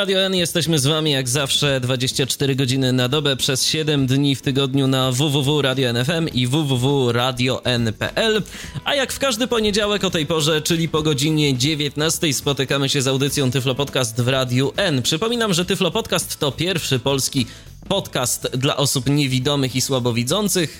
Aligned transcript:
Radio 0.00 0.18
N, 0.18 0.34
jesteśmy 0.34 0.78
z 0.78 0.86
wami 0.86 1.10
jak 1.10 1.28
zawsze 1.28 1.80
24 1.80 2.56
godziny 2.56 2.92
na 2.92 3.08
dobę 3.08 3.36
przez 3.36 3.66
7 3.66 4.06
dni 4.06 4.36
w 4.36 4.42
tygodniu 4.42 4.86
na 4.86 5.12
www.radio.nfm 5.12 6.28
i 6.28 6.46
www.radio.n.pl. 6.46 8.42
A 8.84 8.94
jak 8.94 9.12
w 9.12 9.18
każdy 9.18 9.46
poniedziałek 9.46 10.04
o 10.04 10.10
tej 10.10 10.26
porze, 10.26 10.62
czyli 10.62 10.88
po 10.88 11.02
godzinie 11.02 11.58
19 11.58 12.32
spotykamy 12.32 12.88
się 12.88 13.02
z 13.02 13.06
audycją 13.06 13.50
Tyflo 13.50 13.74
Podcast 13.74 14.20
w 14.20 14.28
Radiu 14.28 14.72
N. 14.76 15.02
Przypominam, 15.02 15.54
że 15.54 15.64
Tyflo 15.64 15.90
Podcast 15.90 16.38
to 16.38 16.52
pierwszy 16.52 16.98
polski 16.98 17.46
podcast 17.88 18.56
dla 18.56 18.76
osób 18.76 19.08
niewidomych 19.08 19.76
i 19.76 19.80
słabowidzących. 19.80 20.78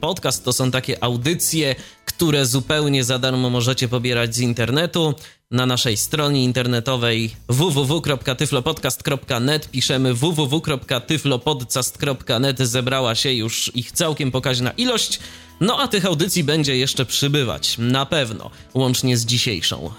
Podcast 0.00 0.44
to 0.44 0.52
są 0.52 0.70
takie 0.70 1.04
audycje, 1.04 1.74
które 2.04 2.46
zupełnie 2.46 3.04
za 3.04 3.18
darmo 3.18 3.50
możecie 3.50 3.88
pobierać 3.88 4.34
z 4.34 4.40
internetu. 4.40 5.14
Na 5.50 5.66
naszej 5.66 5.96
stronie 5.96 6.44
internetowej 6.44 7.30
www.tyflopodcast.net 7.48 9.70
piszemy 9.70 10.14
www.tyflopodcast.net. 10.14 12.58
Zebrała 12.58 13.14
się 13.14 13.32
już 13.32 13.70
ich 13.74 13.92
całkiem 13.92 14.30
pokaźna 14.30 14.70
ilość. 14.70 15.20
No 15.60 15.80
a 15.80 15.88
tych 15.88 16.06
audycji 16.06 16.44
będzie 16.44 16.76
jeszcze 16.76 17.06
przybywać, 17.06 17.78
na 17.78 18.06
pewno, 18.06 18.50
łącznie 18.74 19.16
z 19.16 19.26
dzisiejszą, 19.26 19.90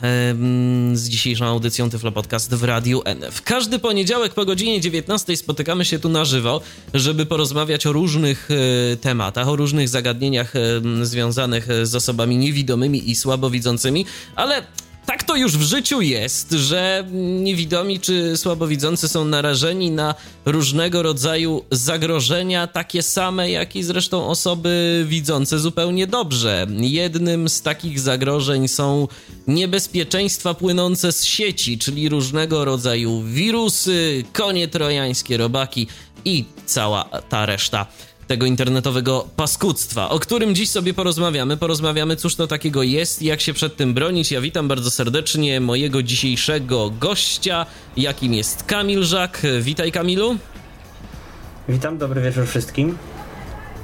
z 0.93 1.09
dzisiejszą 1.09 1.45
audycją 1.45 1.89
Tyflo 1.89 2.11
Podcast 2.11 2.55
w 2.55 2.63
Radiu 2.63 3.01
N. 3.05 3.21
W 3.31 3.41
każdy 3.41 3.79
poniedziałek 3.79 4.33
po 4.33 4.45
godzinie 4.45 4.81
19 4.81 5.37
spotykamy 5.37 5.85
się 5.85 5.99
tu 5.99 6.09
na 6.09 6.25
żywo, 6.25 6.61
żeby 6.93 7.25
porozmawiać 7.25 7.87
o 7.87 7.91
różnych 7.91 8.49
e, 8.51 8.55
tematach, 8.97 9.47
o 9.47 9.55
różnych 9.55 9.89
zagadnieniach 9.89 10.53
związanych 11.01 11.67
z 11.83 11.95
osobami 11.95 12.37
niewidomymi 12.37 13.09
i 13.09 13.15
słabowidzącymi, 13.15 14.05
ale 14.35 14.63
tak 15.05 15.23
to 15.23 15.35
już 15.35 15.57
w 15.57 15.61
życiu 15.61 16.01
jest, 16.01 16.51
że 16.51 17.07
niewidomi 17.41 17.99
czy 17.99 18.37
słabowidzący 18.37 19.07
są 19.07 19.25
narażeni 19.25 19.91
na 19.91 20.15
różnego 20.45 21.03
rodzaju 21.03 21.65
zagrożenia, 21.71 22.67
takie 22.67 23.03
same 23.03 23.51
jak 23.51 23.75
i 23.75 23.83
zresztą 23.83 24.27
osoby 24.27 25.05
widzące 25.07 25.59
zupełnie 25.59 26.07
dobrze. 26.07 26.67
Jednym 26.79 27.49
z 27.49 27.61
takich 27.61 27.99
zagrożeń 27.99 28.67
są 28.67 29.07
niebezpieczeństwa 29.47 30.53
płynące 30.53 31.11
z 31.11 31.25
sieci, 31.25 31.77
czyli 31.77 32.09
różnego 32.09 32.65
rodzaju 32.65 33.21
wirusy, 33.21 34.23
konie 34.33 34.67
trojańskie, 34.67 35.37
robaki 35.37 35.87
i 36.25 36.45
cała 36.65 37.03
ta 37.29 37.45
reszta 37.45 37.85
tego 38.31 38.45
internetowego 38.45 39.27
paskudztwa, 39.35 40.09
o 40.09 40.19
którym 40.19 40.55
dziś 40.55 40.69
sobie 40.69 40.93
porozmawiamy. 40.93 41.57
Porozmawiamy, 41.57 42.15
cóż 42.15 42.35
to 42.35 42.47
takiego 42.47 42.83
jest 42.83 43.21
i 43.21 43.25
jak 43.25 43.41
się 43.41 43.53
przed 43.53 43.75
tym 43.75 43.93
bronić. 43.93 44.31
Ja 44.31 44.41
witam 44.41 44.67
bardzo 44.67 44.91
serdecznie 44.91 45.61
mojego 45.61 46.03
dzisiejszego 46.03 46.89
gościa, 46.99 47.65
jakim 47.97 48.33
jest 48.33 48.63
Kamil 48.63 49.03
Żak. 49.03 49.41
Witaj 49.61 49.91
Kamilu. 49.91 50.37
Witam, 51.69 51.97
dobry 51.97 52.21
wieczór 52.21 52.47
wszystkim. 52.47 52.97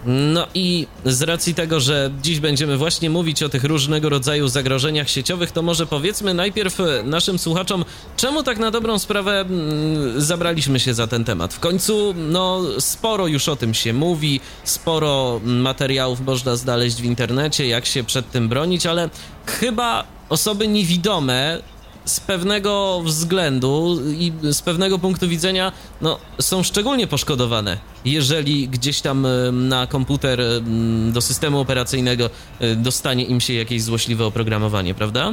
No 0.05 0.47
i 0.53 0.87
z 1.05 1.21
racji 1.21 1.55
tego, 1.55 1.79
że 1.79 2.11
dziś 2.21 2.39
będziemy 2.39 2.77
właśnie 2.77 3.09
mówić 3.09 3.43
o 3.43 3.49
tych 3.49 3.63
różnego 3.63 4.09
rodzaju 4.09 4.47
zagrożeniach 4.47 5.09
sieciowych, 5.09 5.51
to 5.51 5.61
może 5.61 5.85
powiedzmy 5.85 6.33
najpierw 6.33 6.77
naszym 7.03 7.39
słuchaczom, 7.39 7.85
czemu 8.17 8.43
tak 8.43 8.59
na 8.59 8.71
dobrą 8.71 8.99
sprawę 8.99 9.39
mm, 9.39 10.21
zabraliśmy 10.21 10.79
się 10.79 10.93
za 10.93 11.07
ten 11.07 11.23
temat. 11.23 11.53
W 11.53 11.59
końcu, 11.59 12.13
no, 12.17 12.61
sporo 12.79 13.27
już 13.27 13.49
o 13.49 13.55
tym 13.55 13.73
się 13.73 13.93
mówi, 13.93 14.39
sporo 14.63 15.41
materiałów 15.43 16.21
można 16.21 16.55
znaleźć 16.55 17.01
w 17.01 17.05
internecie, 17.05 17.67
jak 17.67 17.85
się 17.85 18.03
przed 18.03 18.31
tym 18.31 18.49
bronić, 18.49 18.85
ale 18.85 19.09
chyba 19.45 20.03
osoby 20.29 20.67
niewidome 20.67 21.61
z 22.07 22.19
pewnego 22.19 23.01
względu 23.03 23.99
i 24.11 24.33
z 24.51 24.61
pewnego 24.61 24.99
punktu 24.99 25.27
widzenia 25.27 25.71
no, 26.01 26.19
są 26.39 26.63
szczególnie 26.63 27.07
poszkodowane, 27.07 27.77
jeżeli 28.05 28.67
gdzieś 28.67 29.01
tam 29.01 29.27
na 29.51 29.87
komputer 29.87 30.39
do 31.11 31.21
systemu 31.21 31.59
operacyjnego 31.59 32.29
e, 32.59 32.75
dostanie 32.75 33.23
im 33.23 33.41
się 33.41 33.53
jakieś 33.53 33.83
złośliwe 33.83 34.25
oprogramowanie, 34.25 34.93
prawda? 34.93 35.31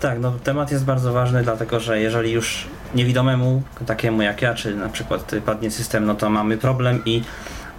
Tak, 0.00 0.20
no 0.20 0.32
temat 0.44 0.70
jest 0.70 0.84
bardzo 0.84 1.12
ważny, 1.12 1.42
dlatego 1.42 1.80
że 1.80 2.00
jeżeli 2.00 2.30
już 2.32 2.66
niewidomemu, 2.94 3.62
takiemu 3.86 4.22
jak 4.22 4.42
ja, 4.42 4.54
czy 4.54 4.74
na 4.76 4.88
przykład 4.88 5.32
padnie 5.46 5.70
system, 5.70 6.04
no 6.06 6.14
to 6.14 6.30
mamy 6.30 6.58
problem 6.58 7.02
i 7.04 7.22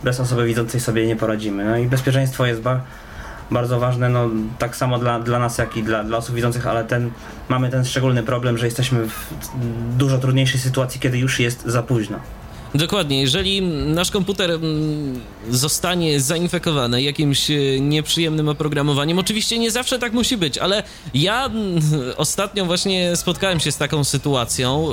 bez 0.04 0.20
osoby 0.20 0.46
widzącej 0.46 0.82
sobie 0.82 1.08
nie 1.08 1.16
poradzimy. 1.16 1.66
No 1.66 1.78
i 1.78 1.86
bezpieczeństwo 1.86 2.46
jest 2.46 2.62
bardzo 2.62 2.84
bardzo 3.52 3.80
ważne, 3.80 4.10
no 4.10 4.30
tak 4.60 4.76
samo 4.76 5.00
dla, 5.00 5.20
dla 5.20 5.40
nas, 5.40 5.58
jak 5.58 5.78
i 5.78 5.84
dla, 5.84 6.04
dla 6.04 6.18
osób 6.18 6.36
widzących, 6.36 6.68
ale 6.68 6.84
ten, 6.84 7.12
mamy 7.50 7.70
ten 7.70 7.86
szczególny 7.86 8.24
problem, 8.24 8.58
że 8.58 8.66
jesteśmy 8.66 9.08
w 9.08 9.34
dużo 9.98 10.18
trudniejszej 10.18 10.60
sytuacji, 10.60 11.00
kiedy 11.00 11.18
już 11.18 11.40
jest 11.40 11.66
za 11.66 11.84
późno. 11.84 12.20
Dokładnie, 12.76 13.22
jeżeli 13.22 13.62
nasz 13.62 14.12
komputer 14.12 14.52
mm, 14.52 15.20
zostanie 15.50 16.22
zainfekowany 16.22 17.02
jakimś 17.02 17.52
e, 17.52 17.80
nieprzyjemnym 17.80 18.50
oprogramowaniem, 18.50 19.20
oczywiście 19.20 19.60
nie 19.60 19.72
zawsze 19.72 20.00
tak 20.00 20.14
musi 20.14 20.38
być, 20.38 20.58
ale 20.58 20.84
ja 21.14 21.46
mm, 21.46 21.80
ostatnio 22.18 22.66
właśnie 22.66 23.16
spotkałem 23.16 23.60
się 23.60 23.72
z 23.72 23.78
taką 23.78 24.04
sytuacją, 24.04 24.92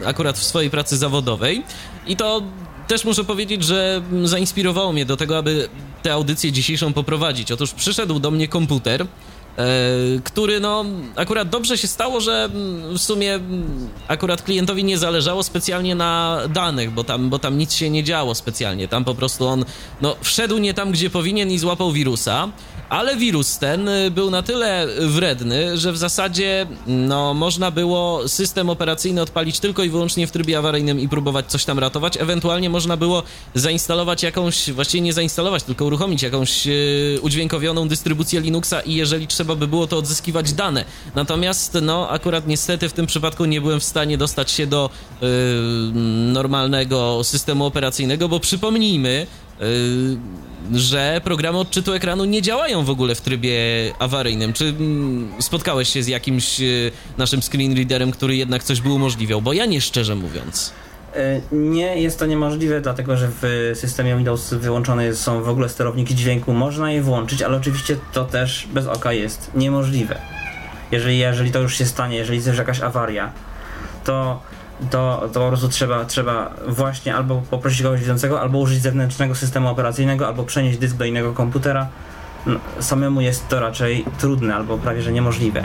yy, 0.00 0.06
akurat 0.06 0.38
w 0.38 0.44
swojej 0.44 0.70
pracy 0.70 0.96
zawodowej, 0.96 1.62
i 2.06 2.16
to 2.16 2.42
też 2.88 3.04
muszę 3.04 3.24
powiedzieć, 3.24 3.64
że 3.64 4.02
zainspirowało 4.24 4.92
mnie 4.92 5.06
do 5.06 5.16
tego, 5.16 5.38
aby 5.38 5.68
tę 6.02 6.12
audycję 6.12 6.52
dzisiejszą 6.52 6.92
poprowadzić. 6.92 7.52
Otóż 7.52 7.72
przyszedł 7.72 8.18
do 8.18 8.30
mnie 8.30 8.48
komputer, 8.48 9.02
e, 9.02 9.06
który 10.24 10.60
no 10.60 10.84
akurat 11.16 11.48
dobrze 11.48 11.78
się 11.78 11.88
stało, 11.88 12.20
że 12.20 12.48
w 12.94 12.98
sumie 12.98 13.40
akurat 14.08 14.42
klientowi 14.42 14.84
nie 14.84 14.98
zależało 14.98 15.42
specjalnie 15.42 15.94
na 15.94 16.40
danych, 16.48 16.90
bo 16.90 17.04
tam, 17.04 17.30
bo 17.30 17.38
tam 17.38 17.58
nic 17.58 17.72
się 17.72 17.90
nie 17.90 18.04
działo 18.04 18.34
specjalnie. 18.34 18.88
Tam 18.88 19.04
po 19.04 19.14
prostu 19.14 19.46
on 19.46 19.64
no, 20.00 20.16
wszedł 20.20 20.58
nie 20.58 20.74
tam, 20.74 20.92
gdzie 20.92 21.10
powinien 21.10 21.50
i 21.50 21.58
złapał 21.58 21.92
wirusa 21.92 22.48
ale 22.92 23.16
wirus 23.16 23.58
ten 23.58 23.88
y, 23.88 24.10
był 24.10 24.30
na 24.30 24.42
tyle 24.42 24.86
wredny, 25.00 25.78
że 25.78 25.92
w 25.92 25.96
zasadzie 25.96 26.66
no, 26.86 27.34
można 27.34 27.70
było 27.70 28.28
system 28.28 28.70
operacyjny 28.70 29.22
odpalić 29.22 29.60
tylko 29.60 29.84
i 29.84 29.90
wyłącznie 29.90 30.26
w 30.26 30.30
trybie 30.30 30.58
awaryjnym 30.58 31.00
i 31.00 31.08
próbować 31.08 31.46
coś 31.46 31.64
tam 31.64 31.78
ratować. 31.78 32.16
Ewentualnie 32.16 32.70
można 32.70 32.96
było 32.96 33.22
zainstalować 33.54 34.22
jakąś, 34.22 34.70
właściwie 34.70 35.00
nie 35.00 35.12
zainstalować, 35.12 35.62
tylko 35.62 35.84
uruchomić 35.84 36.22
jakąś 36.22 36.66
yy, 36.66 37.18
udźwiękowioną 37.22 37.88
dystrybucję 37.88 38.40
Linuxa 38.40 38.80
i 38.86 38.94
jeżeli 38.94 39.26
trzeba 39.26 39.54
by 39.56 39.66
było, 39.66 39.86
to 39.86 39.98
odzyskiwać 39.98 40.52
dane. 40.52 40.84
Natomiast, 41.14 41.78
no, 41.82 42.08
akurat 42.08 42.46
niestety 42.46 42.88
w 42.88 42.92
tym 42.92 43.06
przypadku 43.06 43.44
nie 43.44 43.60
byłem 43.60 43.80
w 43.80 43.84
stanie 43.84 44.18
dostać 44.18 44.50
się 44.50 44.66
do 44.66 44.90
yy, 45.20 45.28
normalnego 46.32 47.24
systemu 47.24 47.66
operacyjnego, 47.66 48.28
bo 48.28 48.40
przypomnijmy, 48.40 49.26
że 50.72 51.20
programy 51.24 51.58
odczytu 51.58 51.92
ekranu 51.92 52.24
nie 52.24 52.42
działają 52.42 52.84
w 52.84 52.90
ogóle 52.90 53.14
w 53.14 53.20
trybie 53.20 53.58
awaryjnym. 53.98 54.52
Czy 54.52 54.64
mm, 54.64 55.32
spotkałeś 55.38 55.88
się 55.88 56.02
z 56.02 56.08
jakimś 56.08 56.60
y, 56.60 56.92
naszym 57.18 57.42
screen 57.42 57.76
readerem, 57.76 58.10
który 58.10 58.36
jednak 58.36 58.62
coś 58.62 58.80
by 58.80 58.90
umożliwiał? 58.90 59.42
Bo 59.42 59.52
ja 59.52 59.66
nie, 59.66 59.80
szczerze 59.80 60.14
mówiąc. 60.14 60.72
Y, 61.16 61.42
nie 61.52 62.00
jest 62.00 62.18
to 62.18 62.26
niemożliwe, 62.26 62.80
dlatego 62.80 63.16
że 63.16 63.28
w 63.42 63.72
systemie 63.74 64.16
Windows 64.16 64.54
wyłączone 64.54 65.14
są 65.14 65.42
w 65.42 65.48
ogóle 65.48 65.68
sterowniki 65.68 66.14
dźwięku. 66.14 66.52
Można 66.52 66.92
je 66.92 67.02
włączyć, 67.02 67.42
ale 67.42 67.56
oczywiście 67.56 67.96
to 68.12 68.24
też 68.24 68.68
bez 68.72 68.86
oka 68.86 69.12
jest 69.12 69.50
niemożliwe. 69.54 70.18
Jeżeli, 70.92 71.18
jeżeli 71.18 71.50
to 71.50 71.58
już 71.58 71.78
się 71.78 71.86
stanie, 71.86 72.16
jeżeli 72.16 72.38
jest 72.44 72.58
jakaś 72.58 72.80
awaria, 72.80 73.32
to 74.04 74.42
to, 74.90 75.28
to 75.32 75.40
po 75.40 75.48
prostu 75.48 75.68
trzeba, 75.68 76.04
trzeba 76.04 76.50
właśnie 76.68 77.14
albo 77.14 77.42
poprosić 77.50 77.82
kogoś 77.82 78.00
widzącego, 78.00 78.40
albo 78.40 78.58
użyć 78.58 78.82
zewnętrznego 78.82 79.34
systemu 79.34 79.68
operacyjnego, 79.68 80.26
albo 80.26 80.44
przenieść 80.44 80.78
dysk 80.78 80.96
do 80.96 81.04
innego 81.04 81.32
komputera. 81.32 81.88
No, 82.46 82.60
samemu 82.80 83.20
jest 83.20 83.48
to 83.48 83.60
raczej 83.60 84.04
trudne 84.18 84.54
albo 84.54 84.78
prawie 84.78 85.02
że 85.02 85.12
niemożliwe. 85.12 85.64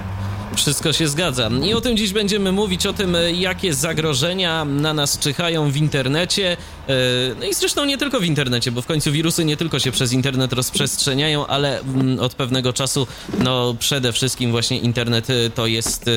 Wszystko 0.55 0.93
się 0.93 1.07
zgadza. 1.07 1.49
I 1.63 1.73
o 1.73 1.81
tym 1.81 1.97
dziś 1.97 2.13
będziemy 2.13 2.51
mówić, 2.51 2.85
o 2.85 2.93
tym, 2.93 3.17
jakie 3.33 3.73
zagrożenia 3.73 4.65
na 4.65 4.93
nas 4.93 5.19
czyhają 5.19 5.71
w 5.71 5.77
internecie. 5.77 6.57
E, 6.87 6.93
no 7.39 7.45
i 7.45 7.53
zresztą 7.53 7.85
nie 7.85 7.97
tylko 7.97 8.19
w 8.19 8.23
internecie, 8.23 8.71
bo 8.71 8.81
w 8.81 8.85
końcu 8.85 9.11
wirusy 9.11 9.45
nie 9.45 9.57
tylko 9.57 9.79
się 9.79 9.91
przez 9.91 10.13
internet 10.13 10.53
rozprzestrzeniają, 10.53 11.47
ale 11.47 11.79
mm, 11.79 12.19
od 12.19 12.35
pewnego 12.35 12.73
czasu, 12.73 13.07
no 13.43 13.75
przede 13.79 14.13
wszystkim 14.13 14.51
właśnie 14.51 14.79
internet 14.79 15.29
e, 15.29 15.49
to 15.49 15.67
jest 15.67 16.05
e, 16.07 16.11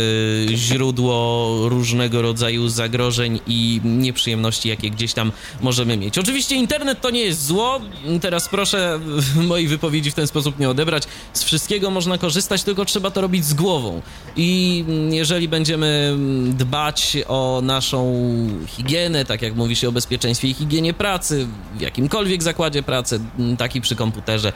źródło 0.56 1.50
różnego 1.68 2.22
rodzaju 2.22 2.68
zagrożeń 2.68 3.40
i 3.46 3.80
nieprzyjemności, 3.84 4.68
jakie 4.68 4.90
gdzieś 4.90 5.12
tam 5.12 5.32
możemy 5.60 5.96
mieć. 5.96 6.18
Oczywiście 6.18 6.56
internet 6.56 7.00
to 7.00 7.10
nie 7.10 7.20
jest 7.20 7.46
zło. 7.46 7.80
Teraz 8.20 8.48
proszę 8.48 9.00
mojej 9.48 9.68
wypowiedzi 9.68 10.10
w 10.10 10.14
ten 10.14 10.26
sposób 10.26 10.58
nie 10.58 10.70
odebrać. 10.70 11.02
Z 11.32 11.42
wszystkiego 11.42 11.90
można 11.90 12.18
korzystać, 12.18 12.62
tylko 12.62 12.84
trzeba 12.84 13.10
to 13.10 13.20
robić 13.20 13.44
z 13.44 13.54
głową. 13.54 14.02
I 14.36 14.84
jeżeli 15.10 15.48
będziemy 15.48 16.16
dbać 16.58 17.16
o 17.28 17.60
naszą 17.62 18.14
higienę, 18.66 19.24
tak 19.24 19.42
jak 19.42 19.54
mówi 19.54 19.76
się 19.76 19.88
o 19.88 19.92
bezpieczeństwie 19.92 20.48
i 20.48 20.54
higienie 20.54 20.94
pracy, 20.94 21.46
w 21.74 21.80
jakimkolwiek 21.80 22.42
zakładzie 22.42 22.82
pracy, 22.82 23.20
taki 23.58 23.80
przy 23.80 23.96
komputerze, 23.96 24.52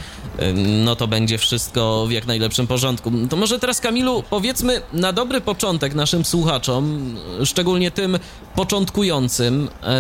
no 0.55 0.97
to 0.97 1.07
będzie 1.07 1.39
wszystko 1.39 2.07
w 2.07 2.11
jak 2.11 2.27
najlepszym 2.27 2.67
porządku. 2.67 3.13
To 3.31 3.37
może 3.37 3.59
teraz, 3.59 3.81
Kamilu, 3.81 4.23
powiedzmy 4.31 4.81
na 4.93 5.13
dobry 5.13 5.41
początek 5.41 5.95
naszym 5.95 6.25
słuchaczom, 6.25 7.15
szczególnie 7.45 7.91
tym 7.91 8.19
początkującym, 8.55 9.69
e, 9.83 9.95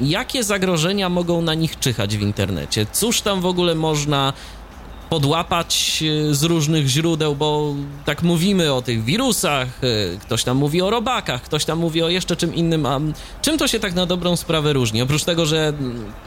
jakie 0.00 0.44
zagrożenia 0.44 1.08
mogą 1.08 1.42
na 1.42 1.54
nich 1.54 1.78
czyhać 1.78 2.16
w 2.16 2.22
internecie? 2.22 2.86
Cóż 2.92 3.20
tam 3.20 3.40
w 3.40 3.46
ogóle 3.46 3.74
można 3.74 4.32
podłapać 5.14 6.02
e, 6.30 6.34
z 6.34 6.42
różnych 6.42 6.86
źródeł, 6.86 7.36
bo 7.36 7.74
tak 8.04 8.22
mówimy 8.22 8.72
o 8.72 8.82
tych 8.82 9.04
wirusach, 9.04 9.68
e, 9.82 10.18
ktoś 10.18 10.44
tam 10.44 10.56
mówi 10.56 10.82
o 10.82 10.90
robakach, 10.90 11.42
ktoś 11.42 11.64
tam 11.64 11.78
mówi 11.78 12.02
o 12.02 12.08
jeszcze 12.08 12.36
czym 12.36 12.54
innym, 12.54 12.86
a 12.86 13.00
czym 13.42 13.58
to 13.58 13.68
się 13.68 13.80
tak 13.80 13.94
na 13.94 14.06
dobrą 14.06 14.36
sprawę 14.36 14.72
różni? 14.72 15.02
Oprócz 15.02 15.24
tego, 15.24 15.46
że 15.46 15.72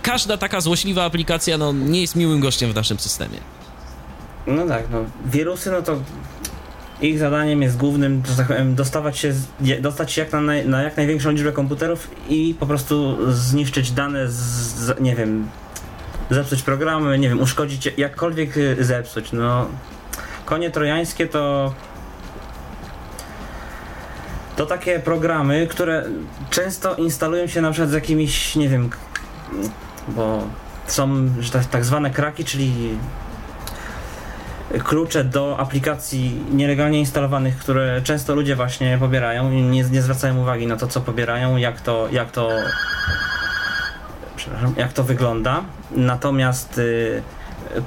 każda 0.02 0.38
taka 0.38 0.62
złośliwa 0.62 1.04
aplikacja 1.04 1.58
no, 1.58 1.74
nie 1.74 2.02
jest 2.02 2.16
miłym 2.16 2.40
gościem 2.40 2.72
w 2.72 2.76
naszym 2.76 3.00
systemie. 3.00 3.38
No 4.48 4.68
tak, 4.68 4.84
no 4.92 5.00
wirusy, 5.26 5.72
no 5.72 5.82
to 5.82 5.98
ich 7.02 7.20
zadaniem 7.20 7.62
jest 7.62 7.78
głównym, 7.78 8.24
że 8.30 8.36
tak 8.36 8.48
powiem, 8.48 8.76
dostawać 8.76 9.18
się, 9.18 9.34
dostać 9.82 10.12
się 10.12 10.22
jak 10.22 10.32
na, 10.32 10.42
naj, 10.42 10.68
na 10.68 10.84
jak 10.84 10.98
największą 10.98 11.32
liczbę 11.32 11.52
komputerów 11.52 12.12
i 12.30 12.56
po 12.60 12.66
prostu 12.66 13.18
zniszczyć 13.32 13.92
dane 13.92 14.28
z, 14.28 14.36
z 14.36 15.00
nie 15.00 15.16
wiem, 15.16 15.48
zepsuć 16.30 16.62
programy, 16.62 17.20
nie 17.20 17.30
wiem, 17.30 17.42
uszkodzić, 17.42 17.90
jakkolwiek 17.98 18.58
y, 18.58 18.86
zepsuć. 18.86 19.32
No, 19.32 19.68
konie 20.46 20.72
trojańskie 20.72 21.28
to 21.28 21.74
to 24.56 24.66
takie 24.66 25.00
programy, 25.00 25.68
które 25.68 26.04
często 26.50 26.96
instalują 26.96 27.48
się 27.48 27.62
na 27.62 27.72
przykład 27.72 27.90
z 27.90 27.94
jakimiś, 27.94 28.56
nie 28.56 28.70
wiem, 28.70 28.90
bo 30.08 30.48
są 30.88 31.30
tak, 31.52 31.66
tak 31.66 31.86
zwane 31.86 32.10
kraki, 32.10 32.46
czyli 32.46 32.98
klucze 34.84 35.24
do 35.24 35.58
aplikacji 35.60 36.44
nielegalnie 36.52 37.00
instalowanych, 37.00 37.58
które 37.58 38.02
często 38.02 38.36
ludzie 38.36 38.56
właśnie 38.56 38.98
pobierają 38.98 39.52
i 39.52 39.62
nie, 39.62 39.84
nie 39.84 40.02
zwracają 40.02 40.42
uwagi 40.42 40.68
na 40.68 40.78
to, 40.78 40.88
co 40.88 41.02
pobierają, 41.02 41.58
jak 41.58 41.82
to, 41.82 42.08
jak 42.12 42.32
to 42.32 42.50
przepraszam, 44.48 44.74
jak 44.78 44.94
to 44.94 45.04
wygląda. 45.04 45.64
Natomiast 45.92 46.78
y, 46.78 47.22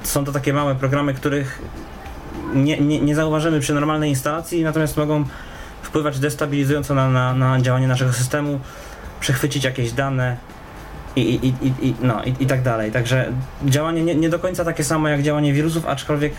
są 0.03 0.25
to 0.25 0.31
takie 0.31 0.53
małe 0.53 0.75
programy, 0.75 1.13
których 1.13 1.61
nie, 2.53 2.77
nie, 2.77 3.01
nie 3.01 3.15
zauważymy 3.15 3.59
przy 3.59 3.73
normalnej 3.73 4.09
instalacji, 4.09 4.63
natomiast 4.63 4.97
mogą 4.97 5.25
wpływać 5.81 6.19
destabilizująco 6.19 6.95
na, 6.95 7.09
na, 7.09 7.33
na 7.33 7.61
działanie 7.61 7.87
naszego 7.87 8.13
systemu, 8.13 8.59
przechwycić 9.19 9.63
jakieś 9.63 9.91
dane 9.91 10.37
i, 11.15 11.21
i, 11.21 11.47
i, 11.47 11.87
i, 11.87 11.95
no, 12.01 12.23
i, 12.23 12.35
i 12.39 12.47
tak 12.47 12.61
dalej. 12.61 12.91
Także 12.91 13.31
działanie 13.65 14.03
nie, 14.03 14.15
nie 14.15 14.29
do 14.29 14.39
końca 14.39 14.65
takie 14.65 14.83
samo 14.83 15.07
jak 15.07 15.21
działanie 15.21 15.53
wirusów, 15.53 15.85
aczkolwiek 15.85 16.33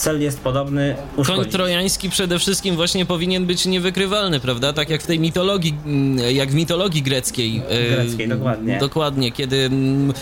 cel 0.00 0.22
jest 0.22 0.40
podobny. 0.40 0.96
Uszkodzić. 1.16 1.42
Koń 1.44 1.52
trojański 1.52 2.10
przede 2.10 2.38
wszystkim 2.38 2.76
właśnie 2.76 3.06
powinien 3.06 3.46
być 3.46 3.66
niewykrywalny, 3.66 4.40
prawda? 4.40 4.72
Tak 4.72 4.90
jak 4.90 5.02
w 5.02 5.06
tej 5.06 5.18
mitologii, 5.18 5.74
mm, 5.86 6.34
jak 6.34 6.50
w 6.50 6.54
mitologii 6.54 7.02
greckiej. 7.02 7.62
E, 7.68 7.96
greckiej, 7.96 8.28
dokładnie. 8.28 8.78
Dokładnie, 8.78 9.32
kiedy 9.32 9.56
mm, 9.56 10.12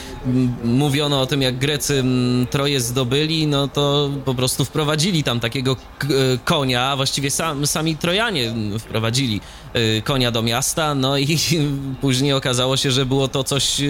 mówiono 0.64 1.20
o 1.20 1.26
tym, 1.26 1.42
jak 1.42 1.58
Grecy 1.58 1.94
mm, 1.94 2.46
Troje 2.46 2.80
zdobyli, 2.80 3.46
no 3.46 3.68
to 3.68 4.10
po 4.24 4.34
prostu 4.34 4.64
wprowadzili 4.64 5.24
tam 5.24 5.40
takiego 5.40 5.76
e, 6.02 6.06
konia, 6.44 6.96
właściwie 6.96 7.30
sam, 7.30 7.66
sami 7.66 7.96
Trojanie 7.96 8.54
wprowadzili 8.78 9.40
konia 10.04 10.30
do 10.30 10.42
miasta, 10.42 10.94
no 10.94 11.18
i 11.18 11.38
później 12.00 12.32
okazało 12.32 12.76
się, 12.76 12.90
że 12.90 13.06
było 13.06 13.28
to 13.28 13.44
coś 13.44 13.80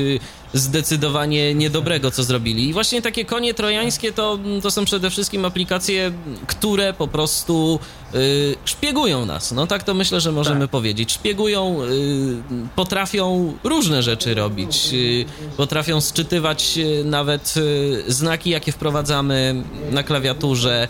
zdecydowanie 0.54 1.54
niedobrego, 1.54 2.10
co 2.10 2.22
zrobili. 2.22 2.68
I 2.68 2.72
właśnie 2.72 3.02
takie 3.02 3.24
konie 3.24 3.54
trojańskie 3.54 4.12
to, 4.12 4.38
to 4.62 4.70
są 4.70 4.84
przede 4.84 5.10
wszystkim 5.10 5.44
aplikacje, 5.44 6.12
które 6.46 6.92
po 6.92 7.08
prostu 7.08 7.78
y, 8.14 8.54
szpiegują 8.64 9.26
nas. 9.26 9.52
No 9.52 9.66
tak 9.66 9.82
to 9.82 9.94
myślę, 9.94 10.20
że 10.20 10.32
możemy 10.32 10.60
tak. 10.60 10.70
powiedzieć. 10.70 11.12
Szpiegują, 11.12 11.82
y, 11.82 12.36
potrafią 12.76 13.54
różne 13.64 14.02
rzeczy 14.02 14.34
robić. 14.34 14.90
Y, 14.92 15.24
potrafią 15.56 16.00
sczytywać 16.00 16.78
y, 16.78 17.04
nawet 17.04 17.54
y, 17.56 18.04
znaki, 18.08 18.50
jakie 18.50 18.72
wprowadzamy 18.72 19.62
na 19.90 20.02
klawiaturze. 20.02 20.88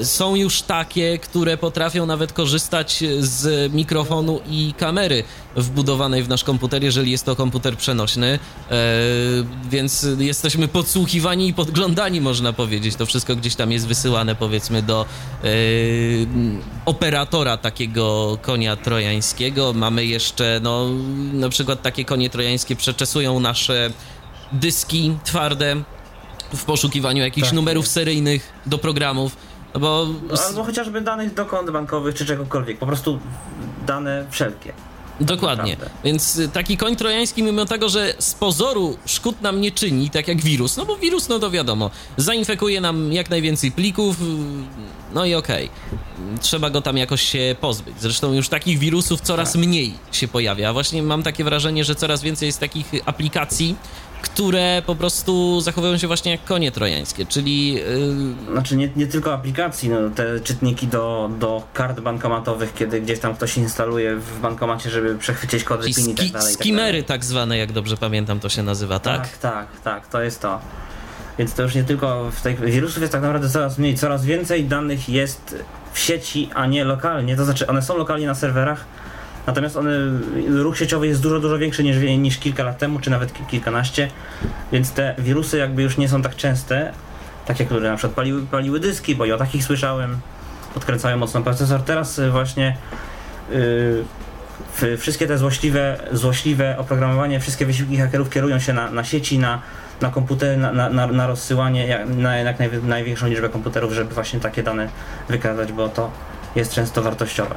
Y, 0.00 0.04
są 0.04 0.34
już 0.34 0.62
takie, 0.62 1.18
które 1.18 1.56
potrafią 1.56 2.06
nawet 2.06 2.32
korzystać 2.32 3.04
z 3.18 3.72
mikrofonu 3.72 4.39
i 4.48 4.74
kamery 4.78 5.24
wbudowanej 5.56 6.22
w 6.22 6.28
nasz 6.28 6.44
komputer, 6.44 6.82
jeżeli 6.84 7.10
jest 7.10 7.24
to 7.24 7.36
komputer 7.36 7.76
przenośny. 7.76 8.38
E, 8.70 8.76
więc 9.70 10.06
jesteśmy 10.18 10.68
podsłuchiwani 10.68 11.48
i 11.48 11.54
podglądani, 11.54 12.20
można 12.20 12.52
powiedzieć. 12.52 12.96
To 12.96 13.06
wszystko 13.06 13.36
gdzieś 13.36 13.54
tam 13.54 13.72
jest 13.72 13.86
wysyłane, 13.86 14.34
powiedzmy, 14.34 14.82
do 14.82 15.06
e, 15.44 15.46
operatora 16.84 17.56
takiego 17.56 18.38
konia 18.42 18.76
trojańskiego. 18.76 19.72
Mamy 19.72 20.06
jeszcze, 20.06 20.60
no, 20.62 20.88
na 21.32 21.48
przykład 21.48 21.82
takie 21.82 22.04
konie 22.04 22.30
trojańskie 22.30 22.76
przeczesują 22.76 23.40
nasze 23.40 23.90
dyski 24.52 25.16
twarde 25.24 25.76
w 26.54 26.64
poszukiwaniu 26.64 27.22
jakichś 27.22 27.48
tak. 27.48 27.54
numerów 27.54 27.88
seryjnych 27.88 28.52
do 28.66 28.78
programów. 28.78 29.36
No 29.74 29.80
bo... 29.80 30.06
Albo 30.48 30.64
chociażby 30.64 31.00
danych 31.00 31.34
do 31.34 31.46
kont 31.46 31.70
bankowych 31.70 32.14
czy 32.14 32.26
czegokolwiek, 32.26 32.78
po 32.78 32.86
prostu 32.86 33.18
dane 33.86 34.26
wszelkie. 34.30 34.72
Dokładnie. 35.20 35.76
Więc 36.04 36.36
y, 36.36 36.48
taki 36.48 36.76
koń 36.76 36.96
trojański, 36.96 37.42
mimo 37.42 37.66
tego, 37.66 37.88
że 37.88 38.14
z 38.18 38.34
pozoru 38.34 38.96
szkód 39.06 39.40
nam 39.40 39.60
nie 39.60 39.72
czyni, 39.72 40.10
tak 40.10 40.28
jak 40.28 40.40
wirus, 40.40 40.76
no 40.76 40.86
bo 40.86 40.96
wirus, 40.96 41.28
no 41.28 41.38
to 41.38 41.50
wiadomo, 41.50 41.90
zainfekuje 42.16 42.80
nam 42.80 43.12
jak 43.12 43.30
najwięcej 43.30 43.72
plików, 43.72 44.20
y, 44.20 44.24
no 45.14 45.24
i 45.24 45.34
okej. 45.34 45.64
Okay. 45.64 46.38
Trzeba 46.40 46.70
go 46.70 46.82
tam 46.82 46.96
jakoś 46.96 47.22
się 47.22 47.56
pozbyć. 47.60 47.94
Zresztą 48.00 48.32
już 48.32 48.48
takich 48.48 48.78
wirusów 48.78 49.20
coraz 49.20 49.52
tak. 49.52 49.62
mniej 49.62 49.94
się 50.12 50.28
pojawia. 50.28 50.72
Właśnie 50.72 51.02
mam 51.02 51.22
takie 51.22 51.44
wrażenie, 51.44 51.84
że 51.84 51.94
coraz 51.94 52.22
więcej 52.22 52.46
jest 52.46 52.60
takich 52.60 52.86
aplikacji, 53.06 53.76
które 54.20 54.82
po 54.86 54.94
prostu 54.96 55.60
zachowują 55.60 55.98
się 55.98 56.06
właśnie 56.06 56.32
jak 56.32 56.44
konie 56.44 56.72
trojańskie, 56.72 57.26
czyli... 57.26 57.72
Yy... 57.72 57.82
Znaczy 58.52 58.76
nie, 58.76 58.88
nie 58.96 59.06
tylko 59.06 59.34
aplikacji, 59.34 59.88
no, 59.88 60.10
te 60.10 60.40
czytniki 60.40 60.86
do, 60.86 61.30
do 61.38 61.62
kart 61.72 62.00
bankomatowych, 62.00 62.74
kiedy 62.74 63.00
gdzieś 63.00 63.18
tam 63.18 63.34
ktoś 63.34 63.56
instaluje 63.56 64.16
w 64.16 64.40
bankomacie, 64.40 64.90
żeby 64.90 65.18
przechwycić 65.18 65.64
kody 65.64 65.94
PIN 65.94 66.10
i 66.10 66.14
tak 66.14 66.26
dalej. 66.26 66.32
Tak 66.32 66.42
skimery 66.42 67.02
tak, 67.02 67.08
tak 67.08 67.24
zwane, 67.24 67.58
jak 67.58 67.72
dobrze 67.72 67.96
pamiętam 67.96 68.40
to 68.40 68.48
się 68.48 68.62
nazywa, 68.62 68.98
tak? 68.98 69.28
Tak, 69.28 69.38
tak, 69.38 69.80
tak, 69.80 70.08
to 70.08 70.22
jest 70.22 70.40
to. 70.40 70.60
Więc 71.38 71.54
to 71.54 71.62
już 71.62 71.74
nie 71.74 71.84
tylko 71.84 72.30
w 72.30 72.40
tych 72.40 72.60
wirusów 72.60 73.00
jest 73.00 73.12
tak 73.12 73.22
naprawdę 73.22 73.48
coraz 73.48 73.78
mniej, 73.78 73.94
coraz 73.94 74.24
więcej 74.24 74.64
danych 74.64 75.08
jest 75.08 75.64
w 75.92 75.98
sieci, 75.98 76.50
a 76.54 76.66
nie 76.66 76.84
lokalnie. 76.84 77.36
To 77.36 77.44
znaczy 77.44 77.66
one 77.66 77.82
są 77.82 77.96
lokalnie 77.96 78.26
na 78.26 78.34
serwerach, 78.34 78.84
Natomiast 79.46 79.76
one, 79.76 79.90
ruch 80.48 80.78
sieciowy 80.78 81.06
jest 81.06 81.22
dużo, 81.22 81.40
dużo 81.40 81.58
większy 81.58 81.84
niż, 81.84 81.96
niż 82.18 82.38
kilka 82.38 82.64
lat 82.64 82.78
temu, 82.78 83.00
czy 83.00 83.10
nawet 83.10 83.48
kilkanaście, 83.48 84.08
więc 84.72 84.92
te 84.92 85.14
wirusy 85.18 85.58
jakby 85.58 85.82
już 85.82 85.96
nie 85.98 86.08
są 86.08 86.22
tak 86.22 86.36
częste, 86.36 86.92
takie, 87.46 87.66
które 87.66 87.90
na 87.90 87.96
przykład 87.96 88.16
paliły, 88.16 88.42
paliły 88.46 88.80
dyski, 88.80 89.16
bo 89.16 89.24
ja 89.24 89.34
o 89.34 89.38
takich 89.38 89.64
słyszałem, 89.64 90.20
podkręcają 90.74 91.16
mocno 91.16 91.42
procesor. 91.42 91.82
Teraz 91.82 92.18
y, 92.18 92.30
właśnie 92.30 92.76
yy, 93.50 94.04
wszystkie 94.96 95.26
te 95.26 95.38
złośliwe, 95.38 96.00
złośliwe 96.12 96.78
oprogramowanie, 96.78 97.40
wszystkie 97.40 97.66
wysiłki 97.66 97.96
hakerów 97.96 98.30
kierują 98.30 98.58
się 98.58 98.72
na, 98.72 98.90
na 98.90 99.04
sieci, 99.04 99.38
na, 99.38 99.62
na 100.00 100.10
komputery, 100.10 100.56
na, 100.56 100.72
na, 100.72 101.06
na 101.06 101.26
rozsyłanie, 101.26 102.06
na 102.16 102.36
jak 102.36 102.56
największą 102.82 103.26
liczbę 103.26 103.48
komputerów, 103.48 103.92
żeby 103.92 104.14
właśnie 104.14 104.40
takie 104.40 104.62
dane 104.62 104.88
wykazać, 105.28 105.72
bo 105.72 105.88
to 105.88 106.10
jest 106.56 106.72
często 106.72 107.02
wartościowe. 107.02 107.54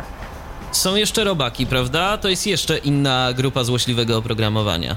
Są 0.74 0.96
jeszcze 0.96 1.24
robaki, 1.24 1.66
prawda? 1.66 2.18
To 2.18 2.30
jest 2.30 2.48
jeszcze 2.48 2.78
inna 2.78 3.34
grupa 3.34 3.64
złośliwego 3.64 4.18
oprogramowania. 4.18 4.96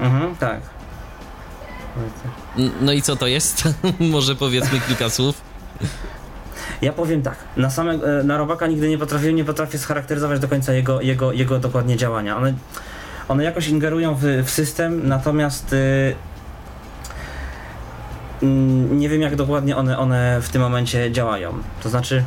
Mhm, 0.00 0.36
tak. 0.36 0.60
No 2.80 2.92
i 2.92 3.02
co 3.02 3.16
to 3.16 3.26
jest? 3.26 3.68
Może 4.00 4.34
powiedzmy 4.34 4.80
kilka 4.80 5.10
słów. 5.10 5.40
Ja 6.82 6.92
powiem 6.92 7.22
tak, 7.22 7.36
na 7.56 7.70
same, 7.70 7.92
e, 7.92 8.24
na 8.24 8.38
robaka 8.38 8.66
nigdy 8.66 8.88
nie 8.88 8.98
potrafię, 8.98 9.32
nie 9.32 9.44
potrafię 9.44 9.78
scharakteryzować 9.78 10.40
do 10.40 10.48
końca 10.48 10.72
jego, 10.72 11.00
jego, 11.00 11.32
jego 11.32 11.58
dokładnie 11.58 11.96
działania. 11.96 12.36
One, 12.36 12.54
one 13.28 13.44
jakoś 13.44 13.68
ingerują 13.68 14.14
w, 14.14 14.22
w 14.44 14.50
system, 14.50 15.08
natomiast 15.08 15.72
y, 15.72 16.14
nie 18.90 19.08
wiem 19.08 19.22
jak 19.22 19.36
dokładnie 19.36 19.76
one, 19.76 19.98
one 19.98 20.40
w 20.42 20.48
tym 20.48 20.62
momencie 20.62 21.12
działają. 21.12 21.54
To 21.82 21.88
znaczy 21.88 22.24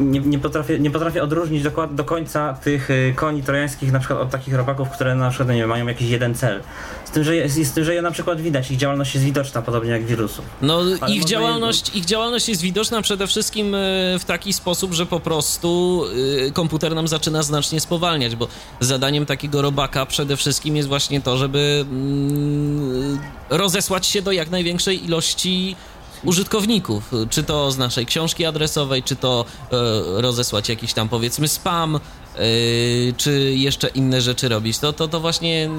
nie, 0.00 0.20
nie, 0.20 0.38
potrafię, 0.38 0.78
nie 0.78 0.90
potrafię 0.90 1.22
odróżnić 1.22 1.62
do, 1.62 1.86
do 1.90 2.04
końca 2.04 2.54
tych 2.54 2.90
y, 2.90 3.12
koni 3.16 3.42
trojańskich 3.42 3.92
na 3.92 3.98
przykład 3.98 4.20
od 4.20 4.30
takich 4.30 4.54
robaków, 4.54 4.88
które 4.88 5.14
na 5.14 5.30
przykład 5.30 5.48
nie 5.48 5.56
wiem, 5.56 5.68
mają 5.68 5.86
jakiś 5.86 6.10
jeden 6.10 6.34
cel. 6.34 6.60
Z 7.04 7.10
tym, 7.10 7.24
że, 7.24 7.36
jest, 7.36 7.54
z 7.54 7.72
tym, 7.72 7.84
że 7.84 7.94
je 7.94 8.02
na 8.02 8.10
przykład 8.10 8.40
widać, 8.40 8.70
ich 8.70 8.76
działalność 8.76 9.14
jest 9.14 9.26
widoczna, 9.26 9.62
podobnie 9.62 9.90
jak 9.90 10.04
wirusów. 10.04 10.44
No 10.62 10.80
ich 11.08 11.24
działalność, 11.24 11.94
je... 11.94 12.00
ich 12.00 12.04
działalność 12.04 12.48
jest 12.48 12.62
widoczna 12.62 13.02
przede 13.02 13.26
wszystkim 13.26 13.74
y, 13.74 13.78
w 14.20 14.24
taki 14.24 14.52
sposób, 14.52 14.92
że 14.92 15.06
po 15.06 15.20
prostu 15.20 16.02
y, 16.46 16.52
komputer 16.52 16.94
nam 16.94 17.08
zaczyna 17.08 17.42
znacznie 17.42 17.80
spowalniać, 17.80 18.36
bo 18.36 18.48
zadaniem 18.80 19.26
takiego 19.26 19.62
robaka 19.62 20.06
przede 20.06 20.36
wszystkim 20.36 20.76
jest 20.76 20.88
właśnie 20.88 21.20
to, 21.20 21.36
żeby 21.36 21.84
mm, 21.90 23.20
rozesłać 23.50 24.06
się 24.06 24.22
do 24.22 24.32
jak 24.32 24.50
największej 24.50 25.04
ilości 25.04 25.76
użytkowników, 26.24 27.10
czy 27.30 27.42
to 27.42 27.70
z 27.70 27.78
naszej 27.78 28.06
książki 28.06 28.44
adresowej, 28.44 29.02
czy 29.02 29.16
to 29.16 29.44
e, 29.72 29.76
rozesłać 30.22 30.68
jakiś 30.68 30.92
tam 30.92 31.08
powiedzmy 31.08 31.48
spam, 31.48 32.00
Yy, 32.38 33.12
czy 33.16 33.52
jeszcze 33.54 33.88
inne 33.88 34.20
rzeczy 34.20 34.48
robić. 34.48 34.78
To, 34.78 34.92
to, 34.92 35.08
to 35.08 35.20
właśnie 35.20 35.70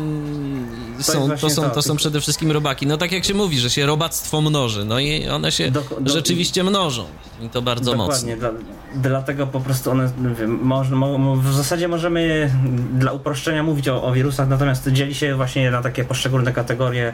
to 0.98 1.04
są, 1.04 1.30
to, 1.38 1.50
są, 1.50 1.70
to 1.70 1.82
są 1.82 1.96
przede 1.96 2.22
wszystkim 2.22 2.52
robaki. 2.52 2.88
No 2.88 2.98
tak 2.98 3.12
jak 3.12 3.26
się 3.26 3.34
mówi, 3.34 3.60
że 3.60 3.70
się 3.70 3.86
robactwo 3.86 4.42
mnoży, 4.42 4.86
no 4.86 5.00
i 5.00 5.30
one 5.30 5.52
się 5.52 5.72
do, 5.72 5.84
do, 6.00 6.14
rzeczywiście 6.14 6.64
mnożą 6.64 7.06
i 7.42 7.50
to 7.50 7.62
bardzo 7.62 7.92
dokładnie, 7.92 8.36
mocno. 8.36 8.50
Dla, 8.50 8.60
dlatego 8.96 9.48
po 9.48 9.60
prostu 9.60 9.92
one, 9.92 10.12
można, 10.48 10.98
w 11.36 11.54
zasadzie 11.54 11.88
możemy 11.88 12.52
dla 12.94 13.12
uproszczenia 13.12 13.64
mówić 13.64 13.88
o, 13.88 14.04
o 14.04 14.12
wirusach, 14.12 14.50
natomiast 14.50 14.88
dzieli 14.92 15.16
się 15.16 15.36
właśnie 15.36 15.72
na 15.72 15.82
takie 15.82 16.06
poszczególne 16.06 16.54
kategorie, 16.54 17.14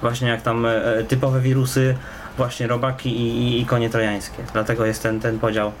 właśnie 0.00 0.28
jak 0.28 0.42
tam 0.42 0.66
e, 0.66 1.04
typowe 1.08 1.40
wirusy, 1.40 1.94
właśnie 2.38 2.66
robaki 2.66 3.08
i, 3.08 3.38
i, 3.38 3.60
i 3.60 3.66
konie 3.66 3.90
trojańskie. 3.90 4.42
Dlatego 4.52 4.86
jest 4.86 5.02
ten, 5.02 5.20
ten 5.20 5.38
podział. 5.38 5.72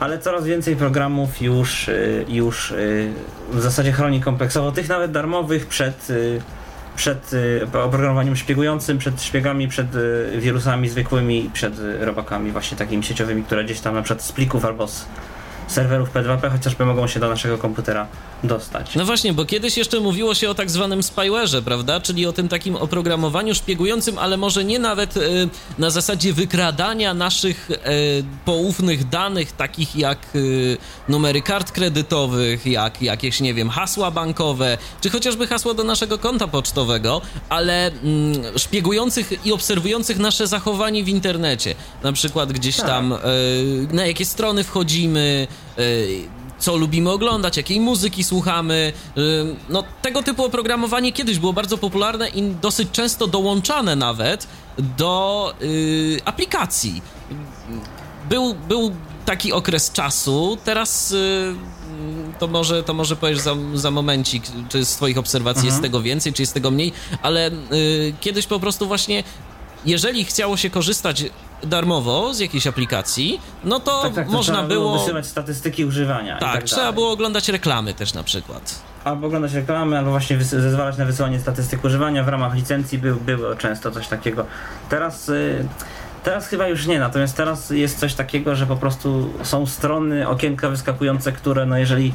Ale 0.00 0.18
coraz 0.18 0.44
więcej 0.44 0.76
programów 0.76 1.42
już, 1.42 1.88
y, 1.88 2.24
już 2.28 2.70
y, 2.70 3.12
w 3.52 3.60
zasadzie 3.60 3.92
chroni 3.92 4.20
kompleksowo, 4.20 4.72
tych 4.72 4.88
nawet 4.88 5.10
darmowych 5.10 5.66
przed, 5.66 6.10
y, 6.10 6.40
przed 6.96 7.30
oprogramowaniem 7.84 8.36
szpiegującym, 8.36 8.98
przed 8.98 9.22
szpiegami, 9.22 9.68
przed 9.68 9.86
wirusami 10.36 10.88
zwykłymi, 10.88 11.50
przed 11.52 11.74
robakami 12.00 12.50
właśnie 12.50 12.78
takimi 12.78 13.02
sieciowymi, 13.02 13.44
które 13.44 13.64
gdzieś 13.64 13.80
tam 13.80 13.94
na 13.94 14.02
przykład 14.02 14.24
z 14.24 14.32
plików 14.32 14.64
albo 14.64 14.88
z 14.88 15.06
serwerów 15.68 16.12
P2P, 16.14 16.50
chociażby 16.50 16.86
mogą 16.86 17.06
się 17.06 17.20
do 17.20 17.28
naszego 17.28 17.58
komputera 17.58 18.06
dostać. 18.44 18.94
No 18.94 19.04
właśnie, 19.04 19.32
bo 19.32 19.44
kiedyś 19.44 19.76
jeszcze 19.76 20.00
mówiło 20.00 20.34
się 20.34 20.50
o 20.50 20.54
tak 20.54 20.70
zwanym 20.70 21.00
spyware'ze, 21.00 21.62
prawda? 21.62 22.00
Czyli 22.00 22.26
o 22.26 22.32
tym 22.32 22.48
takim 22.48 22.76
oprogramowaniu 22.76 23.54
szpiegującym, 23.54 24.18
ale 24.18 24.36
może 24.36 24.64
nie 24.64 24.78
nawet 24.78 25.16
e, 25.16 25.20
na 25.78 25.90
zasadzie 25.90 26.32
wykradania 26.32 27.14
naszych 27.14 27.70
e, 27.70 27.76
poufnych 28.44 29.08
danych, 29.08 29.52
takich 29.52 29.96
jak 29.96 30.18
e, 30.18 30.38
numery 31.08 31.42
kart 31.42 31.72
kredytowych, 31.72 32.66
jak 32.66 33.02
jakieś, 33.02 33.40
nie 33.40 33.54
wiem, 33.54 33.70
hasła 33.70 34.10
bankowe, 34.10 34.78
czy 35.00 35.10
chociażby 35.10 35.46
hasło 35.46 35.74
do 35.74 35.84
naszego 35.84 36.18
konta 36.18 36.48
pocztowego, 36.48 37.20
ale 37.48 37.86
mm, 37.86 38.58
szpiegujących 38.58 39.46
i 39.46 39.52
obserwujących 39.52 40.18
nasze 40.18 40.46
zachowanie 40.46 41.04
w 41.04 41.08
internecie. 41.08 41.74
Na 42.02 42.12
przykład 42.12 42.52
gdzieś 42.52 42.76
tak. 42.76 42.86
tam, 42.86 43.14
na 43.92 44.06
jakie 44.06 44.24
strony 44.24 44.64
wchodzimy, 44.64 45.48
co 46.58 46.76
lubimy 46.76 47.10
oglądać, 47.10 47.56
jakiej 47.56 47.80
muzyki 47.80 48.24
słuchamy. 48.24 48.92
Y, 49.18 49.20
no, 49.68 49.84
tego 50.02 50.22
typu 50.22 50.44
oprogramowanie 50.44 51.12
kiedyś 51.12 51.38
było 51.38 51.52
bardzo 51.52 51.78
popularne 51.78 52.28
i 52.28 52.42
dosyć 52.42 52.88
często 52.92 53.26
dołączane 53.26 53.96
nawet 53.96 54.48
do 54.78 55.54
yy, 55.60 56.20
aplikacji. 56.24 57.02
Był, 58.28 58.54
był 58.54 58.92
taki 59.26 59.52
okres 59.52 59.92
czasu, 59.92 60.58
teraz 60.64 61.10
yy, 61.10 61.54
to 62.38 62.48
może, 62.48 62.82
to 62.82 62.94
może 62.94 63.16
powiesz 63.16 63.38
za, 63.38 63.54
za 63.74 63.90
momencik, 63.90 64.42
czy 64.68 64.84
z 64.84 64.96
twoich 64.96 65.18
obserwacji 65.18 65.60
mhm. 65.60 65.74
jest 65.74 65.82
tego 65.82 66.02
więcej, 66.02 66.32
czy 66.32 66.42
jest 66.42 66.54
tego 66.54 66.70
mniej, 66.70 66.92
ale 67.22 67.50
yy, 67.70 68.14
kiedyś 68.20 68.46
po 68.46 68.60
prostu 68.60 68.86
właśnie 68.86 69.24
jeżeli 69.84 70.24
chciało 70.24 70.56
się 70.56 70.70
korzystać 70.70 71.24
darmowo 71.62 72.34
z 72.34 72.38
jakiejś 72.38 72.66
aplikacji, 72.66 73.40
no 73.64 73.80
to 73.80 74.02
tak, 74.02 74.14
tak, 74.14 74.28
można 74.28 74.62
to 74.62 74.68
było... 74.68 74.98
wysyłać 74.98 75.26
statystyki 75.26 75.84
używania. 75.84 76.38
Tak, 76.38 76.52
tak 76.52 76.64
trzeba 76.64 76.82
dalej. 76.82 76.94
było 76.94 77.10
oglądać 77.10 77.48
reklamy 77.48 77.94
też 77.94 78.14
na 78.14 78.22
przykład. 78.22 78.82
Albo 79.04 79.26
oglądać 79.26 79.52
reklamy, 79.52 79.98
albo 79.98 80.10
właśnie 80.10 80.44
zezwalać 80.44 80.98
na 80.98 81.04
wysyłanie 81.04 81.40
statystyk 81.40 81.84
używania 81.84 82.24
w 82.24 82.28
ramach 82.28 82.54
licencji 82.54 82.98
był, 82.98 83.16
było 83.16 83.54
często 83.54 83.90
coś 83.90 84.08
takiego. 84.08 84.46
Teraz... 84.88 85.28
Y 85.28 85.68
Teraz 86.24 86.48
chyba 86.48 86.68
już 86.68 86.86
nie, 86.86 86.98
natomiast 86.98 87.36
teraz 87.36 87.70
jest 87.70 87.98
coś 87.98 88.14
takiego, 88.14 88.56
że 88.56 88.66
po 88.66 88.76
prostu 88.76 89.30
są 89.42 89.66
strony, 89.66 90.28
okienka 90.28 90.68
wyskakujące, 90.68 91.32
które 91.32 91.66
no 91.66 91.78
jeżeli 91.78 92.14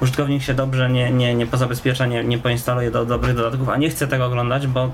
użytkownik 0.00 0.42
się 0.42 0.54
dobrze 0.54 0.90
nie, 0.90 1.10
nie, 1.10 1.34
nie 1.34 1.46
pozabezpiecza, 1.46 2.06
nie, 2.06 2.24
nie 2.24 2.38
poinstaluje 2.38 2.90
do 2.90 3.04
dobrych 3.04 3.36
dodatków, 3.36 3.68
a 3.68 3.76
nie 3.76 3.90
chce 3.90 4.08
tego 4.08 4.26
oglądać, 4.26 4.66
bo 4.66 4.90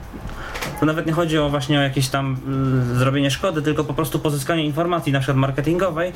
to 0.80 0.86
nawet 0.86 1.06
nie 1.06 1.12
chodzi 1.12 1.38
o 1.38 1.48
właśnie 1.48 1.78
o 1.78 1.82
jakieś 1.82 2.08
tam 2.08 2.36
y, 2.92 2.98
zrobienie 2.98 3.30
szkody, 3.30 3.62
tylko 3.62 3.84
po 3.84 3.94
prostu 3.94 4.18
pozyskanie 4.18 4.64
informacji 4.64 5.12
na 5.12 5.18
przykład 5.20 5.36
marketingowej, 5.36 6.12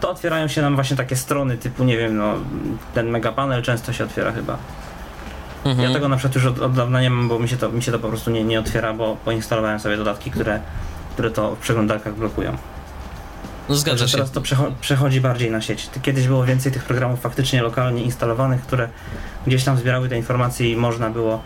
to 0.00 0.10
otwierają 0.10 0.48
się 0.48 0.62
nam 0.62 0.74
właśnie 0.74 0.96
takie 0.96 1.16
strony 1.16 1.56
typu, 1.56 1.84
nie 1.84 1.96
wiem, 1.96 2.16
no 2.16 2.34
ten 2.94 3.10
megapanel 3.10 3.62
często 3.62 3.92
się 3.92 4.04
otwiera 4.04 4.32
chyba. 4.32 4.58
Mhm. 5.64 5.88
Ja 5.88 5.94
tego 5.94 6.08
na 6.08 6.16
przykład 6.16 6.34
już 6.34 6.46
od, 6.46 6.62
od 6.62 6.72
dawna 6.72 7.00
nie 7.00 7.10
mam, 7.10 7.28
bo 7.28 7.38
mi 7.38 7.48
się 7.48 7.56
to, 7.56 7.68
mi 7.68 7.82
się 7.82 7.92
to 7.92 7.98
po 7.98 8.08
prostu 8.08 8.30
nie, 8.30 8.44
nie 8.44 8.60
otwiera, 8.60 8.92
bo 8.92 9.16
poinstalowałem 9.24 9.80
sobie 9.80 9.96
dodatki, 9.96 10.30
które, 10.30 10.60
które 11.12 11.30
to 11.30 11.54
w 11.54 11.58
przeglądarkach 11.58 12.14
blokują. 12.14 12.56
No 13.68 13.74
zgadza 13.74 13.98
Także 13.98 14.08
się. 14.08 14.24
Teraz 14.24 14.30
to 14.30 14.42
przechodzi 14.80 15.20
bardziej 15.20 15.50
na 15.50 15.60
sieć. 15.60 15.90
Kiedyś 16.02 16.26
było 16.26 16.44
więcej 16.44 16.72
tych 16.72 16.84
programów 16.84 17.20
faktycznie 17.20 17.62
lokalnie 17.62 18.02
instalowanych, 18.02 18.62
które 18.62 18.88
gdzieś 19.46 19.64
tam 19.64 19.78
zbierały 19.78 20.08
te 20.08 20.16
informacje 20.16 20.72
i 20.72 20.76
można 20.76 21.10
było 21.10 21.42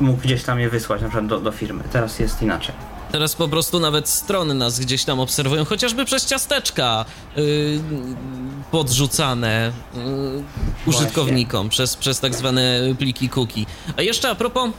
mógł 0.00 0.22
gdzieś 0.22 0.42
tam 0.42 0.60
je 0.60 0.70
wysłać 0.70 1.02
na 1.02 1.08
przykład 1.08 1.26
do, 1.26 1.40
do 1.40 1.52
firmy. 1.52 1.84
Teraz 1.92 2.18
jest 2.18 2.42
inaczej. 2.42 2.74
Teraz 3.12 3.34
po 3.34 3.48
prostu 3.48 3.80
nawet 3.80 4.08
strony 4.08 4.54
nas 4.54 4.80
gdzieś 4.80 5.04
tam 5.04 5.20
obserwują, 5.20 5.64
chociażby 5.64 6.04
przez 6.04 6.26
ciasteczka 6.26 7.04
yy, 7.36 7.80
podrzucane 8.70 9.72
yy, 9.94 10.42
użytkownikom 10.86 11.68
przez, 11.68 11.96
przez 11.96 12.20
tak 12.20 12.34
zwane 12.34 12.80
pliki 12.98 13.28
cookie. 13.28 13.66
A 13.96 14.02
jeszcze 14.02 14.30
a 14.30 14.34
propos 14.34 14.70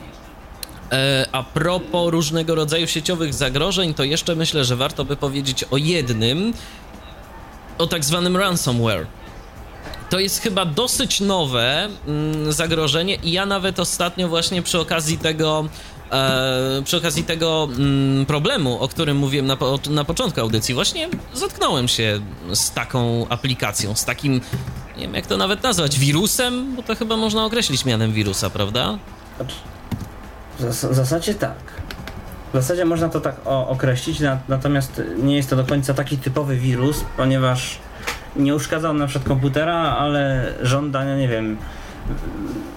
a 1.32 1.44
propos 1.44 2.12
różnego 2.12 2.56
rodzaju 2.56 2.88
sieciowych 2.88 3.34
zagrożeń, 3.34 3.94
to 3.94 4.04
jeszcze 4.04 4.36
myślę, 4.36 4.66
że 4.66 4.76
warto 4.76 5.06
by 5.06 5.16
powiedzieć 5.16 5.64
o 5.64 5.78
jednym, 5.78 6.54
o 7.78 7.88
tak 7.88 8.06
zwanym 8.06 8.38
ransomware. 8.38 9.08
To 10.10 10.20
jest 10.20 10.42
chyba 10.42 10.66
dosyć 10.66 11.20
nowe 11.20 11.90
mm, 12.08 12.54
zagrożenie 12.54 13.16
i 13.16 13.32
ja 13.32 13.46
nawet 13.46 13.80
ostatnio 13.80 14.28
właśnie 14.28 14.62
przy 14.62 14.80
okazji 14.80 15.18
tego 15.18 15.66
e, 16.12 16.82
przy 16.86 16.98
okazji 16.98 17.24
tego 17.24 17.70
mm, 17.72 18.26
problemu, 18.26 18.80
o 18.80 18.88
którym 18.88 19.18
mówiłem 19.18 19.46
na, 19.46 19.56
po, 19.56 19.80
na 19.90 20.04
początku 20.04 20.42
audycji, 20.42 20.74
właśnie 20.74 21.10
zetknąłem 21.34 21.88
się 21.88 22.20
z 22.54 22.72
taką 22.72 23.26
aplikacją, 23.30 23.96
z 23.96 24.06
takim, 24.06 24.42
nie 24.98 25.02
wiem 25.02 25.16
jak 25.16 25.28
to 25.28 25.38
nawet 25.38 25.64
nazwać, 25.64 26.00
wirusem, 26.00 26.76
bo 26.76 26.84
to 26.84 26.96
chyba 26.96 27.18
można 27.18 27.46
określić 27.46 27.86
mianem 27.86 28.14
wirusa, 28.14 28.50
prawda? 28.50 29.00
W 30.70 30.96
zasadzie 30.96 31.34
tak. 31.34 31.58
W 32.54 32.54
zasadzie 32.54 32.86
można 32.86 33.10
to 33.10 33.22
tak 33.22 33.36
określić, 33.46 34.20
natomiast 34.48 35.02
nie 35.24 35.36
jest 35.36 35.50
to 35.50 35.56
do 35.56 35.64
końca 35.64 35.94
taki 35.94 36.18
typowy 36.18 36.56
wirus, 36.56 37.06
ponieważ 37.18 37.80
nie 38.36 38.56
uszkadzał 38.56 38.94
na 38.94 39.08
przykład 39.08 39.28
komputera, 39.28 39.76
ale 39.76 40.54
żądania, 40.62 41.18
nie 41.18 41.28
wiem, 41.28 41.58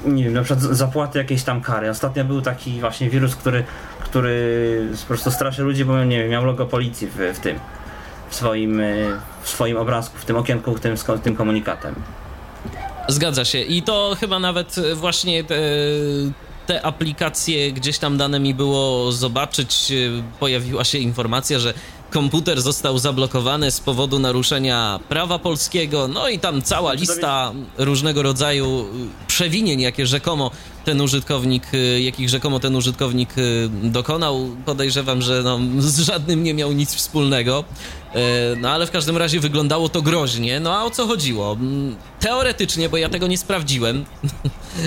nie 0.07 0.25
wiem, 0.25 0.33
na 0.33 0.43
przykład 0.43 0.63
zapłaty 0.63 1.19
jakiejś 1.19 1.43
tam 1.43 1.61
kary. 1.61 1.91
Ostatnio 1.91 2.25
był 2.25 2.43
taki 2.43 2.81
właśnie 2.81 3.11
wirus, 3.11 3.37
który, 3.37 3.65
który 4.01 4.89
po 5.01 5.07
prostu 5.07 5.31
straszy 5.31 5.63
ludzi, 5.63 5.85
bo 5.85 6.05
nie 6.05 6.19
wiem, 6.19 6.31
miał 6.31 6.45
logo 6.45 6.67
policji 6.67 7.07
w, 7.07 7.17
w 7.35 7.41
tym, 7.41 7.59
w 8.29 8.35
swoim, 8.35 8.83
w 9.43 9.49
swoim 9.49 9.77
obrazku, 9.77 10.19
w 10.19 10.25
tym 10.25 10.37
okienku, 10.37 10.75
w 10.75 10.81
tym, 10.81 10.97
tym 11.23 11.37
komunikatem. 11.37 11.95
Zgadza 13.09 13.45
się 13.45 13.59
i 13.59 13.83
to 13.83 14.17
chyba 14.21 14.39
nawet 14.39 14.77
właśnie 14.95 15.45
te, 15.45 15.57
te 16.67 16.87
aplikacje 16.87 17.73
gdzieś 17.73 17.99
tam 17.99 18.17
dane 18.17 18.41
mi 18.41 18.55
było 18.55 19.13
zobaczyć. 19.13 19.93
Pojawiła 20.41 20.85
się 20.85 20.99
informacja, 20.99 21.59
że 21.59 21.75
komputer 22.11 22.63
został 22.63 22.99
zablokowany 22.99 23.71
z 23.71 23.81
powodu 23.81 24.19
naruszenia 24.19 25.01
prawa 25.09 25.39
polskiego, 25.39 26.09
no 26.09 26.29
i 26.29 26.39
tam 26.39 26.63
cała 26.63 26.93
lista 26.93 27.53
różnego 27.79 28.23
rodzaju 28.23 28.87
przewinień, 29.27 29.81
jakie 29.81 30.07
rzekomo 30.07 30.51
ten 30.85 31.01
użytkownik, 31.01 31.67
jakich 32.01 32.29
rzekomo 32.29 32.61
ten 32.61 32.77
użytkownik 32.77 33.35
dokonał. 33.83 34.49
Podejrzewam, 34.65 35.23
że 35.23 35.43
no, 35.43 35.59
z 35.79 35.99
żadnym 35.99 36.43
nie 36.43 36.55
miał 36.55 36.73
nic 36.73 36.95
wspólnego. 36.95 37.65
No 38.57 38.71
ale 38.71 38.87
w 38.87 38.91
każdym 38.91 39.17
razie 39.17 39.41
wyglądało 39.41 39.89
to 39.89 40.03
groźnie. 40.03 40.61
No 40.61 40.79
a 40.79 40.85
o 40.85 40.91
co 40.91 41.07
chodziło? 41.07 41.57
Teoretycznie, 42.21 42.89
bo 42.89 42.97
ja 42.97 43.09
tego 43.09 43.27
nie 43.27 43.39
sprawdziłem. 43.39 44.05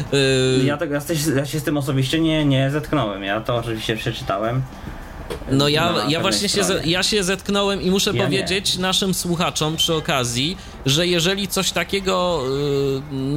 ja, 0.65 0.77
tego, 0.77 0.95
ja 1.35 1.45
się 1.45 1.59
z 1.59 1.63
tym 1.63 1.77
osobiście 1.77 2.19
nie, 2.19 2.45
nie 2.45 2.71
zetknąłem. 2.71 3.23
Ja 3.23 3.41
to 3.41 3.55
oczywiście 3.55 3.97
przeczytałem. 3.97 4.61
No 5.51 5.67
ja, 5.67 5.93
ja 6.07 6.19
właśnie 6.19 6.49
się, 6.49 6.61
ja 6.85 7.03
się 7.03 7.23
zetknąłem 7.23 7.81
i 7.81 7.91
muszę 7.91 8.11
ja 8.13 8.23
powiedzieć 8.23 8.75
nie. 8.75 8.81
naszym 8.81 9.13
słuchaczom 9.13 9.77
przy 9.77 9.93
okazji, 9.93 10.57
że 10.85 11.07
jeżeli 11.07 11.47
coś 11.47 11.71
takiego 11.71 12.43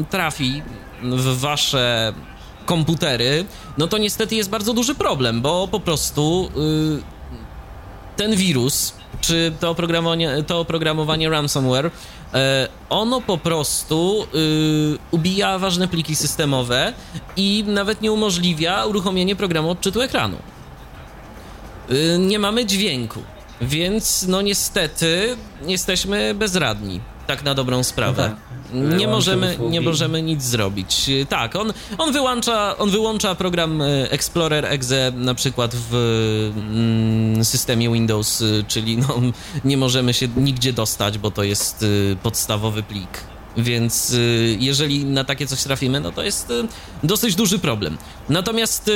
y, 0.00 0.04
trafi 0.11 0.62
w 1.02 1.40
wasze 1.40 2.12
komputery, 2.66 3.44
no 3.78 3.87
to 3.87 3.99
niestety 3.99 4.35
jest 4.35 4.50
bardzo 4.50 4.73
duży 4.73 4.94
problem, 4.94 5.40
bo 5.40 5.68
po 5.68 5.80
prostu 5.80 6.50
y, 6.56 8.16
ten 8.16 8.37
wirus, 8.37 8.92
czy 9.21 9.53
to 9.61 9.71
oprogramowanie, 9.71 10.43
to 10.47 10.61
oprogramowanie 10.61 11.31
ransomware, 11.31 11.87
y, 11.87 11.91
ono 12.91 13.21
po 13.21 13.39
prostu 13.39 14.27
y, 14.35 14.99
ubija 15.11 15.59
ważne 15.59 15.89
pliki 15.89 16.17
systemowe 16.17 16.93
i 17.37 17.65
nawet 17.67 18.03
nie 18.03 18.12
umożliwia 18.12 18.85
uruchomienie 18.85 19.37
programu 19.37 19.71
odczytu 19.71 20.00
ekranu. 20.03 20.37
Y, 21.91 22.19
nie 22.19 22.39
mamy 22.39 22.67
dźwięku, 22.67 23.23
więc 23.61 24.27
no 24.29 24.43
niestety 24.43 25.37
jesteśmy 25.67 26.35
bezradni, 26.35 27.00
tak 27.27 27.43
na 27.45 27.55
dobrą 27.55 27.83
sprawę. 27.83 28.23
No 28.23 28.35
tak. 28.35 28.50
Nie 28.73 29.09
możemy, 29.09 29.59
nie 29.71 29.81
możemy 29.81 30.23
nic 30.23 30.43
zrobić. 30.43 31.11
Tak, 31.29 31.57
on, 31.57 31.73
on, 31.99 32.12
wyłącza, 32.12 32.79
on 32.79 32.91
wyłącza 32.91 33.35
program 33.35 33.83
y, 33.83 34.09
Explorer 34.11 34.65
Exe 34.65 35.12
na 35.15 35.35
przykład 35.35 35.75
w 35.75 35.95
mm, 36.57 37.45
systemie 37.45 37.91
Windows, 37.93 38.45
czyli 38.69 38.97
no, 38.97 39.21
nie 39.65 39.77
możemy 39.77 40.15
się 40.15 40.29
nigdzie 40.37 40.73
dostać, 40.73 41.19
bo 41.19 41.31
to 41.31 41.43
jest 41.43 41.85
podstawowy 42.23 42.83
plik. 42.83 43.31
Więc 43.57 44.17
jeżeli 44.59 45.05
na 45.05 45.25
takie 45.25 45.47
coś 45.47 45.62
trafimy, 45.62 46.00
no 46.00 46.12
to 46.12 46.23
jest 46.23 46.53
dosyć 47.03 47.35
duży 47.35 47.59
problem. 47.59 47.99
Natomiast, 48.29 48.91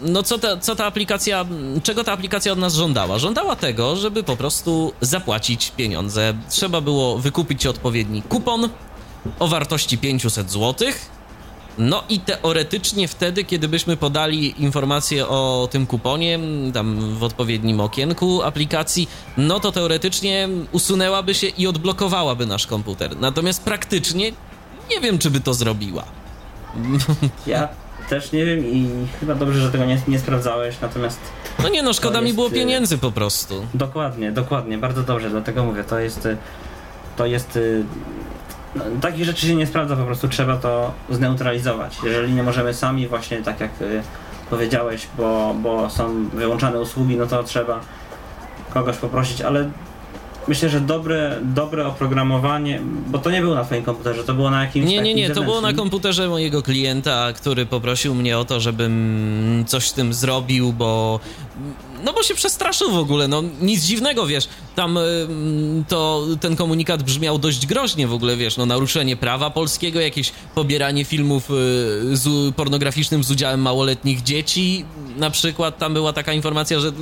no 0.00 0.22
co 0.22 0.38
ta, 0.38 0.56
co 0.56 0.76
ta 0.76 0.86
aplikacja, 0.86 1.44
czego 1.82 2.04
ta 2.04 2.12
aplikacja 2.12 2.52
od 2.52 2.58
nas 2.58 2.74
żądała? 2.74 3.18
Żądała 3.18 3.56
tego, 3.56 3.96
żeby 3.96 4.22
po 4.22 4.36
prostu 4.36 4.92
zapłacić 5.00 5.70
pieniądze. 5.70 6.34
Trzeba 6.48 6.80
było 6.80 7.18
wykupić 7.18 7.66
odpowiedni 7.66 8.22
kupon 8.22 8.68
o 9.38 9.48
wartości 9.48 9.98
500 9.98 10.50
złotych 10.50 11.14
no 11.78 12.02
i 12.08 12.20
teoretycznie 12.20 13.08
wtedy, 13.08 13.44
kiedy 13.44 13.68
byśmy 13.68 13.96
podali 13.96 14.62
informację 14.62 15.28
o 15.28 15.68
tym 15.70 15.86
kuponie, 15.86 16.38
tam 16.74 17.14
w 17.18 17.22
odpowiednim 17.22 17.80
okienku 17.80 18.42
aplikacji, 18.42 19.08
no 19.36 19.60
to 19.60 19.72
teoretycznie 19.72 20.48
usunęłaby 20.72 21.34
się 21.34 21.46
i 21.46 21.66
odblokowałaby 21.66 22.46
nasz 22.46 22.66
komputer. 22.66 23.16
Natomiast 23.16 23.62
praktycznie 23.62 24.32
nie 24.90 25.00
wiem, 25.00 25.18
czy 25.18 25.30
by 25.30 25.40
to 25.40 25.54
zrobiła. 25.54 26.04
Ja 27.46 27.68
też 28.08 28.32
nie 28.32 28.44
wiem 28.44 28.66
i 28.66 28.88
chyba 29.20 29.34
dobrze, 29.34 29.60
że 29.60 29.70
tego 29.70 29.84
nie, 29.84 30.00
nie 30.08 30.18
sprawdzałeś, 30.18 30.80
natomiast... 30.82 31.18
No 31.62 31.68
nie 31.68 31.82
no, 31.82 31.92
szkoda 31.92 32.20
mi 32.20 32.32
było 32.32 32.48
y, 32.48 32.50
pieniędzy 32.50 32.98
po 32.98 33.12
prostu. 33.12 33.66
Dokładnie, 33.74 34.32
dokładnie, 34.32 34.78
bardzo 34.78 35.02
dobrze, 35.02 35.30
dlatego 35.30 35.64
mówię, 35.64 35.84
to 35.84 35.98
jest... 35.98 36.26
Y, 36.26 36.36
to 37.16 37.26
jest 37.26 37.56
y, 37.56 37.84
takich 39.00 39.24
rzeczy 39.24 39.46
się 39.46 39.54
nie 39.54 39.66
sprawdza, 39.66 39.96
po 39.96 40.04
prostu 40.04 40.28
trzeba 40.28 40.56
to 40.56 40.92
zneutralizować. 41.10 41.96
Jeżeli 42.04 42.32
nie 42.32 42.42
możemy 42.42 42.74
sami, 42.74 43.08
właśnie 43.08 43.42
tak 43.42 43.60
jak 43.60 43.82
y, 43.82 44.02
powiedziałeś, 44.50 45.06
bo, 45.18 45.54
bo 45.62 45.90
są 45.90 46.28
wyłączane 46.28 46.80
usługi, 46.80 47.16
no 47.16 47.26
to 47.26 47.42
trzeba 47.42 47.80
kogoś 48.74 48.96
poprosić, 48.96 49.40
ale 49.40 49.70
myślę, 50.48 50.68
że 50.68 50.80
dobre, 50.80 51.38
dobre 51.42 51.86
oprogramowanie, 51.86 52.80
bo 53.06 53.18
to 53.18 53.30
nie 53.30 53.40
było 53.40 53.54
na 53.54 53.64
twoim 53.64 53.82
komputerze, 53.82 54.24
to 54.24 54.34
było 54.34 54.50
na 54.50 54.64
jakimś 54.64 54.86
Nie, 54.86 55.02
nie, 55.02 55.14
nie, 55.14 55.30
to 55.30 55.42
było 55.42 55.60
na 55.60 55.72
komputerze 55.72 56.28
mojego 56.28 56.62
klienta, 56.62 57.32
który 57.32 57.66
poprosił 57.66 58.14
mnie 58.14 58.38
o 58.38 58.44
to, 58.44 58.60
żebym 58.60 59.64
coś 59.66 59.88
z 59.88 59.92
tym 59.92 60.14
zrobił, 60.14 60.72
bo 60.72 61.20
no 62.04 62.12
bo 62.12 62.22
się 62.22 62.34
przestraszył 62.34 62.90
w 62.90 62.98
ogóle, 62.98 63.28
no 63.28 63.42
nic 63.60 63.84
dziwnego, 63.84 64.26
wiesz, 64.26 64.48
tam 64.76 64.96
y, 64.96 65.00
to 65.88 66.26
ten 66.40 66.56
komunikat 66.56 67.02
brzmiał 67.02 67.38
dość 67.38 67.66
groźnie 67.66 68.06
w 68.06 68.12
ogóle, 68.12 68.36
wiesz, 68.36 68.56
no 68.56 68.66
naruszenie 68.66 69.16
prawa 69.16 69.50
polskiego, 69.50 70.00
jakieś 70.00 70.32
pobieranie 70.54 71.04
filmów 71.04 71.50
y, 71.50 71.52
z, 72.16 72.54
pornograficznym 72.54 73.24
z 73.24 73.30
udziałem 73.30 73.60
małoletnich 73.60 74.22
dzieci, 74.22 74.84
na 75.16 75.30
przykład 75.30 75.78
tam 75.78 75.94
była 75.94 76.12
taka 76.12 76.32
informacja, 76.32 76.80
że 76.80 76.88
y, 76.88 76.92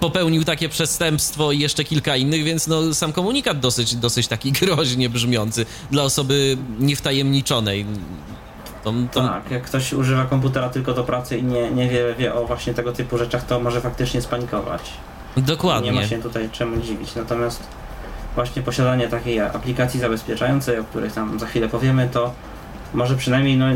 popełnił 0.00 0.44
takie 0.44 0.68
przestępstwo 0.68 1.52
i 1.52 1.58
jeszcze 1.58 1.84
kilka 1.84 2.16
innych, 2.16 2.44
więc 2.44 2.66
no 2.66 2.94
sam 2.94 3.12
komunikat 3.12 3.60
dosyć, 3.60 3.96
dosyć 3.96 4.26
taki 4.28 4.52
groźnie 4.60 5.08
brzmiący 5.08 5.66
dla 5.90 6.02
osoby 6.02 6.56
niewtajemniczonej. 6.78 7.86
To, 8.86 8.92
to... 9.12 9.28
Tak, 9.28 9.50
jak 9.50 9.62
ktoś 9.62 9.92
używa 9.92 10.24
komputera 10.24 10.68
tylko 10.68 10.92
do 10.92 11.04
pracy 11.04 11.38
i 11.38 11.44
nie, 11.44 11.88
wie, 12.18 12.34
o 12.34 12.46
właśnie 12.46 12.74
tego 12.74 12.92
typu 12.92 13.18
rzeczach, 13.18 13.46
to 13.46 13.60
może 13.60 13.80
faktycznie 13.80 14.22
spanikować. 14.22 14.92
Dokładnie. 15.36 15.90
Nie 15.90 16.00
ma 16.00 16.06
się 16.06 16.22
tutaj 16.22 16.48
czemu 16.52 16.80
dziwić. 16.80 17.14
Natomiast 17.14 17.62
właśnie 18.34 18.62
posiadanie 18.62 19.08
takiej 19.08 19.40
aplikacji 19.40 20.00
zabezpieczającej, 20.00 20.78
o 20.78 20.84
których 20.84 21.12
tam 21.12 21.38
za 21.38 21.46
chwilę 21.46 21.68
powiemy, 21.68 22.08
to 22.12 22.32
może 22.94 23.16
przynajmniej, 23.16 23.56
no, 23.56 23.66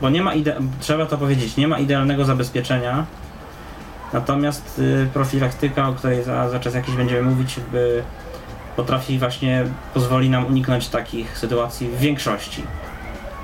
bo 0.00 0.10
nie 0.10 0.22
ma, 0.22 0.32
trzeba 0.80 1.06
to 1.06 1.18
powiedzieć, 1.18 1.56
nie 1.56 1.68
ma 1.68 1.78
idealnego 1.78 2.24
zabezpieczenia, 2.24 3.06
natomiast 4.12 4.78
y, 4.78 5.08
profilaktyka, 5.14 5.88
o 5.88 5.92
której 5.92 6.24
za, 6.24 6.50
za 6.50 6.60
czas 6.60 6.74
jakiś 6.74 6.94
będziemy 6.94 7.22
mówić, 7.22 7.56
by 7.72 8.02
potrafi 8.76 9.18
właśnie, 9.18 9.64
pozwoli 9.94 10.30
nam 10.30 10.46
uniknąć 10.46 10.88
takich 10.88 11.38
sytuacji 11.38 11.88
w 11.88 11.98
większości. 11.98 12.62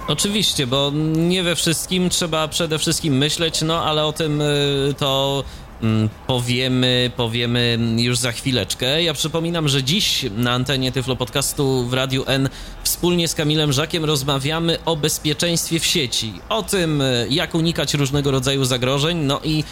Oczywiście, 0.09 0.67
bo 0.67 0.93
nie 1.15 1.43
we 1.43 1.57
wszystkim 1.57 2.11
trzeba 2.11 2.49
przede 2.49 2.79
wszystkim 2.79 3.17
myśleć, 3.17 3.63
no 3.63 3.85
ale 3.85 4.05
o 4.05 4.13
tym 4.13 4.41
y, 4.41 4.95
to 4.99 5.45
mm, 5.83 6.09
powiemy, 6.27 7.11
powiemy 7.17 7.79
już 7.97 8.19
za 8.19 8.33
chwileczkę. 8.33 9.03
Ja 9.03 9.15
przypominam, 9.15 9.69
że 9.69 9.83
dziś 9.83 10.27
na 10.37 10.53
antenie 10.53 10.93
Tyflo 10.93 11.17
Podcastu 11.17 11.85
w 11.85 11.93
Radiu 11.95 12.25
N 12.27 12.49
wspólnie 12.83 13.29
z 13.29 13.35
Kamilem 13.35 13.73
Żakiem 13.73 14.05
rozmawiamy 14.05 14.79
o 14.85 14.97
bezpieczeństwie 14.97 15.81
w 15.81 15.87
sieci, 15.87 16.33
o 16.49 16.63
tym 16.63 17.01
y, 17.01 17.27
jak 17.31 17.55
unikać 17.55 17.95
różnego 17.95 18.31
rodzaju 18.31 18.65
zagrożeń, 18.65 19.19
no 19.19 19.41
i 19.45 19.65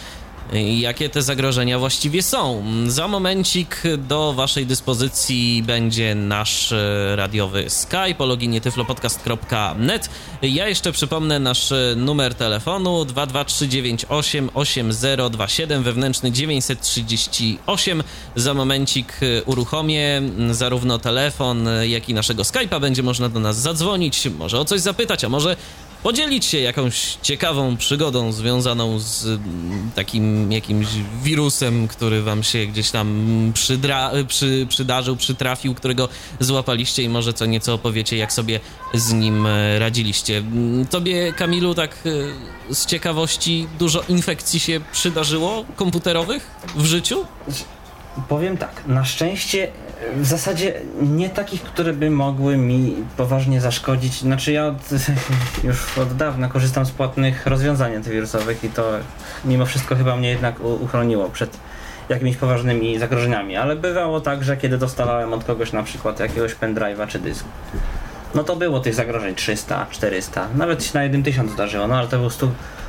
jakie 0.79 1.09
te 1.09 1.21
zagrożenia 1.21 1.79
właściwie 1.79 2.23
są. 2.23 2.63
Za 2.87 3.07
momencik 3.07 3.81
do 3.97 4.33
Waszej 4.33 4.65
dyspozycji 4.65 5.63
będzie 5.67 6.15
nasz 6.15 6.71
e, 6.71 7.15
radiowy 7.15 7.69
Skype 7.69 8.17
o 8.17 8.25
loginie 8.25 8.61
tyflopodcast.net. 8.61 10.09
Ja 10.41 10.67
jeszcze 10.67 10.91
przypomnę 10.91 11.39
nasz 11.39 11.71
e, 11.71 11.93
numer 11.97 12.35
telefonu 12.35 13.03
223988027 13.03 15.83
wewnętrzny 15.83 16.31
938. 16.31 18.03
Za 18.35 18.53
momencik 18.53 19.19
e, 19.21 19.43
uruchomię 19.43 20.21
zarówno 20.51 20.99
telefon, 20.99 21.69
jak 21.83 22.09
i 22.09 22.13
naszego 22.13 22.43
Skype'a. 22.43 22.81
Będzie 22.81 23.03
można 23.03 23.29
do 23.29 23.39
nas 23.39 23.57
zadzwonić, 23.57 24.27
może 24.37 24.59
o 24.59 24.65
coś 24.65 24.81
zapytać, 24.81 25.23
a 25.23 25.29
może 25.29 25.55
podzielić 26.03 26.45
się 26.45 26.59
jakąś 26.59 27.17
ciekawą 27.21 27.77
przygodą 27.77 28.31
związaną 28.31 28.99
z 28.99 29.25
mm, 29.25 29.91
takim 29.95 30.51
jakimś 30.51 30.87
wirusem, 31.23 31.87
który 31.87 32.21
wam 32.21 32.43
się 32.43 32.65
gdzieś 32.65 32.91
tam 32.91 33.51
przydra, 33.53 34.11
przy, 34.27 34.67
przydarzył, 34.69 35.15
przytrafił, 35.15 35.73
którego 35.73 36.09
złapaliście 36.39 37.03
i 37.03 37.09
może 37.09 37.33
co 37.33 37.45
nieco 37.45 37.73
opowiecie, 37.73 38.17
jak 38.17 38.33
sobie 38.33 38.59
z 38.93 39.13
nim 39.13 39.45
e, 39.45 39.79
radziliście. 39.79 40.37
Mm, 40.37 40.85
tobie, 40.87 41.33
Kamilu, 41.33 41.75
tak 41.75 41.97
e, 42.69 42.73
z 42.75 42.85
ciekawości 42.85 43.67
dużo 43.79 44.03
infekcji 44.09 44.59
się 44.59 44.81
przydarzyło 44.91 45.65
komputerowych 45.75 46.51
w 46.75 46.85
życiu? 46.85 47.25
Powiem 48.29 48.57
tak, 48.57 48.83
na 48.87 49.05
szczęście 49.05 49.71
w 50.15 50.25
zasadzie 50.25 50.81
nie 51.01 51.29
takich, 51.29 51.63
które 51.63 51.93
by 51.93 52.09
mogły 52.09 52.57
mi 52.57 52.95
poważnie 53.17 53.61
zaszkodzić. 53.61 54.19
Znaczy 54.19 54.51
ja 54.51 54.67
od, 54.67 54.89
już 55.63 55.97
od 55.97 56.17
dawna 56.17 56.47
korzystam 56.47 56.85
z 56.85 56.91
płatnych 56.91 57.47
rozwiązań 57.47 57.95
antywirusowych 57.95 58.63
i 58.63 58.69
to 58.69 58.91
mimo 59.45 59.65
wszystko 59.65 59.95
chyba 59.95 60.15
mnie 60.15 60.29
jednak 60.29 60.59
uchroniło 60.59 61.29
przed 61.29 61.57
jakimiś 62.09 62.37
poważnymi 62.37 62.99
zagrożeniami, 62.99 63.57
ale 63.57 63.75
bywało 63.75 64.21
tak, 64.21 64.43
że 64.43 64.57
kiedy 64.57 64.77
dostawałem 64.77 65.33
od 65.33 65.43
kogoś 65.43 65.71
na 65.71 65.83
przykład 65.83 66.19
jakiegoś 66.19 66.55
pendrive'a 66.55 67.07
czy 67.07 67.19
dysk, 67.19 67.45
no 68.35 68.43
to 68.43 68.55
było 68.55 68.79
tych 68.79 68.95
zagrożeń 68.95 69.35
300, 69.35 69.87
400, 69.91 70.47
nawet 70.55 70.83
się 70.83 70.91
na 70.93 71.03
jednym 71.03 71.23
tysiąc 71.23 71.51
zdarzyło, 71.51 71.87
no 71.87 71.95
ale 71.95 72.07
to 72.07 72.19
był 72.19 72.29
100, 72.29 72.47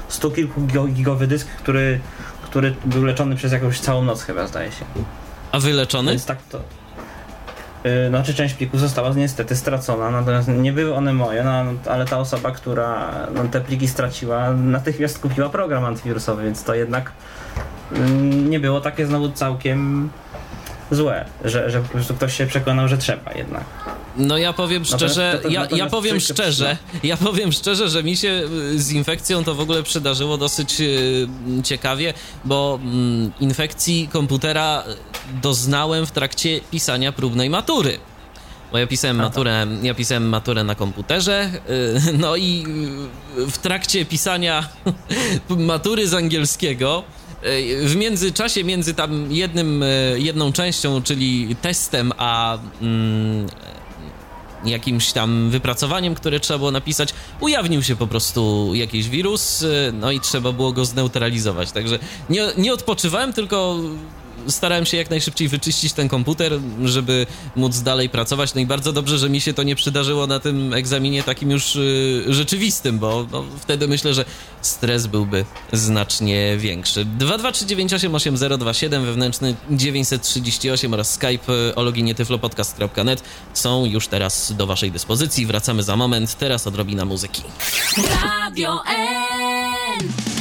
100 0.09 0.31
kilku 0.31 0.61
gigowy 0.89 1.27
dysk, 1.27 1.49
który, 1.49 2.01
który 2.43 2.75
był 2.85 3.05
leczony 3.05 3.37
przez 3.37 3.53
jakąś 3.53 3.81
całą 3.81 4.05
noc 4.05 4.23
chyba 4.23 4.47
zdaje 4.47 4.73
się. 4.73 4.85
A 5.53 5.61
wyleczony? 5.61 6.11
Więc 6.11 6.27
tak 6.27 6.39
to. 6.43 6.61
Yy, 7.85 8.09
Znaczy 8.09 8.35
część 8.35 8.55
plików 8.55 8.81
została 8.81 9.15
niestety 9.15 9.57
stracona, 9.57 10.11
natomiast 10.11 10.49
nie 10.49 10.73
były 10.73 10.95
one 10.95 11.13
moje, 11.13 11.45
no, 11.45 11.65
ale 11.91 12.05
ta 12.05 12.19
osoba, 12.19 12.51
która 12.51 13.11
no, 13.35 13.45
te 13.45 13.61
pliki 13.61 13.89
straciła, 13.89 14.51
natychmiast 14.51 15.19
kupiła 15.19 15.49
program 15.49 15.85
antywirusowy, 15.85 16.45
więc 16.45 16.65
to 16.65 16.75
jednak 16.75 17.13
mm, 17.93 18.51
nie 18.51 18.61
było 18.61 18.81
takie 18.81 19.07
znowu 19.07 19.33
całkiem 19.33 20.11
złe, 20.91 21.25
że, 21.45 21.71
że 21.71 21.81
po 21.81 21.89
prostu 21.89 22.15
ktoś 22.15 22.37
się 22.37 22.47
przekonał, 22.47 22.89
że 22.89 22.99
trzeba 22.99 23.33
jednak. 23.33 23.65
No 24.17 24.39
ja 24.39 24.53
powiem 24.53 24.85
szczerze, 24.85 25.41
ja, 25.49 25.67
ja 25.67 25.87
powiem 25.87 26.21
szczerze, 26.21 26.77
ja 27.03 27.17
powiem 27.17 27.53
szczerze, 27.53 27.89
że 27.89 28.03
mi 28.03 28.17
się 28.17 28.43
y, 28.73 28.83
z 28.83 28.93
infekcją 28.93 29.45
to 29.45 29.55
w 29.55 29.61
ogóle 29.61 29.83
przydarzyło 29.83 30.39
dosyć 30.39 30.81
y, 30.81 31.29
ciekawie, 31.65 32.15
bo 32.45 32.79
mm, 32.83 33.33
infekcji 33.41 34.09
komputera 34.13 34.85
doznałem 35.43 36.07
w 36.07 36.11
trakcie 36.11 36.61
pisania 36.71 37.13
próbnej 37.13 37.51
matury. 37.51 37.99
Bo 38.73 38.79
ja 38.79 38.87
pisałem 38.87 39.17
maturę, 39.17 39.67
ja 39.83 39.95
pisałem 39.95 40.29
maturę 40.29 40.65
na 40.65 40.75
komputerze, 40.75 41.51
y, 42.09 42.13
no 42.23 42.37
i 42.37 42.67
y, 43.39 43.51
w 43.51 43.59
trakcie 43.59 44.05
pisania 44.05 44.69
matury 45.49 46.09
z 46.09 46.15
angielskiego 46.15 47.05
y, 47.45 47.89
w 47.89 47.97
międzyczasie 47.97 48.65
między 48.65 48.95
tam 48.95 49.33
jednym, 49.33 49.83
y, 49.83 50.17
jedną 50.19 50.53
częścią, 50.53 51.03
czyli 51.03 51.57
testem, 51.63 52.13
a 52.17 52.59
mm, 52.83 53.47
jakimś 54.67 55.13
tam 55.13 55.51
wypracowaniem, 55.51 56.15
które 56.15 56.41
trzeba 56.41 56.59
było 56.59 56.71
napisać, 56.71 57.15
ujawnił 57.41 57.83
się 57.83 57.97
po 57.97 58.07
prostu 58.07 58.71
jakiś 58.75 59.09
wirus, 59.09 59.63
y, 59.63 59.93
no 59.95 60.11
i 60.11 60.21
trzeba 60.21 60.53
było 60.53 60.73
go 60.73 60.85
zneutralizować. 60.85 61.73
Także 61.73 61.99
nie, 62.31 62.47
nie 62.57 62.73
odpoczywałem, 62.73 63.33
tylko 63.33 63.79
starałem 64.49 64.87
się 64.87 64.97
jak 64.97 65.11
najszybciej 65.11 65.49
wyczyścić 65.49 65.93
ten 65.93 66.09
komputer, 66.09 66.53
żeby 66.85 67.27
móc 67.57 67.81
dalej 67.81 68.09
pracować. 68.09 68.55
No 68.55 68.61
i 68.61 68.67
bardzo 68.67 68.93
dobrze, 68.93 69.19
że 69.19 69.31
mi 69.31 69.41
się 69.41 69.55
to 69.55 69.63
nie 69.63 69.77
przydarzyło 69.77 70.27
na 70.27 70.41
tym 70.41 70.75
egzaminie 70.75 71.23
takim 71.23 71.51
już 71.51 71.77
y, 71.77 72.25
rzeczywistym, 72.29 72.99
bo 72.99 73.27
no, 73.33 73.45
wtedy 73.61 73.89
myślę, 73.89 74.15
że 74.15 74.25
stres 74.63 75.07
byłby 75.07 75.45
znacznie 75.73 76.57
większy. 76.59 77.07
223988027 77.19 79.05
wewnętrzny 79.05 79.55
938 79.71 80.95
oraz 80.95 81.13
Skype 81.13 81.53
y, 81.71 81.75
o 81.75 81.83
loginie 81.83 82.15
tyflopodcast.net 82.15 83.23
są 83.55 83.85
już 83.85 84.09
teraz 84.09 84.53
do 84.53 84.67
waszej 84.67 84.91
dyspozycji. 84.93 85.47
Wracamy 85.47 85.83
za 85.83 85.97
moment, 85.97 86.35
teraz 86.39 86.67
odrobina 86.67 87.05
muzyki. 87.05 87.43
Radio 88.23 88.81
N. 88.87 90.34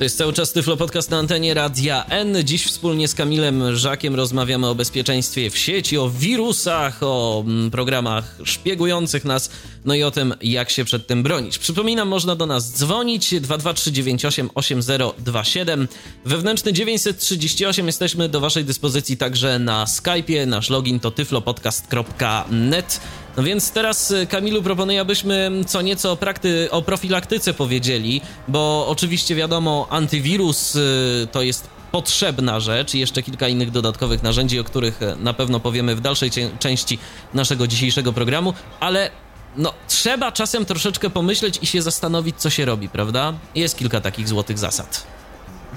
To 0.00 0.04
jest 0.04 0.18
cały 0.18 0.32
czas 0.32 0.52
Tyflo 0.52 0.76
Podcast 0.76 1.10
na 1.10 1.18
antenie 1.18 1.54
Radia 1.54 2.04
N. 2.08 2.36
Dziś 2.44 2.66
wspólnie 2.66 3.08
z 3.08 3.14
Kamilem 3.14 3.76
Żakiem 3.76 4.14
rozmawiamy 4.14 4.68
o 4.68 4.74
bezpieczeństwie 4.74 5.50
w 5.50 5.58
sieci, 5.58 5.98
o 5.98 6.10
wirusach, 6.10 7.02
o 7.02 7.44
mm, 7.46 7.70
programach 7.70 8.36
szpiegujących 8.44 9.24
nas, 9.24 9.50
no 9.84 9.94
i 9.94 10.02
o 10.02 10.10
tym, 10.10 10.34
jak 10.42 10.70
się 10.70 10.84
przed 10.84 11.06
tym 11.06 11.22
bronić. 11.22 11.58
Przypominam, 11.58 12.08
można 12.08 12.36
do 12.36 12.46
nas 12.46 12.72
dzwonić 12.72 13.34
223988027. 13.34 15.86
Wewnętrzny 16.24 16.72
938 16.72 17.86
jesteśmy 17.86 18.28
do 18.28 18.40
waszej 18.40 18.64
dyspozycji 18.64 19.16
także 19.16 19.58
na 19.58 19.84
Skype'ie. 19.84 20.46
Nasz 20.46 20.70
login 20.70 21.00
to 21.00 21.10
tyflopodcast.net. 21.10 23.00
No 23.36 23.42
więc 23.42 23.72
teraz, 23.72 24.10
y, 24.10 24.26
Kamilu, 24.26 24.62
proponuję, 24.62 25.00
abyśmy 25.00 25.50
co 25.66 25.82
nieco 25.82 26.12
o, 26.12 26.16
prakty, 26.16 26.68
o 26.70 26.82
profilaktyce 26.82 27.54
powiedzieli, 27.54 28.20
bo 28.48 28.86
oczywiście 28.88 29.34
wiadomo, 29.34 29.86
antywirus 29.90 30.76
y, 30.76 31.28
to 31.32 31.42
jest 31.42 31.68
potrzebna 31.92 32.60
rzecz 32.60 32.94
i 32.94 32.98
jeszcze 32.98 33.22
kilka 33.22 33.48
innych 33.48 33.70
dodatkowych 33.70 34.22
narzędzi, 34.22 34.60
o 34.60 34.64
których 34.64 35.02
e, 35.02 35.16
na 35.16 35.34
pewno 35.34 35.60
powiemy 35.60 35.96
w 35.96 36.00
dalszej 36.00 36.30
części 36.58 36.98
naszego 37.34 37.66
dzisiejszego 37.66 38.12
programu, 38.12 38.54
ale 38.80 39.10
no, 39.56 39.72
trzeba 39.88 40.32
czasem 40.32 40.64
troszeczkę 40.64 41.10
pomyśleć 41.10 41.58
i 41.62 41.66
się 41.66 41.82
zastanowić, 41.82 42.36
co 42.36 42.50
się 42.50 42.64
robi, 42.64 42.88
prawda? 42.88 43.32
Jest 43.54 43.78
kilka 43.78 44.00
takich 44.00 44.28
złotych 44.28 44.58
zasad. 44.58 45.06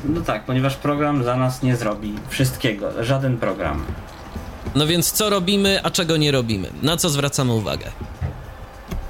No 0.06 0.22
tak, 0.22 0.46
ponieważ 0.46 0.76
program 0.76 1.24
za 1.24 1.36
nas 1.36 1.64
nie 1.64 1.76
zrobi 1.76 2.14
wszystkiego, 2.30 3.04
żaden 3.04 3.38
program. 3.38 3.86
No 4.76 4.88
więc 4.88 5.12
co 5.12 5.30
robimy, 5.30 5.80
a 5.84 5.92
czego 5.92 6.18
nie 6.18 6.32
robimy? 6.32 6.70
Na 6.82 6.98
co 6.98 7.10
zwracamy 7.10 7.54
uwagę? 7.54 7.86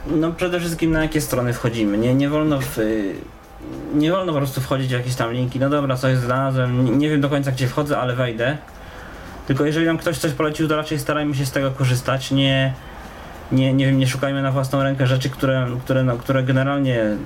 No 0.07 0.31
przede 0.31 0.59
wszystkim 0.59 0.91
na 0.91 1.01
jakie 1.01 1.21
strony 1.21 1.53
wchodzimy. 1.53 1.97
Nie, 1.97 2.15
nie 2.15 2.29
wolno 2.29 2.61
w, 2.61 2.77
y, 2.77 3.13
nie 3.95 4.11
wolno 4.11 4.33
po 4.33 4.37
prostu 4.37 4.61
wchodzić 4.61 4.87
w 4.87 4.91
jakieś 4.91 5.15
tam 5.15 5.33
linki. 5.33 5.59
No 5.59 5.69
dobra, 5.69 5.95
coś 5.95 6.17
znalazłem, 6.17 6.85
nie, 6.85 6.91
nie 6.91 7.09
wiem 7.09 7.21
do 7.21 7.29
końca 7.29 7.51
gdzie 7.51 7.67
wchodzę, 7.67 7.97
ale 7.97 8.15
wejdę. 8.15 8.57
Tylko 9.47 9.65
jeżeli 9.65 9.85
nam 9.85 9.97
ktoś 9.97 10.17
coś 10.17 10.31
polecił, 10.31 10.67
to 10.67 10.75
raczej 10.75 10.99
starajmy 10.99 11.35
się 11.35 11.45
z 11.45 11.51
tego 11.51 11.71
korzystać. 11.71 12.31
Nie, 12.31 12.73
nie, 13.51 13.73
nie 13.73 13.85
wiem, 13.85 13.97
nie 13.97 14.07
szukajmy 14.07 14.41
na 14.41 14.51
własną 14.51 14.83
rękę 14.83 15.07
rzeczy, 15.07 15.29
które, 15.29 15.67
które, 15.83 16.03
no, 16.03 16.17
które 16.17 16.43
generalnie 16.43 17.17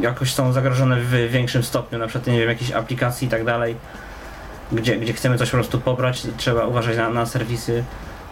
jakoś 0.00 0.32
są 0.34 0.52
zagrożone 0.52 1.00
w 1.00 1.30
większym 1.30 1.62
stopniu, 1.62 1.98
na 1.98 2.06
przykład 2.06 2.26
nie 2.26 2.38
wiem, 2.38 2.48
jakiejś 2.48 2.72
aplikacji 2.72 3.26
i 3.26 3.30
tak 3.30 3.44
dalej, 3.44 3.76
gdzie, 4.72 4.96
gdzie 4.96 5.12
chcemy 5.12 5.38
coś 5.38 5.50
po 5.50 5.56
prostu 5.56 5.80
pobrać, 5.80 6.22
trzeba 6.36 6.66
uważać 6.66 6.96
na, 6.96 7.10
na 7.10 7.26
serwisy. 7.26 7.84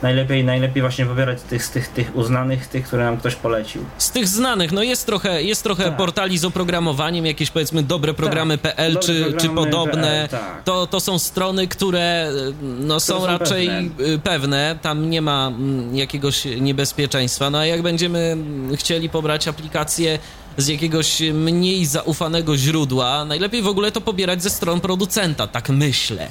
Najlepiej, 0.03 0.44
najlepiej 0.44 0.83
właśnie 0.83 1.05
wybierać 1.07 1.42
tych, 1.42 1.64
z 1.64 1.70
tych, 1.70 1.88
tych 1.88 2.16
uznanych, 2.16 2.66
tych, 2.66 2.87
które 2.87 3.05
nam 3.05 3.16
ktoś 3.16 3.35
polecił. 3.35 3.85
Z 3.98 4.11
tych 4.11 4.29
znanych, 4.29 4.72
no 4.72 4.83
jest 4.83 5.07
trochę, 5.07 5.42
jest 5.42 5.62
trochę 5.62 5.85
Tak. 5.85 5.96
portali 5.96 6.38
z 6.38 6.44
oprogramowaniem, 6.44 7.26
jakieś 7.26 7.50
powiedzmy 7.50 7.83
dobre 7.83 8.14
programy.pl 8.14 8.92
dobre 8.92 9.07
czy, 9.07 9.24
czy 9.24 9.48
programy 9.48 9.70
podobne. 9.70 10.29
PL, 10.31 10.40
tak. 10.40 10.62
To, 10.64 10.87
to 10.87 11.00
są 11.00 11.18
strony, 11.18 11.68
które 11.68 12.31
no, 12.62 13.00
są 13.00 13.20
są 13.20 13.26
raczej 13.26 13.68
pewne. 13.68 14.14
y, 14.14 14.18
pewne. 14.18 14.79
Tam 14.83 15.11
nie 15.11 15.22
ma 15.22 15.46
mm, 15.46 15.96
jakiegoś 15.96 16.44
niebezpieczeństwa. 16.44 17.50
No 17.50 17.59
a 17.59 17.66
jak 17.66 17.83
będziemy 17.83 18.18
mm, 18.18 18.76
chcieli 18.76 19.09
pobrać 19.09 19.48
aplikację 19.48 20.18
z 20.61 20.68
jakiegoś 20.68 21.20
mniej 21.35 21.87
zaufanego 21.87 22.57
źródła, 22.57 23.25
najlepiej 23.25 23.62
w 23.62 23.66
ogóle 23.66 23.92
to 23.92 24.01
pobierać 24.01 24.42
ze 24.42 24.51
stron 24.51 24.81
producenta, 24.81 25.46
tak 25.46 25.68
myślę. 25.68 26.27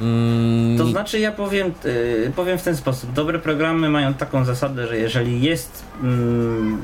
Mm, 0.00 0.78
To 0.78 0.86
znaczy 0.86 1.18
ja 1.18 1.32
powiem, 1.32 1.72
y, 1.84 2.32
powiem 2.36 2.58
w 2.58 2.62
ten 2.62 2.76
sposób. 2.76 3.12
Dobre 3.12 3.38
programy 3.38 3.90
mają 3.90 4.14
taką 4.14 4.44
zasadę, 4.44 4.86
że 4.86 4.96
jeżeli 4.98 5.42
jest 5.42 5.82
mm, 6.02 6.82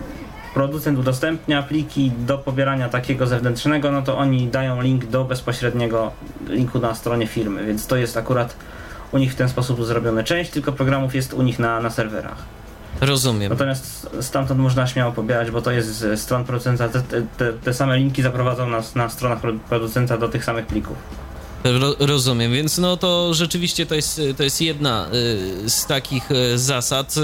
producent 0.55 0.99
udostępnia 0.99 1.63
pliki 1.63 2.13
do 2.27 2.39
pobierania 2.39 2.89
takiego 2.89 3.27
zewnętrznego, 3.27 3.91
no 3.91 4.03
to 4.03 4.19
oni 4.19 4.47
dają 4.49 4.83
link 4.83 5.05
do 5.07 5.25
bezpośredniego 5.25 6.13
linku 6.49 6.79
na 6.79 6.95
stronie 6.95 7.27
firmy, 7.27 7.67
więc 7.67 7.87
to 7.87 7.97
jest 7.97 8.17
akurat 8.17 8.57
u 9.13 9.19
nich 9.19 9.33
w 9.33 9.37
ten 9.37 9.49
sposób 9.49 9.85
zrobione. 9.85 10.25
Część 10.25 10.51
tylko 10.51 10.73
programów 10.73 11.15
jest 11.15 11.35
u 11.35 11.43
nich 11.43 11.59
na, 11.59 11.81
na 11.81 11.91
serwerach. 11.91 12.58
Rozumiem. 13.01 13.53
Natomiast 13.53 14.09
stamtąd 14.21 14.61
można 14.61 14.87
śmiało 14.87 15.13
pobierać, 15.13 15.51
bo 15.51 15.63
to 15.63 15.71
jest 15.71 15.89
z 15.89 16.21
stron 16.21 16.45
producenta. 16.45 16.89
Te, 16.89 17.03
te, 17.37 17.53
te 17.53 17.75
same 17.75 17.97
linki 17.99 18.23
zaprowadzą 18.23 18.69
nas 18.69 18.95
na 18.95 19.09
stronach 19.09 19.41
produ- 19.43 19.59
producenta 19.59 20.19
do 20.19 20.29
tych 20.29 20.45
samych 20.45 20.67
plików. 20.67 20.97
Ro, 21.65 21.95
rozumiem, 21.99 22.53
więc 22.53 22.79
no 22.79 22.97
to 22.97 23.35
rzeczywiście 23.35 23.87
to 23.87 23.95
jest, 23.95 24.21
to 24.37 24.43
jest 24.43 24.61
jedna 24.61 25.07
y, 25.65 25.71
z 25.71 25.87
takich 25.87 26.31
y, 26.31 26.59
zasad. 26.59 27.15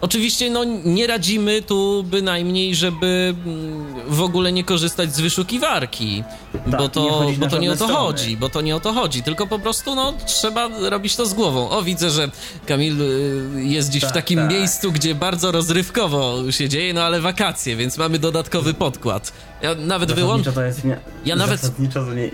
Oczywiście 0.00 0.50
no 0.50 0.64
nie 0.84 1.06
radzimy 1.06 1.62
tu 1.62 2.02
bynajmniej, 2.02 2.74
żeby 2.74 3.34
mm, 3.46 3.86
w 4.08 4.22
ogóle 4.22 4.52
nie 4.52 4.64
korzystać 4.64 5.14
z 5.14 5.20
wyszukiwarki, 5.20 6.24
bo 6.66 6.70
Tak, 6.72 6.80
nie 6.80 6.88
to, 6.88 7.06
wchodzić 7.08 7.38
bo 7.38 7.46
to 7.46 7.58
nie 7.58 7.68
o 7.70 7.76
to 7.76 7.84
strony. 7.84 7.94
chodzi, 7.94 8.36
bo 8.36 8.48
to 8.48 8.60
nie 8.60 8.76
o 8.76 8.80
to 8.80 8.92
chodzi, 8.92 9.22
tylko 9.22 9.46
po 9.46 9.58
prostu 9.58 9.94
no 9.94 10.12
trzeba 10.26 10.68
robić 10.90 11.16
to 11.16 11.26
z 11.26 11.34
głową. 11.34 11.70
O, 11.70 11.82
widzę, 11.82 12.10
że 12.10 12.30
Kamil 12.66 13.02
y, 13.02 13.64
jest 13.64 13.90
dziś 13.90 14.02
w 14.02 14.06
Tak, 14.06 14.14
takim 14.14 14.38
tak. 14.38 14.50
miejscu, 14.50 14.92
gdzie 14.92 15.14
bardzo 15.14 15.52
rozrywkowo 15.52 16.52
się 16.52 16.68
dzieje, 16.68 16.94
no 16.94 17.02
ale 17.02 17.20
wakacje, 17.20 17.76
więc 17.76 17.98
mamy 17.98 18.18
dodatkowy 18.18 18.74
podkład. 18.74 19.32
Ja 19.62 19.74
nawet 19.74 20.12
wyłączę. 20.12 20.44
Zasadniczo 20.52 20.60
to 20.60 20.66
jest 20.66 20.84
nie, 20.84 21.00
Ja 21.24 21.36
nawet- 21.36 21.60
zasadniczo 21.60 22.04
to 22.04 22.14
nie, 22.14 22.30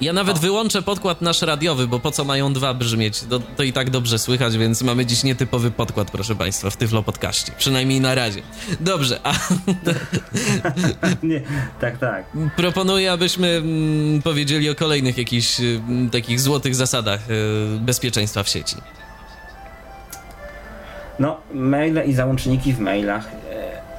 Ja 0.00 0.12
nawet 0.12 0.36
O. 0.36 0.40
wyłączę 0.40 0.82
podkład 0.82 1.22
nasz 1.22 1.42
radiowy, 1.42 1.86
bo 1.86 2.00
po 2.00 2.10
co 2.10 2.24
mają 2.24 2.52
dwa 2.52 2.74
brzmieć? 2.74 3.20
To, 3.20 3.40
to 3.56 3.62
i 3.62 3.72
tak 3.72 3.90
dobrze 3.90 4.18
słychać, 4.18 4.58
więc 4.58 4.82
mamy 4.82 5.06
dziś 5.06 5.24
nietypowy 5.24 5.70
podkład, 5.70 6.10
proszę 6.10 6.34
Państwa, 6.34 6.70
w 6.70 6.76
Tyflo 6.76 7.02
Podcaście. 7.02 7.52
Przynajmniej 7.58 8.00
na 8.00 8.14
razie. 8.14 8.42
Dobrze, 8.80 9.20
a 9.24 9.32
nie, 11.22 11.42
tak, 11.80 11.98
tak. 11.98 12.24
proponuję, 12.56 13.12
abyśmy 13.12 13.48
mm, 13.48 14.22
powiedzieli 14.22 14.70
o 14.70 14.74
kolejnych 14.74 15.18
jakichś 15.18 15.60
mm, 15.60 16.10
takich 16.10 16.40
złotych 16.40 16.74
zasadach 16.74 17.20
y, 17.30 17.80
bezpieczeństwa 17.80 18.42
w 18.42 18.48
sieci. 18.48 18.76
No, 21.18 21.40
maile 21.54 22.02
i 22.06 22.14
załączniki 22.14 22.72
w 22.72 22.80
mailach. 22.80 23.28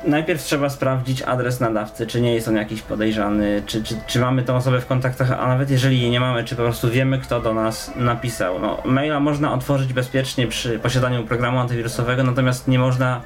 Najpierw 0.03 0.43
trzeba 0.43 0.69
sprawdzić 0.69 1.21
adres 1.21 1.59
nadawcy, 1.59 2.07
czy 2.07 2.21
nie 2.21 2.35
jest 2.35 2.47
on 2.47 2.55
jakiś 2.55 2.81
podejrzany, 2.81 3.63
czy, 3.65 3.83
czy, 3.83 3.95
czy 4.07 4.19
mamy 4.19 4.43
tą 4.43 4.55
osobę 4.55 4.81
w 4.81 4.85
kontaktach, 4.85 5.31
a 5.31 5.47
nawet 5.47 5.69
jeżeli 5.69 6.01
jej 6.01 6.09
nie 6.09 6.19
mamy, 6.19 6.43
czy 6.43 6.55
po 6.55 6.63
prostu 6.63 6.89
wiemy, 6.89 7.19
kto 7.19 7.41
do 7.41 7.53
nas 7.53 7.91
napisał. 7.95 8.59
No, 8.59 8.77
maila 8.85 9.19
można 9.19 9.53
otworzyć 9.53 9.93
bezpiecznie 9.93 10.47
przy 10.47 10.79
posiadaniu 10.79 11.23
programu 11.23 11.59
antywirusowego, 11.59 12.23
natomiast 12.23 12.67
nie 12.67 12.79
można 12.79 13.21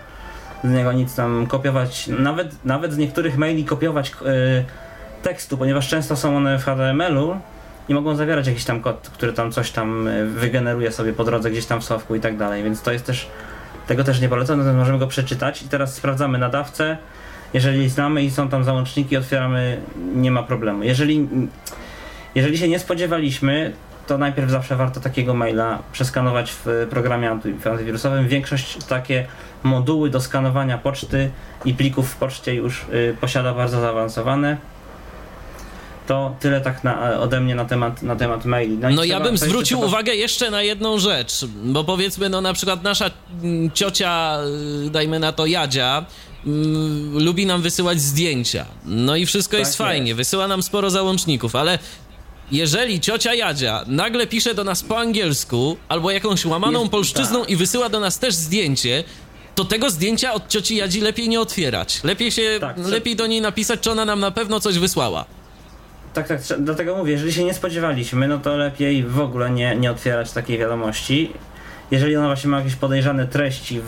z 0.63 0.69
niego 0.69 0.91
nic 0.91 1.15
tam 1.15 1.47
kopiować, 1.47 2.07
nawet, 2.07 2.65
nawet 2.65 2.93
z 2.93 2.97
niektórych 2.97 3.37
maili 3.37 3.65
kopiować 3.65 4.11
e, 4.11 4.13
tekstu, 5.23 5.57
ponieważ 5.57 5.89
często 5.89 6.15
są 6.15 6.37
one 6.37 6.59
w 6.59 6.63
HTML-u 6.63 7.39
i 7.89 7.93
mogą 7.93 8.15
zawierać 8.15 8.47
jakiś 8.47 8.65
tam 8.65 8.81
kod, 8.81 9.09
który 9.13 9.33
tam 9.33 9.51
coś 9.51 9.71
tam 9.71 10.07
e, 10.07 10.25
wygeneruje 10.25 10.91
sobie 10.91 11.13
po 11.13 11.23
drodze 11.23 11.51
gdzieś 11.51 11.65
tam 11.65 11.81
w 11.81 11.83
słowku 11.83 12.15
i 12.15 12.19
tak 12.19 12.37
dalej, 12.37 12.63
więc 12.63 12.81
to 12.81 12.91
jest 12.91 13.05
też, 13.05 13.29
tego 13.87 14.03
też 14.03 14.21
nie 14.21 14.29
polecam, 14.29 14.57
natomiast 14.57 14.79
możemy 14.79 14.99
go 14.99 15.07
przeczytać 15.07 15.61
i 15.61 15.67
teraz 15.69 15.95
sprawdzamy 15.95 16.37
nadawcę, 16.37 16.97
jeżeli 17.53 17.89
znamy 17.89 18.23
i 18.23 18.31
są 18.31 18.49
tam 18.49 18.63
załączniki, 18.63 19.17
otwieramy, 19.17 19.81
nie 20.15 20.31
ma 20.31 20.43
problemu. 20.43 20.83
Jeżeli, 20.83 21.27
jeżeli 22.35 22.57
się 22.57 22.67
nie 22.67 22.79
spodziewaliśmy, 22.79 23.73
to 24.07 24.17
najpierw 24.17 24.49
zawsze 24.51 24.75
warto 24.75 24.99
takiego 24.99 25.33
maila 25.33 25.79
przeskanować 25.91 26.51
w 26.51 26.87
programie 26.89 27.29
anty- 27.31 27.69
antywirusowym. 27.71 28.27
Większość 28.27 28.85
takie 28.85 29.25
moduły 29.63 30.09
do 30.09 30.21
skanowania 30.21 30.77
poczty 30.77 31.29
i 31.65 31.73
plików 31.73 32.11
w 32.11 32.15
poczcie 32.15 32.55
już 32.55 32.85
y, 32.93 33.17
posiada 33.21 33.53
bardzo 33.53 33.81
zaawansowane. 33.81 34.57
To 36.07 36.35
tyle 36.39 36.61
tak 36.61 36.83
na, 36.83 37.19
ode 37.19 37.39
mnie 37.41 37.55
na 37.55 37.65
temat, 37.65 38.01
na 38.03 38.15
temat 38.15 38.45
maili. 38.45 38.73
i 38.73 38.95
No 38.95 39.03
ja 39.03 39.19
bym 39.19 39.37
to 39.37 39.45
zwrócił 39.45 39.77
trzeba- 39.77 39.87
uwagę 39.87 40.15
jeszcze 40.15 40.51
na 40.51 40.61
jedną 40.61 40.99
rzecz, 40.99 41.45
bo 41.63 41.83
powiedzmy, 41.83 42.29
no 42.29 42.41
na 42.41 42.53
przykład 42.53 42.83
nasza 42.83 43.11
mm, 43.43 43.71
ciocia, 43.71 44.37
y, 44.85 44.89
dajmy 44.89 45.19
na 45.19 45.31
to 45.31 45.45
Jadzia, 45.45 46.05
mm, 46.45 47.17
lubi 47.23 47.45
nam 47.45 47.61
wysyłać 47.61 48.01
zdjęcia. 48.01 48.65
No 48.85 49.15
i 49.15 49.25
wszystko 49.25 49.51
Tak 49.51 49.59
jest 49.59 49.77
fajnie, 49.77 50.07
jest. 50.07 50.17
wysyła 50.17 50.47
nam 50.47 50.63
sporo 50.63 50.89
załączników, 50.89 51.55
ale 51.55 51.79
jeżeli 52.51 52.99
ciocia 52.99 53.33
Jadzia 53.33 53.83
nagle 53.87 54.27
pisze 54.27 54.55
do 54.55 54.63
nas 54.63 54.83
po 54.83 54.99
angielsku 54.99 55.77
albo 55.89 56.11
jakąś 56.11 56.45
łamaną 56.45 56.79
Jest- 56.79 56.91
polszczyzną 56.91 57.39
tak. 57.41 57.49
i 57.49 57.55
wysyła 57.55 57.89
do 57.89 57.99
nas 57.99 58.19
też 58.19 58.33
zdjęcie, 58.35 59.03
to 59.55 59.65
tego 59.65 59.89
zdjęcia 59.89 60.33
od 60.33 60.47
cioci 60.47 60.75
Jadzi 60.75 61.01
lepiej 61.01 61.29
nie 61.29 61.39
otwierać. 61.41 61.99
Lepiej 62.03 62.31
się, 62.31 62.57
Tak, 62.59 62.77
lepiej 62.77 63.15
do 63.15 63.27
niej 63.27 63.41
napisać, 63.41 63.79
czy 63.79 63.91
ona 63.91 64.05
nam 64.05 64.19
na 64.19 64.31
pewno 64.31 64.59
coś 64.59 64.79
wysłała. 64.79 65.25
Tak, 66.13 66.27
tak, 66.27 66.39
dlatego 66.59 66.95
mówię, 66.95 67.11
jeżeli 67.11 67.33
się 67.33 67.43
nie 67.43 67.53
spodziewaliśmy, 67.53 68.27
no 68.27 68.37
to 68.37 68.57
lepiej 68.57 69.03
w 69.03 69.19
ogóle 69.19 69.49
nie, 69.49 69.75
nie 69.75 69.91
otwierać 69.91 70.31
takiej 70.31 70.57
wiadomości. 70.57 71.33
Jeżeli 71.91 72.15
ona 72.15 72.27
właśnie 72.27 72.49
ma 72.49 72.57
jakieś 72.57 72.75
podejrzane 72.75 73.27
treści 73.27 73.81
w, 73.83 73.87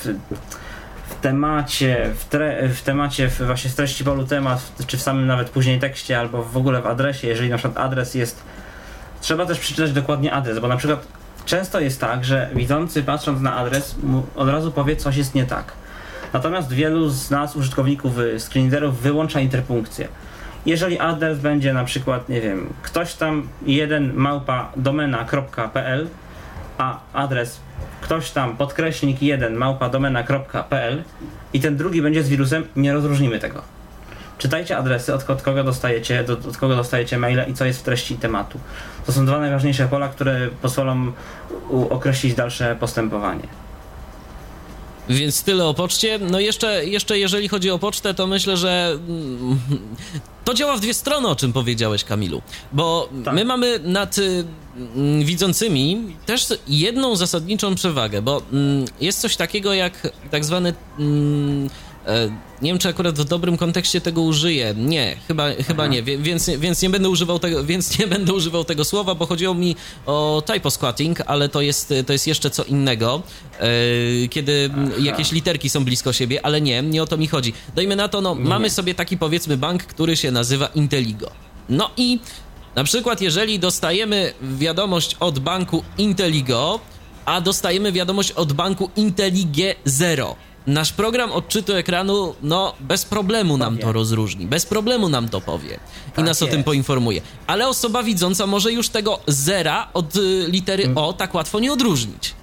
w, 0.00 0.14
w 1.10 1.20
temacie, 1.20 2.10
w, 2.18 2.24
tre, 2.24 2.68
w 2.68 2.82
temacie, 2.82 3.28
w 3.28 3.42
właśnie 3.42 3.70
w 3.70 3.74
treści 3.74 4.04
polu 4.04 4.24
temat, 4.24 4.72
czy 4.86 4.96
w 4.96 5.02
samym 5.02 5.26
nawet 5.26 5.50
później 5.50 5.80
tekście, 5.80 6.18
albo 6.18 6.42
w 6.42 6.56
ogóle 6.56 6.82
w 6.82 6.86
adresie, 6.86 7.28
jeżeli 7.28 7.50
na 7.50 7.58
przykład 7.58 7.84
adres 7.86 8.14
jest, 8.14 8.42
trzeba 9.20 9.46
też 9.46 9.58
przeczytać 9.58 9.92
dokładnie 9.92 10.32
adres, 10.32 10.58
bo 10.58 10.68
na 10.68 10.76
przykład 10.76 11.06
często 11.44 11.80
jest 11.80 12.00
tak, 12.00 12.24
że 12.24 12.50
widzący 12.54 13.02
patrząc 13.02 13.40
na 13.40 13.56
adres 13.56 13.94
od 14.36 14.48
razu 14.48 14.72
powie 14.72 14.96
coś 14.96 15.16
jest 15.16 15.34
nie 15.34 15.46
tak. 15.46 15.72
Natomiast 16.32 16.72
wielu 16.72 17.08
z 17.08 17.30
nas, 17.30 17.56
użytkowników 17.56 18.18
y, 18.18 18.40
screenreaderów, 18.40 19.00
wyłącza 19.00 19.40
interpunkcję. 19.40 20.08
Jeżeli 20.66 20.98
adres 20.98 21.38
będzie 21.38 21.72
na 21.72 21.84
przykład, 21.84 22.28
nie 22.28 22.40
wiem, 22.40 22.72
ktoś 22.82 23.14
tam 23.14 23.48
jeden 23.66 24.14
małpa 24.14 24.72
domena.pl, 24.76 26.08
a 26.78 26.98
adres 27.12 27.60
ktoś 28.00 28.30
tam 28.30 28.56
podkreśnik 28.56 29.22
jeden 29.22 29.54
małpa 29.54 29.88
domena.pl 29.88 31.02
i 31.52 31.60
ten 31.60 31.76
drugi 31.76 32.02
będzie 32.02 32.22
z 32.22 32.28
wirusem, 32.28 32.66
nie 32.76 32.92
rozróżnimy 32.92 33.38
tego. 33.38 33.62
Czytajcie 34.38 34.76
adresy, 34.76 35.14
od, 35.14 35.30
od 35.30 35.42
kogo 35.42 35.64
dostajecie, 35.64 36.24
do, 36.24 36.32
od 36.32 36.56
kogo 36.56 36.76
dostajecie 36.76 37.18
maile 37.18 37.44
i 37.48 37.54
co 37.54 37.64
jest 37.64 37.80
w 37.80 37.82
treści 37.82 38.16
tematu. 38.16 38.58
To 39.06 39.12
są 39.12 39.26
dwa 39.26 39.38
najważniejsze 39.38 39.88
pola, 39.88 40.08
które 40.08 40.48
pozwolą 40.62 41.12
określić 41.90 42.34
dalsze 42.34 42.76
postępowanie. 42.80 43.63
Więc 45.08 45.42
tyle 45.42 45.64
o 45.66 45.74
poczcie. 45.74 46.18
No 46.18 46.40
jeszcze, 46.40 46.86
jeszcze 46.86 47.18
jeżeli 47.18 47.48
chodzi 47.48 47.70
o 47.70 47.78
pocztę, 47.78 48.14
to 48.14 48.26
myślę, 48.26 48.56
że 48.56 48.98
mm, 49.08 49.58
to 50.44 50.54
działa 50.54 50.76
w 50.76 50.80
dwie 50.80 50.94
strony, 50.94 51.28
o 51.28 51.36
czym 51.36 51.52
powiedziałeś, 51.52 52.04
Kamilu. 52.04 52.42
Bo 52.72 53.08
Tak. 53.24 53.34
my 53.34 53.44
mamy 53.44 53.78
nad 53.82 54.18
y, 54.18 54.44
mm, 54.96 55.24
widzącymi 55.24 56.16
też 56.26 56.46
jedną 56.68 57.16
zasadniczą 57.16 57.74
przewagę, 57.74 58.22
bo 58.22 58.42
mm, 58.52 58.84
jest 59.00 59.20
coś 59.20 59.36
takiego 59.36 59.74
jak 59.74 60.12
tak 60.30 60.44
zwany. 60.44 60.74
E, 62.06 62.30
Nie 62.62 62.70
wiem, 62.70 62.78
czy 62.78 62.88
akurat 62.88 63.18
w 63.18 63.24
dobrym 63.24 63.56
kontekście 63.56 64.00
tego 64.00 64.22
użyję. 64.22 64.74
Nie, 64.76 65.16
chyba, 65.28 65.50
chyba 65.66 65.86
nie, 65.86 66.02
więc, 66.02 66.50
więc, 66.58 66.82
nie 66.82 66.90
będę 66.90 67.08
używał 67.08 67.38
tego, 67.38 67.64
więc 67.64 67.98
nie 67.98 68.06
będę 68.06 68.32
używał 68.32 68.64
tego 68.64 68.84
słowa, 68.84 69.14
bo 69.14 69.26
chodziło 69.26 69.54
mi 69.54 69.76
o 70.06 70.42
typo 70.46 70.70
squatting, 70.70 71.20
ale 71.26 71.48
to 71.48 71.60
jest, 71.60 71.94
to 72.06 72.12
jest 72.12 72.26
jeszcze 72.26 72.50
co 72.50 72.64
innego, 72.64 73.22
e, 73.58 74.28
kiedy 74.28 74.70
jakieś 74.98 75.32
literki 75.32 75.70
są 75.70 75.84
blisko 75.84 76.12
siebie, 76.12 76.46
ale 76.46 76.60
nie, 76.60 76.82
nie 76.82 77.02
o 77.02 77.06
to 77.06 77.16
mi 77.16 77.26
chodzi. 77.26 77.52
Dajmy 77.76 77.96
na 77.96 78.08
to, 78.08 78.20
no, 78.20 78.34
mamy 78.34 78.70
sobie 78.70 78.94
taki 78.94 79.18
powiedzmy 79.18 79.56
bank, 79.56 79.82
który 79.82 80.16
się 80.16 80.30
nazywa 80.30 80.66
Inteligo. 80.66 81.30
No 81.68 81.90
i 81.96 82.18
na 82.74 82.84
przykład, 82.84 83.20
jeżeli 83.20 83.58
dostajemy 83.58 84.32
wiadomość 84.42 85.16
od 85.20 85.38
banku 85.38 85.82
Inteligo, 85.98 86.80
a 87.24 87.40
dostajemy 87.40 87.92
wiadomość 87.92 88.32
od 88.32 88.52
banku 88.52 88.90
Intelige 88.96 89.74
0. 89.84 90.36
Nasz 90.66 90.92
program 90.92 91.32
odczytu 91.32 91.72
ekranu, 91.74 92.34
no, 92.42 92.74
bez 92.80 93.04
problemu 93.04 93.56
nam 93.56 93.78
to 93.78 93.92
rozróżni, 93.92 94.46
bez 94.46 94.66
problemu 94.66 95.08
nam 95.08 95.28
to 95.28 95.40
powie 95.40 95.78
i 96.08 96.12
Tak 96.12 96.24
nas 96.24 96.42
o 96.42 96.46
tym 96.46 96.64
poinformuje. 96.64 97.20
Ale 97.46 97.68
osoba 97.68 98.02
widząca 98.02 98.46
może 98.46 98.72
już 98.72 98.88
tego 98.88 99.20
zera 99.26 99.88
od 99.94 100.16
y, 100.16 100.44
litery 100.48 100.84
Mm. 100.84 100.98
O 100.98 101.12
tak 101.12 101.34
łatwo 101.34 101.60
nie 101.60 101.72
odróżnić. 101.72 102.34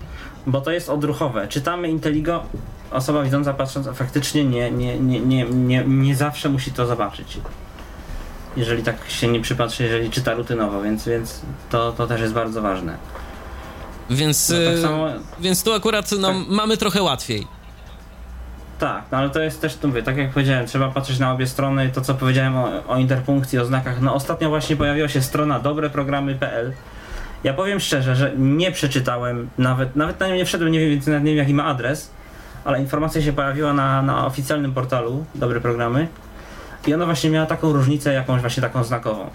Bo 0.47 0.61
to 0.61 0.71
jest 0.71 0.89
odruchowe. 0.89 1.47
Czytamy 1.47 1.89
Inteligo, 1.89 2.43
osoba 2.91 3.23
widząca 3.23 3.53
patrząc, 3.53 3.87
a 3.87 3.93
faktycznie 3.93 4.43
nie, 4.45 4.71
nie, 4.71 4.99
nie, 4.99 5.19
nie, 5.19 5.45
nie, 5.45 5.83
nie 5.87 6.15
zawsze 6.15 6.49
musi 6.49 6.71
to 6.71 6.85
zobaczyć. 6.87 7.37
Jeżeli 8.57 8.83
tak 8.83 8.97
się 9.09 9.27
nie 9.27 9.41
przypatrzy, 9.41 9.83
jeżeli 9.83 10.09
czyta 10.09 10.33
rutynowo, 10.33 10.81
więc, 10.81 11.07
więc 11.07 11.41
to, 11.69 11.91
to 11.91 12.07
też 12.07 12.21
jest 12.21 12.33
bardzo 12.33 12.61
ważne. 12.61 12.97
Więc, 14.09 14.49
No, 14.49 14.55
tak 14.65 14.75
y, 14.77 14.81
samo- 14.81 15.07
więc 15.39 15.63
tu 15.63 15.73
akurat 15.73 16.11
no, 16.19 16.27
Tak. 16.27 16.37
mamy 16.47 16.77
trochę 16.77 17.01
łatwiej. 17.01 17.47
Tak, 18.81 19.03
no 19.11 19.17
ale 19.17 19.29
to 19.29 19.41
jest 19.41 19.61
też, 19.61 19.75
tu 19.75 19.87
mówię, 19.87 20.03
tak 20.03 20.17
jak 20.17 20.31
powiedziałem, 20.31 20.67
trzeba 20.67 20.89
patrzeć 20.91 21.19
na 21.19 21.31
obie 21.33 21.47
strony. 21.47 21.89
To 21.89 22.01
co 22.01 22.13
powiedziałem 22.13 22.57
o, 22.57 22.69
o 22.87 22.97
interpunkcji, 22.97 23.59
o 23.59 23.65
znakach. 23.65 24.01
No 24.01 24.13
ostatnio 24.13 24.49
właśnie 24.49 24.75
pojawiła 24.75 25.07
się 25.07 25.21
strona 25.21 25.59
dobreprogramy.pl. 25.59 26.73
Ja 27.43 27.53
powiem 27.53 27.79
szczerze, 27.79 28.15
że 28.15 28.31
nie 28.37 28.71
przeczytałem, 28.71 29.49
nawet, 29.57 29.95
nawet 29.95 30.19
na 30.19 30.27
nią 30.27 30.35
nie 30.35 30.45
wszedłem, 30.45 30.71
nie 30.71 30.79
wiem, 30.79 30.89
więc 30.89 31.07
nawet 31.07 31.23
nie 31.23 31.31
wiem 31.31 31.37
jaki 31.37 31.53
ma 31.53 31.65
adres, 31.65 32.11
ale 32.65 32.79
informacja 32.79 33.21
się 33.21 33.33
pojawiła 33.33 33.73
na, 33.73 34.01
na 34.01 34.25
oficjalnym 34.25 34.73
portalu 34.73 35.25
Dobre 35.35 35.61
Programy 35.61 36.07
i 36.87 36.93
ona 36.93 37.05
właśnie 37.05 37.29
miała 37.29 37.45
taką 37.45 37.73
różnicę, 37.73 38.13
jakąś 38.13 38.41
właśnie 38.41 38.61
taką 38.61 38.83
znakową, 38.83 39.29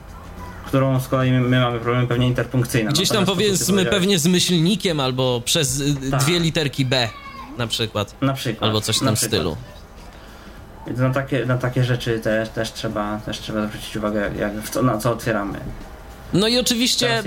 którą 0.66 1.00
z 1.00 1.08
kolei 1.08 1.32
my, 1.32 1.40
my 1.40 1.60
mamy 1.60 1.78
problemy 1.80 2.06
pewnie 2.06 2.26
interpunkcyjne. 2.26 2.90
Gdzieś 2.92 3.08
tam 3.08 3.24
to, 3.24 3.32
ty 3.32 3.38
powiedzmy 3.38 3.84
pewnie 3.84 4.18
z 4.18 4.26
myślnikiem 4.26 5.00
albo 5.00 5.42
przez 5.44 5.80
y, 5.80 6.10
Tak. 6.10 6.20
dwie 6.20 6.38
literki 6.38 6.84
B 6.84 7.08
na 7.58 7.66
przykład. 7.66 8.14
Na 8.20 8.32
przykład. 8.34 8.62
Albo 8.68 8.80
coś 8.80 8.96
w 8.96 9.00
tym 9.00 9.16
stylu. 9.16 9.56
Więc 10.86 10.98
na 10.98 11.10
takie, 11.10 11.46
na 11.46 11.58
takie 11.58 11.84
rzeczy 11.84 12.20
też, 12.20 12.48
też, 12.48 12.72
trzeba, 12.72 13.20
też 13.20 13.38
trzeba 13.38 13.66
zwrócić 13.66 13.96
uwagę, 13.96 14.30
jak, 14.38 14.60
w 14.62 14.70
co, 14.70 14.82
na 14.82 14.98
co 14.98 15.12
otwieramy. 15.12 15.60
No 16.32 16.48
i 16.48 16.58
oczywiście, 16.58 17.22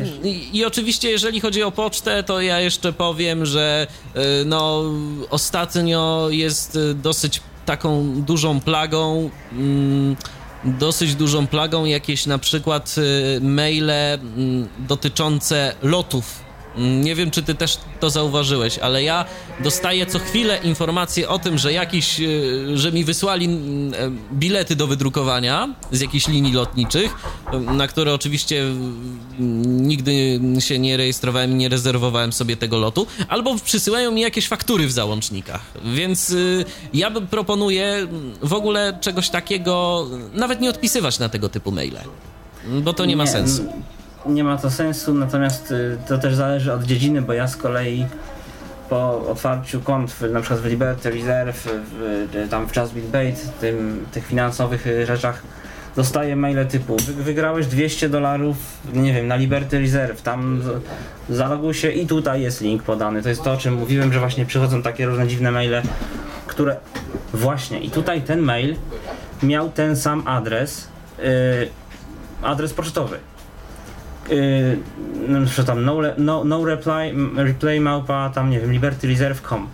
i 0.54 0.66
oczywiście, 0.66 1.10
jeżeli 1.10 1.40
chodzi 1.40 1.64
o 1.64 1.72
pocztę, 1.72 2.24
to 2.24 2.42
ja 2.42 2.60
jeszcze 2.60 2.94
powiem, 2.94 3.46
że 3.46 3.88
y, 4.16 4.20
no 4.46 4.84
ostatnio 5.30 6.28
jest 6.30 6.76
y, 6.76 6.94
dosyć 6.94 7.42
taką 7.66 8.22
dużą 8.22 8.60
plagą. 8.60 9.30
mm, 9.52 10.16
Dosyć 10.64 11.16
dużą 11.16 11.48
plagą 11.48 11.86
jakieś 11.86 12.26
na 12.26 12.38
przykład 12.38 12.96
y, 12.98 13.40
maile 13.42 13.90
mm, 13.92 14.68
dotyczące 14.80 15.76
lotów. 15.84 16.40
Mm, 16.80 17.02
Nie 17.04 17.16
wiem, 17.16 17.32
czy 17.32 17.44
ty 17.44 17.56
też 17.56 17.78
to 18.00 18.10
zauważyłeś, 18.10 18.78
ale 18.80 19.04
ja 19.04 19.26
dostaję 19.64 20.06
co 20.06 20.20
chwilę 20.20 20.60
informacje 20.64 21.30
o 21.30 21.40
tym, 21.40 21.58
że 21.58 21.74
jakiś, 21.74 22.20
y, 22.20 22.78
że 22.78 22.92
mi 22.92 23.04
wysłali 23.04 23.46
mm, 23.46 23.94
e, 23.94 24.12
bilety 24.34 24.76
do 24.76 24.88
wydrukowania 24.88 25.70
z 25.92 26.02
jakichś 26.02 26.28
linii 26.28 26.54
lotniczych, 26.54 27.16
y, 27.54 27.60
na 27.60 27.88
które 27.88 28.14
oczywiście 28.14 28.64
nigdy 29.66 30.40
się 30.60 30.80
nie 30.80 30.98
rejestrowałem 30.98 31.52
i 31.52 31.56
nie 31.56 31.70
rezerwowałem 31.70 32.34
sobie 32.34 32.58
tego 32.58 32.78
lotu, 32.78 33.08
albo 33.28 33.56
przysyłają 33.58 34.12
mi 34.12 34.22
jakieś 34.22 34.48
faktury 34.48 34.88
w 34.88 34.92
załącznikach. 34.92 35.62
Więc 35.86 36.30
y, 36.30 36.66
ja 36.94 37.12
bym 37.12 37.28
proponuję 37.28 37.86
mm, 37.86 38.34
w 38.42 38.54
ogóle 38.54 38.98
czegoś 39.02 39.30
takiego, 39.30 40.06
nawet 40.34 40.62
nie 40.62 40.70
odpisywać 40.70 41.20
na 41.20 41.30
tego 41.30 41.50
typu 41.50 41.72
maile, 41.72 42.00
bo 42.82 42.94
to 42.94 43.06
nie 43.06 43.16
ma 43.18 43.28
sensu. 43.28 43.64
Nie 44.26 44.44
ma 44.44 44.58
to 44.58 44.72
sensu, 44.72 45.14
natomiast 45.14 45.72
y, 45.72 45.98
to 46.08 46.18
też 46.18 46.36
zależy 46.36 46.74
od 46.74 46.84
dziedziny, 46.84 47.22
bo 47.22 47.34
ja 47.34 47.48
z 47.48 47.58
kolei 47.58 48.06
po 48.90 49.28
otwarciu 49.30 49.82
kont 49.82 50.12
w, 50.12 50.22
na 50.22 50.42
przykład 50.42 50.62
w 50.62 50.66
Liberty 50.66 51.10
Reserve, 51.10 51.56
w, 51.56 51.66
w, 51.66 52.50
tam 52.50 52.68
w 52.68 52.76
Just 52.76 52.94
Bait, 52.94 53.60
tym, 53.62 54.06
tych 54.12 54.26
finansowych 54.26 54.88
y, 54.88 55.06
rzeczach, 55.06 55.44
dostaję 55.96 56.36
maile 56.36 56.68
typu 56.68 56.98
wy, 56.98 57.24
wygrałeś 57.24 57.68
200 57.68 58.10
dolarów, 58.10 58.58
nie 58.94 59.14
wiem, 59.14 59.28
na 59.28 59.36
Liberty 59.36 59.80
Reserve, 59.80 60.22
tam 60.22 60.62
zaloguj 61.30 61.74
się 61.74 61.92
i 61.92 62.08
tutaj 62.08 62.42
jest 62.42 62.62
link 62.62 62.84
podany. 62.84 63.24
To 63.24 63.30
jest 63.30 63.44
to, 63.44 63.52
o 63.52 63.58
czym 63.58 63.74
mówiłem, 63.74 64.14
że 64.14 64.20
właśnie 64.20 64.46
przychodzą 64.46 64.82
takie 64.82 65.06
różne 65.06 65.28
dziwne 65.28 65.52
maile, 65.52 65.82
które 66.48 66.78
właśnie 67.34 67.80
i 67.80 67.90
tutaj 67.90 68.22
ten 68.22 68.40
mail 68.40 68.76
miał 69.44 69.70
ten 69.70 69.96
sam 69.96 70.28
adres, 70.28 70.88
yy, 71.18 71.26
adres 72.42 72.74
pocztowy. 72.74 73.20
Yy, 74.30 74.78
no, 75.28 75.64
tam 75.66 75.86
no, 75.86 76.02
no, 76.18 76.44
no 76.44 76.66
reply, 76.66 77.14
replay 77.36 77.80
małpa, 77.80 78.30
tam 78.30 78.50
nie 78.50 78.60
wiem, 78.60 78.72
libertyreserve.com. 78.72 79.68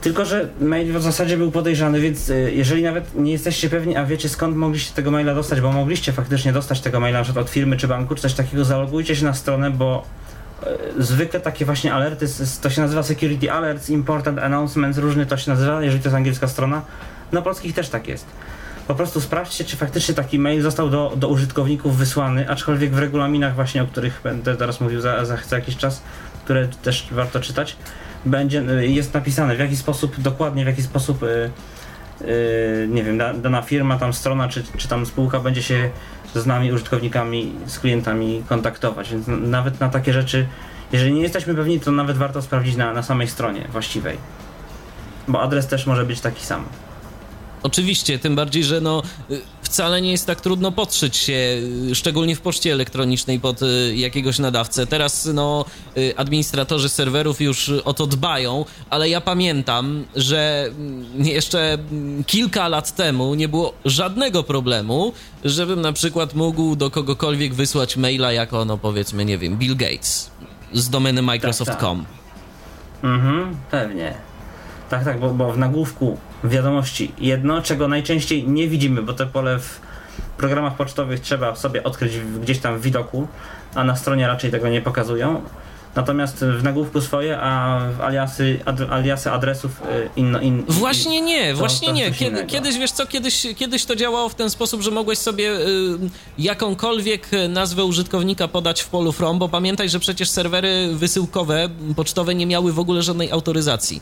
Tylko, 0.00 0.24
że 0.24 0.48
mail 0.60 0.92
w 0.92 1.02
zasadzie 1.02 1.36
był 1.36 1.50
podejrzany, 1.50 2.00
więc 2.00 2.30
y, 2.30 2.52
jeżeli 2.54 2.82
nawet 2.82 3.14
nie 3.14 3.32
jesteście 3.32 3.68
pewni, 3.70 3.96
a 3.96 4.04
wiecie 4.04 4.28
skąd 4.28 4.56
mogliście 4.56 4.94
tego 4.94 5.10
maila 5.10 5.34
dostać, 5.34 5.60
bo 5.60 5.72
mogliście 5.72 6.12
faktycznie 6.12 6.52
dostać 6.52 6.80
tego 6.80 7.00
maila 7.00 7.22
na 7.34 7.40
od 7.40 7.50
firmy 7.50 7.76
czy 7.76 7.88
banku, 7.88 8.14
czy 8.14 8.22
coś 8.22 8.34
takiego, 8.34 8.64
zalogujcie 8.64 9.16
się 9.16 9.24
na 9.24 9.34
stronę, 9.34 9.70
bo 9.70 10.04
y, 10.98 11.02
zwykle 11.02 11.40
takie 11.40 11.64
właśnie 11.64 11.94
alerty, 11.94 12.26
to 12.62 12.70
się 12.70 12.80
nazywa 12.80 13.02
Security 13.02 13.52
Alerts, 13.52 13.90
Important 13.90 14.38
Announcements, 14.38 14.98
różnie 14.98 15.26
to 15.26 15.36
się 15.36 15.50
nazywa, 15.50 15.82
jeżeli 15.82 16.02
to 16.02 16.08
jest 16.08 16.16
angielska 16.16 16.48
strona. 16.48 16.82
Na 17.32 17.42
polskich 17.42 17.74
też 17.74 17.88
tak 17.88 18.08
jest. 18.08 18.26
Po 18.86 18.94
prostu 18.94 19.20
sprawdźcie, 19.20 19.64
czy 19.64 19.76
faktycznie 19.76 20.14
taki 20.14 20.38
mail 20.38 20.62
został 20.62 20.90
do, 20.90 21.12
do 21.16 21.28
użytkowników 21.28 21.96
wysłany, 21.96 22.50
aczkolwiek 22.50 22.94
w 22.94 22.98
regulaminach 22.98 23.54
właśnie, 23.54 23.82
o 23.82 23.86
których 23.86 24.20
będę 24.24 24.56
teraz 24.56 24.80
mówił 24.80 25.00
za, 25.00 25.24
za, 25.24 25.36
za 25.36 25.56
jakiś 25.56 25.76
czas, 25.76 26.02
które 26.44 26.68
też 26.68 27.08
warto 27.10 27.40
czytać, 27.40 27.76
będzie, 28.24 28.62
jest 28.80 29.14
napisane 29.14 29.56
w 29.56 29.58
jaki 29.58 29.76
sposób, 29.76 30.20
dokładnie 30.20 30.64
w 30.64 30.66
jaki 30.66 30.82
sposób 30.82 31.22
y, 31.22 31.50
y, 32.20 32.88
nie 32.90 33.04
wiem, 33.04 33.18
da- 33.18 33.34
dana 33.34 33.62
firma, 33.62 33.98
tam 33.98 34.12
strona, 34.12 34.48
czy, 34.48 34.62
czy 34.76 34.88
tam 34.88 35.06
spółka 35.06 35.40
będzie 35.40 35.62
się 35.62 35.90
z 36.34 36.46
nami, 36.46 36.72
użytkownikami, 36.72 37.52
z 37.66 37.78
klientami 37.78 38.42
kontaktować, 38.48 39.10
więc 39.10 39.26
nawet 39.26 39.80
na 39.80 39.88
takie 39.88 40.12
rzeczy, 40.12 40.46
jeżeli 40.92 41.12
nie 41.12 41.22
jesteśmy 41.22 41.54
pewni, 41.54 41.80
to 41.80 41.92
nawet 41.92 42.16
warto 42.16 42.42
sprawdzić 42.42 42.76
na, 42.76 42.92
na 42.92 43.02
samej 43.02 43.28
stronie 43.28 43.68
właściwej. 43.72 44.16
Bo 45.28 45.42
adres 45.42 45.66
też 45.66 45.86
może 45.86 46.04
być 46.04 46.20
taki 46.20 46.44
sam. 46.44 46.64
Oczywiście, 47.66 48.18
tym 48.18 48.36
bardziej, 48.36 48.64
że 48.64 48.80
no 48.80 49.02
y, 49.30 49.40
wcale 49.62 50.02
nie 50.02 50.10
jest 50.10 50.26
tak 50.26 50.40
trudno 50.40 50.72
podszyć 50.72 51.16
się, 51.16 51.60
y, 51.90 51.94
szczególnie 51.94 52.36
w 52.36 52.40
poczcie 52.40 52.72
elektronicznej 52.72 53.40
pod 53.40 53.62
y, 53.62 53.96
jakiegoś 53.96 54.38
nadawcę. 54.38 54.86
Teraz 54.86 55.28
no 55.34 55.64
administratorzy 56.16 56.88
serwerów 56.88 57.40
już 57.40 57.68
o 57.84 57.94
to 57.94 58.06
dbają, 58.06 58.64
ale 58.90 59.08
ja 59.08 59.20
pamiętam, 59.20 60.04
że 60.16 60.66
mm, 60.68 61.26
jeszcze 61.26 61.72
mm, 61.72 62.24
kilka 62.24 62.68
lat 62.68 62.94
temu 62.94 63.34
nie 63.34 63.48
było 63.48 63.72
żadnego 63.84 64.42
problemu, 64.42 65.12
żebym 65.44 65.80
na 65.80 65.92
przykład 65.92 66.34
mógł 66.34 66.76
do 66.76 66.90
kogokolwiek 66.90 67.54
wysłać 67.54 67.96
maila 67.96 68.32
jako 68.32 68.64
no 68.64 68.78
powiedzmy, 68.78 69.24
nie 69.24 69.38
wiem, 69.38 69.56
Bill 69.56 69.76
Gates 69.76 70.30
z 70.72 70.90
domeny 70.90 71.22
Microsoft.com. 71.22 72.04
Mhm, 73.02 73.56
pewnie. 73.70 74.14
Tak, 74.90 75.04
tak, 75.04 75.20
bo, 75.20 75.30
bo 75.30 75.52
w 75.52 75.58
nagłówku 75.58 76.18
wiadomości 76.48 77.12
jedno, 77.18 77.62
czego 77.62 77.88
najczęściej 77.88 78.48
nie 78.48 78.68
widzimy, 78.68 79.02
bo 79.02 79.12
te 79.12 79.26
pole 79.26 79.58
w 79.58 79.80
programach 80.36 80.76
pocztowych 80.76 81.20
trzeba 81.20 81.56
sobie 81.56 81.84
odkryć 81.84 82.12
gdzieś 82.42 82.58
tam 82.58 82.78
w 82.78 82.82
widoku, 82.82 83.28
a 83.74 83.84
na 83.84 83.96
stronie 83.96 84.26
raczej 84.26 84.50
tego 84.50 84.68
nie 84.68 84.82
pokazują. 84.82 85.42
Natomiast 85.94 86.44
w 86.44 86.62
nagłówku 86.62 87.00
swoje, 87.00 87.38
a 87.40 87.80
w 87.98 88.00
aliasy, 88.00 88.60
ad, 88.64 88.80
aliasy 88.90 89.30
adresów 89.30 89.70
y, 89.82 90.08
inno, 90.16 90.40
in, 90.40 90.64
Właśnie 90.68 91.20
nie, 91.22 91.50
to- 91.52 91.56
właśnie 91.58 91.88
to 91.88 91.94
nie. 91.94 92.10
Kiedy, 92.10 92.44
kiedyś, 92.46 92.78
wiesz 92.78 92.90
co, 92.92 93.06
kiedyś, 93.06 93.46
kiedyś 93.56 93.84
to 93.84 93.96
działało 93.96 94.28
w 94.28 94.34
ten 94.34 94.50
sposób, 94.50 94.82
że 94.82 94.90
mogłeś 94.90 95.18
sobie 95.18 95.50
y, 95.52 95.66
jakąkolwiek 96.38 97.28
nazwę 97.48 97.84
użytkownika 97.84 98.48
podać 98.48 98.80
w 98.82 98.88
polu 98.88 99.12
from, 99.12 99.38
bo 99.38 99.48
pamiętaj, 99.48 99.88
że 99.88 99.98
przecież 100.00 100.28
serwery 100.30 100.88
wysyłkowe, 100.94 101.68
pocztowe 101.96 102.34
nie 102.34 102.46
miały 102.46 102.72
w 102.72 102.78
ogóle 102.78 103.02
żadnej 103.02 103.30
autoryzacji. 103.32 104.00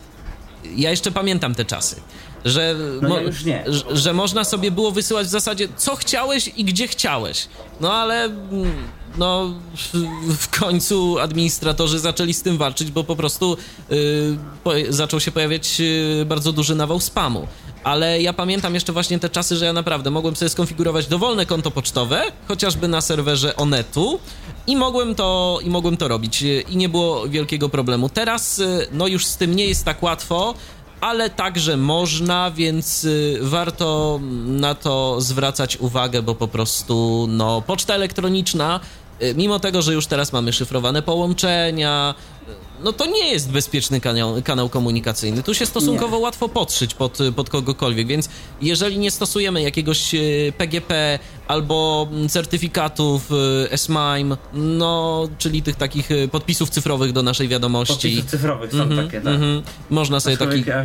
Ja 0.77 0.90
jeszcze 0.90 1.11
pamiętam 1.11 1.55
te 1.55 1.64
czasy, 1.64 1.96
że, 2.44 2.74
No 3.03 3.20
ja 3.20 3.31
nie. 3.46 3.64
że, 3.66 3.96
że 3.96 4.12
można 4.12 4.44
sobie 4.44 4.70
było 4.70 4.90
wysyłać 4.90 5.27
w 5.27 5.31
zasadzie 5.31 5.68
co 5.77 5.96
chciałeś 5.96 6.50
i 6.57 6.64
gdzie 6.64 6.88
chciałeś. 6.88 7.48
No 7.81 7.92
ale 7.92 8.24
mm, 8.24 8.74
no 9.18 9.55
w- 10.29 10.59
końcu 10.61 11.18
administratorzy 11.18 11.98
zaczęli 11.98 12.35
z 12.35 12.42
tym 12.42 12.59
walczyć, 12.59 12.90
bo 12.90 13.05
po 13.05 13.16
prostu 13.16 13.57
y, 13.92 14.37
po, 14.64 14.72
zaczął 14.88 15.20
się 15.20 15.33
pojawiać 15.33 15.77
y, 15.81 16.24
bardzo 16.27 16.53
duży 16.53 16.74
nawał 16.74 17.00
spamu. 17.00 17.46
Ale 17.85 18.22
ja 18.22 18.33
pamiętam 18.33 18.74
jeszcze 18.74 18.92
właśnie 18.92 19.18
te 19.18 19.29
czasy, 19.31 19.57
że 19.57 19.64
ja 19.64 19.72
naprawdę 19.72 20.11
mogłem 20.11 20.37
sobie 20.37 20.48
skonfigurować 20.48 21.07
dowolne 21.07 21.46
konto 21.46 21.70
pocztowe, 21.70 22.22
chociażby 22.48 22.88
na 22.88 23.00
serwerze 23.00 23.57
Onetu 23.57 24.18
i 24.66 24.77
mogłem 24.77 25.14
to, 25.14 25.59
i 25.62 25.70
mogłem 25.70 25.96
to 25.96 26.09
robić 26.09 26.42
y, 26.42 26.64
i 26.70 26.77
nie 26.77 26.88
było 26.88 27.29
wielkiego 27.29 27.68
problemu. 27.68 28.09
Teraz 28.09 28.59
y, 28.59 28.88
no 28.92 29.07
już 29.07 29.27
z 29.27 29.37
tym 29.37 29.57
nie 29.57 29.66
jest 29.66 29.85
tak 29.85 30.03
łatwo, 30.03 30.55
ale 31.00 31.31
także 31.31 31.77
można, 31.77 32.50
więc 32.50 33.05
y, 33.05 33.38
warto 33.40 34.20
na 34.46 34.74
to 34.74 35.20
zwracać 35.20 35.77
uwagę, 35.77 36.22
bo 36.22 36.35
po 36.35 36.48
prostu 36.48 37.27
no, 37.31 37.62
poczta 37.62 37.94
elektroniczna, 37.94 38.81
mimo 39.37 39.59
tego, 39.59 39.83
że 39.83 39.94
już 39.94 40.07
teraz 40.07 40.33
mamy 40.33 40.53
szyfrowane 40.53 41.03
połączenia, 41.03 42.14
y, 42.48 42.53
no 42.85 42.92
to 42.92 43.07
nie 43.07 43.29
jest 43.33 43.50
bezpieczny 43.50 44.00
kanał, 44.00 44.42
kanał 44.44 44.68
komunikacyjny. 44.68 45.42
Tu 45.42 45.55
się 45.55 45.66
stosunkowo 45.66 46.18
łatwo 46.18 46.48
podszyć 46.48 46.94
pod, 46.94 47.18
pod 47.37 47.50
kogokolwiek, 47.50 48.07
więc 48.07 48.29
jeżeli 48.62 48.98
nie 48.98 49.11
stosujemy 49.11 49.62
jakiegoś 49.62 50.14
y, 50.14 50.53
PGP 50.59 51.18
albo 51.48 52.09
mm, 52.12 52.29
certyfikatów 52.29 53.31
y, 53.72 53.79
SMIME, 53.79 54.37
no, 54.53 55.29
czyli 55.38 55.62
tych 55.62 55.77
takich 55.77 56.11
y, 56.11 56.29
podpisów 56.29 56.70
cyfrowych 56.70 57.12
do 57.12 57.22
naszej 57.22 57.48
wiadomości, 57.48 57.94
podpisów 57.94 58.31
cyfrowych 58.31 58.72
są 58.72 58.83
Mhm, 58.83 59.07
takie, 59.07 59.20
tak. 59.20 59.35
mhm. 59.35 59.62
Można 59.90 60.20
sobie 60.20 60.37
taki. 60.37 60.64
Ja 60.70 60.85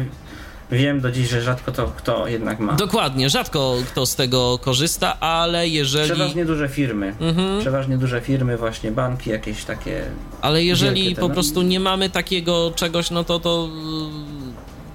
wiem 0.72 1.02
do 1.02 1.12
dziś, 1.12 1.30
że 1.30 1.42
rzadko 1.42 1.72
to 1.72 1.92
kto 1.98 2.28
jednak 2.28 2.60
ma. 2.60 2.74
Dokładnie, 2.74 3.30
rzadko 3.30 3.76
kto 3.88 4.06
z 4.06 4.16
tego 4.16 4.60
korzysta, 4.62 5.20
ale 5.20 5.68
jeżeli. 5.68 6.12
Przeważnie 6.12 6.46
duże 6.46 6.70
firmy. 6.70 7.16
Mhm. 7.20 7.60
Przeważnie 7.60 7.98
duże 7.98 8.22
firmy, 8.22 8.58
właśnie 8.58 8.92
banki, 8.92 9.30
jakieś 9.30 9.66
takie. 9.66 10.02
Ale 10.42 10.64
jeżeli 10.64 11.16
te, 11.16 11.22
po 11.22 11.28
no. 11.28 11.34
prostu 11.34 11.62
nie 11.62 11.80
mamy 11.80 12.10
takiego 12.10 12.72
czegoś, 12.76 13.12
no 13.12 13.24
to 13.24 13.40
to. 13.40 13.70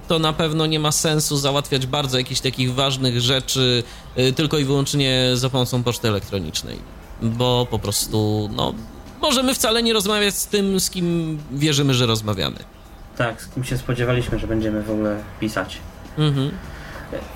To 0.07 0.19
na 0.19 0.33
pewno 0.33 0.65
nie 0.65 0.79
ma 0.79 0.91
sensu 0.91 1.37
załatwiać 1.37 1.87
bardzo 1.87 2.17
jakichś 2.17 2.41
takich 2.41 2.73
ważnych 2.73 3.21
rzeczy 3.21 3.83
y, 4.17 4.33
tylko 4.33 4.57
i 4.57 4.65
wyłącznie 4.65 5.29
za 5.33 5.49
pomocą 5.49 5.83
poczty 5.83 6.07
elektronicznej. 6.07 6.77
Bo 7.21 7.67
po 7.71 7.79
prostu, 7.79 8.49
no, 8.55 8.73
możemy 9.21 9.53
wcale 9.53 9.83
nie 9.83 9.93
rozmawiać 9.93 10.35
z 10.35 10.47
tym, 10.47 10.79
z 10.79 10.89
kim 10.89 11.37
wierzymy, 11.51 11.93
że 11.93 12.05
rozmawiamy. 12.05 12.74
Tak, 13.17 13.41
z 13.41 13.47
kim 13.47 13.63
się 13.63 13.77
spodziewaliśmy, 13.77 14.39
że 14.39 14.47
będziemy 14.47 14.83
w 14.83 14.91
ogóle 14.91 15.17
pisać. 15.39 15.79
Mhm. 16.17 16.51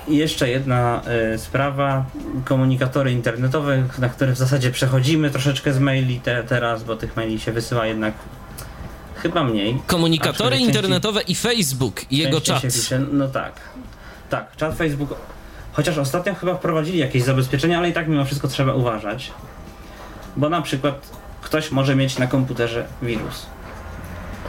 I 0.08 0.16
jeszcze 0.16 0.48
jedna 0.48 1.02
y, 1.34 1.38
sprawa, 1.38 2.04
komunikatory 2.44 3.12
internetowe, 3.12 3.82
na 3.98 4.08
które 4.08 4.32
w 4.32 4.38
zasadzie 4.38 4.70
przechodzimy 4.70 5.30
troszeczkę 5.30 5.72
z 5.72 5.78
maili 5.78 6.20
te, 6.20 6.44
teraz, 6.44 6.84
bo 6.84 6.96
tych 6.96 7.16
maili 7.16 7.40
się 7.40 7.52
wysyła 7.52 7.86
jednak 7.86 8.14
chyba 9.16 9.44
mniej. 9.44 9.82
Komunikatory 9.86 10.58
internetowe 10.58 11.22
i 11.22 11.34
Facebook 11.34 12.12
i 12.12 12.16
jego 12.16 12.40
czat. 12.40 12.62
no 13.12 13.28
tak. 13.28 13.60
Tak, 14.30 14.56
czat 14.56 14.76
Facebook. 14.76 15.14
Chociaż 15.72 15.98
ostatnio 15.98 16.34
chyba 16.34 16.54
wprowadzili 16.54 16.98
jakieś 16.98 17.22
zabezpieczenia, 17.22 17.78
ale 17.78 17.88
i 17.88 17.92
tak 17.92 18.08
mimo 18.08 18.24
wszystko 18.24 18.48
trzeba 18.48 18.74
uważać. 18.74 19.30
Bo 20.36 20.48
na 20.48 20.62
przykład 20.62 21.10
ktoś 21.42 21.70
może 21.70 21.96
mieć 21.96 22.18
na 22.18 22.26
komputerze 22.26 22.86
wirus. 23.02 23.46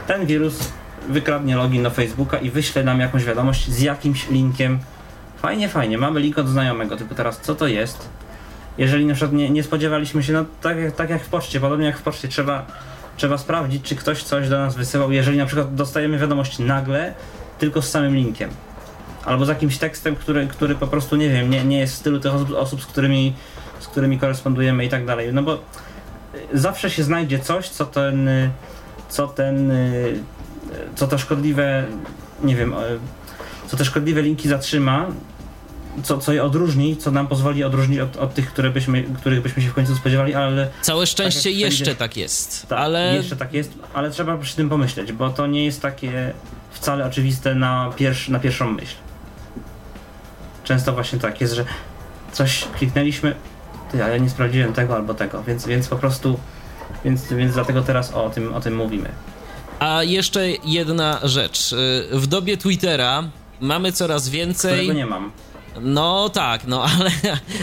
Ten 0.06 0.26
wirus 0.26 0.72
wykradnie 1.08 1.56
login 1.56 1.82
do 1.82 1.90
Facebooka 1.90 2.38
i 2.38 2.50
wyśle 2.50 2.84
nam 2.84 3.00
jakąś 3.00 3.24
wiadomość 3.24 3.70
z 3.70 3.80
jakimś 3.80 4.30
linkiem. 4.30 4.78
Fajnie, 5.36 5.68
fajnie, 5.68 5.98
mamy 5.98 6.20
link 6.20 6.38
od 6.38 6.48
znajomego, 6.48 6.96
tylko 6.96 7.14
teraz 7.14 7.40
co 7.40 7.54
to 7.54 7.66
jest? 7.66 8.08
Jeżeli 8.78 9.06
na 9.06 9.14
przykład 9.14 9.32
nie, 9.32 9.50
nie 9.50 9.62
spodziewaliśmy 9.62 10.22
się, 10.22 10.32
no 10.32 10.44
tak, 10.60 10.76
tak 10.96 11.10
jak 11.10 11.22
w 11.22 11.28
poczcie, 11.28 11.60
podobnie 11.60 11.86
jak 11.86 11.98
w 11.98 12.02
poczcie, 12.02 12.28
trzeba, 12.28 12.66
trzeba 13.16 13.38
sprawdzić, 13.38 13.82
czy 13.82 13.96
ktoś 13.96 14.22
coś 14.22 14.48
do 14.48 14.58
nas 14.58 14.76
wysyłał. 14.76 15.12
Jeżeli 15.12 15.38
na 15.38 15.46
przykład 15.46 15.74
dostajemy 15.74 16.18
wiadomość 16.18 16.58
nagle, 16.58 17.14
tylko 17.58 17.82
z 17.82 17.90
samym 17.90 18.16
linkiem. 18.16 18.50
Albo 19.24 19.44
z 19.44 19.48
jakimś 19.48 19.78
tekstem, 19.78 20.16
który, 20.16 20.46
który 20.46 20.74
po 20.74 20.86
prostu, 20.86 21.16
nie 21.16 21.28
wiem, 21.28 21.50
nie, 21.50 21.64
nie 21.64 21.78
jest 21.78 21.94
w 21.94 21.96
stylu 21.96 22.20
tych 22.20 22.34
osób, 22.34 22.50
osób 22.50 22.82
z, 22.82 22.86
którymi, 22.86 23.34
z 23.80 23.86
którymi 23.86 24.18
korespondujemy 24.18 24.84
i 24.84 24.88
tak 24.88 25.06
dalej. 25.06 25.32
No 25.32 25.42
bo 25.42 25.54
y, 25.54 25.58
zawsze 26.58 26.90
się 26.90 27.02
znajdzie 27.02 27.38
coś, 27.38 27.68
co 27.68 27.86
ten, 27.86 28.28
y, 28.28 28.50
co 29.08 29.28
ten, 29.28 29.70
y, 29.70 30.14
co 30.96 31.06
to 31.06 31.18
szkodliwe, 31.18 31.84
nie 32.44 32.56
wiem, 32.56 32.72
y, 32.72 32.76
co 33.66 33.76
te 33.76 33.84
szkodliwe 33.84 34.22
linki 34.22 34.48
zatrzyma, 34.48 35.06
co, 36.02 36.18
co 36.18 36.32
je 36.32 36.42
odróżni, 36.44 36.96
co 36.96 37.10
nam 37.10 37.26
pozwoli 37.28 37.64
odróżnić 37.64 37.98
od, 38.00 38.16
od 38.16 38.34
tych, 38.34 38.52
które 38.52 38.70
byśmy, 38.70 39.02
których 39.02 39.42
byśmy 39.42 39.62
się 39.62 39.68
w 39.68 39.74
końcu 39.74 39.96
spodziewali, 39.96 40.34
ale 40.34 40.68
Całe 40.82 41.06
szczęście 41.06 41.50
jak 41.50 41.58
wszędzie- 41.70 41.84
jeszcze 41.84 41.94
tak 41.94 42.16
jest. 42.16 42.66
tak, 42.68 42.78
ale 42.78 43.14
jeszcze 43.16 43.36
tak 43.36 43.52
jest, 43.52 43.72
ale 43.94 44.10
trzeba 44.10 44.38
przy 44.38 44.56
tym 44.56 44.68
pomyśleć, 44.68 45.12
bo 45.12 45.30
to 45.30 45.46
nie 45.46 45.64
jest 45.64 45.82
takie 45.82 46.32
wcale 46.70 47.04
oczywiste 47.06 47.54
na, 47.54 47.90
pierwsz, 47.96 48.28
na 48.28 48.38
pierwszą 48.38 48.70
myśl. 48.72 48.94
Często 50.64 50.92
właśnie 50.92 51.18
tak 51.18 51.40
jest, 51.40 51.54
że 51.54 51.64
coś 52.32 52.64
kliknęliśmy, 52.78 53.34
ty, 53.92 54.04
a 54.04 54.08
ja 54.08 54.16
nie 54.16 54.30
sprawdziłem 54.30 54.72
tego 54.72 54.94
albo 54.96 55.14
tego, 55.14 55.42
więc, 55.42 55.66
więc 55.66 55.88
po 55.88 55.96
prostu, 55.96 56.38
więc, 57.04 57.32
więc 57.32 57.54
dlatego 57.54 57.82
teraz 57.82 58.12
o 58.14 58.30
tym, 58.30 58.54
o 58.54 58.60
tym 58.60 58.76
mówimy. 58.76 59.08
A 59.82 60.02
jeszcze 60.02 60.48
jedna 60.64 61.20
rzecz. 61.22 61.72
Y, 61.72 62.08
W 62.12 62.26
dobie 62.26 62.56
Twittera 62.56 63.24
mamy 63.60 63.92
coraz 63.92 64.28
więcej. 64.28 64.72
Którego 64.72 64.92
nie 64.92 65.06
mam. 65.06 65.32
No 65.80 66.28
tak, 66.28 66.66
no 66.66 66.84
ale, 66.84 67.10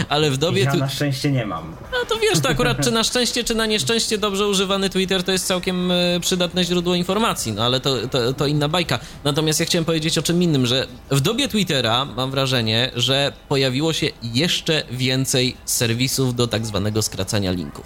ale 0.08 0.30
w 0.30 0.36
dobie. 0.36 0.62
Ja 0.62 0.72
tu- 0.72 0.78
na 0.78 0.88
szczęście 0.88 1.30
nie 1.32 1.46
mam. 1.46 1.70
No 1.92 1.98
to 2.08 2.16
wiesz, 2.18 2.40
to 2.40 2.48
akurat 2.48 2.84
czy 2.84 2.90
na 2.90 3.04
szczęście, 3.04 3.44
czy 3.44 3.54
na 3.54 3.66
nieszczęście 3.66 4.18
dobrze 4.18 4.48
używany 4.48 4.90
Twitter 4.90 5.22
to 5.24 5.32
jest 5.32 5.46
całkiem 5.46 5.90
e, 5.90 6.20
przydatne 6.20 6.64
źródło 6.64 6.94
informacji, 6.94 7.52
no 7.52 7.64
ale 7.64 7.80
to, 7.80 8.08
to, 8.08 8.32
to 8.32 8.46
inna 8.46 8.68
bajka. 8.68 8.98
Natomiast 9.24 9.60
ja 9.60 9.66
chciałem 9.66 9.84
powiedzieć 9.84 10.18
o 10.18 10.22
czym 10.22 10.42
innym, 10.42 10.66
że 10.66 10.86
w 11.10 11.20
dobie 11.20 11.48
Twittera 11.48 12.04
mam 12.04 12.30
wrażenie, 12.30 12.90
że 12.96 13.32
pojawiło 13.48 13.92
się 13.92 14.06
jeszcze 14.22 14.82
więcej 14.90 15.56
serwisów 15.64 16.34
do 16.34 16.46
tak 16.46 16.66
zwanego 16.66 17.02
skracania 17.02 17.52
linków. 17.52 17.84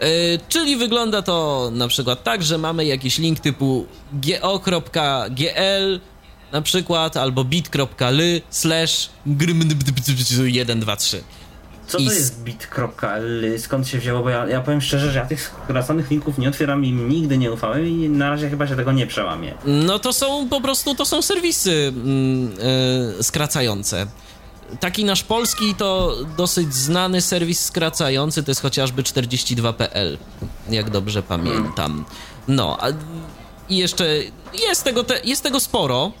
E, 0.00 0.38
czyli 0.48 0.76
wygląda 0.76 1.22
to 1.22 1.70
na 1.72 1.88
przykład 1.88 2.22
tak, 2.22 2.42
że 2.42 2.58
mamy 2.58 2.84
jakiś 2.84 3.18
link 3.18 3.40
typu 3.40 3.86
go.gl 4.12 6.00
na 6.52 6.62
przykład 6.62 7.16
albo 7.16 7.44
bit.ly 7.44 8.42
slash 8.50 9.10
123. 9.26 11.22
Co 11.86 11.98
to 11.98 12.04
jest 12.04 12.42
bit.ly? 12.42 13.58
Skąd 13.58 13.88
się 13.88 13.98
wzięło? 13.98 14.22
Bo 14.22 14.30
ja, 14.30 14.60
powiem 14.60 14.80
szczerze, 14.80 15.10
że 15.10 15.18
ja 15.18 15.26
tych 15.26 15.52
skracanych 15.64 16.10
linków 16.10 16.38
nie 16.38 16.48
otwieram 16.48 16.84
i 16.84 16.92
nigdy 16.92 17.38
nie 17.38 17.52
ufałem 17.52 17.86
i 17.86 18.08
na 18.08 18.30
razie 18.30 18.50
chyba 18.50 18.66
się 18.66 18.76
tego 18.76 18.92
nie 18.92 19.06
przełamię. 19.06 19.54
No 19.64 19.98
to 19.98 20.12
są 20.12 20.48
po 20.48 20.60
prostu, 20.60 20.94
to 20.94 21.04
są 21.04 21.22
serwisy 21.22 21.92
mm, 21.96 22.52
e, 23.18 23.22
skracające. 23.22 24.06
Taki 24.80 25.04
nasz 25.04 25.22
polski 25.22 25.74
to 25.74 26.16
dosyć 26.36 26.74
znany 26.74 27.20
serwis 27.20 27.64
skracający, 27.64 28.42
to 28.42 28.50
jest 28.50 28.62
chociażby 28.62 29.02
42.pl, 29.02 30.18
jak 30.70 30.90
dobrze 30.90 31.22
pamiętam. 31.22 32.04
No, 32.48 32.78
a 32.80 32.86
i 33.68 33.76
jeszcze 33.76 34.06
jest 34.68 34.84
tego, 34.84 35.04
te, 35.04 35.20
jest 35.24 35.42
tego 35.42 35.60
sporo, 35.60 36.12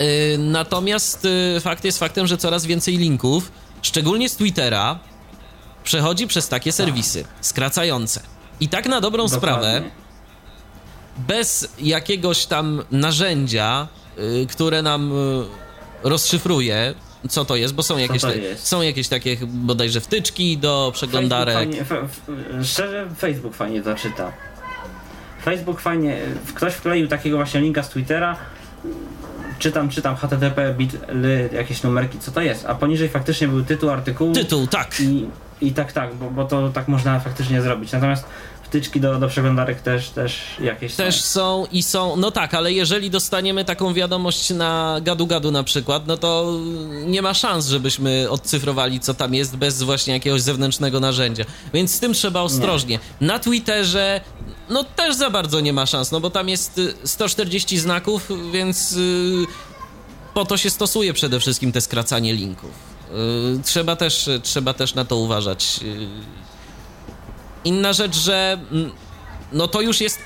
Yy, 0.00 0.38
natomiast 0.38 1.24
yy, 1.54 1.60
fakt 1.60 1.84
jest 1.84 1.98
faktem, 1.98 2.26
że 2.26 2.38
coraz 2.38 2.66
więcej 2.66 2.96
linków, 2.98 3.52
szczególnie 3.82 4.28
z 4.28 4.36
Twittera, 4.36 4.98
przechodzi 5.84 6.26
przez 6.26 6.48
takie 6.48 6.72
serwisy 6.72 7.24
skracające. 7.40 8.20
I 8.60 8.68
tak 8.68 8.86
na 8.86 9.00
dobrą 9.00 9.28
sprawę, 9.28 9.66
Dokładnie. 9.66 9.90
bez 11.18 11.68
jakiegoś 11.78 12.46
tam 12.46 12.82
narzędzia, 12.90 13.88
y, 14.18 14.46
które 14.46 14.82
nam 14.82 15.12
y, 15.12 15.44
rozszyfruje, 16.02 16.94
co 17.28 17.44
to 17.44 17.56
jest, 17.56 17.74
bo 17.74 17.82
są 17.82 17.98
jakieś, 17.98 18.22
te- 18.22 18.56
są 18.56 18.82
jakieś 18.82 19.08
takie 19.08 19.36
bodajże 19.46 20.00
wtyczki 20.00 20.58
do 20.58 20.90
przeglądarek. 20.94 21.54
Facebook 21.54 21.86
fajnie, 21.88 22.10
f, 22.60 22.66
szczerze, 22.66 23.06
Facebook 23.18 23.54
fajnie 23.54 23.82
to 23.82 23.94
czyta. 23.94 24.32
Facebook 25.44 25.80
fajnie, 25.80 26.16
ktoś 26.54 26.72
wkleił 26.74 27.08
takiego 27.08 27.36
właśnie 27.36 27.60
linka 27.60 27.82
z 27.82 27.88
Twittera, 27.88 28.36
czytam, 29.58 29.88
czytam 29.88 30.16
http 30.16 30.74
bit.ly, 30.74 31.48
jakieś 31.52 31.82
numerki, 31.82 32.18
co 32.18 32.30
to 32.32 32.40
jest, 32.40 32.66
a 32.66 32.74
poniżej 32.74 33.08
faktycznie 33.08 33.48
był 33.48 33.64
tytuł 33.64 33.90
artykułu 33.90 34.32
Tytuł, 34.32 34.66
tak. 34.66 35.00
i, 35.00 35.26
i 35.60 35.72
tak, 35.72 35.92
tak, 35.92 36.14
bo, 36.14 36.30
bo 36.30 36.44
to 36.44 36.68
tak 36.68 36.88
można 36.88 37.20
faktycznie 37.20 37.62
zrobić. 37.62 37.92
Natomiast 37.92 38.24
wtyczki 38.70 39.00
do, 39.00 39.18
do 39.18 39.28
przeglądarek 39.28 39.80
też, 39.80 40.10
też 40.10 40.42
jakieś 40.60 40.94
Też 40.94 41.20
są. 41.22 41.30
są 41.64 41.66
i 41.72 41.82
są, 41.82 42.16
no 42.16 42.30
tak, 42.30 42.54
ale 42.54 42.72
jeżeli 42.72 43.10
dostaniemy 43.10 43.64
taką 43.64 43.94
wiadomość 43.94 44.50
na 44.50 45.00
gadu-gadu 45.02 45.52
na 45.52 45.62
przykład, 45.64 46.06
no 46.06 46.16
to 46.16 46.58
nie 47.06 47.22
ma 47.22 47.34
szans, 47.34 47.66
żebyśmy 47.68 48.30
odcyfrowali, 48.30 49.00
co 49.00 49.14
tam 49.14 49.34
jest, 49.34 49.56
bez 49.56 49.82
właśnie 49.82 50.14
jakiegoś 50.14 50.42
zewnętrznego 50.42 51.00
narzędzia. 51.00 51.44
Więc 51.74 51.94
z 51.94 52.00
tym 52.00 52.12
trzeba 52.14 52.40
ostrożnie. 52.40 52.98
Na 53.20 53.38
Twitterze, 53.38 54.20
no 54.68 54.84
też 54.84 55.14
za 55.16 55.30
bardzo 55.30 55.60
nie 55.60 55.72
ma 55.72 55.86
szans, 55.86 56.12
no 56.12 56.20
bo 56.20 56.30
tam 56.30 56.48
jest 56.48 56.78
y, 56.78 56.94
140 57.04 57.78
znaków, 57.78 58.28
więc 58.52 58.92
y, 58.92 59.46
po 60.34 60.44
to 60.44 60.56
się 60.56 60.70
stosuje 60.70 61.12
przede 61.12 61.40
wszystkim 61.40 61.72
te 61.72 61.80
skracanie 61.80 62.34
linków. 62.34 62.70
Y, 63.58 63.62
Trzeba 63.64 63.96
też, 63.96 64.28
trzeba 64.42 64.74
też 64.74 64.94
na 64.94 65.04
to 65.04 65.16
uważać. 65.16 65.80
Y, 65.82 66.06
Inna 67.64 67.92
rzecz, 67.92 68.16
że 68.16 68.58
mm, 68.72 68.90
no 69.52 69.68
to 69.68 69.80
już 69.80 70.00
jest 70.00 70.18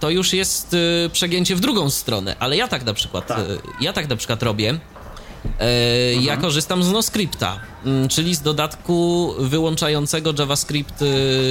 to 0.00 0.10
już 0.10 0.32
jest 0.32 0.74
y, 0.74 1.10
przegięcie 1.12 1.56
w 1.56 1.60
drugą 1.60 1.90
stronę, 1.90 2.36
ale 2.38 2.56
ja 2.56 2.68
tak 2.68 2.84
na 2.84 2.94
przykład 2.94 3.26
Tak. 3.26 3.38
y, 3.38 3.58
ja 3.80 3.92
tak 3.92 4.08
na 4.08 4.16
przykład 4.16 4.42
robię. 4.42 4.78
E, 5.60 6.14
Ja 6.14 6.36
korzystam 6.36 6.82
z 6.82 6.92
NoScripta, 6.92 7.60
mm, 7.84 8.08
czyli 8.08 8.34
z 8.34 8.40
dodatku 8.42 9.32
wyłączającego 9.38 10.32
JavaScript 10.38 11.02
y, 11.02 11.04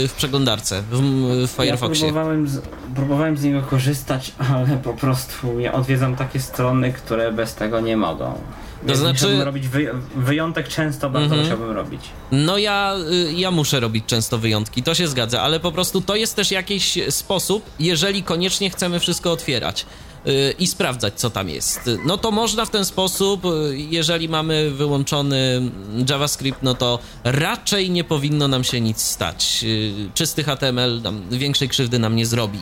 w 0.08 0.14
przeglądarce 0.18 0.84
w, 0.92 1.02
w 1.48 1.58
Ja 1.58 1.64
Firefoxie. 1.66 2.06
próbowałem 2.06 2.48
z, 2.48 2.62
próbowałem 2.96 3.38
z 3.38 3.44
niego 3.44 3.62
korzystać, 3.62 4.32
ale 4.54 4.78
po 4.78 4.94
prostu 4.94 5.60
ja 5.60 5.74
odwiedzam 5.74 6.16
takie 6.16 6.40
strony, 6.40 6.94
które 6.94 7.32
bez 7.34 7.56
tego 7.56 7.80
nie 7.80 7.98
mogą. 7.98 8.42
Więc 8.84 9.00
znaczy- 9.00 9.14
musiałbym 9.14 9.42
robić 9.42 9.68
wy, 9.68 9.92
wyjątek 10.16 10.68
często, 10.68 11.10
bardzo 11.10 11.26
Mhm. 11.36 11.42
musiałbym 11.44 11.72
robić. 11.76 12.02
No 12.32 12.58
ja, 12.58 12.96
y, 13.30 13.34
ja 13.34 13.52
muszę 13.52 13.80
robić 13.80 14.06
często 14.08 14.38
wyjątki, 14.38 14.84
to 14.84 14.96
się 14.96 15.08
zgadza, 15.08 15.42
ale 15.42 15.60
po 15.60 15.72
prostu 15.72 16.02
to 16.02 16.16
jest 16.16 16.36
też 16.36 16.52
jakiś 16.52 16.98
sposób, 17.10 17.66
jeżeli 17.80 18.24
koniecznie 18.24 18.70
chcemy 18.70 19.00
wszystko 19.00 19.32
otwierać 19.32 19.86
y, 20.28 20.56
i 20.60 20.68
sprawdzać, 20.68 21.14
co 21.16 21.30
tam 21.30 21.50
jest. 21.50 21.90
No 22.06 22.18
to 22.18 22.32
można 22.32 22.66
w 22.66 22.70
ten 22.70 22.86
sposób, 22.86 23.46
y, 23.46 23.50
jeżeli 23.78 24.30
mamy 24.30 24.72
wyłączony 24.72 25.62
JavaScript, 26.10 26.60
no 26.64 26.74
to 26.76 27.00
raczej 27.24 27.90
nie 27.92 28.04
powinno 28.04 28.48
nam 28.48 28.64
się 28.64 28.82
nic 28.82 29.02
stać. 29.02 29.66
Czysty 30.14 30.44
HTML 30.44 31.02
większej 31.32 31.70
krzywdy 31.70 32.00
nam 32.00 32.16
nie 32.16 32.26
zrobi. 32.26 32.60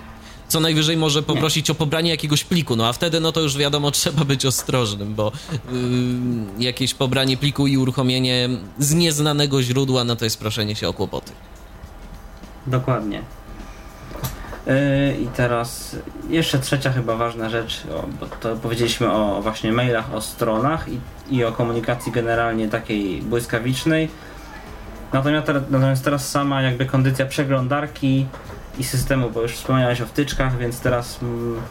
Co 0.47 0.59
najwyżej 0.59 0.97
może 0.97 1.23
poprosić 1.23 1.69
o 1.69 1.75
pobranie 1.75 2.11
jakiegoś 2.11 2.43
pliku, 2.43 2.75
no 2.75 2.87
a 2.87 2.93
wtedy 2.93 3.19
no 3.19 3.31
to 3.31 3.41
już 3.41 3.57
wiadomo, 3.57 3.91
trzeba 3.97 4.25
być 4.25 4.45
ostrożnym, 4.45 5.15
bo 5.15 5.31
y, 5.53 6.63
jakieś 6.63 6.93
pobranie 6.93 7.37
pliku 7.37 7.67
i 7.67 7.77
uruchomienie 7.77 8.49
z 8.79 8.93
nieznanego 8.93 9.63
źródła, 9.63 10.03
no 10.03 10.15
to 10.15 10.25
jest 10.25 10.39
proszenie 10.39 10.75
się 10.75 10.89
o 10.89 10.93
kłopoty. 10.93 11.31
Dokładnie. 12.67 13.21
Yy, 14.67 15.17
I 15.21 15.27
teraz 15.27 15.95
jeszcze 16.29 16.59
trzecia 16.59 16.91
chyba 16.91 17.15
ważna 17.15 17.49
rzecz, 17.49 17.83
bo 18.19 18.25
to 18.25 18.55
powiedzieliśmy 18.55 19.11
o 19.11 19.41
właśnie 19.41 19.71
mailach, 19.71 20.13
o 20.13 20.21
stronach 20.21 20.85
i, 20.89 20.99
i 21.35 21.43
o 21.43 21.51
komunikacji 21.51 22.11
generalnie 22.11 22.67
takiej 22.67 23.21
błyskawicznej. 23.21 24.09
Natomiast 25.13 26.03
teraz 26.03 26.29
sama 26.29 26.61
jakby 26.61 26.85
kondycja 26.85 27.25
przeglądarki 27.25 28.25
i 28.79 28.83
systemu, 28.83 29.29
bo 29.29 29.41
już 29.41 29.51
wspomniałeś 29.51 30.01
o 30.01 30.05
wtyczkach, 30.05 30.57
więc 30.57 30.79
teraz 30.79 31.19
mm, 31.21 31.61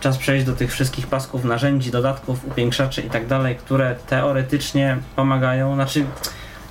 czas 0.00 0.18
przejść 0.18 0.46
do 0.46 0.54
tych 0.54 0.72
wszystkich 0.72 1.06
pasków, 1.06 1.44
narzędzi, 1.44 1.90
dodatków, 1.90 2.44
upiększaczy 2.44 3.00
i 3.00 3.10
tak 3.10 3.26
dalej, 3.26 3.56
które 3.56 3.96
teoretycznie 4.06 4.98
pomagają. 5.16 5.74
Znaczy, 5.74 6.04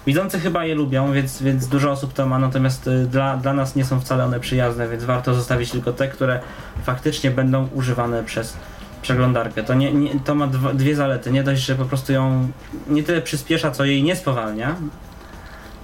widzący 0.08 0.40
chyba 0.40 0.66
je 0.66 0.76
lubią, 0.76 1.12
więc, 1.12 1.42
więc 1.42 1.68
dużo 1.68 1.92
osób 1.92 2.14
to 2.14 2.26
ma, 2.26 2.40
natomiast 2.40 2.88
y, 2.88 3.06
dla, 3.06 3.38
dla 3.38 3.54
nas 3.54 3.76
nie 3.76 3.86
są 3.86 4.00
wcale 4.00 4.26
one 4.26 4.40
przyjazne, 4.40 4.90
więc 4.90 5.04
warto 5.04 5.34
zostawić 5.34 5.72
tylko 5.72 5.94
te, 5.94 6.08
które 6.08 6.40
faktycznie 6.84 7.32
będą 7.32 7.68
używane 7.74 8.24
przez 8.24 8.58
przeglądarkę. 9.02 9.64
To, 9.64 9.74
nie, 9.74 9.94
nie, 9.94 10.20
to 10.20 10.36
ma 10.36 10.48
dwa, 10.48 10.74
dwie 10.74 10.96
zalety. 10.96 11.32
Nie 11.32 11.44
dość, 11.44 11.62
że 11.62 11.76
po 11.76 11.86
prostu 11.86 12.14
ją 12.14 12.48
nie 12.88 13.04
tyle 13.04 13.22
przyspiesza, 13.22 13.72
co 13.72 13.86
jej 13.86 14.04
nie 14.04 14.16
spowalnia, 14.16 14.76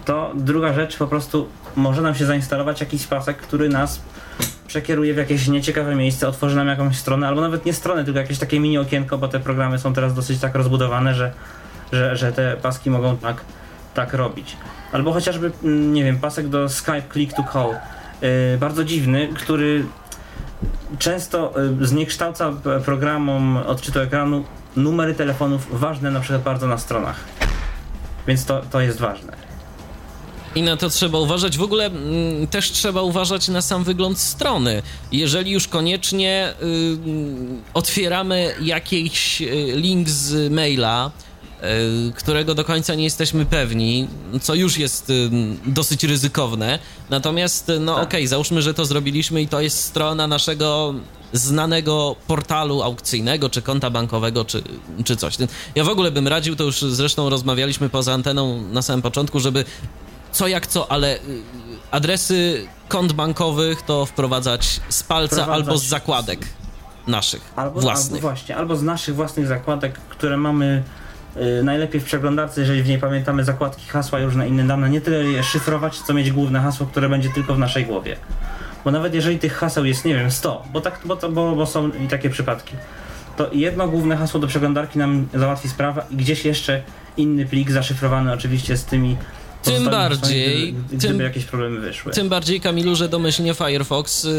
to 0.05 0.31
druga 0.35 0.73
rzecz, 0.73 0.97
po 0.97 1.07
prostu 1.07 1.47
może 1.75 2.01
nam 2.01 2.15
się 2.15 2.25
zainstalować 2.25 2.79
jakiś 2.79 3.07
pasek, 3.07 3.37
który 3.37 3.69
nas 3.69 4.01
przekieruje 4.67 5.13
w 5.13 5.17
jakieś 5.17 5.47
nieciekawe 5.47 5.95
miejsce, 5.95 6.27
otworzy 6.27 6.55
nam 6.55 6.67
jakąś 6.67 6.97
stronę, 6.97 7.27
albo 7.27 7.41
nawet 7.41 7.65
nie 7.65 7.73
stronę, 7.73 8.05
tylko 8.05 8.19
jakieś 8.19 8.39
takie 8.39 8.59
mini 8.59 8.77
okienko, 8.77 9.17
bo 9.17 9.27
te 9.27 9.39
programy 9.39 9.79
są 9.79 9.93
teraz 9.93 10.13
dosyć 10.13 10.39
tak 10.39 10.55
rozbudowane, 10.55 11.13
że, 11.15 11.31
że, 11.91 12.15
że 12.17 12.31
te 12.31 12.57
paski 12.61 12.89
mogą 12.89 13.17
tak, 13.17 13.41
tak 13.93 14.13
robić. 14.13 14.57
Albo 14.91 15.13
chociażby, 15.13 15.51
mm, 15.63 15.93
nie 15.93 16.03
wiem, 16.03 16.19
pasek 16.19 16.47
do 16.47 16.69
Skype 16.69 17.03
Click 17.13 17.33
to 17.35 17.43
Call. 17.53 17.69
Yy, 17.71 18.57
bardzo 18.57 18.83
dziwny, 18.83 19.29
który 19.35 19.85
często 20.99 21.53
y, 21.81 21.87
zniekształca 21.87 22.51
p- 22.63 22.79
programom 22.85 23.57
odczytu 23.57 23.99
ekranu 23.99 24.43
numery 24.75 25.13
telefonów 25.13 25.79
ważne 25.79 26.11
na 26.11 26.19
przykład 26.19 26.43
bardzo 26.43 26.67
na 26.67 26.77
stronach. 26.77 27.15
Więc 28.27 28.45
to, 28.45 28.61
to 28.71 28.81
jest 28.81 28.99
ważne. 28.99 29.48
I 30.55 30.61
na 30.61 30.77
to 30.77 30.89
trzeba 30.89 31.19
uważać. 31.19 31.57
W 31.57 31.61
ogóle 31.61 31.85
mm, 31.85 32.47
też 32.47 32.71
trzeba 32.71 33.01
uważać 33.01 33.47
na 33.47 33.61
sam 33.61 33.83
wygląd 33.83 34.19
strony. 34.19 34.81
Jeżeli 35.11 35.51
już 35.51 35.67
koniecznie 35.67 36.53
y, 36.63 36.97
otwieramy 37.73 38.55
jakiś 38.61 39.41
y, 39.41 39.73
link 39.75 40.09
z 40.09 40.51
maila, 40.51 41.11
y, 42.09 42.13
którego 42.13 42.55
do 42.55 42.65
końca 42.65 42.95
nie 42.95 43.03
jesteśmy 43.03 43.45
pewni, 43.45 44.07
co 44.41 44.55
już 44.55 44.77
jest 44.77 45.09
y, 45.09 45.29
dosyć 45.65 46.03
ryzykowne. 46.03 46.79
Natomiast, 47.09 47.71
no 47.79 47.95
Tak. 47.95 48.03
okej, 48.03 48.27
załóżmy, 48.27 48.61
że 48.61 48.73
to 48.73 48.85
zrobiliśmy 48.85 49.41
i 49.41 49.47
to 49.47 49.61
jest 49.61 49.79
strona 49.79 50.27
naszego 50.27 50.93
znanego 51.33 52.15
portalu 52.27 52.81
aukcyjnego, 52.81 53.49
czy 53.49 53.61
konta 53.61 53.89
bankowego, 53.89 54.45
czy, 54.45 54.63
czy 55.05 55.15
coś. 55.15 55.37
Ja 55.75 55.83
w 55.83 55.89
ogóle 55.89 56.11
bym 56.11 56.27
radził, 56.27 56.55
to 56.55 56.63
już 56.63 56.81
zresztą 56.81 57.29
rozmawialiśmy 57.29 57.89
poza 57.89 58.13
anteną 58.13 58.61
na 58.61 58.81
samym 58.81 59.01
początku, 59.01 59.39
żeby 59.39 59.65
co 60.31 60.47
jak 60.47 60.67
co, 60.67 60.91
ale 60.91 61.15
y, 61.15 61.19
adresy 61.91 62.67
kont 62.87 63.13
bankowych 63.13 63.81
to 63.81 64.05
wprowadzać 64.05 64.81
z 64.89 65.03
palca 65.03 65.35
Wprowadzać. 65.35 65.55
albo 65.67 65.77
z 65.77 65.83
zakładek. 65.85 66.39
naszych 67.07 67.53
Albo, 67.55 67.81
własnych. 67.81 68.11
albo 68.23 68.29
właśnie, 68.29 68.55
albo 68.57 68.75
z 68.75 68.83
naszych 68.83 69.15
własnych 69.15 69.47
zakładek, 69.47 69.93
które 70.09 70.37
mamy 70.37 70.83
y, 71.59 71.63
najlepiej 71.63 72.01
w 72.01 72.03
przeglądarce, 72.03 72.61
jeżeli 72.61 72.83
w 72.83 72.87
niej 72.87 72.99
pamiętamy 72.99 73.43
zakładki, 73.43 73.85
hasła 73.87 74.19
i 74.19 74.23
różne 74.23 74.47
inne 74.47 74.67
dane, 74.67 74.89
nie 74.89 75.01
tyle 75.01 75.23
je 75.23 75.43
szyfrować, 75.43 75.99
co 75.99 76.13
mieć 76.13 76.31
główne 76.31 76.59
hasło, 76.61 76.85
które 76.87 77.09
będzie 77.09 77.29
tylko 77.29 77.55
w 77.55 77.59
naszej 77.59 77.85
głowie. 77.85 78.15
Bo 78.85 78.91
nawet 78.91 79.13
jeżeli 79.13 79.39
tych 79.39 79.53
haseł 79.53 79.85
jest, 79.85 80.05
nie 80.05 80.15
wiem, 80.15 80.31
100, 80.31 80.63
bo, 80.73 80.81
tak, 80.81 80.99
bo, 81.05 81.15
bo, 81.15 81.55
bo 81.55 81.65
są 81.65 81.89
i 81.89 82.07
takie 82.07 82.29
przypadki, 82.29 82.75
to 83.37 83.49
jedno 83.53 83.87
główne 83.87 84.17
hasło 84.17 84.39
do 84.39 84.47
przeglądarki 84.47 84.99
nam 84.99 85.27
załatwi 85.33 85.69
sprawę 85.69 86.03
i 86.11 86.15
gdzieś 86.15 86.45
jeszcze 86.45 86.83
inny 87.17 87.45
plik 87.45 87.71
zaszyfrowany 87.71 88.33
oczywiście 88.33 88.77
z 88.77 88.85
tymi 88.85 89.17
Tym 89.63 89.85
bardziej- 89.85 90.73
gdyby, 90.73 90.87
gdyby 90.97 91.01
tym- 91.07 91.19
jakieś 91.19 91.45
problemy 91.45 91.79
wyszły. 91.79 92.11
Tym 92.13 92.29
bardziej, 92.29 92.61
Kamilu, 92.61 92.95
że 92.95 93.09
domyślnie 93.09 93.53
Firefox 93.53 94.23
yy, 94.23 94.31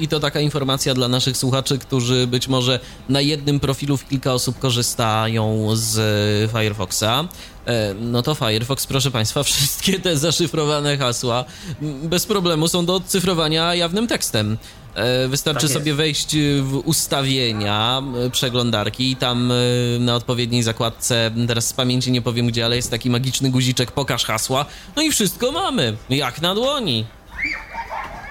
i 0.00 0.08
to 0.08 0.20
taka 0.20 0.40
informacja 0.40 0.94
dla 0.94 1.08
naszych 1.08 1.36
słuchaczy, 1.36 1.78
którzy 1.78 2.26
być 2.26 2.48
może 2.48 2.80
na 3.08 3.20
jednym 3.20 3.60
profilu 3.60 3.96
w 3.96 4.08
kilka 4.08 4.32
osób 4.34 4.58
korzystają 4.58 5.68
z 5.74 5.98
y, 5.98 6.48
Firefoxa. 6.58 7.28
E, 7.66 7.94
No 8.00 8.22
to 8.22 8.34
Firefox, 8.34 8.86
proszę 8.86 9.10
Państwa, 9.10 9.42
wszystkie 9.52 10.00
te 10.00 10.16
zaszyfrowane 10.16 10.98
hasła 10.98 11.44
m, 11.82 12.08
bez 12.08 12.26
problemu 12.26 12.68
są 12.68 12.86
do 12.86 12.94
odcyfrowania 12.94 13.74
jawnym 13.74 14.06
tekstem. 14.06 14.58
E, 14.94 15.28
Wystarczy 15.28 15.66
Tak 15.66 15.76
sobie 15.76 15.94
wejść 15.94 16.34
y, 16.34 16.62
w 16.62 16.76
ustawienia 16.76 18.02
y, 18.26 18.30
przeglądarki 18.30 19.10
i 19.10 19.16
tam 19.16 19.52
na 20.00 20.14
odpowiedniej 20.14 20.62
zakładce, 20.62 21.30
teraz 21.48 21.66
z 21.66 21.72
pamięci 21.72 22.12
nie 22.12 22.22
powiem 22.22 22.46
gdzie, 22.46 22.64
ale 22.64 22.76
jest 22.76 22.90
taki 22.90 23.10
magiczny 23.10 23.50
guziczek 23.50 23.92
pokaż 23.92 24.24
hasła, 24.24 24.66
no 24.96 25.02
i 25.02 25.10
wszystko 25.10 25.52
mamy, 25.52 25.96
jak 26.10 26.42
na 26.42 26.54
dłoni. 26.54 27.06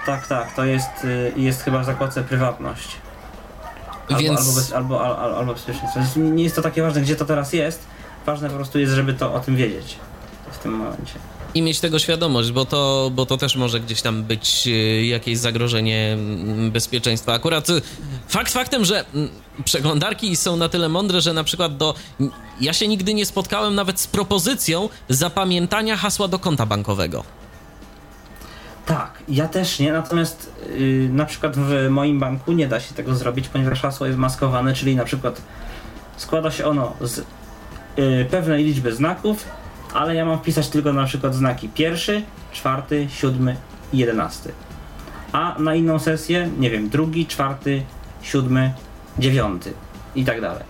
Tak, 0.06 0.28
tak, 0.28 0.54
to 0.56 0.64
jest, 0.64 1.06
jest 1.36 1.62
chyba 1.62 1.78
w 1.78 1.84
zakładce 1.84 2.22
prywatność. 2.24 2.88
Albo, 4.08 4.22
Więc- 4.22 4.40
albo, 4.40 4.52
bez, 4.52 4.72
albo, 4.72 5.04
al, 5.04 5.16
al, 5.16 5.34
albo 5.34 5.52
bezpieczeństwo. 5.52 6.00
Nie 6.20 6.44
jest 6.44 6.56
to 6.56 6.62
takie 6.62 6.82
ważne, 6.82 7.00
gdzie 7.00 7.16
to 7.16 7.24
teraz 7.24 7.52
jest. 7.52 7.86
Ważne 8.26 8.50
po 8.50 8.56
prostu 8.56 8.78
jest, 8.78 8.92
żeby 8.92 9.14
to 9.14 9.34
o 9.34 9.40
tym 9.40 9.56
wiedzieć 9.56 9.96
w 10.52 10.58
tym 10.58 10.72
momencie. 10.72 11.14
I 11.54 11.62
mieć 11.62 11.80
tego 11.80 11.98
świadomość, 11.98 12.52
bo 12.52 12.64
to, 12.64 13.10
bo 13.14 13.26
to 13.26 13.36
też 13.36 13.56
może 13.56 13.80
gdzieś 13.80 14.02
tam 14.02 14.22
być 14.22 14.66
y, 14.66 15.04
jakieś 15.04 15.38
zagrożenie 15.38 16.12
mm, 16.12 16.70
bezpieczeństwa. 16.70 17.32
Akurat 17.32 17.70
y, 17.70 17.82
fakt 18.28 18.52
faktem, 18.52 18.84
że 18.84 19.04
mm, 19.14 19.28
przeglądarki 19.64 20.36
są 20.36 20.56
na 20.56 20.68
tyle 20.68 20.88
mądre, 20.88 21.20
że 21.20 21.32
na 21.32 21.44
przykład 21.44 21.76
do. 21.76 21.94
Ja 22.60 22.72
się 22.72 22.88
nigdy 22.88 23.14
nie 23.14 23.26
spotkałem 23.26 23.74
nawet 23.74 24.00
z 24.00 24.06
propozycją 24.06 24.88
zapamiętania 25.08 25.96
hasła 25.96 26.28
do 26.28 26.38
konta 26.38 26.66
bankowego. 26.66 27.24
Tak, 28.86 29.22
ja 29.28 29.48
też 29.48 29.78
nie, 29.78 29.92
natomiast 29.92 30.52
y, 30.68 31.08
na 31.12 31.26
przykład 31.26 31.56
w 31.56 31.88
moim 31.90 32.20
banku 32.20 32.52
nie 32.52 32.68
da 32.68 32.80
się 32.80 32.94
tego 32.94 33.14
zrobić, 33.14 33.48
ponieważ 33.48 33.82
hasło 33.82 34.06
jest 34.06 34.18
maskowane, 34.18 34.74
czyli 34.74 34.96
na 34.96 35.04
przykład 35.04 35.42
składa 36.16 36.50
się 36.50 36.66
ono 36.66 36.92
z 37.00 37.18
y, 37.18 38.26
pewnej 38.30 38.64
liczby 38.64 38.94
znaków, 38.94 39.44
ale 39.94 40.14
ja 40.14 40.24
mam 40.24 40.38
wpisać 40.38 40.68
tylko 40.68 40.92
na 40.92 41.04
przykład 41.04 41.34
znaki 41.34 41.68
pierwszy, 41.68 42.22
czwarty, 42.52 43.06
siódmy 43.10 43.56
i 43.92 43.98
jedenasty. 43.98 44.52
A 45.32 45.56
na 45.58 45.74
inną 45.74 45.98
sesję, 45.98 46.50
nie 46.58 46.70
wiem, 46.70 46.88
drugi, 46.88 47.26
czwarty, 47.26 47.82
siódmy, 48.22 48.72
dziewiąty 49.18 49.72
i 50.14 50.24
tak 50.24 50.40
dalej. 50.40 50.64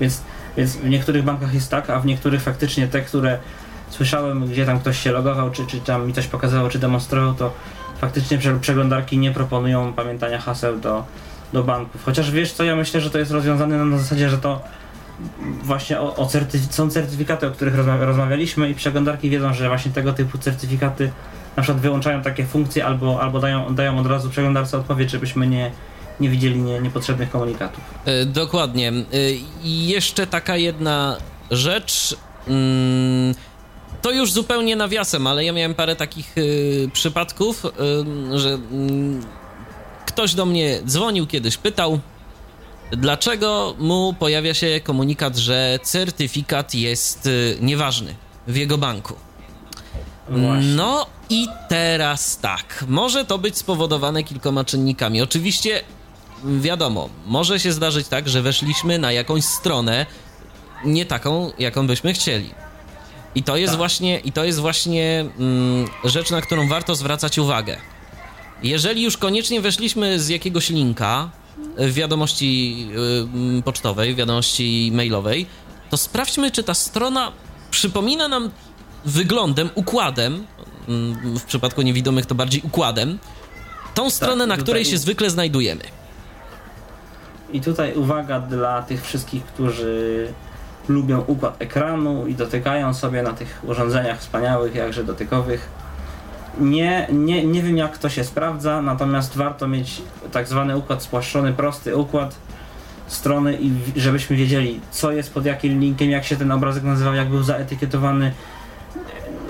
Więc, 0.00 0.22
więc 0.56 0.76
w 0.76 0.88
niektórych 0.88 1.24
bankach 1.24 1.54
jest 1.54 1.70
tak, 1.70 1.90
a 1.90 2.00
w 2.00 2.06
niektórych 2.06 2.42
faktycznie 2.42 2.88
te, 2.88 3.00
które 3.02 3.38
słyszałem, 3.90 4.46
gdzie 4.46 4.66
tam 4.66 4.80
ktoś 4.80 4.98
się 4.98 5.12
logował, 5.12 5.50
czy, 5.50 5.66
czy 5.66 5.80
tam 5.80 6.06
mi 6.06 6.12
coś 6.12 6.26
pokazywał, 6.26 6.68
czy 6.68 6.78
demonstrował, 6.78 7.34
to 7.34 7.52
faktycznie 7.98 8.38
prze- 8.38 8.60
przeglądarki 8.60 9.18
nie 9.18 9.30
proponują 9.30 9.92
pamiętania 9.92 10.38
haseł 10.38 10.78
do, 10.78 11.04
do 11.52 11.64
banków. 11.64 12.04
Chociaż 12.04 12.30
wiesz 12.30 12.52
co, 12.52 12.64
ja 12.64 12.76
myślę, 12.76 13.00
że 13.00 13.10
to 13.10 13.18
jest 13.18 13.30
rozwiązane 13.30 13.84
na 13.84 13.98
zasadzie, 13.98 14.28
że 14.28 14.38
to 14.38 14.60
właśnie 15.62 16.00
o, 16.00 16.16
o 16.16 16.28
są 16.70 16.90
certyfikaty, 16.90 17.46
o 17.46 17.50
których 17.50 17.74
rozma- 17.76 18.04
rozmawialiśmy 18.04 18.70
i 18.70 18.74
przeglądarki 18.74 19.30
wiedzą, 19.30 19.54
że 19.54 19.68
właśnie 19.68 19.92
tego 19.92 20.12
typu 20.12 20.38
certyfikaty 20.38 21.10
na 21.56 21.62
przykład 21.62 21.82
wyłączają 21.82 22.22
takie 22.22 22.44
funkcje 22.46 22.86
albo, 22.86 23.20
albo 23.20 23.40
dają, 23.40 23.74
dają 23.74 23.98
od 23.98 24.06
razu 24.06 24.30
przeglądarce 24.30 24.78
odpowiedź, 24.78 25.10
żebyśmy 25.10 25.46
nie, 25.46 25.70
nie 26.20 26.28
widzieli 26.28 26.60
nie, 26.60 26.80
niepotrzebnych 26.80 27.30
komunikatów. 27.30 27.84
E, 28.04 28.26
Dokładnie. 28.26 28.88
E, 28.88 28.92
I 29.64 29.86
jeszcze 29.86 30.26
taka 30.26 30.56
jedna 30.56 31.16
rzecz. 31.50 32.16
mm, 32.48 33.34
To 34.02 34.10
już 34.10 34.32
zupełnie 34.32 34.76
nawiasem, 34.76 35.26
ale 35.26 35.44
ja 35.44 35.52
miałem 35.52 35.74
parę 35.74 35.96
takich 35.96 36.34
e, 36.38 36.40
przypadków, 36.90 37.62
że 38.34 38.48
mm, 38.48 39.22
ktoś 40.06 40.34
do 40.34 40.46
mnie 40.46 40.80
dzwonił 40.86 41.26
kiedyś, 41.26 41.56
pytał, 41.56 41.98
dlaczego 42.90 43.74
mu 43.78 44.14
pojawia 44.18 44.54
się 44.54 44.80
komunikat, 44.84 45.36
że 45.36 45.78
certyfikat 45.82 46.74
jest 46.74 47.26
e, 47.26 47.30
nieważny 47.60 48.14
w 48.46 48.56
jego 48.56 48.78
banku. 48.78 49.14
Właśnie. 50.28 50.68
No 50.68 51.06
i 51.30 51.46
teraz 51.68 52.38
tak. 52.38 52.84
Może 52.88 53.24
to 53.24 53.38
być 53.38 53.58
spowodowane 53.58 54.22
kilkoma 54.22 54.64
czynnikami. 54.64 55.22
Oczywiście, 55.22 55.80
wiadomo, 56.44 57.08
może 57.26 57.60
się 57.60 57.72
zdarzyć 57.72 58.08
tak, 58.08 58.28
że 58.28 58.42
weszliśmy 58.42 58.98
na 58.98 59.12
jakąś 59.12 59.44
stronę 59.44 60.06
nie 60.84 61.06
taką, 61.06 61.52
jaką 61.58 61.86
byśmy 61.86 62.12
chcieli. 62.12 62.50
I 63.34 63.42
to 63.42 63.56
jest 63.56 63.70
Tak. 63.72 63.78
właśnie, 63.78 64.18
i 64.18 64.32
to 64.32 64.44
jest 64.44 64.58
właśnie 64.60 65.24
mm, 65.38 65.88
rzecz, 66.04 66.30
na 66.30 66.40
którą 66.40 66.68
warto 66.68 66.94
zwracać 66.94 67.38
uwagę. 67.38 67.76
Jeżeli 68.62 69.02
już 69.02 69.16
koniecznie 69.16 69.60
weszliśmy 69.60 70.20
z 70.20 70.28
jakiegoś 70.28 70.70
linka 70.70 71.30
wiadomości 71.78 72.88
y, 73.58 73.62
pocztowej, 73.62 74.14
w 74.14 74.16
wiadomości 74.16 74.90
mailowej, 74.94 75.46
to 75.90 75.96
sprawdźmy, 75.96 76.50
czy 76.50 76.62
ta 76.62 76.74
strona 76.74 77.32
przypomina 77.70 78.28
nam 78.28 78.50
wyglądem, 79.04 79.70
układem, 79.74 80.46
mm, 80.88 81.38
w 81.38 81.44
przypadku 81.44 81.82
niewidomych 81.82 82.26
to 82.26 82.34
bardziej 82.34 82.62
układem, 82.64 83.18
tą 83.94 84.10
stronę, 84.10 84.46
na 84.46 84.54
tutaj- 84.54 84.62
której 84.64 84.84
się 84.84 84.98
zwykle 84.98 85.30
znajdujemy. 85.30 85.84
I 87.52 87.60
tutaj 87.60 87.94
uwaga 87.94 88.40
dla 88.40 88.82
tych 88.82 89.04
wszystkich, 89.06 89.44
którzy 89.44 90.28
lubią 90.88 91.20
układ 91.20 91.56
ekranu 91.58 92.26
i 92.26 92.34
dotykają 92.34 92.94
sobie 92.94 93.22
na 93.22 93.32
tych 93.32 93.60
urządzeniach 93.66 94.20
wspaniałych, 94.20 94.74
jakże 94.74 95.04
dotykowych. 95.04 95.68
Nie, 96.60 97.06
nie, 97.12 97.46
nie 97.46 97.62
wiem 97.62 97.76
jak 97.76 97.98
to 97.98 98.08
się 98.08 98.24
sprawdza, 98.24 98.82
natomiast 98.82 99.36
warto 99.36 99.68
mieć 99.68 100.02
tak 100.32 100.48
zwany 100.48 100.76
układ 100.76 101.02
spłaszczony, 101.02 101.52
prosty 101.52 101.96
układ 101.96 102.36
strony 103.06 103.58
i 103.60 103.72
żebyśmy 103.96 104.36
wiedzieli 104.36 104.80
co 104.90 105.12
jest 105.12 105.34
pod 105.34 105.46
jakim 105.46 105.80
linkiem, 105.80 106.10
jak 106.10 106.24
się 106.24 106.36
ten 106.36 106.52
obrazek 106.52 106.82
nazywał, 106.82 107.14
jak 107.14 107.28
był 107.28 107.42
zaetykietowany. 107.42 108.32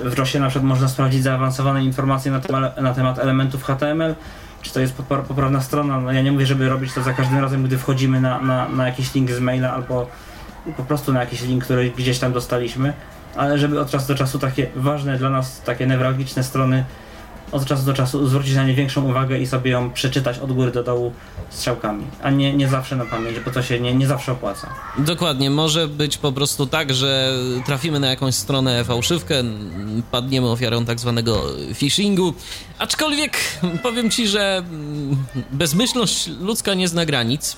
W 0.05 0.19
ROSie 0.19 0.41
na 0.41 0.49
przykład 0.49 0.69
można 0.69 0.89
sprawdzić 0.89 1.23
zaawansowane 1.23 1.85
informacje 1.85 2.33
na, 2.33 2.41
temat, 2.41 2.81
na 2.81 2.95
temat 2.95 3.19
elementów 3.19 3.65
HTML, 3.65 4.15
czy 4.63 4.73
to 4.73 4.81
jest 4.81 4.97
popra- 4.97 5.23
poprawna 5.23 5.61
strona. 5.61 6.01
No 6.01 6.13
ja 6.13 6.23
nie 6.23 6.33
mówię, 6.33 6.47
żeby 6.47 6.69
robić 6.69 6.95
to 6.95 7.03
za 7.03 7.13
każdym 7.13 7.39
razem, 7.39 7.65
gdy 7.65 7.79
wchodzimy 7.79 8.21
na, 8.21 8.39
na, 8.39 8.69
na 8.69 8.87
jakiś 8.87 9.15
link 9.15 9.31
z 9.31 9.41
maila 9.41 9.73
albo 9.73 10.07
po 10.77 10.83
prostu 10.85 11.13
na 11.13 11.21
jakiś 11.21 11.43
link, 11.43 11.65
który 11.65 11.91
gdzieś 11.91 12.19
tam 12.19 12.33
dostaliśmy, 12.33 12.93
ale 13.37 13.59
żeby 13.59 13.81
od 13.81 13.91
czasu 13.91 14.09
do 14.09 14.15
czasu 14.15 14.39
takie 14.39 14.67
ważne 14.77 15.19
dla 15.19 15.31
nas, 15.31 15.61
takie 15.61 15.87
newralgiczne 15.87 16.45
strony 16.45 16.85
od 17.53 17.65
czasu 17.67 17.87
do 17.87 17.95
czasu 17.95 18.27
zwrócić 18.27 18.55
na 18.55 18.65
nie 18.65 18.75
większą 18.75 19.05
uwagę 19.05 19.39
i 19.39 19.47
sobie 19.47 19.71
ją 19.71 19.91
przeczytać 19.91 20.39
od 20.39 20.53
góry 20.53 20.71
do 20.71 20.83
dołu 20.83 21.13
strzałkami, 21.51 22.05
a 22.23 22.31
nie, 22.31 22.55
nie 22.55 22.69
zawsze 22.69 22.97
na 22.97 23.05
pamięć, 23.05 23.41
bo 23.41 23.51
to 23.51 23.63
się 23.63 23.81
nie, 23.81 23.95
nie 23.95 24.07
zawsze 24.07 24.33
opłaca. 24.33 24.69
Dokładnie, 24.99 25.51
może 25.51 25.89
być 25.89 26.19
po 26.19 26.33
prostu 26.33 26.67
tak, 26.67 26.95
że 26.95 27.33
trafimy 27.67 28.01
na 28.01 28.07
jakąś 28.07 28.35
stronę 28.35 28.85
fałszywkę, 28.85 29.35
padniemy 30.11 30.51
ofiarą 30.51 30.85
tak 30.85 31.01
zwanego 31.01 31.43
phishingu, 31.75 32.35
aczkolwiek 32.79 33.39
powiem 33.83 34.11
ci, 34.11 34.29
że 34.29 34.57
mm, 34.57 35.17
bezmyślność 35.53 36.31
ludzka 36.41 36.75
nie 36.75 36.89
zna 36.89 37.07
granic. 37.07 37.57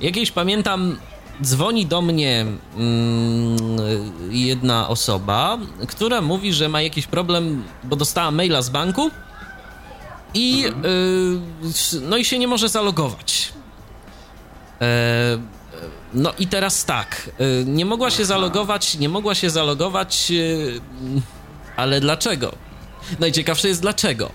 Jakieś 0.00 0.30
pamiętam, 0.30 0.96
dzwoni 1.42 1.86
do 1.86 2.02
mnie 2.02 2.46
mm, 2.76 3.56
jedna 4.30 4.88
osoba, 4.88 5.58
która 5.88 6.20
mówi, 6.20 6.52
że 6.52 6.68
ma 6.68 6.82
jakiś 6.82 7.06
problem, 7.06 7.64
bo 7.84 7.96
dostała 7.96 8.30
maila 8.30 8.62
z 8.62 8.68
banku 8.68 9.10
i, 10.34 10.64
y, 11.94 12.00
no 12.00 12.16
i 12.16 12.24
się 12.24 12.38
nie 12.38 12.48
może 12.48 12.68
zalogować. 12.68 13.52
E, 14.80 15.38
no 16.14 16.32
i 16.38 16.46
teraz 16.46 16.84
tak, 16.84 17.30
y, 17.40 17.64
nie 17.66 17.84
mogła 17.84 18.10
się 18.10 18.24
zalogować, 18.24 18.98
nie 18.98 19.08
mogła 19.08 19.34
się 19.34 19.50
zalogować, 19.50 20.30
y, 20.30 20.80
ale 21.76 22.00
dlaczego? 22.00 22.52
Najciekawsze 23.20 23.68
jest 23.68 23.80
dlaczego. 23.82 24.30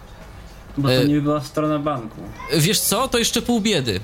Bo 0.77 0.87
to 0.87 0.93
E, 0.93 1.05
nie 1.05 1.21
była 1.21 1.41
strona 1.41 1.79
banku. 1.79 2.21
Wiesz 2.57 2.79
co, 2.79 3.07
to 3.07 3.17
jeszcze 3.17 3.41
pół 3.41 3.61
biedy. 3.61 3.99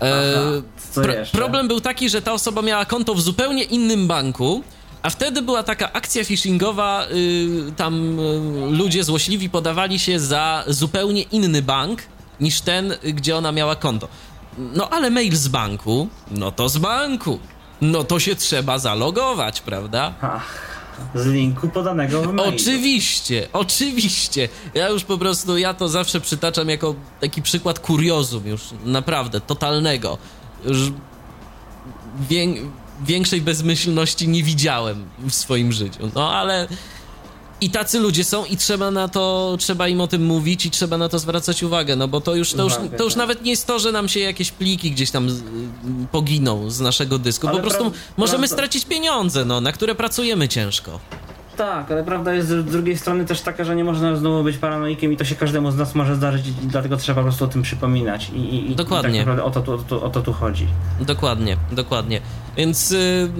E, 0.00 0.62
co 0.94 1.02
pro- 1.02 1.12
jeszcze? 1.12 1.38
problem 1.38 1.68
był 1.68 1.80
taki, 1.80 2.08
że 2.08 2.22
ta 2.22 2.32
osoba 2.32 2.62
miała 2.62 2.84
konto 2.84 3.14
w 3.14 3.20
zupełnie 3.20 3.62
innym 3.62 4.06
banku, 4.06 4.62
a 5.02 5.10
wtedy 5.10 5.42
była 5.42 5.62
taka 5.62 5.92
akcja 5.92 6.24
phishingowa, 6.24 7.06
y, 7.68 7.72
tam 7.76 8.18
y, 8.20 8.70
ludzie 8.70 9.04
złośliwi 9.04 9.50
podawali 9.50 9.98
się 9.98 10.20
za 10.20 10.64
zupełnie 10.66 11.22
inny 11.22 11.62
bank 11.62 12.02
niż 12.40 12.60
ten, 12.60 12.94
gdzie 13.14 13.36
ona 13.36 13.52
miała 13.52 13.76
konto. 13.76 14.08
no 14.58 14.88
ale 14.90 15.10
mail 15.10 15.36
z 15.36 15.48
banku, 15.48 16.08
no 16.30 16.52
to 16.52 16.68
z 16.68 16.78
banku. 16.78 17.38
No 17.80 18.04
to 18.04 18.20
się 18.20 18.36
trzeba 18.36 18.78
zalogować, 18.78 19.60
prawda? 19.60 20.14
Ach, 20.22 20.74
z 21.14 21.26
linku 21.26 21.68
podanego 21.68 22.22
w 22.22 22.32
mailu. 22.32 22.54
Oczywiście, 22.56 23.48
oczywiście. 23.52 24.48
Ja 24.74 24.88
już 24.88 25.04
po 25.04 25.18
prostu, 25.18 25.58
ja 25.58 25.74
to 25.74 25.88
zawsze 25.88 26.20
przytaczam 26.20 26.68
jako 26.68 26.94
taki 27.20 27.42
przykład 27.42 27.78
kuriozum 27.78 28.46
już, 28.46 28.60
naprawdę, 28.84 29.40
totalnego. 29.40 30.18
Wię, 32.30 32.46
większej 33.06 33.40
bezmyślności 33.40 34.28
nie 34.28 34.42
widziałem 34.42 35.04
w 35.28 35.34
swoim 35.34 35.72
życiu. 35.72 36.10
No 36.14 36.32
ale 36.32 36.68
i 37.60 37.70
tacy 37.70 37.98
ludzie 37.98 38.24
są 38.24 38.44
i 38.44 38.56
trzeba 38.56 38.90
na 38.90 39.08
to, 39.08 39.56
trzeba 39.60 39.88
im 39.88 40.00
o 40.00 40.06
tym 40.06 40.24
mówić 40.26 40.66
i 40.66 40.70
trzeba 40.70 40.98
na 40.98 41.08
to 41.08 41.18
zwracać 41.18 41.62
uwagę, 41.62 41.96
no 41.96 42.08
bo 42.08 42.20
to 42.20 42.34
już, 42.34 42.52
to 42.52 42.64
już, 42.64 42.72
to 42.96 43.04
już 43.04 43.12
tak. 43.12 43.18
nawet 43.18 43.42
nie 43.42 43.50
jest 43.50 43.66
to, 43.66 43.78
że 43.78 43.92
nam 43.92 44.08
się 44.08 44.20
jakieś 44.20 44.50
pliki 44.50 44.90
gdzieś 44.90 45.10
tam 45.10 45.28
poginą 46.12 46.70
z 46.70 46.80
naszego 46.80 47.18
dysku, 47.18 47.48
Ale 47.48 47.56
po 47.56 47.62
prostu 47.62 47.84
pra- 47.84 47.92
możemy 48.16 48.38
prawda- 48.38 48.56
stracić 48.56 48.84
pieniądze, 48.84 49.44
no, 49.44 49.60
na 49.60 49.72
które 49.72 49.94
pracujemy 49.94 50.48
ciężko. 50.48 51.00
Tak, 51.56 51.90
ale 51.92 52.04
prawda 52.04 52.34
jest 52.34 52.48
z 52.48 52.64
drugiej 52.64 52.98
strony 52.98 53.24
też 53.24 53.40
taka, 53.40 53.64
że 53.64 53.76
nie 53.76 53.84
można 53.84 54.16
znowu 54.16 54.44
być 54.44 54.56
paranoikiem 54.58 55.12
i 55.12 55.16
to 55.16 55.24
się 55.24 55.34
każdemu 55.34 55.70
z 55.70 55.76
nas 55.76 55.94
może 55.94 56.16
zdarzyć, 56.16 56.46
i 56.46 56.52
dlatego 56.66 56.96
trzeba 56.96 57.20
po 57.20 57.22
prostu 57.22 57.44
o 57.44 57.48
tym 57.48 57.62
przypominać. 57.62 58.30
I, 58.34 58.70
i, 58.70 58.76
Dokładnie. 58.76 59.10
I 59.10 59.12
tak 59.12 59.26
naprawdę 59.26 59.44
o 59.44 59.50
to, 59.50 59.60
tu- 59.62 59.72
o, 59.72 59.78
to, 59.78 60.02
o 60.02 60.10
to 60.10 60.20
tu 60.22 60.32
chodzi. 60.32 60.66
Dokładnie, 61.00 61.56
dokładnie. 61.72 62.20
Więc 62.56 62.92
y, 62.92 63.30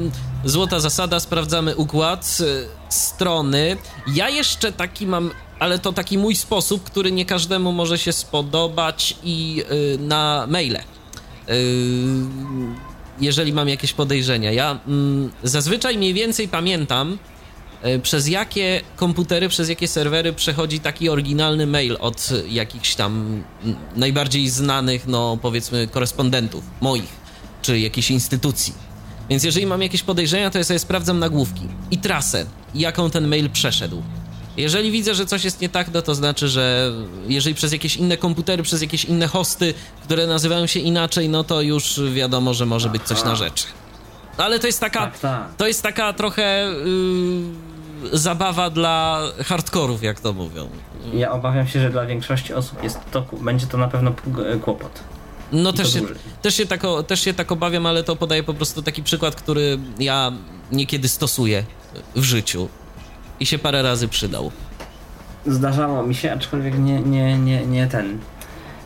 złota 0.45 0.81
zasada, 0.81 1.21
sprawdzamy 1.21 1.77
układ 1.77 2.39
y, 2.41 2.69
strony. 2.89 3.77
Ja 4.15 4.29
jeszcze 4.29 4.73
taki 4.73 5.07
mam, 5.07 5.31
ale 5.59 5.79
to 5.79 5.93
taki 5.93 6.19
mój 6.19 6.35
sposób, 6.35 6.85
który 6.85 7.13
nie 7.13 7.25
każdemu 7.25 7.73
może 7.73 7.99
się 7.99 8.13
spodobać 8.13 9.17
i 9.25 9.65
y, 9.95 9.99
na 9.99 10.47
maile. 10.49 10.77
Y, 10.77 10.83
jeżeli 13.21 13.53
mam 13.53 13.69
jakieś 13.69 13.93
podejrzenia. 13.93 14.53
Ja 14.53 14.79
mm, 14.87 15.31
zazwyczaj 15.43 15.99
mniej 15.99 16.15
więcej 16.15 16.49
pamiętam, 16.49 17.13
y, 17.13 17.34
przez 18.03 18.29
jakie 18.29 18.81
komputery, 18.97 19.49
przez 19.49 19.69
jakie 19.69 19.89
serwery 19.89 20.33
przechodzi 20.33 20.81
taki 20.81 21.09
oryginalny 21.09 21.67
mail 21.67 21.97
od 22.01 22.29
jakichś 22.49 22.95
tam 22.95 23.43
najbardziej 23.97 24.49
znanych, 24.49 25.07
no 25.07 25.39
powiedzmy, 25.43 25.89
korespondentów 25.89 26.65
moich, 26.81 27.25
czy 27.63 27.79
jakiejś 27.79 28.11
instytucji. 28.11 28.75
Więc 29.31 29.45
jeżeli 29.45 29.67
mam 29.67 29.83
jakieś 29.83 30.03
podejrzenia, 30.03 30.51
to 30.51 30.59
ja 30.59 30.65
sobie 30.65 30.79
sprawdzam 30.79 31.19
nagłówki 31.19 31.69
i 31.91 31.99
trasę, 31.99 32.47
jaką 32.75 33.11
ten 33.11 33.29
mail 33.29 33.51
przeszedł. 33.51 34.03
Jeżeli 34.57 34.91
widzę, 34.91 35.15
że 35.15 35.27
coś 35.27 35.45
jest 35.45 35.61
nie 35.61 35.69
tak, 35.69 35.93
no 35.95 36.03
to 36.03 36.15
znaczy, 36.15 36.49
że 36.49 36.93
jeżeli 37.29 37.55
przez 37.55 37.73
jakieś 37.73 37.97
inne 37.97 38.17
komputery, 38.17 38.63
przez 38.63 38.83
jakieś 38.83 39.05
inne 39.05 39.27
hosty, 39.27 39.75
które 40.03 40.27
nazywają 40.27 40.67
się 40.67 40.81
inaczej, 40.81 41.29
no 41.29 41.45
to 41.45 41.63
już 41.63 42.01
wiadomo, 42.15 42.55
że 42.55 42.67
może 42.67 42.89
być 42.89 43.03
coś 43.03 43.25
na 43.25 43.37
rzeczy. 43.37 43.65
Ale 44.37 44.59
to 44.59 44.67
jest 44.67 44.81
taka, 44.81 45.01
Tak, 45.01 45.19
tak. 45.19 45.57
to 45.57 45.67
jest 45.67 45.83
taka 45.83 46.13
trochę 46.13 46.67
yy, 46.85 47.74
zabawa 48.13 48.71
dla 48.71 49.21
hardkorów, 49.45 50.03
jak 50.03 50.21
to 50.21 50.33
mówią. 50.33 50.69
Ja 51.15 51.33
obawiam 51.33 51.69
się, 51.69 51.81
że 51.81 51.91
dla 51.91 52.07
większości 52.07 52.55
osób 52.55 52.83
jest 52.83 52.99
to, 53.11 53.27
będzie 53.41 53.67
to 53.67 53.79
na 53.79 53.89
pewno 53.89 54.13
kłopot. 54.63 55.01
No 55.53 55.71
I 55.71 55.75
też 55.75 55.93
się, 55.93 56.01
też, 56.43 56.55
się 56.55 56.67
tak, 56.67 56.83
też 57.07 57.21
się 57.21 57.35
tak 57.35 57.53
obawiam, 57.53 57.87
ale 57.87 58.05
to 58.05 58.17
podaję 58.17 58.43
po 58.43 58.55
prostu 58.55 58.83
taki 58.83 59.03
przykład, 59.03 59.35
który 59.35 59.79
ja 59.99 60.33
niekiedy 60.73 61.09
stosuję 61.09 61.65
w 62.17 62.23
życiu 62.23 62.69
i 63.41 63.47
się 63.47 63.59
parę 63.59 63.83
razy 63.83 64.09
przydał. 64.09 64.53
Zdarzało 65.47 66.03
mi 66.03 66.15
się, 66.15 66.33
aczkolwiek 66.33 66.79
nie, 66.79 67.01
nie, 67.01 67.39
nie, 67.39 67.67
nie 67.67 67.87
ten. 67.87 68.19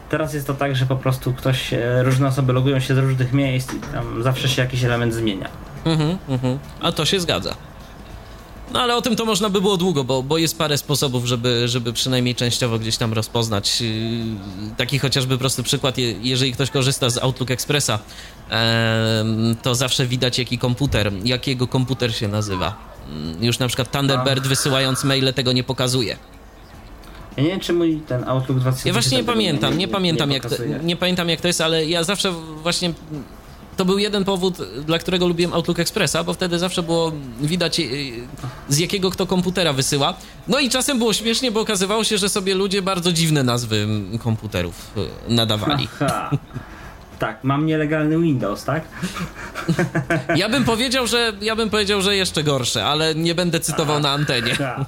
Teraz 0.09 0.35
jest 0.35 0.47
to 0.47 0.55
tak, 0.55 0.77
że 0.77 0.87
po 0.87 0.97
prostu 0.97 1.33
ktoś, 1.33 1.73
e, 1.73 2.03
różne 2.03 2.27
osoby 2.27 2.53
logują 2.53 2.81
się 2.81 2.95
z 2.95 2.99
różnych 2.99 3.33
miejsc 3.33 3.75
i 3.75 3.81
tam 3.81 4.23
zawsze 4.23 4.49
się 4.49 4.63
jakiś 4.63 4.85
element 4.85 5.15
zmienia. 5.15 5.49
Mhm, 5.85 6.19
mhm. 6.29 6.59
A 6.81 6.93
to 6.93 7.05
się 7.05 7.21
zgadza. 7.21 7.55
No 8.73 8.81
ale 8.81 8.97
o 8.97 9.03
tym 9.03 9.17
to 9.17 9.25
można 9.25 9.51
by 9.51 9.61
było 9.61 9.77
długo, 9.77 10.05
bo, 10.05 10.23
bo 10.23 10.39
jest 10.39 10.59
parę 10.59 10.79
sposobów, 10.79 11.25
żeby, 11.27 11.69
żeby 11.69 11.93
przynajmniej 11.93 12.35
częściowo 12.35 12.79
gdzieś 12.79 12.97
tam 12.97 13.13
rozpoznać. 13.13 13.81
Yy, 13.81 13.89
Taki 14.77 14.99
chociażby 14.99 15.39
prosty 15.39 15.63
przykład, 15.63 15.99
je- 15.99 16.13
jeżeli 16.23 16.53
ktoś 16.53 16.71
korzysta 16.71 17.11
z 17.11 17.19
Outlook 17.19 17.51
Expressa, 17.51 17.99
to 19.63 19.75
zawsze 19.75 20.07
widać 20.07 20.39
jaki 20.39 20.59
komputer, 20.59 21.13
jakiego 21.25 21.67
komputer 21.67 22.15
się 22.15 22.29
nazywa. 22.29 22.77
Mm, 23.13 23.45
Już 23.45 23.59
na 23.59 23.69
przykład 23.69 23.93
Thunderbird 23.93 24.47
wysyłając 24.47 25.05
maile 25.05 25.33
tego 25.35 25.53
nie 25.53 25.65
pokazuje. 25.65 26.17
Ja 27.37 27.43
nie 27.43 27.49
wiem, 27.51 27.61
czy 27.61 27.73
mój 27.73 28.01
ten 28.09 28.25
Outlook 28.25 28.59
2000... 28.59 28.89
Ja 28.89 28.93
właśnie 28.93 29.19
nie 29.19 29.25
pamiętam, 29.25 29.79
nie, 29.79 29.89
pamiętam 29.89 30.31
jak 30.31 30.49
to, 30.51 30.57
nie 30.83 30.97
pamiętam 30.97 31.29
jak 31.29 31.41
to 31.41 31.47
jest, 31.47 31.61
ale 31.61 31.87
ja 31.87 32.05
zawsze 32.05 32.33
właśnie 32.63 32.93
to 33.79 33.85
był 33.85 33.99
jeden 33.99 34.25
powód, 34.25 34.59
dla 34.87 34.99
którego 34.99 35.29
lubiłem 35.29 35.53
Outlook 35.53 35.79
Expressa, 35.79 36.25
bo 36.25 36.35
wtedy 36.35 36.59
zawsze 36.59 36.83
było 36.83 37.13
widać 37.41 37.81
e, 37.81 37.85
z 38.69 38.79
jakiego 38.79 39.11
kto 39.11 39.27
komputera 39.27 39.73
wysyła. 39.73 40.15
No 40.49 40.59
i 40.59 40.71
czasem 40.71 40.99
było 40.99 41.13
śmiesznie, 41.13 41.51
bo 41.51 41.61
okazywało 41.61 42.05
się, 42.05 42.19
że 42.19 42.29
sobie 42.29 42.55
ludzie 42.55 42.83
bardzo 42.83 43.13
dziwne 43.13 43.43
nazwy 43.43 43.87
komputerów 44.23 44.91
e, 45.29 45.33
nadawali. 45.35 45.89
Aha. 46.01 46.31
Tak, 47.19 47.45
mam 47.45 47.67
nielegalny 47.67 48.19
Windows, 48.19 48.65
tak? 48.65 48.83
Ja 50.37 50.49
bym 50.49 50.65
powiedział, 50.65 51.07
że 51.07 51.33
ja 51.41 51.57
bym 51.57 51.71
powiedział, 51.71 52.03
że 52.03 52.17
jeszcze 52.17 52.43
gorsze, 52.43 52.85
ale 52.85 53.15
nie 53.15 53.35
będę 53.35 53.61
cytował 53.61 54.01
na 54.01 54.11
antenie. 54.11 54.55
Ha. 54.55 54.87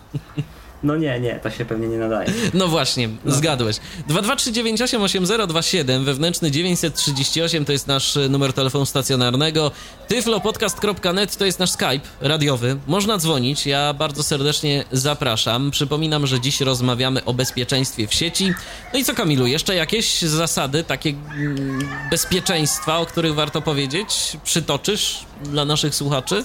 No 0.82 0.96
nie, 0.96 1.20
nie, 1.20 1.34
to 1.34 1.50
się 1.50 1.64
pewnie 1.64 1.88
nie 1.88 1.98
nadaje. 1.98 2.32
No 2.54 2.68
właśnie, 2.68 3.08
zgadłeś. 3.26 3.76
223988027, 4.08 6.04
wewnętrzny 6.04 6.50
938 6.50 7.64
to 7.64 7.72
jest 7.72 7.86
nasz 7.86 8.16
e, 8.16 8.28
numer 8.28 8.52
telefonu 8.52 8.86
stacjonarnego. 8.86 9.70
tyflopodcast.net 10.08 11.36
to 11.36 11.44
jest 11.44 11.58
nasz 11.58 11.70
Skype 11.70 12.00
radiowy. 12.20 12.76
Można 12.86 13.18
dzwonić, 13.18 13.66
ja 13.66 13.94
bardzo 13.94 14.22
serdecznie 14.22 14.84
zapraszam. 14.92 15.70
Przypominam, 15.70 16.26
że 16.26 16.40
dziś 16.40 16.60
rozmawiamy 16.60 17.24
o 17.24 17.34
bezpieczeństwie 17.34 18.06
w 18.06 18.14
sieci. 18.14 18.52
No 18.92 18.98
i 18.98 19.04
co 19.04 19.14
Kamilu, 19.14 19.46
jeszcze 19.46 19.74
jakieś 19.74 20.22
zasady 20.22 20.84
takie 20.84 21.10
mm, 21.10 21.88
bezpieczeństwa, 22.10 22.98
o 22.98 23.06
których 23.06 23.34
warto 23.34 23.62
powiedzieć? 23.62 24.36
Przytoczysz 24.44 25.18
dla 25.44 25.64
naszych 25.64 25.94
słuchaczy? 25.94 26.44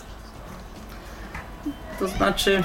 To 2.00 2.08
znaczy... 2.08 2.64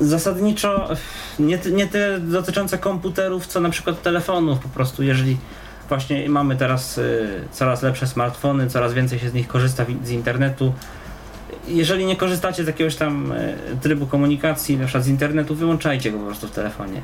Zasadniczo 0.00 0.88
nie, 1.38 1.58
nie 1.72 1.86
tyle 1.86 2.20
dotyczące 2.20 2.78
komputerów, 2.78 3.46
co 3.46 3.60
na 3.60 3.70
przykład 3.70 4.02
telefonów 4.02 4.58
po 4.58 4.68
prostu, 4.68 5.02
jeżeli 5.02 5.36
właśnie 5.88 6.28
mamy 6.28 6.56
teraz 6.56 6.98
y, 6.98 7.28
coraz 7.52 7.82
lepsze 7.82 8.06
smartfony, 8.06 8.70
coraz 8.70 8.94
więcej 8.94 9.18
się 9.18 9.30
z 9.30 9.34
nich 9.34 9.48
korzysta 9.48 9.84
z 10.04 10.10
internetu. 10.10 10.72
Jeżeli 11.68 12.06
nie 12.06 12.16
korzystacie 12.16 12.64
z 12.64 12.66
jakiegoś 12.66 12.96
tam 12.96 13.32
y, 13.32 13.56
trybu 13.82 14.06
komunikacji, 14.06 14.76
na 14.76 14.84
przykład 14.84 15.04
z 15.04 15.08
internetu, 15.08 15.54
wyłączajcie 15.54 16.12
go 16.12 16.18
po 16.18 16.26
prostu 16.26 16.48
w 16.48 16.50
telefonie. 16.50 17.02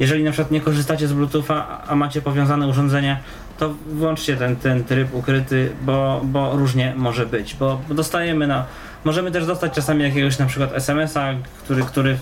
Jeżeli 0.00 0.24
na 0.24 0.30
przykład 0.30 0.50
nie 0.50 0.60
korzystacie 0.60 1.08
z 1.08 1.12
Bluetootha, 1.12 1.82
a 1.86 1.96
macie 1.96 2.22
powiązane 2.22 2.66
urządzenia, 2.66 3.18
to 3.58 3.74
włączcie 3.86 4.36
ten, 4.36 4.56
ten 4.56 4.84
tryb 4.84 5.14
ukryty, 5.14 5.72
bo, 5.82 6.20
bo 6.24 6.56
różnie 6.56 6.94
może 6.96 7.26
być, 7.26 7.54
bo 7.54 7.80
dostajemy 7.90 8.46
na... 8.46 8.64
Możemy 9.06 9.30
też 9.30 9.46
dostać 9.46 9.72
czasami 9.72 10.02
jakiegoś 10.02 10.38
na 10.38 10.46
przykład 10.46 10.72
SMS-a, 10.74 11.34
który, 11.64 11.82
który 11.82 12.18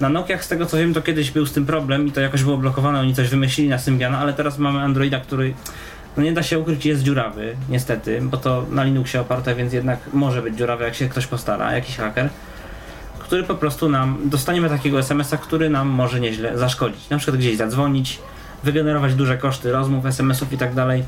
na 0.00 0.08
Nokiach 0.08 0.44
z 0.44 0.48
tego 0.48 0.66
co 0.66 0.76
wiem 0.76 0.94
to 0.94 1.02
kiedyś 1.02 1.30
był 1.30 1.46
z 1.46 1.52
tym 1.52 1.66
problem 1.66 2.06
i 2.06 2.12
to 2.12 2.20
jakoś 2.20 2.42
było 2.42 2.56
blokowane, 2.56 3.00
oni 3.00 3.14
coś 3.14 3.28
wymyślili 3.28 3.70
na 3.70 3.78
Symbiana, 3.78 4.18
ale 4.18 4.32
teraz 4.32 4.58
mamy 4.58 4.80
Androida, 4.80 5.20
który 5.20 5.54
no 6.16 6.22
nie 6.22 6.32
da 6.32 6.42
się 6.42 6.58
ukryć, 6.58 6.86
jest 6.86 7.02
dziurawy, 7.02 7.56
niestety, 7.68 8.20
bo 8.22 8.36
to 8.36 8.66
na 8.70 8.84
Linuxie 8.84 9.20
oparte, 9.20 9.54
więc 9.54 9.72
jednak 9.72 9.98
może 10.12 10.42
być 10.42 10.56
dziurawy, 10.56 10.84
jak 10.84 10.94
się 10.94 11.08
ktoś 11.08 11.26
postara, 11.26 11.72
jakiś 11.72 11.96
haker, 11.96 12.28
który 13.18 13.42
po 13.42 13.54
prostu 13.54 13.88
nam, 13.88 14.18
dostaniemy 14.24 14.68
takiego 14.68 14.98
SMS-a, 14.98 15.36
który 15.36 15.70
nam 15.70 15.88
może 15.88 16.20
nieźle 16.20 16.58
zaszkodzić. 16.58 17.08
Na 17.08 17.18
przykład 17.18 17.36
gdzieś 17.36 17.56
zadzwonić, 17.56 18.18
wygenerować 18.64 19.14
duże 19.14 19.36
koszty 19.36 19.72
rozmów, 19.72 20.06
SMS-ów 20.06 20.52
i 20.52 20.58
tak 20.58 20.74
dalej, 20.74 21.04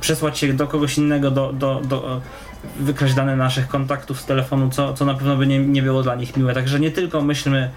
przesłać 0.00 0.38
się 0.38 0.52
do 0.52 0.66
kogoś 0.66 0.98
innego, 0.98 1.30
do, 1.30 1.52
do, 1.52 1.80
do 1.84 2.20
wykraść 2.80 3.14
dane 3.14 3.36
naszych 3.36 3.68
kontaktów 3.68 4.20
z 4.20 4.24
telefonu, 4.24 4.70
co, 4.70 4.94
co 4.94 5.04
na 5.04 5.14
pewno 5.14 5.36
by 5.36 5.46
nie, 5.46 5.58
nie 5.58 5.82
było 5.82 6.02
dla 6.02 6.14
nich 6.14 6.36
miłe. 6.36 6.54
Także 6.54 6.80
nie 6.80 6.90
tylko 6.90 7.20
myślmy 7.20 7.70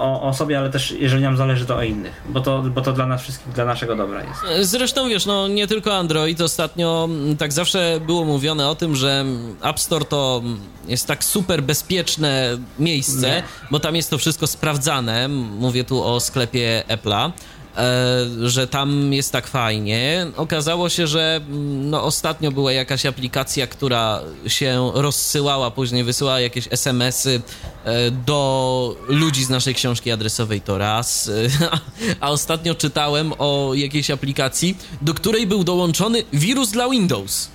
o, 0.00 0.22
o 0.22 0.34
sobie, 0.34 0.58
ale 0.58 0.70
też 0.70 0.90
jeżeli 0.90 1.22
nam 1.22 1.36
zależy 1.36 1.66
to 1.66 1.76
o 1.76 1.82
innych, 1.82 2.22
bo 2.28 2.40
to, 2.40 2.62
bo 2.62 2.80
to 2.80 2.92
dla 2.92 3.06
nas 3.06 3.22
wszystkich, 3.22 3.52
dla 3.52 3.64
naszego 3.64 3.96
dobra 3.96 4.22
jest. 4.24 4.70
Zresztą 4.70 5.08
wiesz, 5.08 5.26
no 5.26 5.48
nie 5.48 5.66
tylko 5.66 5.96
Android. 5.96 6.40
Ostatnio 6.40 7.08
mm, 7.10 7.36
tak 7.36 7.52
zawsze 7.52 8.00
było 8.06 8.24
mówione 8.24 8.68
o 8.68 8.74
tym, 8.74 8.96
że 8.96 9.20
mm, 9.20 9.56
App 9.62 9.80
Store 9.80 10.04
to 10.04 10.40
mm, 10.44 10.60
jest 10.88 11.06
tak 11.06 11.24
super 11.24 11.62
bezpieczne 11.62 12.58
miejsce, 12.78 13.26
Nie. 13.28 13.42
bo 13.70 13.80
tam 13.80 13.96
jest 13.96 14.10
to 14.10 14.18
wszystko 14.18 14.46
sprawdzane. 14.46 15.28
Mówię 15.58 15.84
tu 15.84 16.04
o 16.04 16.20
sklepie 16.20 16.82
Apple'a. 16.88 17.30
E, 17.76 18.26
że 18.48 18.66
tam 18.66 19.12
jest 19.12 19.32
tak 19.32 19.46
fajnie. 19.46 20.26
Okazało 20.36 20.88
się, 20.88 21.06
że 21.06 21.40
mm, 21.46 21.90
no, 21.90 22.04
ostatnio 22.04 22.52
była 22.52 22.72
jakaś 22.72 23.06
aplikacja, 23.06 23.66
która 23.66 24.20
się 24.46 24.90
rozsyłała, 24.94 25.70
później 25.70 26.04
wysyłała 26.04 26.40
jakieś 26.40 26.68
SMS-y 26.70 27.40
e, 27.84 28.10
do 28.10 28.96
ludzi 29.08 29.44
z 29.44 29.50
naszej 29.50 29.74
książki 29.74 30.10
adresowej, 30.10 30.60
to 30.60 30.78
raz. 30.78 31.30
A, 31.70 31.78
a 32.26 32.30
ostatnio 32.30 32.74
czytałem 32.74 33.32
o 33.38 33.72
jakiejś 33.74 34.10
aplikacji, 34.10 34.76
do 35.02 35.14
której 35.14 35.46
był 35.46 35.64
dołączony 35.64 36.22
wirus 36.32 36.70
dla 36.70 36.88
Windows. 36.88 37.48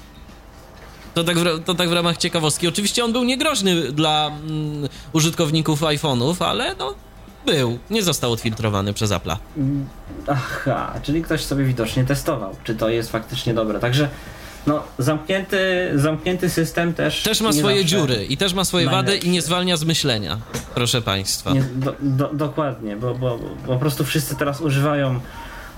To 1.14 1.24
tak, 1.24 1.40
w, 1.40 1.64
to 1.64 1.76
tak 1.76 1.90
w 1.90 1.94
ramach 1.94 2.18
ciekawostki. 2.18 2.68
Oczywiście 2.68 3.06
on 3.06 3.12
był 3.12 3.24
niegroźny 3.24 3.92
dla 3.92 4.28
mm, 4.28 4.90
użytkowników 5.14 5.82
iPhone'ów, 5.82 6.46
ale 6.46 6.76
no 6.76 6.94
był. 7.46 7.80
Nie 7.90 8.04
został 8.04 8.32
odfiltrowany 8.32 8.94
przez 8.94 9.12
Apple'a. 9.12 9.38
Aha, 10.28 10.94
czyli 11.04 11.22
ktoś 11.22 11.44
sobie 11.44 11.64
widocznie 11.64 12.06
testował, 12.06 12.56
czy 12.64 12.76
to 12.76 12.90
jest 12.90 13.12
faktycznie 13.12 13.54
dobre. 13.54 13.80
Także 13.80 14.10
no, 14.68 14.84
zamknięty, 14.98 15.92
zamknięty 15.96 16.50
system 16.50 16.94
też. 16.94 17.24
Też 17.24 17.42
ma 17.42 17.54
swoje 17.54 17.86
dziury 17.86 18.26
i 18.26 18.38
też 18.38 18.54
ma 18.54 18.66
swoje 18.66 18.86
wady 18.86 19.08
najlepszy. 19.08 19.28
i 19.28 19.32
nie 19.32 19.42
zwalnia 19.42 19.78
z 19.78 19.84
myślenia, 19.84 20.38
proszę 20.76 21.02
państwa. 21.02 21.54
Nie, 21.54 21.64
do, 21.76 21.96
do, 22.02 22.34
dokładnie, 22.34 22.96
bo, 22.96 23.16
bo, 23.16 23.38
bo 23.38 23.74
po 23.74 23.78
prostu 23.78 24.04
wszyscy 24.04 24.36
teraz 24.36 24.62
używają 24.62 25.20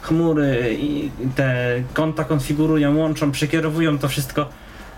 chmury 0.01 0.78
i 0.82 1.11
te 1.36 1.84
konta 1.93 2.24
konfigurują, 2.24 2.97
łączą, 2.97 3.32
przekierowują 3.32 3.99
to 3.99 4.07
wszystko, 4.09 4.49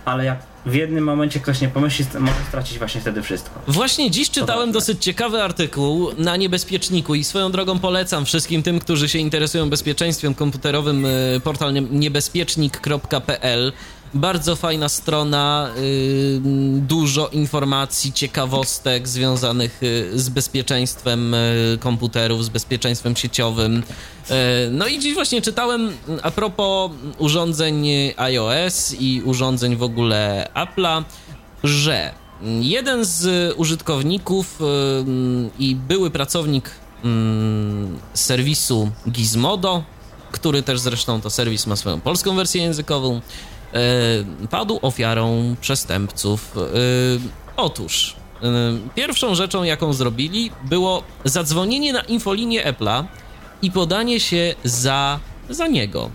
ale 0.06 0.26
jak 0.26 0.40
w 0.66 0.74
jednym 0.76 1.04
momencie 1.04 1.40
ktoś 1.40 1.62
nie 1.62 1.68
pomyśli, 1.68 2.06
może 2.20 2.36
stracić 2.48 2.78
właśnie 2.80 3.02
wtedy 3.02 3.22
wszystko. 3.22 3.60
Właśnie 3.68 4.12
dziś 4.12 4.30
czytałem 4.30 4.72
dosyć 4.72 5.04
ciekawy 5.04 5.44
artykuł 5.44 6.10
na 6.18 6.36
Niebezpieczniku 6.38 7.16
i 7.16 7.24
swoją 7.24 7.52
drogą 7.52 7.80
polecam 7.80 8.26
wszystkim 8.26 8.64
tym, 8.64 8.80
którzy 8.80 9.10
się 9.10 9.20
interesują 9.20 9.70
bezpieczeństwem 9.70 10.36
komputerowym, 10.36 11.06
y, 11.06 11.42
portal 11.44 11.74
nie- 11.74 11.82
niebezpiecznik.pl. 11.82 13.74
Bardzo 14.14 14.56
fajna 14.56 14.90
strona, 14.90 15.70
y, 15.78 16.40
dużo 16.88 17.28
informacji, 17.28 18.14
ciekawostek 18.14 19.08
związanych 19.08 19.84
y, 19.84 20.20
z 20.20 20.30
bezpieczeństwem 20.30 21.34
y, 21.34 21.78
komputerów, 21.80 22.46
z 22.46 22.50
bezpieczeństwem 22.50 23.16
sieciowym. 23.16 23.84
No 24.72 24.88
i 24.88 25.00
dziś 25.00 25.14
właśnie 25.14 25.42
czytałem 25.42 25.92
a 26.24 26.32
propos 26.32 26.92
urządzeń 27.18 27.88
iOS 28.18 28.96
i 29.00 29.22
urządzeń 29.26 29.76
w 29.76 29.84
ogóle 29.84 30.50
Apple'a, 30.56 31.04
że 31.64 32.12
jeden 32.62 33.06
z 33.06 33.54
użytkowników 33.58 34.60
i 35.60 35.76
były 35.76 36.12
pracownik 36.12 36.72
serwisu 38.14 38.92
Gizmodo, 39.12 39.84
który 40.32 40.64
też 40.64 40.80
zresztą 40.80 41.22
to 41.22 41.30
serwis 41.30 41.68
ma 41.68 41.76
swoją 41.76 42.02
polską 42.02 42.36
wersję 42.36 42.64
językową, 42.64 43.22
padł 44.50 44.80
ofiarą 44.82 45.56
przestępców. 45.62 46.58
Y, 46.58 47.50
Otóż 47.58 48.16
y, 48.44 48.46
pierwszą 48.96 49.36
rzeczą, 49.36 49.64
jaką 49.64 49.94
zrobili, 49.94 50.52
było 50.64 51.04
zadzwonienie 51.26 51.94
na 51.94 52.02
infolinię 52.02 52.74
Apple'a 52.74 53.04
i 53.62 53.72
podanie 53.72 54.20
się 54.20 54.56
za, 54.64 55.20
za 55.50 55.68
niego. 55.68 56.10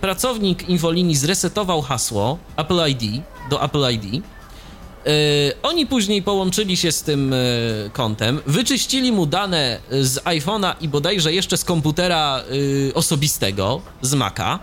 Pracownik 0.00 0.68
infolinii 0.68 1.16
zresetował 1.16 1.82
hasło 1.82 2.38
Apple 2.56 2.80
ID 2.88 3.22
do 3.50 3.64
Apple 3.64 3.92
ID. 3.92 4.24
Oni 5.62 5.86
później 5.86 6.22
połączyli 6.22 6.76
się 6.76 6.92
z 6.92 7.02
tym 7.02 7.34
kontem, 7.92 8.40
wyczyścili 8.46 9.12
mu 9.12 9.26
dane 9.26 9.78
z 9.90 10.18
iPhone'a 10.24 10.74
i 10.80 10.88
bodajże 10.88 11.32
jeszcze 11.32 11.56
z 11.56 11.64
komputera 11.64 12.42
osobistego, 12.94 13.80
z 14.02 14.14
Maca. 14.14 14.58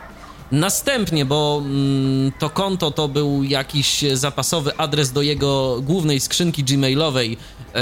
Następnie, 0.53 1.25
bo 1.25 1.61
mm, 1.65 2.31
to 2.39 2.49
konto 2.49 2.91
to 2.91 3.07
był 3.07 3.43
jakiś 3.43 4.05
zapasowy 4.13 4.77
adres 4.77 5.11
do 5.11 5.21
jego 5.21 5.81
głównej 5.81 6.19
skrzynki 6.19 6.63
gmailowej 6.63 7.37
y, 7.75 7.77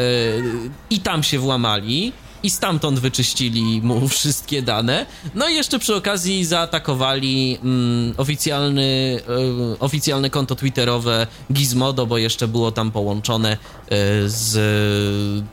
i 0.89 0.99
tam 0.99 1.23
się 1.23 1.39
włamali 1.39 2.13
i 2.43 2.49
stamtąd 2.49 2.99
wyczyścili 2.99 3.81
mu 3.81 4.07
wszystkie 4.07 4.61
dane. 4.61 5.05
No 5.35 5.49
i 5.49 5.55
jeszcze 5.55 5.79
przy 5.79 5.95
okazji 5.95 6.45
zaatakowali 6.45 7.57
mm, 7.63 8.13
oficjalny, 8.17 9.19
y, 9.75 9.79
oficjalne 9.79 10.29
konto 10.29 10.55
twitterowe 10.55 11.27
Gizmodo, 11.53 12.05
bo 12.05 12.17
jeszcze 12.17 12.47
było 12.47 12.71
tam 12.71 12.91
połączone 12.91 13.53
y, 13.53 13.57
z 14.29 14.51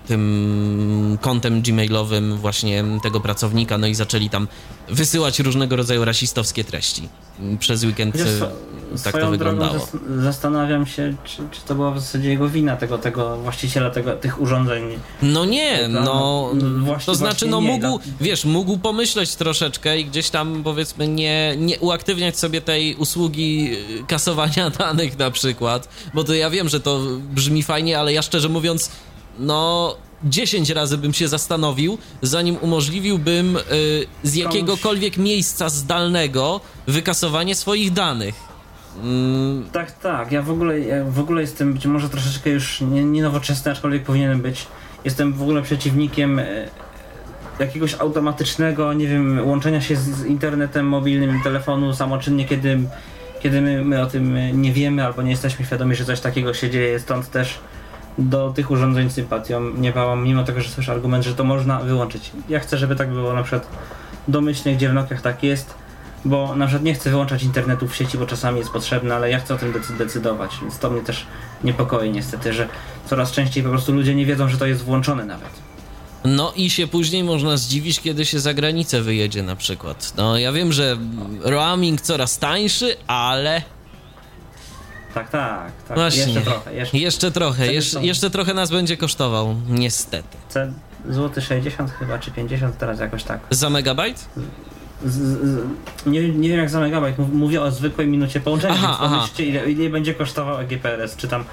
tym 0.07 1.18
kontem 1.20 1.62
gmailowym 1.62 2.36
właśnie 2.36 2.84
tego 3.03 3.20
pracownika, 3.20 3.78
no 3.78 3.86
i 3.86 3.95
zaczęli 3.95 4.30
tam 4.30 4.49
wysyłać 4.89 5.41
różnego 5.41 5.76
rodzaju 5.76 6.05
rasistowskie 6.05 6.64
treści. 6.64 7.09
Przez 7.59 7.84
weekend 7.84 8.14
Chociaż 8.18 9.03
tak 9.05 9.20
to 9.20 9.30
wyglądało. 9.30 9.72
zas- 9.78 10.22
zastanawiam 10.22 10.86
się, 10.86 11.14
czy, 11.24 11.36
czy 11.51 11.61
to 11.61 11.74
była 11.74 11.91
w 11.91 12.01
zasadzie 12.01 12.28
jego 12.28 12.49
wina, 12.49 12.76
tego, 12.76 12.99
tego 12.99 13.36
właściciela 13.36 13.91
tego, 13.91 14.12
tych 14.16 14.41
urządzeń. 14.41 14.84
No 15.22 15.45
nie, 15.45 15.89
no, 15.89 16.03
No 16.05 16.51
właśnie- 16.84 17.07
to 17.07 17.14
znaczy, 17.14 17.47
no 17.47 17.61
nie, 17.61 17.66
mógł, 17.66 17.82
no. 17.86 17.99
wiesz, 18.20 18.45
mógł 18.45 18.78
pomyśleć 18.78 19.36
troszeczkę 19.36 19.99
i 19.99 20.05
gdzieś 20.05 20.30
tam, 20.30 20.61
powiedzmy, 20.64 21.09
nie, 21.09 21.55
nie 21.59 21.78
uaktywniać 21.78 22.39
sobie 22.39 22.61
tej 22.61 22.95
usługi 22.95 23.70
y, 24.01 24.05
kasowania 24.07 24.70
danych 24.78 25.18
na 25.18 25.30
przykład, 25.30 25.89
bo 26.14 26.24
to 26.24 26.34
ja 26.34 26.51
wiem, 26.51 26.68
że 26.68 26.80
to 26.80 27.01
brzmi 27.34 27.62
fajnie, 27.62 27.99
ale 27.99 28.12
ja 28.12 28.22
szczerze 28.22 28.49
mówiąc, 28.49 28.91
no... 29.39 29.97
10 30.25 30.71
razy 30.71 30.99
bym 30.99 31.12
się 31.12 31.29
zastanowił, 31.29 31.99
zanim 32.23 32.57
umożliwiłbym 32.61 33.57
y, 33.57 33.61
z 34.23 34.35
jakiegokolwiek 34.35 35.16
miejsca 35.16 35.69
zdalnego 35.69 36.61
wykasowanie 36.87 37.55
swoich 37.55 37.93
danych. 37.93 38.35
Mm, 39.03 39.64
Tak, 39.73 39.93
tak. 39.93 40.33
Ja 40.33 40.43
w 40.43 40.51
ogóle, 40.51 40.81
ja 40.81 41.05
w 41.05 41.19
ogóle 41.19 41.41
jestem 41.41 41.73
być 41.75 41.87
może 41.87 42.09
troszeczkę 42.09 42.51
już 42.51 42.81
nie, 42.81 43.05
nie 43.05 43.23
nowoczesny, 43.23 43.73
aczkolwiek 43.73 44.03
powinienem 44.03 44.41
być. 44.41 44.66
Jestem 45.05 45.33
w 45.33 45.43
ogóle 45.43 45.62
przeciwnikiem 45.62 46.39
e, 46.39 46.69
jakiegoś 47.59 47.95
automatycznego, 47.95 48.93
nie 48.93 49.07
wiem, 49.07 49.49
łączenia 49.49 49.81
się 49.81 49.97
z, 49.97 50.01
z 50.01 50.25
internetem 50.25 50.87
mobilnym, 50.87 51.43
telefonu 51.43 51.95
samoczynnie, 51.95 52.45
kiedy, 52.45 52.79
kiedy 53.41 53.61
my, 53.61 53.85
my 53.85 54.03
o 54.03 54.07
tym 54.07 54.39
nie 54.62 54.73
wiemy 54.73 55.05
albo 55.05 55.23
nie 55.23 55.31
jesteśmy 55.31 55.64
świadomi, 55.64 55.95
że 55.95 56.05
coś 56.05 56.21
takiego 56.21 56.55
się 56.55 56.71
dzieje. 56.71 57.01
Stąd 57.01 57.31
też 57.31 57.59
do 58.19 58.53
tych 58.57 58.71
urządzeń 58.71 59.11
sympatią 59.11 59.61
nie 59.75 59.93
bałam, 59.93 60.25
mimo 60.25 60.45
tego, 60.45 60.61
że 60.61 60.69
słyszę 60.71 60.93
argument, 60.93 61.25
że 61.25 61.35
to 61.35 61.45
można 61.45 61.81
wyłączyć. 61.81 62.31
Ja 62.49 62.61
chcę, 62.61 62.79
żeby 62.79 62.97
tak 62.97 63.11
było 63.11 63.33
na 63.33 63.43
przykład 63.43 63.69
domyślnie, 64.29 64.77
gdzie 64.77 64.89
w 64.89 64.93
Nokiach 64.95 65.23
tak 65.23 65.43
jest, 65.43 65.75
bo 66.25 66.57
na 66.57 66.66
przykład 66.66 66.85
nie 66.85 66.95
chcę 66.95 67.11
wyłączać 67.11 67.43
internetu 67.43 67.89
w 67.89 67.97
sieci, 67.97 68.19
bo 68.19 68.27
czasami 68.27 68.59
jest 68.59 68.71
potrzebne, 68.71 69.14
ale 69.16 69.31
ja 69.31 69.39
chcę 69.39 69.55
o 69.55 69.59
tym 69.59 69.73
decy- 69.73 69.97
decydować, 69.99 70.51
więc 70.62 70.79
to 70.79 70.91
mnie 70.91 71.01
też 71.03 71.27
niepokoi 71.64 72.11
niestety, 72.11 72.53
że 72.53 72.69
coraz 73.07 73.33
częściej 73.33 73.62
po 73.62 73.69
prostu 73.69 73.93
ludzie 73.93 74.14
nie 74.14 74.27
wiedzą, 74.27 74.49
że 74.49 74.59
to 74.59 74.66
jest 74.66 74.83
włączone 74.85 75.25
nawet. 75.25 75.51
No 76.25 76.53
i 76.57 76.71
się 76.71 76.87
później 76.87 77.25
można 77.25 77.57
zdziwić, 77.57 78.01
kiedy 78.01 78.27
się 78.27 78.41
za 78.41 78.55
granicę 78.55 79.03
wyjedzie 79.03 79.43
na 79.43 79.57
przykład. 79.57 80.12
No 80.16 80.39
ja 80.39 80.53
wiem, 80.53 80.73
że 80.73 80.97
roaming 81.43 82.01
coraz 82.01 82.39
tańszy, 82.39 82.97
ale 83.07 83.62
Tak, 85.19 85.31
tak, 85.31 85.73
tak. 85.89 85.97
Właśnie. 85.97 86.23
Jeszcze 86.23 86.41
trochę, 86.41 86.75
jeszcze. 86.75 86.99
jeszcze 86.99 87.31
trochę, 87.31 87.73
jeszcze, 87.73 88.03
jeszcze 88.05 88.31
trochę 88.31 88.55
nas 88.55 88.71
będzie 88.71 88.97
kosztował, 88.97 89.55
niestety. 89.69 90.37
Złoty 91.11 91.41
60 91.43 91.91
chyba, 91.91 92.19
czy 92.19 92.31
50 92.31 92.79
teraz 92.79 93.01
jakoś 93.01 93.25
tak. 93.25 93.41
Za 93.51 93.71
megabajt? 93.71 94.29
Z, 95.05 95.14
z, 95.14 95.64
nie, 96.07 96.29
nie 96.29 96.49
wiem 96.49 96.59
jak 96.59 96.71
za 96.71 96.81
megabajt, 96.81 97.19
mów- 97.19 97.33
mówię 97.33 97.62
o 97.62 97.71
zwykłej 97.71 98.07
minucie 98.07 98.41
połączenia, 98.41 98.75
Aha, 98.75 98.87
więc 98.87 98.99
aha. 99.01 99.14
pomyślcie 99.16 99.45
ile, 99.45 99.71
ile 99.71 99.91
będzie 99.91 100.14
kosztował 100.14 100.59
EGPRS, 100.61 101.16
czy 101.16 101.29
tam, 101.29 101.45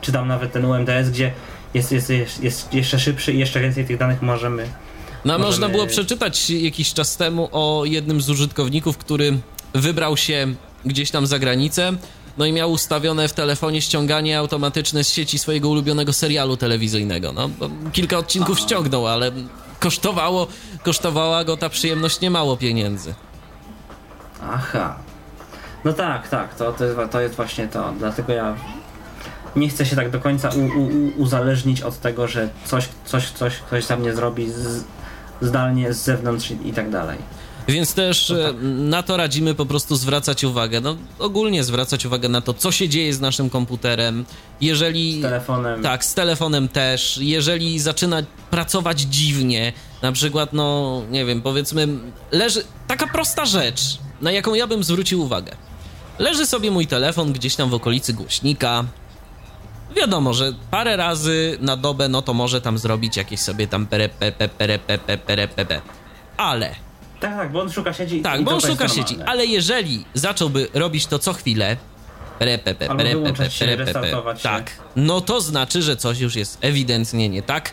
czy 0.00 0.12
tam 0.12 0.28
nawet 0.28 0.52
ten 0.52 0.64
UMTS, 0.64 1.10
gdzie 1.10 1.32
jest, 1.74 1.92
jest, 1.92 2.10
jest, 2.10 2.42
jest 2.42 2.74
jeszcze 2.74 2.98
szybszy 2.98 3.32
i 3.32 3.38
jeszcze 3.38 3.60
więcej 3.60 3.84
tych 3.86 3.98
danych 3.98 4.22
możemy 4.22 4.66
No 5.24 5.32
Możemy- 5.32 5.44
można 5.46 5.68
było 5.68 5.86
przeczytać 5.86 6.50
jakiś 6.50 6.94
czas 6.94 7.16
temu 7.16 7.48
o 7.52 7.84
jednym 7.84 8.20
z 8.20 8.30
użytkowników, 8.30 8.98
który 8.98 9.38
wybrał 9.74 10.16
się 10.16 10.54
gdzieś 10.84 11.10
tam 11.10 11.26
za 11.26 11.38
granicę, 11.38 11.92
no 12.38 12.46
i 12.46 12.52
miał 12.52 12.72
ustawione 12.72 13.28
w 13.28 13.32
telefonie 13.32 13.82
ściąganie 13.82 14.38
automatyczne 14.38 15.04
z 15.04 15.08
sieci 15.08 15.38
swojego 15.38 15.68
ulubionego 15.68 16.12
serialu 16.12 16.56
telewizyjnego. 16.56 17.32
No, 17.32 17.50
kilka 17.92 18.18
odcinków 18.18 18.60
ściągnął, 18.60 19.06
ale 19.06 19.32
kosztowało, 19.80 20.46
kosztowała 20.82 21.44
go 21.44 21.56
ta 21.56 21.68
przyjemność 21.68 22.20
niemało 22.20 22.56
pieniędzy. 22.56 23.14
Aha. 24.50 24.96
No 25.84 25.92
tak, 25.92 26.28
tak, 26.28 26.54
to, 26.54 26.72
to, 26.72 26.84
jest, 26.84 26.98
to 27.10 27.20
jest 27.20 27.34
właśnie 27.34 27.68
to. 27.68 27.92
Dlatego 27.98 28.32
ja 28.32 28.56
nie 29.56 29.68
chcę 29.68 29.86
się 29.86 29.96
tak 29.96 30.10
do 30.10 30.20
końca 30.20 30.48
u, 30.48 30.80
u, 30.80 31.22
uzależnić 31.22 31.82
od 31.82 32.00
tego, 32.00 32.28
że 32.28 32.48
coś, 32.64 32.88
coś, 33.04 33.30
coś 33.30 33.56
ktoś 33.56 33.84
za 33.84 33.96
mnie 33.96 34.14
zrobi 34.14 34.50
z, 34.52 34.84
zdalnie, 35.40 35.92
z 35.92 36.02
zewnątrz 36.02 36.50
i, 36.50 36.68
i 36.68 36.72
tak 36.72 36.90
dalej. 36.90 37.18
Więc 37.68 37.94
też 37.94 38.30
e, 38.30 38.52
na 38.62 39.02
to 39.02 39.16
radzimy 39.16 39.54
po 39.54 39.66
prostu 39.66 39.96
zwracać 39.96 40.44
uwagę. 40.44 40.80
No, 40.80 40.96
ogólnie 41.18 41.64
zwracać 41.64 42.06
uwagę 42.06 42.28
na 42.28 42.40
to, 42.40 42.54
co 42.54 42.72
się 42.72 42.88
dzieje 42.88 43.14
z 43.14 43.20
naszym 43.20 43.50
komputerem. 43.50 44.24
Jeżeli. 44.60 45.18
Z 45.18 45.22
telefonem. 45.22 45.82
Tak, 45.82 46.04
z 46.04 46.14
telefonem 46.14 46.68
też. 46.68 47.18
Jeżeli 47.22 47.78
zaczyna 47.78 48.22
pracować 48.50 49.00
dziwnie, 49.00 49.72
Na 50.02 50.12
przykład, 50.12 50.52
no 50.52 51.02
nie 51.10 51.24
wiem, 51.24 51.42
powiedzmy, 51.42 51.88
leży 52.32 52.64
taka 52.88 53.06
prosta 53.06 53.46
rzecz, 53.46 53.98
na 54.20 54.32
jaką 54.32 54.54
ja 54.54 54.66
bym 54.66 54.84
zwrócił 54.84 55.22
uwagę. 55.22 55.56
Leży 56.18 56.46
sobie 56.46 56.70
mój 56.70 56.86
telefon 56.86 57.32
gdzieś 57.32 57.56
tam 57.56 57.70
w 57.70 57.74
okolicy 57.74 58.12
głośnika. 58.12 58.84
Wiadomo, 59.96 60.34
że 60.34 60.52
parę 60.70 60.96
razy 60.96 61.58
na 61.60 61.76
dobę, 61.76 62.08
no 62.08 62.22
to 62.22 62.34
może 62.34 62.60
tam 62.60 62.78
zrobić 62.78 63.16
jakieś 63.16 63.40
sobie 63.40 63.66
tam 63.66 63.86
pere, 63.86 64.08
pere, 64.08 64.48
pere, 64.48 64.78
pere, 64.78 65.18
pere, 65.18 65.48
pere. 65.48 65.80
Ale 66.36 66.74
Tak, 67.22 67.36
tak, 67.36 67.52
bo 67.52 67.60
on 67.60 67.70
szuka 67.70 67.92
sieci. 67.92 68.20
tak, 68.22 68.42
bo 68.42 68.50
on 68.50 68.60
szuka 68.60 68.88
sieci, 68.88 69.16
ale 69.26 69.46
jeżeli 69.46 70.04
zacząłby 70.14 70.68
robić 70.74 71.06
to 71.06 71.18
co 71.18 71.32
chwilę, 71.32 71.76
tak, 74.42 74.70
no 74.96 75.20
to 75.20 75.40
znaczy, 75.40 75.82
że 75.82 75.96
coś 75.96 76.18
już 76.18 76.36
jest 76.36 76.58
ewidentnie 76.60 77.28
nie 77.28 77.42
tak. 77.42 77.72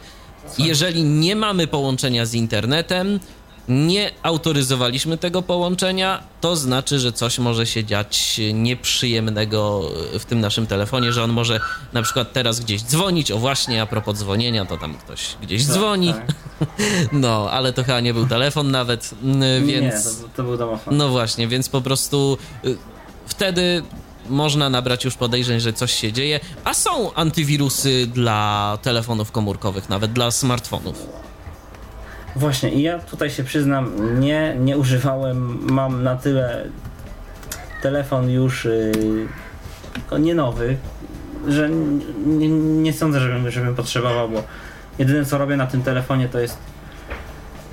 Jeżeli 0.58 1.04
nie 1.04 1.36
mamy 1.36 1.68
połączenia 1.68 2.26
z 2.26 2.34
internetem, 2.34 3.20
nie 3.70 4.12
autoryzowaliśmy 4.24 5.18
tego 5.18 5.42
połączenia, 5.42 6.24
to 6.42 6.56
znaczy, 6.56 7.00
że 7.00 7.12
coś 7.14 7.40
może 7.40 7.66
się 7.66 7.84
dziać 7.86 8.40
nieprzyjemnego 8.54 9.82
w 10.20 10.26
tym 10.26 10.40
naszym 10.40 10.68
telefonie, 10.68 11.14
że 11.14 11.24
on 11.24 11.32
może 11.32 11.60
na 11.94 12.02
przykład 12.02 12.34
teraz 12.34 12.60
gdzieś 12.60 12.82
dzwonić. 12.82 13.32
O 13.32 13.38
właśnie, 13.38 13.82
a 13.82 13.86
propos 13.86 14.18
dzwonienia, 14.18 14.66
to 14.66 14.78
tam 14.78 14.94
ktoś 14.98 15.36
gdzieś 15.42 15.66
Tak, 15.66 15.76
dzwoni. 15.76 16.14
tak. 16.14 16.28
No, 17.12 17.48
ale 17.52 17.74
to 17.74 17.84
chyba 17.84 18.00
nie 18.00 18.14
był 18.14 18.28
telefon 18.28 18.72
nawet, 18.72 19.12
mm, 19.24 19.68
Nie, 19.68 19.74
więc... 19.82 20.22
to, 20.22 20.28
to 20.36 20.44
był 20.44 20.58
domofon. 20.58 20.98
No 20.98 21.10
właśnie, 21.10 21.48
więc 21.48 21.70
po 21.70 21.82
prostu 21.82 22.38
y, 22.66 22.78
wtedy 23.28 23.84
można 24.30 24.70
nabrać 24.70 25.06
już 25.06 25.16
podejrzeń, 25.16 25.60
że 25.60 25.74
coś 25.74 25.94
się 25.94 26.14
dzieje, 26.14 26.40
a 26.64 26.74
są 26.74 27.14
antywirusy 27.14 28.08
dla 28.08 28.78
telefonów 28.82 29.32
komórkowych, 29.32 29.90
nawet 29.90 30.14
dla 30.14 30.32
smartfonów. 30.32 31.06
Właśnie, 32.36 32.70
i 32.70 32.82
ja 32.82 33.00
tutaj 33.00 33.30
się 33.30 33.44
przyznam, 33.44 34.20
nie, 34.20 34.56
nie 34.60 34.78
używałem, 34.78 35.60
mam 35.74 36.04
na 36.04 36.16
tyle 36.16 36.66
telefon 37.82 38.30
już 38.30 38.66
yy, 40.12 40.20
nie 40.20 40.36
nowy, 40.36 40.78
że 41.48 41.70
nie, 42.26 42.50
nie 42.50 42.94
sądzę, 42.94 43.20
żebym, 43.20 43.52
żebym 43.52 43.76
potrzebował, 43.76 44.30
bo 44.30 44.44
jedyne 45.00 45.26
co 45.26 45.38
robię 45.38 45.58
na 45.58 45.68
tym 45.68 45.84
telefonie 45.84 46.30
to 46.30 46.40
jest 46.40 46.58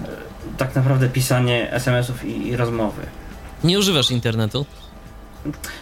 yy, 0.01 0.09
tak 0.57 0.75
naprawdę 0.75 1.09
pisanie 1.09 1.73
SMS-ów 1.73 2.25
i, 2.25 2.49
i 2.49 2.57
rozmowy. 2.57 3.03
Nie 3.65 3.79
używasz 3.79 4.11
internetu? 4.11 4.67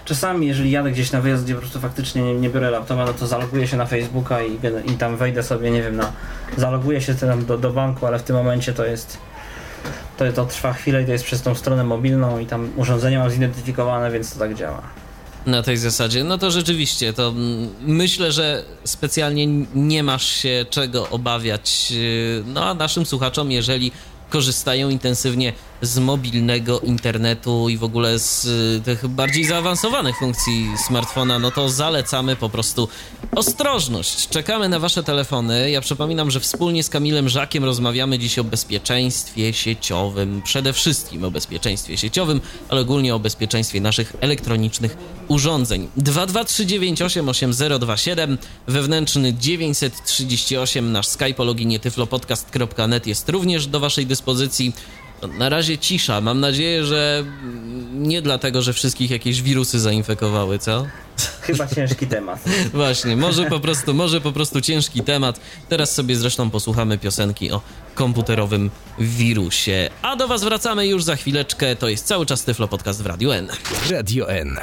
Czasami, 0.04 0.46
jeżeli 0.46 0.70
jadę 0.70 0.90
gdzieś 0.90 1.12
na 1.12 1.20
wyjazd, 1.20 1.44
gdzie 1.44 1.54
po 1.54 1.60
prostu 1.60 1.80
faktycznie 1.80 2.22
nie, 2.22 2.34
nie 2.34 2.50
biorę 2.50 2.70
laptopa, 2.70 3.04
no 3.04 3.12
to 3.12 3.26
zaloguję 3.26 3.68
się 3.68 3.76
na 3.76 3.86
Facebooka 3.86 4.42
i, 4.42 4.58
i 4.86 4.96
tam 4.98 5.16
wejdę 5.16 5.42
sobie, 5.42 5.70
nie 5.70 5.82
wiem, 5.82 5.96
na, 5.96 6.12
zaloguję 6.56 7.00
się 7.00 7.14
tam 7.14 7.46
do, 7.46 7.58
do 7.58 7.72
banku, 7.72 8.06
ale 8.06 8.18
w 8.18 8.22
tym 8.22 8.36
momencie 8.36 8.72
to 8.72 8.84
jest, 8.84 9.18
to, 10.16 10.32
to 10.32 10.46
trwa 10.46 10.72
chwilę 10.72 11.02
i 11.02 11.06
to 11.06 11.12
jest 11.12 11.24
przez 11.24 11.42
tą 11.42 11.54
stronę 11.54 11.84
mobilną 11.84 12.38
i 12.38 12.46
tam 12.46 12.70
urządzenie 12.76 13.18
mam 13.18 13.30
zidentyfikowane, 13.30 14.10
więc 14.10 14.32
to 14.32 14.38
tak 14.38 14.54
działa. 14.54 14.82
Na 15.46 15.62
tej 15.62 15.76
zasadzie, 15.76 16.24
no 16.24 16.38
to 16.38 16.50
rzeczywiście, 16.50 17.12
to 17.12 17.34
myślę, 17.80 18.32
że 18.32 18.64
specjalnie 18.84 19.46
nie 19.74 20.02
masz 20.02 20.26
się 20.26 20.66
czego 20.70 21.08
obawiać. 21.10 21.90
yy, 21.90 22.44
No 22.46 22.64
a 22.64 22.74
naszym 22.74 23.06
słuchaczom, 23.06 23.50
jeżeli 23.50 23.92
korzystają 24.30 24.88
intensywnie 24.88 25.52
z 25.86 25.98
mobilnego 25.98 26.80
internetu 26.80 27.68
i 27.68 27.76
w 27.76 27.84
ogóle 27.84 28.18
z 28.18 28.44
y, 28.44 28.80
tych 28.84 29.08
bardziej 29.08 29.44
zaawansowanych 29.44 30.18
funkcji 30.18 30.66
smartfona, 30.86 31.38
no 31.38 31.50
to 31.50 31.68
zalecamy 31.68 32.36
po 32.36 32.48
prostu 32.48 32.88
ostrożność. 33.36 34.28
Czekamy 34.28 34.68
na 34.68 34.78
Wasze 34.78 35.02
telefony. 35.02 35.70
Ja 35.70 35.80
przypominam, 35.80 36.30
że 36.30 36.40
wspólnie 36.40 36.82
z 36.82 36.88
Kamilem 36.88 37.28
Żakiem 37.28 37.64
rozmawiamy 37.64 38.18
dziś 38.18 38.38
o 38.38 38.44
bezpieczeństwie 38.44 39.52
sieciowym. 39.52 40.42
Przede 40.42 40.72
wszystkim 40.72 41.24
o 41.24 41.30
bezpieczeństwie 41.30 41.96
sieciowym, 41.96 42.40
ale 42.68 42.80
ogólnie 42.80 43.14
o 43.14 43.18
bezpieczeństwie 43.18 43.80
naszych 43.80 44.16
elektronicznych 44.20 44.96
urządzeń. 45.28 45.88
223988027, 45.98 48.36
wewnętrzny 48.66 49.34
938, 49.34 50.92
nasz 50.92 51.08
Skype 51.08 51.36
o 51.36 51.44
loginie 51.44 51.80
tyflopodcast.net 51.80 53.06
jest 53.06 53.28
również 53.28 53.66
do 53.66 53.80
Waszej 53.80 54.06
dyspozycji. 54.06 54.72
Na 55.26 55.48
razie 55.48 55.78
cisza. 55.78 56.20
Mam 56.20 56.40
nadzieję, 56.40 56.84
że 56.84 57.24
nie 57.92 58.22
dlatego, 58.22 58.62
że 58.62 58.72
wszystkich 58.72 59.10
jakieś 59.10 59.42
wirusy 59.42 59.80
zainfekowały, 59.80 60.58
co? 60.58 60.86
Chyba 61.40 61.66
ciężki 61.66 62.06
temat. 62.06 62.38
Właśnie, 62.72 63.16
może 63.16 63.44
po 63.46 63.60
prostu, 63.60 63.94
może 63.94 64.20
po 64.20 64.32
prostu 64.32 64.60
ciężki 64.60 65.02
temat. 65.02 65.40
Teraz 65.68 65.94
sobie 65.94 66.16
zresztą 66.16 66.50
posłuchamy 66.50 66.98
piosenki 66.98 67.52
o 67.52 67.60
komputerowym 67.94 68.70
wirusie. 68.98 69.90
A 70.02 70.16
do 70.16 70.28
Was 70.28 70.44
wracamy 70.44 70.86
już 70.86 71.02
za 71.02 71.16
chwileczkę. 71.16 71.76
To 71.76 71.88
jest 71.88 72.06
cały 72.06 72.26
czas 72.26 72.44
Tyflo 72.44 72.68
Podcast 72.68 73.02
w 73.02 73.06
Radiu 73.06 73.32
N. 73.32 73.48
Radio 73.90 74.30
N. 74.30 74.58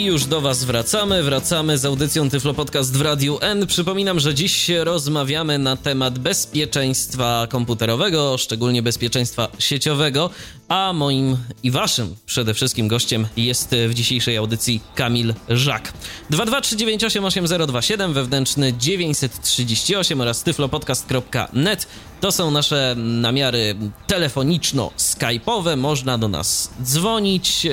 I 0.00 0.04
już 0.04 0.24
do 0.24 0.40
Was 0.40 0.64
wracamy. 0.64 1.22
Wracamy 1.22 1.78
z 1.78 1.84
audycją 1.84 2.30
Tyflo 2.30 2.54
Podcast 2.54 2.96
w 2.96 3.00
Radiu 3.00 3.38
N. 3.40 3.66
Przypominam, 3.66 4.20
że 4.20 4.34
dziś 4.34 4.70
rozmawiamy 4.84 5.58
na 5.58 5.76
temat 5.76 6.18
bezpieczeństwa 6.18 7.46
komputerowego, 7.50 8.38
szczególnie 8.38 8.82
bezpieczeństwa 8.82 9.48
sieciowego, 9.58 10.30
a 10.68 10.92
moim 10.92 11.36
i 11.62 11.70
Waszym 11.70 12.16
przede 12.26 12.54
wszystkim 12.54 12.88
gościem 12.88 13.26
jest 13.36 13.74
w 13.88 13.94
dzisiejszej 13.94 14.36
audycji 14.36 14.80
Kamil 14.94 15.34
Żak. 15.48 15.92
223988027, 16.30 18.12
wewnętrzny 18.12 18.72
938 18.72 20.20
oraz 20.20 20.42
tyflopodcast.net. 20.42 21.86
To 22.20 22.32
są 22.32 22.50
nasze 22.50 22.94
namiary 22.98 23.76
telefoniczno-skype'owe. 24.08 25.76
Można 25.76 26.18
do 26.18 26.28
nas 26.28 26.70
dzwonić. 26.82 27.64
Yy, 27.64 27.72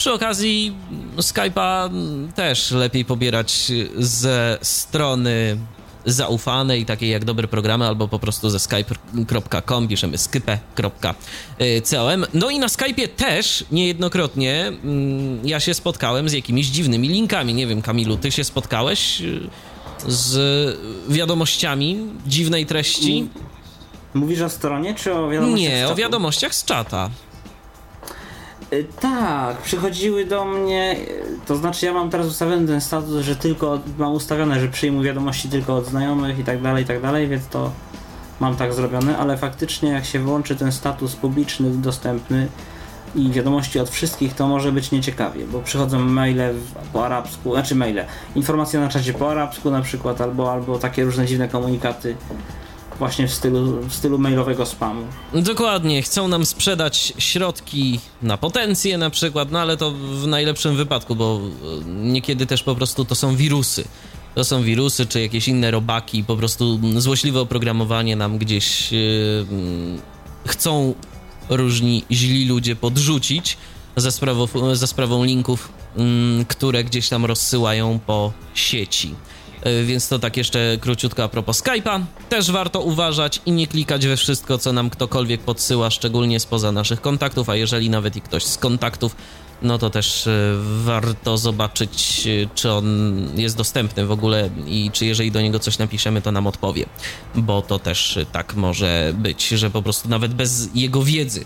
przy 0.00 0.12
okazji 0.12 0.76
Skype'a 1.16 1.90
też 2.34 2.70
lepiej 2.70 3.04
pobierać 3.04 3.72
ze 3.96 4.58
strony 4.62 5.58
zaufanej, 6.06 6.86
takiej 6.86 7.10
jak 7.10 7.24
dobre 7.24 7.48
programy, 7.48 7.86
albo 7.86 8.08
po 8.08 8.18
prostu 8.18 8.50
ze 8.50 8.58
skype.com, 8.58 9.88
piszemy 9.88 10.18
skype.com. 10.18 11.14
No 12.34 12.50
i 12.50 12.58
na 12.58 12.66
Skype'ie 12.66 13.08
też 13.08 13.64
niejednokrotnie 13.72 14.66
mm, 14.66 15.48
ja 15.48 15.60
się 15.60 15.74
spotkałem 15.74 16.28
z 16.28 16.32
jakimiś 16.32 16.66
dziwnymi 16.66 17.08
linkami. 17.08 17.54
Nie 17.54 17.66
wiem, 17.66 17.82
Kamilu, 17.82 18.16
ty 18.16 18.32
się 18.32 18.44
spotkałeś 18.44 19.20
y, 19.20 19.40
z 20.06 20.78
wiadomościami 21.08 22.06
dziwnej 22.26 22.66
treści? 22.66 23.28
Mówisz 24.14 24.40
o 24.40 24.48
stronie, 24.48 24.94
czy 24.94 25.14
o 25.14 25.28
wiadomościach 25.28 25.70
z 25.70 25.72
Nie, 25.72 25.88
o 25.88 25.94
wiadomościach 25.94 26.54
z 26.54 26.64
czata. 26.64 27.10
Y, 28.72 28.86
Tak, 29.00 29.56
przychodziły 29.56 30.24
do 30.24 30.44
mnie, 30.44 30.96
y, 30.98 31.46
to 31.46 31.56
znaczy 31.56 31.86
ja 31.86 31.92
mam 31.92 32.10
teraz 32.10 32.26
ustawiony 32.26 32.66
ten 32.66 32.80
status, 32.80 33.24
że 33.24 33.36
tylko 33.36 33.78
mam 33.98 34.12
ustawione, 34.12 34.60
że 34.60 34.68
przyjmuję 34.68 35.08
wiadomości 35.08 35.48
tylko 35.48 35.76
od 35.76 35.86
znajomych 35.86 36.38
i 36.38 36.44
tak 36.44 36.62
dalej, 36.62 36.84
i 36.84 36.86
tak 36.86 37.02
dalej, 37.02 37.28
więc 37.28 37.46
to 37.46 37.70
mam 38.40 38.56
tak 38.56 38.74
zrobione, 38.74 39.18
ale 39.18 39.36
faktycznie 39.38 39.90
jak 39.90 40.04
się 40.04 40.18
włączy 40.18 40.56
ten 40.56 40.72
status 40.72 41.16
publiczny, 41.16 41.70
dostępny 41.70 42.48
i 43.14 43.30
wiadomości 43.30 43.80
od 43.80 43.90
wszystkich, 43.90 44.34
to 44.34 44.48
może 44.48 44.72
być 44.72 44.90
nieciekawie, 44.90 45.46
bo 45.46 45.60
przychodzą 45.60 45.98
maile 45.98 46.54
po 46.92 47.06
arabsku, 47.06 47.52
znaczy 47.52 47.74
maile, 47.74 48.04
informacje 48.34 48.80
na 48.80 48.88
czacie 48.88 49.12
po 49.12 49.30
arabsku 49.30 49.70
na 49.70 49.82
przykład, 49.82 50.20
albo, 50.20 50.52
albo 50.52 50.78
takie 50.78 51.04
różne 51.04 51.26
dziwne 51.26 51.48
komunikaty 51.48 52.16
właśnie 53.00 53.28
w 53.28 53.34
stylu, 53.34 53.88
w 53.88 53.94
stylu 53.94 54.18
mailowego 54.18 54.66
spamu. 54.66 55.02
Dokładnie, 55.34 56.02
chcą 56.02 56.28
nam 56.28 56.46
sprzedać 56.46 57.12
środki 57.18 58.00
na 58.22 58.36
potencję 58.36 58.98
na 58.98 59.10
przykład, 59.10 59.50
no 59.50 59.60
ale 59.60 59.76
to 59.76 59.90
w 59.90 60.26
najlepszym 60.26 60.76
wypadku, 60.76 61.16
bo 61.16 61.40
e, 61.40 61.84
niekiedy 61.84 62.46
też 62.46 62.62
po 62.62 62.74
prostu 62.74 63.04
to 63.04 63.14
są 63.14 63.36
wirusy. 63.36 63.84
To 64.34 64.44
są 64.44 64.62
wirusy 64.62 65.06
czy 65.06 65.20
jakieś 65.20 65.48
inne 65.48 65.70
robaki, 65.70 66.24
po 66.24 66.36
prostu 66.36 66.80
złośliwe 66.96 67.40
oprogramowanie 67.40 68.16
nam 68.16 68.38
gdzieś 68.38 68.92
yy, 68.92 69.46
chcą 70.46 70.94
różni 71.48 72.04
źli 72.10 72.48
ludzie 72.48 72.76
podrzucić 72.76 73.56
za 73.96 74.10
sprawą, 74.10 74.46
za 74.72 74.86
sprawą 74.86 75.24
linków, 75.24 75.72
mm, 75.96 76.44
które 76.44 76.84
gdzieś 76.84 77.08
tam 77.08 77.24
rozsyłają 77.24 77.98
po 78.06 78.32
sieci. 78.54 79.14
Y, 79.66 79.84
Więc 79.84 80.08
to 80.08 80.18
tak 80.18 80.36
jeszcze 80.36 80.76
króciutko 80.80 81.24
a 81.24 81.28
propos 81.28 81.62
Skype'a. 81.62 82.04
Też 82.28 82.50
warto 82.50 82.80
uważać 82.80 83.40
i 83.46 83.52
nie 83.52 83.66
klikać 83.66 84.06
we 84.06 84.16
wszystko, 84.16 84.58
co 84.58 84.72
nam 84.72 84.90
ktokolwiek 84.90 85.40
podsyła, 85.40 85.90
szczególnie 85.90 86.40
spoza 86.40 86.72
naszych 86.72 87.00
kontaktów, 87.00 87.48
a 87.48 87.56
jeżeli 87.56 87.90
nawet 87.90 88.16
i 88.16 88.20
ktoś 88.20 88.44
z 88.44 88.58
kontaktów, 88.58 89.16
no 89.62 89.78
to 89.78 89.90
też 89.90 90.26
y, 90.26 90.54
warto 90.84 91.38
zobaczyć, 91.38 92.22
y, 92.26 92.48
czy 92.54 92.70
on 92.72 93.16
jest 93.36 93.56
dostępny 93.56 94.06
w 94.06 94.10
ogóle 94.12 94.50
i 94.66 94.90
czy 94.92 95.06
jeżeli 95.06 95.30
do 95.32 95.40
niego 95.40 95.58
coś 95.58 95.78
napiszemy, 95.78 96.22
to 96.22 96.32
nam 96.32 96.46
odpowie. 96.46 96.86
Bo 97.34 97.62
to 97.62 97.78
też 97.78 98.18
tak 98.32 98.54
może 98.54 99.12
być, 99.16 99.48
że 99.48 99.70
po 99.70 99.82
prostu 99.82 100.08
nawet 100.08 100.34
bez 100.34 100.68
jego 100.74 101.02
wiedzy 101.02 101.44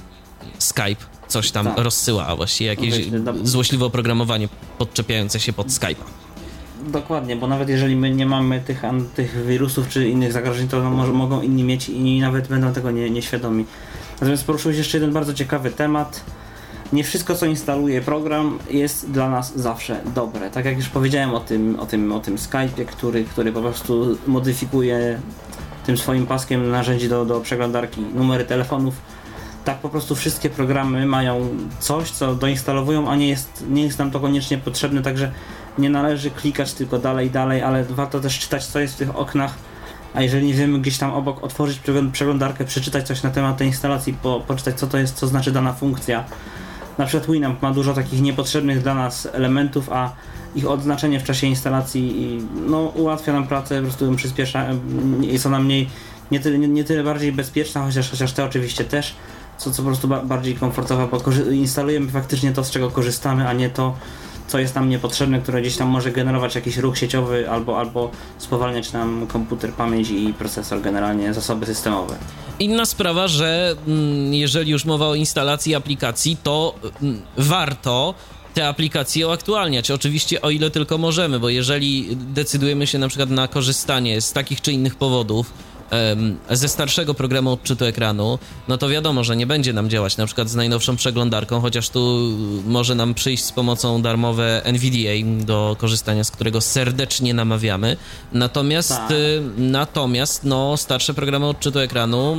Skype 0.58 0.96
coś 1.28 1.50
tam 1.50 1.66
Tak. 1.66 1.78
rozsyła, 1.78 2.26
a 2.26 2.36
właściwie 2.36 2.68
jakieś 2.70 2.94
Właśnie, 2.94 3.18
no- 3.18 3.32
złośliwe 3.42 3.84
oprogramowanie 3.84 4.48
podczepiające 4.78 5.40
się 5.40 5.52
pod 5.52 5.66
Skype'a. 5.68 6.04
Dokładnie, 6.86 7.36
bo 7.36 7.46
nawet 7.46 7.68
jeżeli 7.68 7.96
my 7.96 8.10
nie 8.10 8.26
mamy 8.26 8.60
tych, 8.60 8.82
tych 9.14 9.46
wirusów 9.46 9.88
czy 9.88 10.08
innych 10.08 10.32
zagrożeń, 10.32 10.68
to 10.68 10.90
może, 10.90 11.12
mogą 11.12 11.42
inni 11.42 11.64
mieć 11.64 11.88
i 11.88 12.20
nawet 12.20 12.48
będą 12.48 12.72
tego 12.72 12.90
nie, 12.90 13.10
nieświadomi. 13.10 13.64
Natomiast 14.20 14.44
poruszyłeś 14.44 14.76
jeszcze 14.76 14.98
jeden 14.98 15.12
bardzo 15.12 15.34
ciekawy 15.34 15.70
temat. 15.70 16.24
Nie 16.92 17.04
wszystko, 17.04 17.34
co 17.34 17.46
instaluje 17.46 18.00
program, 18.00 18.58
jest 18.70 19.10
dla 19.10 19.30
nas 19.30 19.56
zawsze 19.56 20.00
dobre. 20.14 20.50
Tak 20.50 20.64
jak 20.64 20.76
już 20.76 20.88
powiedziałem 20.88 21.34
o 21.34 21.40
tym, 21.40 21.80
o 21.80 21.86
tym, 21.86 22.12
o 22.12 22.20
tym 22.20 22.36
Skype'ie, 22.36 22.84
który, 22.84 23.24
który 23.24 23.52
po 23.52 23.60
prostu 23.60 24.18
modyfikuje 24.26 25.20
tym 25.86 25.96
swoim 25.96 26.26
paskiem 26.26 26.70
narzędzi 26.70 27.08
do, 27.08 27.24
do 27.24 27.40
przeglądarki 27.40 28.00
numery 28.00 28.44
telefonów. 28.44 28.94
Tak 29.64 29.78
po 29.78 29.88
prostu 29.88 30.14
wszystkie 30.14 30.50
programy 30.50 31.06
mają 31.06 31.48
coś, 31.80 32.10
co 32.10 32.34
doinstalowują, 32.34 33.08
a 33.08 33.16
nie 33.16 33.28
jest, 33.28 33.64
nie 33.70 33.84
jest 33.84 33.98
nam 33.98 34.10
to 34.10 34.20
koniecznie 34.20 34.58
potrzebne, 34.58 35.02
także 35.02 35.32
nie 35.78 35.90
należy 35.90 36.30
klikać 36.30 36.72
tylko 36.72 36.98
dalej, 36.98 37.30
dalej, 37.30 37.62
ale 37.62 37.84
warto 37.84 38.20
też 38.20 38.38
czytać, 38.38 38.66
co 38.66 38.80
jest 38.80 38.94
w 38.94 38.96
tych 38.96 39.16
oknach. 39.16 39.54
A 40.14 40.22
jeżeli 40.22 40.46
nie 40.46 40.54
wiemy 40.54 40.78
gdzieś 40.78 40.98
tam 40.98 41.12
obok, 41.12 41.44
otworzyć 41.44 41.78
przegląd- 41.78 42.12
przeglądarkę, 42.12 42.64
przeczytać 42.64 43.06
coś 43.06 43.22
na 43.22 43.30
temat 43.30 43.56
tej 43.56 43.66
instalacji, 43.66 44.12
po, 44.22 44.40
poczytać 44.40 44.78
co 44.78 44.86
to 44.86 44.98
jest, 44.98 45.14
co 45.14 45.26
znaczy 45.26 45.52
dana 45.52 45.72
funkcja. 45.72 46.24
Na 46.98 47.06
przykład 47.06 47.30
Winamp 47.30 47.62
ma 47.62 47.70
dużo 47.70 47.94
takich 47.94 48.22
niepotrzebnych 48.22 48.82
dla 48.82 48.94
nas 48.94 49.28
elementów, 49.32 49.92
a 49.92 50.12
ich 50.54 50.70
odznaczenie 50.70 51.20
w 51.20 51.24
czasie 51.24 51.46
instalacji 51.46 52.38
no, 52.66 52.80
ułatwia 52.80 53.32
nam 53.32 53.46
pracę, 53.46 53.76
po 53.76 53.82
prostu 53.82 54.14
przyspiesza, 54.16 54.66
jest 55.20 55.46
ona 55.46 55.58
mniej, 55.58 55.90
nie 56.30 56.40
tyle, 56.40 56.58
nie, 56.58 56.68
nie 56.68 56.84
tyle 56.84 57.04
bardziej 57.04 57.32
bezpieczna, 57.32 57.84
chociaż, 57.86 58.10
chociaż 58.10 58.32
te 58.32 58.44
oczywiście 58.44 58.84
też, 58.84 59.14
co, 59.58 59.70
co 59.70 59.82
po 59.82 59.86
prostu 59.86 60.08
ba 60.08 60.22
bardziej 60.22 60.54
komfortowa, 60.54 61.06
bo 61.06 61.20
instalujemy 61.52 62.10
faktycznie 62.10 62.52
to, 62.52 62.64
z 62.64 62.70
czego 62.70 62.90
korzystamy, 62.90 63.48
a 63.48 63.52
nie 63.52 63.70
to, 63.70 63.96
co 64.48 64.58
jest 64.58 64.74
nam 64.74 64.88
niepotrzebne, 64.88 65.40
które 65.40 65.60
gdzieś 65.60 65.76
tam 65.76 65.88
może 65.88 66.10
generować 66.10 66.54
jakiś 66.54 66.76
ruch 66.76 66.98
sieciowy 66.98 67.50
albo, 67.50 67.78
albo 67.78 68.10
spowalniać 68.38 68.92
nam 68.92 69.26
komputer, 69.26 69.72
pamięć 69.72 70.10
i 70.10 70.34
procesor, 70.38 70.80
generalnie 70.80 71.34
zasoby 71.34 71.66
systemowe. 71.66 72.16
Inna 72.58 72.86
sprawa, 72.86 73.28
że 73.28 73.76
mm, 73.86 74.34
jeżeli 74.34 74.70
już 74.70 74.84
mowa 74.84 75.06
o 75.06 75.14
instalacji 75.14 75.74
aplikacji, 75.74 76.36
to 76.42 76.74
mm, 77.02 77.22
warto 77.36 78.14
te 78.54 78.68
aplikacje 78.68 79.28
uaktualniać. 79.28 79.90
Oczywiście 79.90 80.42
o 80.42 80.50
ile 80.50 80.70
tylko 80.70 80.98
możemy, 80.98 81.40
bo 81.40 81.48
jeżeli 81.48 82.16
decydujemy 82.16 82.86
się 82.86 82.98
na 82.98 83.08
przykład 83.08 83.30
na 83.30 83.48
korzystanie 83.48 84.20
z 84.20 84.32
takich 84.32 84.60
czy 84.60 84.72
innych 84.72 84.94
powodów 84.94 85.52
ze 86.50 86.68
starszego 86.68 87.14
programu 87.14 87.52
odczytu 87.52 87.84
ekranu, 87.84 88.38
no 88.68 88.78
to 88.78 88.88
wiadomo, 88.88 89.24
że 89.24 89.36
nie 89.36 89.46
będzie 89.46 89.72
nam 89.72 89.90
działać 89.90 90.16
na 90.16 90.26
przykład 90.26 90.48
z 90.48 90.54
najnowszą 90.54 90.96
przeglądarką, 90.96 91.60
chociaż 91.60 91.88
tu 91.90 92.30
może 92.66 92.94
nam 92.94 93.14
przyjść 93.14 93.44
z 93.44 93.52
pomocą 93.52 94.02
darmowe 94.02 94.62
NVDA, 94.64 95.44
do 95.44 95.76
korzystania 95.78 96.24
z 96.24 96.30
którego 96.30 96.60
serdecznie 96.60 97.34
namawiamy. 97.34 97.96
Natomiast 98.32 98.90
Tak. 98.90 99.10
y, 99.10 99.42
Natomiast 99.58 100.44
no, 100.44 100.76
starsze 100.76 101.14
programy 101.14 101.46
odczytu 101.46 101.78
ekranu, 101.78 102.36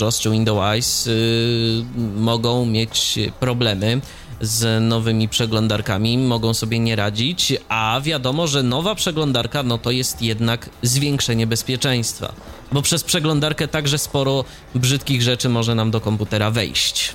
JAWS 0.00 0.18
czy 0.18 0.30
Windows 0.30 1.06
y, 1.06 1.84
mogą 2.16 2.66
mieć 2.66 3.18
problemy 3.40 4.00
z 4.42 4.82
nowymi 4.82 5.28
przeglądarkami, 5.28 6.18
mogą 6.18 6.54
sobie 6.54 6.78
nie 6.78 6.96
radzić, 6.96 7.54
a 7.68 8.00
wiadomo, 8.02 8.46
że 8.46 8.62
nowa 8.62 8.94
przeglądarka 8.94 9.62
no 9.62 9.78
to 9.78 9.90
jest 9.90 10.22
jednak 10.22 10.70
zwiększenie 10.82 11.46
bezpieczeństwa, 11.46 12.32
bo 12.72 12.82
przez 12.82 13.04
przeglądarkę 13.04 13.68
także 13.68 13.98
sporo 13.98 14.44
brzydkich 14.74 15.22
rzeczy 15.22 15.48
może 15.48 15.74
nam 15.74 15.90
do 15.90 16.00
komputera 16.00 16.50
wejść. 16.50 17.14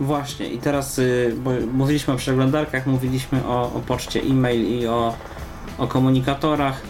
Właśnie 0.00 0.48
i 0.48 0.58
teraz, 0.58 0.98
y, 0.98 1.34
bo 1.36 1.50
mówiliśmy 1.72 2.14
o 2.14 2.16
przeglądarkach, 2.16 2.86
mówiliśmy 2.86 3.46
o, 3.46 3.72
o 3.74 3.80
poczcie 3.86 4.20
e-mail 4.20 4.80
i 4.80 4.86
o, 4.86 5.14
o 5.78 5.86
komunikatorach. 5.86 6.82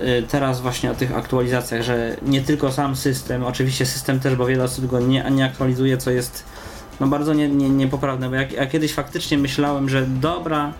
Y, 0.00 0.24
Teraz 0.28 0.60
właśnie 0.60 0.90
o 0.90 0.94
tych 0.94 1.16
aktualizacjach, 1.16 1.82
że 1.82 2.16
nie 2.22 2.40
tylko 2.40 2.72
sam 2.72 2.96
system, 2.96 3.44
oczywiście 3.44 3.86
system 3.86 4.20
też, 4.20 4.36
bo 4.36 4.46
wiele 4.46 4.64
osób 4.64 4.86
go 4.86 5.00
nie, 5.00 5.30
nie 5.30 5.44
aktualizuje, 5.44 5.96
co 5.96 6.10
jest 6.10 6.44
no 7.02 7.08
bardzo 7.08 7.34
nie, 7.34 7.48
nie, 7.48 7.68
niepoprawne, 7.68 8.28
bo 8.28 8.34
jak 8.34 8.52
ja 8.52 8.66
kiedyś 8.66 8.94
faktycznie 8.94 9.38
myślałem, 9.38 9.88
że 9.88 10.06
dobra, 10.06 10.72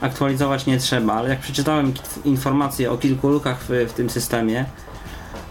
aktualizować 0.00 0.66
nie 0.66 0.78
trzeba, 0.78 1.12
ale 1.14 1.28
jak 1.28 1.40
przeczytałem 1.40 1.92
informacje 2.24 2.90
o 2.90 2.98
kilku 2.98 3.28
lukach 3.28 3.64
w, 3.68 3.68
w 3.68 3.92
tym 3.92 4.10
systemie, 4.10 4.64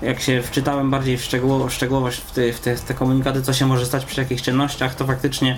jak 0.02 0.20
się 0.20 0.42
wczytałem 0.42 0.92
bardziej 0.92 1.18
w 1.18 1.24
szczegóło, 1.24 1.70
szczegółowość 1.70 2.22
w 2.22 2.32
te, 2.32 2.54
w, 2.54 2.60
te, 2.60 2.76
w 2.76 2.82
te 2.82 2.94
komunikaty, 2.94 3.42
co 3.42 3.54
się 3.54 3.66
może 3.66 3.86
stać 3.86 4.06
przy 4.06 4.22
jakichś 4.22 4.42
czynnościach, 4.42 4.96
to 4.96 5.06
faktycznie 5.06 5.58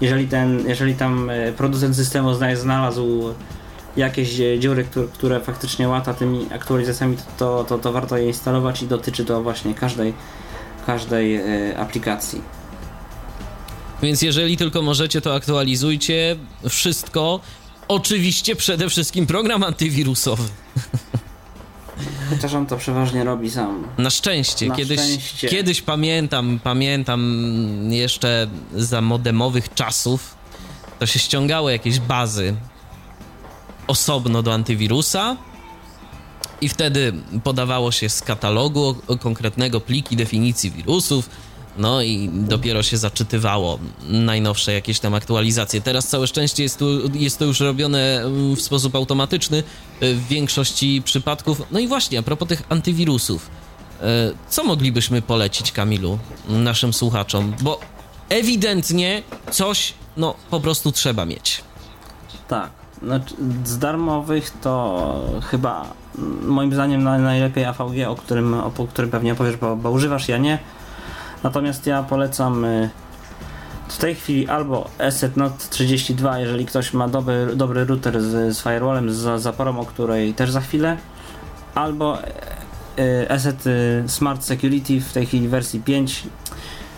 jeżeli, 0.00 0.28
ten, 0.28 0.68
jeżeli 0.68 0.94
tam 0.94 1.30
e, 1.30 1.52
producent 1.52 1.96
systemu 1.96 2.34
zna- 2.34 2.56
znalazł 2.56 3.34
jakieś 3.96 4.40
e, 4.40 4.58
dziury, 4.58 4.84
które, 4.84 5.06
które 5.06 5.40
faktycznie 5.40 5.88
łata 5.88 6.14
tymi 6.14 6.46
aktualizacjami, 6.54 7.16
to, 7.38 7.64
to, 7.64 7.78
to 7.78 7.92
warto 7.92 8.16
je 8.16 8.26
instalować 8.26 8.82
i 8.82 8.86
dotyczy 8.86 9.24
to 9.24 9.42
właśnie 9.42 9.74
każdej, 9.74 10.14
każdej 10.86 11.36
e, 11.36 11.78
aplikacji. 11.78 12.55
Więc 14.02 14.22
jeżeli 14.22 14.56
tylko 14.56 14.82
możecie, 14.82 15.20
to 15.20 15.34
aktualizujcie 15.34 16.36
wszystko. 16.68 17.40
Oczywiście 17.88 18.56
przede 18.56 18.88
wszystkim 18.88 19.26
program 19.26 19.62
antywirusowy. 19.62 20.48
Chociaż 22.30 22.54
on 22.54 22.66
to 22.66 22.76
przeważnie 22.76 23.24
robi 23.24 23.50
sam. 23.50 23.86
Na 23.98 24.10
szczęście. 24.10 24.66
Na 24.66 24.74
kiedyś, 24.74 25.00
szczęście. 25.00 25.48
kiedyś 25.48 25.82
pamiętam, 25.82 26.60
pamiętam 26.64 27.48
jeszcze 27.90 28.46
za 28.74 29.00
modemowych 29.00 29.74
czasów, 29.74 30.36
to 30.98 31.06
się 31.06 31.18
ściągało 31.18 31.70
jakieś 31.70 32.00
bazy 32.00 32.54
osobno 33.86 34.42
do 34.42 34.54
antywirusa 34.54 35.36
i 36.60 36.68
wtedy 36.68 37.12
podawało 37.44 37.92
się 37.92 38.08
z 38.08 38.22
katalogu 38.22 38.94
konkretnego 39.20 39.80
pliki 39.80 40.16
definicji 40.16 40.70
wirusów, 40.70 41.30
no 41.78 42.02
i 42.02 42.30
dopiero 42.32 42.82
się 42.82 42.96
zaczytywało 42.96 43.78
najnowsze 44.08 44.72
jakieś 44.72 45.00
tam 45.00 45.14
aktualizacje. 45.14 45.80
Teraz 45.80 46.08
całe 46.08 46.26
szczęście 46.26 46.62
jest, 46.62 46.78
tu, 46.78 46.86
jest 47.14 47.38
to 47.38 47.44
już 47.44 47.60
robione 47.60 48.22
mm, 48.22 48.56
w 48.56 48.62
sposób 48.62 48.94
automatyczny 48.96 49.62
y, 50.02 50.14
w 50.14 50.26
większości 50.26 51.02
przypadków. 51.04 51.62
No 51.70 51.78
i 51.78 51.88
właśnie, 51.88 52.18
a 52.18 52.22
propos 52.22 52.48
tych 52.48 52.62
antywirusów, 52.68 53.50
y, 54.00 54.04
co 54.48 54.64
moglibyśmy 54.64 55.22
polecić, 55.22 55.72
Kamilu, 55.72 56.18
naszym 56.48 56.92
słuchaczom? 56.92 57.54
Bo 57.62 57.80
ewidentnie 58.28 59.22
coś, 59.50 59.94
no, 60.16 60.34
po 60.50 60.60
prostu 60.60 60.92
trzeba 60.92 61.24
mieć. 61.24 61.64
Tak. 62.48 62.70
Znaczy, 63.02 63.34
z 63.64 63.78
darmowych 63.78 64.50
to 64.62 65.40
chyba 65.50 65.86
mm, 66.18 66.48
moim 66.48 66.72
zdaniem 66.72 67.04
naj- 67.04 67.22
najlepiej 67.22 67.64
AVG, 67.64 68.08
o 68.08 68.16
którym, 68.16 68.54
o 68.54 68.70
którym 68.70 69.10
pewnie 69.10 69.32
opowiesz, 69.32 69.56
bo, 69.56 69.76
bo 69.76 69.90
używasz, 69.90 70.28
ja 70.28 70.38
nie. 70.38 70.58
Natomiast 71.42 71.86
ja 71.86 72.02
polecam 72.02 72.64
y, 72.64 72.90
w 73.88 73.98
tej 73.98 74.14
chwili 74.14 74.48
albo 74.48 74.90
Asset 74.98 75.36
Note 75.36 75.56
32, 75.70 76.38
jeżeli 76.38 76.66
ktoś 76.66 76.92
ma 76.92 77.08
dobry, 77.08 77.56
dobry 77.56 77.84
router 77.84 78.22
z, 78.22 78.56
z 78.56 78.62
firewallem, 78.62 79.10
z 79.10 79.42
zaporą, 79.42 79.80
o 79.80 79.84
której 79.84 80.34
też 80.34 80.50
za 80.50 80.60
chwilę, 80.60 80.96
albo 81.74 82.18
y, 82.18 83.02
y, 83.02 83.30
Asset 83.30 83.66
y, 83.66 84.04
Smart 84.06 84.44
Security 84.44 85.00
w 85.00 85.12
tej 85.12 85.26
chwili 85.26 85.48
wersji 85.48 85.80
5. 85.80 86.22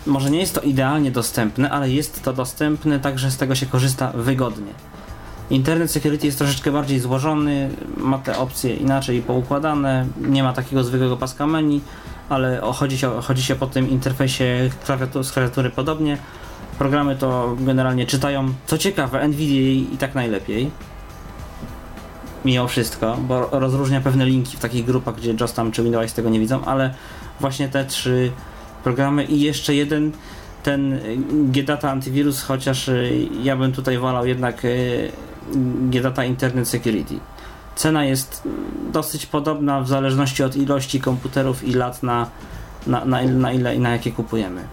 Może 0.05 0.31
nie 0.31 0.39
jest 0.39 0.55
to 0.55 0.61
idealnie 0.61 1.11
dostępne, 1.11 1.69
ale 1.69 1.89
jest 1.89 2.23
to 2.23 2.33
dostępne, 2.33 2.99
także 2.99 3.31
z 3.31 3.37
tego 3.37 3.55
się 3.55 3.65
korzysta 3.65 4.11
wygodnie. 4.15 4.73
Internet 5.49 5.91
Security 5.91 6.25
jest 6.25 6.37
troszeczkę 6.37 6.71
bardziej 6.71 6.99
złożony, 6.99 7.69
ma 7.97 8.17
te 8.17 8.37
opcje 8.37 8.75
inaczej 8.75 9.21
poukładane, 9.21 10.05
nie 10.17 10.43
ma 10.43 10.53
takiego 10.53 10.83
zwykłego 10.83 11.17
paska 11.17 11.47
menu, 11.47 11.81
ale 12.29 12.61
chodzi 12.73 12.97
się, 12.97 13.21
chodzi 13.21 13.43
się 13.43 13.55
po 13.55 13.67
tym 13.67 13.89
interfejsie 13.89 14.69
klawiatu, 14.85 15.23
z 15.23 15.31
klawiatury 15.31 15.69
podobnie. 15.69 16.17
Programy 16.77 17.15
to 17.15 17.55
generalnie 17.59 18.05
czytają. 18.05 18.53
Co 18.65 18.77
ciekawe, 18.77 19.27
NVIDIA 19.27 19.93
i 19.93 19.97
tak 19.97 20.15
najlepiej. 20.15 20.71
Mimo 22.45 22.67
wszystko, 22.67 23.17
bo 23.17 23.49
rozróżnia 23.51 24.01
pewne 24.01 24.25
linki 24.25 24.57
w 24.57 24.59
takich 24.59 24.85
grupach, 24.85 25.15
gdzie 25.15 25.33
JOS 25.39 25.53
tam 25.53 25.71
czy 25.71 25.83
Windows 25.83 26.13
tego 26.13 26.29
nie 26.29 26.39
widzą, 26.39 26.65
ale 26.65 26.93
właśnie 27.39 27.69
te 27.69 27.85
trzy 27.85 28.31
programy 28.83 29.23
i 29.23 29.41
jeszcze 29.41 29.75
jeden 29.75 30.11
ten 30.63 30.93
y, 30.93 31.17
GData 31.31 31.91
Antivirus, 31.91 32.43
chociaż 32.43 32.87
y, 32.87 33.27
ja 33.43 33.55
bym 33.55 33.71
tutaj 33.71 33.97
wolał 33.97 34.25
jednak 34.25 34.65
y, 34.65 35.11
GData 35.89 36.25
Internet 36.25 36.67
Security. 36.67 37.19
Cena 37.79 38.05
jest 38.05 38.41
dosyć 38.91 39.25
podobna 39.25 39.81
w 39.81 39.87
zależności 39.87 40.43
od 40.43 40.55
ilości 40.55 40.99
komputerów 41.01 41.63
i 41.63 41.73
lat 41.73 42.03
na, 42.03 42.29
na, 42.87 43.05
na, 43.05 43.23
na 43.23 43.53
ile 43.53 43.75
i 43.75 43.79
na 43.79 43.89
jakie 43.89 44.11
kupujemy. 44.11 44.67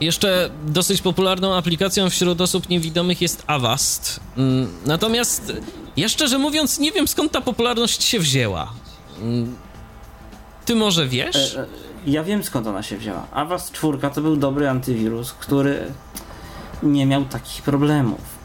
Jeszcze 0.00 0.50
dosyć 0.66 1.02
popularną 1.02 1.54
aplikacją 1.54 2.10
wśród 2.10 2.40
osób 2.40 2.68
niewidomych 2.68 3.20
jest 3.22 3.44
Avast. 3.46 4.20
Mm, 4.36 4.68
Natomiast 4.86 5.52
ja 5.96 6.08
szczerze 6.08 6.38
mówiąc 6.38 6.78
nie 6.78 6.92
wiem 6.92 7.08
skąd 7.08 7.32
ta 7.32 7.40
popularność 7.40 8.02
się 8.02 8.18
wzięła. 8.20 8.72
Mm, 9.22 9.56
Ty 10.64 10.74
może 10.74 11.06
wiesz? 11.08 11.56
E, 11.56 11.60
e, 11.60 11.66
Ja 12.06 12.24
wiem 12.24 12.44
skąd 12.44 12.66
ona 12.66 12.82
się 12.82 12.96
wzięła. 12.98 13.26
Avast 13.32 13.72
4 13.72 13.98
to 14.14 14.20
był 14.20 14.36
dobry 14.36 14.68
antywirus, 14.68 15.32
który 15.32 15.80
nie 16.82 17.06
miał 17.06 17.24
takich 17.24 17.62
problemów. 17.62 18.37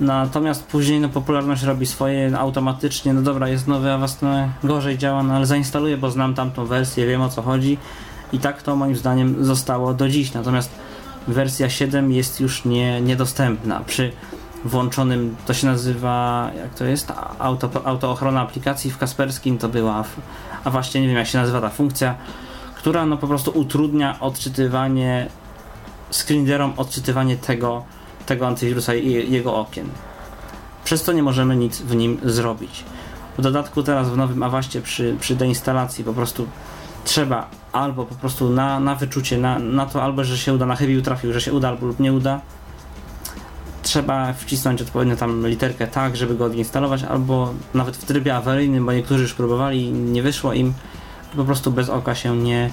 Natomiast 0.00 0.66
później 0.66 1.00
no, 1.00 1.08
popularność 1.08 1.62
robi 1.62 1.86
swoje 1.86 2.38
automatycznie, 2.38 3.14
no 3.14 3.22
dobra, 3.22 3.48
jest 3.48 3.66
nowy 3.66 3.92
Avast, 3.92 4.22
no 4.22 4.28
gorzej 4.64 4.98
działa, 4.98 5.22
no 5.22 5.34
ale 5.34 5.46
zainstaluję, 5.46 5.96
bo 5.96 6.10
znam 6.10 6.34
tamtą 6.34 6.66
wersję, 6.66 7.06
wiem 7.06 7.22
o 7.22 7.28
co 7.28 7.42
chodzi 7.42 7.78
i 8.32 8.38
tak 8.38 8.62
to 8.62 8.76
moim 8.76 8.96
zdaniem 8.96 9.44
zostało 9.44 9.94
do 9.94 10.08
dziś. 10.08 10.34
Natomiast 10.34 10.70
wersja 11.28 11.70
7 11.70 12.12
jest 12.12 12.40
już 12.40 12.64
nie, 12.64 13.00
niedostępna. 13.00 13.80
Przy 13.80 14.12
włączonym, 14.64 15.36
to 15.46 15.54
się 15.54 15.66
nazywa, 15.66 16.50
jak 16.56 16.74
to 16.74 16.84
jest, 16.84 17.12
auto, 17.38 17.70
autoochrona 17.84 18.40
aplikacji 18.40 18.90
w 18.90 18.98
Kasperskim 18.98 19.58
to 19.58 19.68
była, 19.68 20.04
a 20.64 20.70
właśnie 20.70 21.00
nie 21.00 21.06
wiem 21.06 21.16
jak 21.16 21.26
się 21.26 21.38
nazywa 21.38 21.60
ta 21.60 21.70
funkcja, 21.70 22.14
która 22.74 23.06
no 23.06 23.16
po 23.16 23.26
prostu 23.26 23.50
utrudnia 23.50 24.20
odczytywanie 24.20 25.26
screenreaderom 26.10 26.72
odczytywanie 26.76 27.36
tego, 27.36 27.84
tego 28.28 28.46
antywirusa 28.46 28.94
i 28.94 29.32
jego 29.32 29.56
okien. 29.56 29.88
Przez 30.84 31.02
to 31.02 31.12
nie 31.12 31.22
możemy 31.22 31.56
nic 31.56 31.80
w 31.80 31.96
nim 31.96 32.18
zrobić. 32.24 32.84
W 33.38 33.42
dodatku 33.42 33.82
teraz 33.82 34.10
w 34.10 34.16
nowym 34.16 34.42
Awaście 34.42 34.82
przy, 34.82 35.16
przy 35.20 35.36
deinstalacji 35.36 36.04
po 36.04 36.12
prostu 36.12 36.46
trzeba 37.04 37.48
albo 37.72 38.04
po 38.04 38.14
prostu 38.14 38.50
na, 38.50 38.80
na 38.80 38.94
wyczucie, 38.94 39.38
na, 39.38 39.58
na 39.58 39.86
to 39.86 40.02
albo, 40.02 40.24
że 40.24 40.38
się 40.38 40.54
uda, 40.54 40.66
na 40.66 40.76
chybił 40.76 41.02
trafił, 41.02 41.32
że 41.32 41.40
się 41.40 41.52
uda 41.52 41.68
albo 41.68 41.86
lub 41.86 42.00
nie 42.00 42.12
uda, 42.12 42.40
trzeba 43.82 44.32
wcisnąć 44.32 44.82
odpowiednio 44.82 45.16
tam 45.16 45.46
literkę 45.46 45.86
tak, 45.86 46.16
żeby 46.16 46.34
go 46.34 46.44
odinstalować, 46.44 47.02
albo 47.02 47.54
nawet 47.74 47.96
w 47.96 48.04
trybie 48.04 48.36
awaryjnym, 48.36 48.86
bo 48.86 48.92
niektórzy 48.92 49.22
już 49.22 49.34
próbowali 49.34 49.84
i 49.84 49.92
nie 49.92 50.22
wyszło 50.22 50.52
im, 50.52 50.74
po 51.36 51.44
prostu 51.44 51.72
bez 51.72 51.88
oka 51.88 52.14
się 52.14 52.36
nie, 52.36 52.70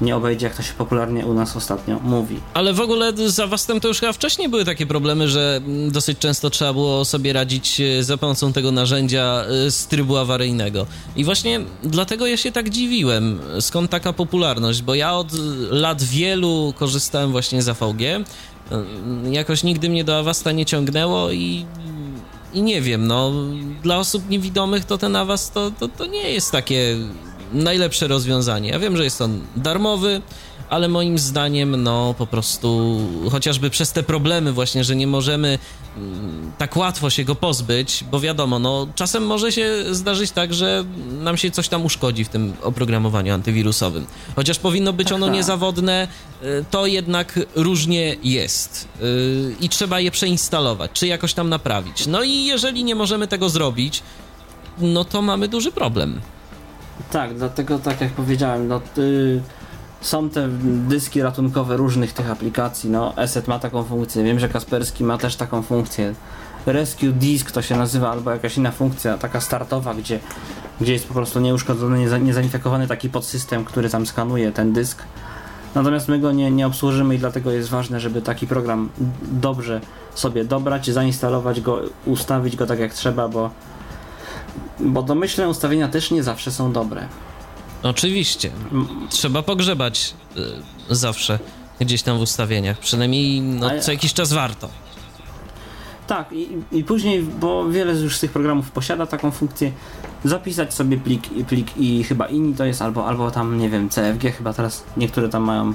nie 0.00 0.16
obejdzie, 0.16 0.46
jak 0.46 0.56
to 0.56 0.62
się 0.62 0.72
popularnie 0.72 1.26
u 1.26 1.34
nas 1.34 1.56
ostatnio 1.56 1.98
mówi. 2.02 2.40
Ale 2.54 2.72
w 2.72 2.80
ogóle 2.80 3.12
za 3.26 3.46
Wastem 3.46 3.80
to 3.80 3.88
już 3.88 4.00
chyba 4.00 4.12
wcześniej 4.12 4.48
były 4.48 4.64
takie 4.64 4.86
problemy, 4.86 5.28
że 5.28 5.60
dosyć 5.90 6.18
często 6.18 6.50
trzeba 6.50 6.72
było 6.72 7.04
sobie 7.04 7.32
radzić 7.32 7.80
e, 7.80 8.04
za 8.04 8.16
pomocą 8.16 8.52
tego 8.52 8.72
narzędzia 8.72 9.44
e, 9.66 9.70
z 9.70 9.86
trybu 9.86 10.16
awaryjnego. 10.16 10.86
I 11.16 11.24
właśnie 11.24 11.60
dlatego 11.82 12.26
ja 12.26 12.36
się 12.36 12.52
tak 12.52 12.70
dziwiłem, 12.70 13.40
skąd 13.60 13.90
taka 13.90 14.12
popularność, 14.12 14.82
bo 14.82 14.94
ja 14.94 15.14
od 15.14 15.32
lat 15.70 16.02
wielu 16.02 16.74
korzystałem 16.76 17.32
właśnie 17.32 17.62
z 17.62 17.68
AVG, 17.68 18.02
e, 18.02 18.24
jakoś 19.30 19.62
nigdy 19.62 19.88
mnie 19.88 20.04
do 20.04 20.18
Avasta 20.18 20.52
nie 20.52 20.66
ciągnęło 20.66 21.30
i 21.30 21.66
i 22.54 22.62
nie 22.62 22.80
wiem, 22.80 23.06
no, 23.06 23.32
dla 23.82 23.98
osób 23.98 24.28
niewidomych 24.28 24.84
to 24.84 24.98
ten 24.98 25.16
Avast 25.16 25.54
to, 25.54 25.70
to, 25.70 25.88
to 25.88 26.06
nie 26.06 26.30
jest 26.30 26.52
takie 26.52 26.96
najlepsze 27.54 28.08
rozwiązanie. 28.08 28.70
Ja 28.70 28.78
wiem, 28.78 28.96
że 28.96 29.04
jest 29.04 29.20
on 29.20 29.40
darmowy, 29.56 30.22
ale 30.70 30.88
moim 30.88 31.18
zdaniem, 31.18 31.82
no 31.82 32.14
po 32.18 32.26
prostu 32.26 33.00
chociażby 33.30 33.70
przez 33.70 33.92
te 33.92 34.02
problemy 34.02 34.52
właśnie, 34.52 34.84
że 34.84 34.96
nie 34.96 35.06
możemy 35.06 35.58
mm, 35.96 36.52
tak 36.58 36.76
łatwo 36.76 37.10
się 37.10 37.24
go 37.24 37.34
pozbyć, 37.34 38.04
bo 38.10 38.20
wiadomo, 38.20 38.58
no 38.58 38.86
czasem 38.94 39.26
może 39.26 39.52
się 39.52 39.84
zdarzyć 39.90 40.30
tak, 40.30 40.54
że 40.54 40.84
nam 41.20 41.36
się 41.36 41.50
coś 41.50 41.68
tam 41.68 41.84
uszkodzi 41.84 42.24
w 42.24 42.28
tym 42.28 42.52
oprogramowaniu 42.62 43.34
antywirusowym. 43.34 44.06
Chociaż 44.36 44.58
powinno 44.58 44.92
być 44.92 45.12
ono 45.12 45.26
Aha. 45.26 45.34
niezawodne, 45.34 46.08
y, 46.42 46.64
to 46.70 46.86
jednak 46.86 47.40
różnie 47.54 48.16
jest 48.22 48.88
y, 49.02 49.54
i 49.60 49.68
trzeba 49.68 50.00
je 50.00 50.10
przeinstalować, 50.10 50.90
czy 50.94 51.06
jakoś 51.06 51.34
tam 51.34 51.48
naprawić. 51.48 52.06
No 52.06 52.22
i 52.22 52.44
jeżeli 52.44 52.84
nie 52.84 52.94
możemy 52.94 53.26
tego 53.26 53.48
zrobić, 53.48 54.02
no 54.78 55.04
to 55.04 55.22
mamy 55.22 55.48
duży 55.48 55.72
problem. 55.72 56.20
Tak, 57.12 57.34
dlatego 57.34 57.78
tak 57.78 58.00
jak 58.00 58.12
powiedziałem, 58.12 58.68
no 58.68 58.80
y, 58.98 59.40
są 60.00 60.30
te 60.30 60.48
dyski 60.88 61.22
ratunkowe 61.22 61.76
różnych 61.76 62.12
tych 62.12 62.30
aplikacji, 62.30 62.90
no 62.90 63.16
ESET 63.16 63.48
ma 63.48 63.58
taką 63.58 63.82
funkcję, 63.82 64.24
wiem, 64.24 64.38
że 64.38 64.48
Kasperski 64.48 65.04
ma 65.04 65.18
też 65.18 65.36
taką 65.36 65.62
funkcję. 65.62 66.14
Rescue 66.66 67.12
Disk 67.12 67.50
to 67.50 67.62
się 67.62 67.76
nazywa, 67.76 68.10
albo 68.10 68.30
jakaś 68.30 68.56
inna 68.56 68.70
funkcja, 68.70 69.18
taka 69.18 69.40
startowa, 69.40 69.94
gdzie, 69.94 70.20
gdzie 70.80 70.92
jest 70.92 71.08
po 71.08 71.14
prostu 71.14 71.40
nieuszkodzony, 71.40 71.98
nieza, 71.98 72.18
niezainfekowany 72.18 72.86
taki 72.86 73.10
podsystem, 73.10 73.64
który 73.64 73.90
tam 73.90 74.06
skanuje 74.06 74.52
ten 74.52 74.72
dysk. 74.72 75.02
Natomiast 75.74 76.08
my 76.08 76.18
go 76.18 76.32
nie, 76.32 76.50
nie 76.50 76.66
obsłużymy 76.66 77.14
i 77.14 77.18
dlatego 77.18 77.50
jest 77.50 77.68
ważne, 77.68 78.00
żeby 78.00 78.22
taki 78.22 78.46
program 78.46 78.88
dobrze 79.22 79.80
sobie 80.14 80.44
dobrać, 80.44 80.90
zainstalować 80.90 81.60
go, 81.60 81.80
ustawić 82.06 82.56
go 82.56 82.66
tak 82.66 82.78
jak 82.78 82.94
trzeba, 82.94 83.28
bo 83.28 83.50
bo 84.84 85.02
domyślne 85.02 85.48
ustawienia 85.48 85.88
też 85.88 86.10
nie 86.10 86.22
zawsze 86.22 86.52
są 86.52 86.72
dobre. 86.72 87.08
Oczywiście. 87.82 88.50
Trzeba 89.10 89.42
pogrzebać 89.42 90.14
y, 90.36 90.94
zawsze 90.94 91.38
gdzieś 91.80 92.02
tam 92.02 92.18
w 92.18 92.20
ustawieniach. 92.20 92.78
Przynajmniej 92.78 93.40
no, 93.40 93.70
co 93.80 93.92
jakiś 93.92 94.12
czas 94.12 94.32
warto. 94.32 94.68
Tak, 96.06 96.32
i, 96.32 96.48
i 96.72 96.84
później, 96.84 97.22
bo 97.22 97.68
wiele 97.68 97.92
już 97.92 98.16
z 98.16 98.20
tych 98.20 98.32
programów 98.32 98.70
posiada 98.70 99.06
taką 99.06 99.30
funkcję, 99.30 99.72
zapisać 100.24 100.74
sobie 100.74 100.96
plik, 100.96 101.22
plik 101.48 101.76
i 101.76 102.04
chyba 102.04 102.26
inni 102.26 102.54
to 102.54 102.64
jest, 102.64 102.82
albo, 102.82 103.06
albo 103.06 103.30
tam, 103.30 103.58
nie 103.58 103.70
wiem, 103.70 103.88
CFG, 103.88 104.32
chyba 104.32 104.52
teraz 104.52 104.84
niektóre 104.96 105.28
tam 105.28 105.42
mają. 105.42 105.74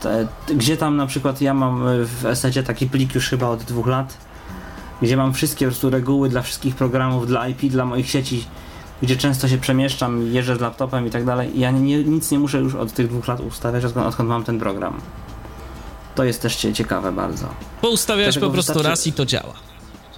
Te, 0.00 0.28
gdzie 0.54 0.76
tam 0.76 0.96
na 0.96 1.06
przykład 1.06 1.40
ja 1.40 1.54
mam 1.54 1.84
w 2.04 2.26
Esecie 2.26 2.62
taki 2.62 2.86
plik 2.86 3.14
już 3.14 3.28
chyba 3.28 3.48
od 3.48 3.62
dwóch 3.62 3.86
lat, 3.86 4.16
gdzie 5.02 5.16
mam 5.16 5.32
wszystkie 5.34 5.66
po 5.66 5.70
prostu 5.70 5.90
reguły 5.90 6.28
dla 6.28 6.42
wszystkich 6.42 6.74
programów, 6.76 7.26
dla 7.26 7.48
IP, 7.48 7.60
dla 7.60 7.84
moich 7.84 8.10
sieci, 8.10 8.44
gdzie 9.02 9.16
często 9.16 9.48
się 9.48 9.58
przemieszczam, 9.58 10.26
jeżdżę 10.32 10.56
z 10.56 10.60
laptopem 10.60 11.06
i 11.06 11.10
tak 11.10 11.24
dalej. 11.24 11.56
I 11.56 11.60
ja 11.60 11.70
nie, 11.70 12.04
nic 12.04 12.30
nie 12.30 12.38
muszę 12.38 12.58
już 12.58 12.74
od 12.74 12.92
tych 12.92 13.08
dwóch 13.08 13.28
lat 13.28 13.40
ustawiać, 13.40 13.84
odkąd, 13.84 14.06
odkąd 14.06 14.28
mam 14.28 14.44
ten 14.44 14.58
program. 14.58 15.00
To 16.14 16.24
jest 16.24 16.42
też 16.42 16.56
cie- 16.56 16.72
ciekawe 16.72 17.12
bardzo. 17.12 17.46
Poustawiać 17.80 18.26
Dlatego 18.26 18.46
po 18.46 18.52
prostu 18.52 18.72
wystarczy- 18.72 18.88
raz 18.90 19.06
i 19.06 19.12
to 19.12 19.26
działa. 19.26 19.52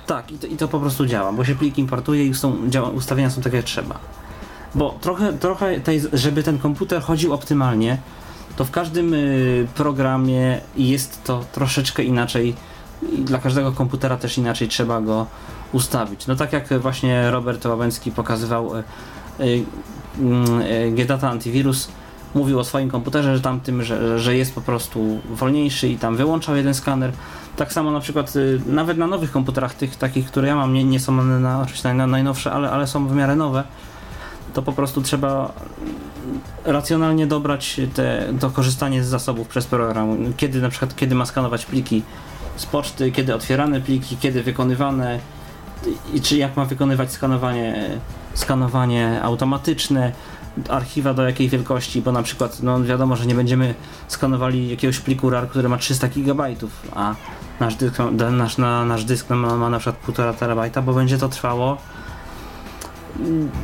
Tak, 0.07 0.33
i 0.33 0.39
to, 0.39 0.47
i 0.47 0.57
to 0.57 0.69
po 0.69 0.81
prostu 0.81 1.07
działa, 1.07 1.33
bo 1.33 1.45
się 1.45 1.55
plik 1.55 1.79
importuje 1.79 2.27
i 2.27 2.35
są, 2.35 2.57
działa, 2.71 2.89
ustawienia 2.89 3.31
są 3.31 3.43
takie 3.43 3.57
jak 3.57 3.67
trzeba. 3.67 3.99
Bo 4.75 4.99
trochę, 5.01 5.33
trochę 5.33 5.81
tej, 5.81 6.03
żeby 6.13 6.43
ten 6.43 6.59
komputer 6.59 7.03
chodził 7.03 7.33
optymalnie, 7.35 7.99
to 8.57 8.65
w 8.65 8.71
każdym 8.71 9.15
y, 9.15 9.67
programie 9.75 10.61
jest 10.77 11.25
to 11.25 11.45
troszeczkę 11.53 12.03
inaczej 12.05 12.55
i 13.13 13.23
dla 13.23 13.39
każdego 13.39 13.73
komputera 13.73 14.17
też 14.17 14.39
inaczej 14.39 14.69
trzeba 14.69 15.01
go 15.01 15.27
ustawić. 15.73 16.27
No 16.27 16.37
tak 16.37 16.53
jak 16.53 16.79
właśnie 16.81 17.31
Robert 17.31 17.67
Łabęcki 17.67 18.13
pokazywał 18.13 18.77
y, 18.77 18.83
y, 19.41 19.65
mm, 20.19 20.61
y, 20.61 20.93
GData 20.93 21.31
Antivirus 21.31 21.89
mówił 22.35 22.59
o 22.59 22.65
swoim 22.65 22.91
komputerze, 22.91 23.37
że 23.37 23.43
tamtym, 23.43 23.83
że, 23.83 24.19
że 24.19 24.37
jest 24.37 24.55
po 24.55 24.61
prostu 24.61 25.21
wolniejszy 25.31 25.89
i 25.89 25.99
tam 25.99 26.17
wyłączał 26.17 26.57
jeden 26.57 26.75
skaner. 26.75 27.13
Tak 27.57 27.73
samo 27.73 27.91
na 27.91 28.01
przykład 28.01 28.37
y, 28.37 28.61
nawet 28.67 28.99
na 28.99 29.07
nowych 29.07 29.33
komputerach, 29.33 29.75
tych 29.75 29.97
takich, 29.97 30.27
które 30.27 30.49
ja 30.49 30.57
mam, 30.57 30.73
nie, 30.73 30.85
nie 30.85 31.01
są 31.01 31.21
one 31.21 31.41
na, 31.41 31.61
oczywiście 31.63 31.95
naj, 31.95 32.09
najnowsze, 32.09 32.53
ale, 32.53 32.71
ale 32.71 32.87
są 32.87 33.09
w 33.09 33.15
miarę 33.15 33.37
nowe, 33.37 33.65
to 34.55 34.63
po 34.63 34.73
prostu 34.73 35.03
trzeba 35.03 35.53
racjonalnie 36.65 37.27
dobrać 37.27 37.81
te, 37.95 38.33
to 38.41 38.51
korzystanie 38.51 39.05
z 39.05 39.07
zasobów 39.07 39.49
przez 39.49 39.67
program. 39.67 40.33
Kiedy 40.37 40.61
na 40.61 40.69
przykład, 40.69 40.97
kiedy 40.97 41.15
ma 41.15 41.27
skanować 41.27 41.67
pliki 41.67 42.03
z 42.57 42.67
poczty, 42.67 43.13
kiedy 43.13 43.35
otwierane 43.35 43.81
pliki, 43.81 44.17
kiedy 44.17 44.43
wykonywane 44.43 45.19
i 46.15 46.21
czy 46.21 46.37
jak 46.37 46.57
ma 46.57 46.65
wykonywać 46.65 47.13
skanowanie, 47.13 47.91
skanowanie 48.35 49.23
automatyczne, 49.23 50.13
archiwa 50.69 51.15
do 51.15 51.23
jakiej 51.23 51.49
wielkości, 51.49 52.03
bo 52.03 52.13
na 52.13 52.23
przykład 52.23 52.63
no 52.63 52.85
wiadomo, 52.85 53.17
że 53.17 53.27
nie 53.27 53.35
będziemy 53.35 53.75
skanowali 54.09 54.69
jakiegoś 54.69 54.99
pliku 54.99 55.31
RAR, 55.31 55.49
który 55.49 55.69
ma 55.69 55.79
300 55.79 56.09
GB, 56.09 56.45
a 56.95 57.15
nasz 57.61 57.75
dysk, 57.75 57.97
nasz, 58.31 58.59
na, 58.59 58.85
nasz 58.85 59.05
dysk 59.05 59.31
ma, 59.31 59.57
ma 59.57 59.71
na 59.71 59.79
przykład 59.79 60.17
1,5 60.17 60.35
terabajta, 60.35 60.83
bo 60.83 60.93
będzie 60.93 61.19
to 61.19 61.29
trwało 61.29 61.77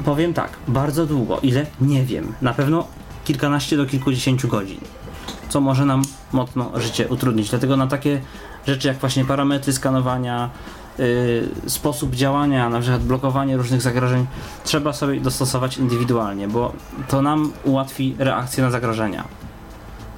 powiem 0.04 0.34
tak, 0.34 0.50
bardzo 0.68 1.06
długo. 1.06 1.40
Ile? 1.40 1.66
Nie 1.80 2.04
wiem. 2.04 2.34
Na 2.42 2.54
pewno 2.54 2.86
kilkanaście 3.24 3.76
do 3.76 3.86
kilkudziesięciu 3.86 4.48
godzin. 4.48 4.80
Co 5.48 5.60
może 5.60 5.84
nam 5.84 6.02
mocno 6.32 6.80
życie 6.80 7.08
utrudnić. 7.08 7.50
Dlatego 7.50 7.76
na 7.76 7.86
takie 7.86 8.20
rzeczy 8.66 8.88
jak 8.88 8.98
właśnie 8.98 9.24
parametry 9.24 9.72
skanowania, 9.72 10.50
yy, 10.98 11.48
sposób 11.66 12.14
działania, 12.14 12.68
na 12.68 12.80
przykład 12.80 13.02
blokowanie 13.02 13.56
różnych 13.56 13.82
zagrożeń, 13.82 14.26
trzeba 14.64 14.92
sobie 14.92 15.20
dostosować 15.20 15.78
indywidualnie, 15.78 16.48
bo 16.48 16.72
to 17.08 17.22
nam 17.22 17.52
ułatwi 17.64 18.14
reakcję 18.18 18.64
na 18.64 18.70
zagrożenia. 18.70 19.24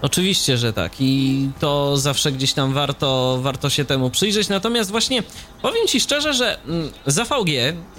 Oczywiście, 0.05 0.59
że 0.59 0.73
tak 0.73 0.93
i 1.01 1.51
to 1.61 1.97
zawsze 1.97 2.33
gdzieś 2.33 2.53
tam 2.53 2.73
warto, 2.73 3.39
warto 3.43 3.71
się 3.71 3.85
temu 3.85 4.11
przyjrzeć. 4.11 4.49
Natomiast 4.49 4.91
właśnie 4.91 5.23
powiem 5.63 5.87
ci 5.87 6.01
szczerze, 6.01 6.35
że 6.35 6.59
mm, 6.67 6.91
za 7.07 7.25
VG 7.25 7.51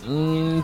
mm, 0.07 0.63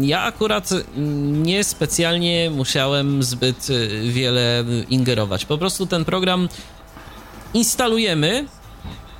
ja 0.00 0.22
akurat 0.22 0.70
mm, 0.72 1.42
nie 1.42 1.64
specjalnie 1.64 2.50
musiałem 2.50 3.22
zbyt 3.22 3.70
y, 3.70 4.00
wiele 4.04 4.64
ingerować. 4.88 5.44
Po 5.44 5.58
prostu 5.58 5.86
ten 5.86 6.04
program 6.04 6.48
instalujemy. 7.54 8.46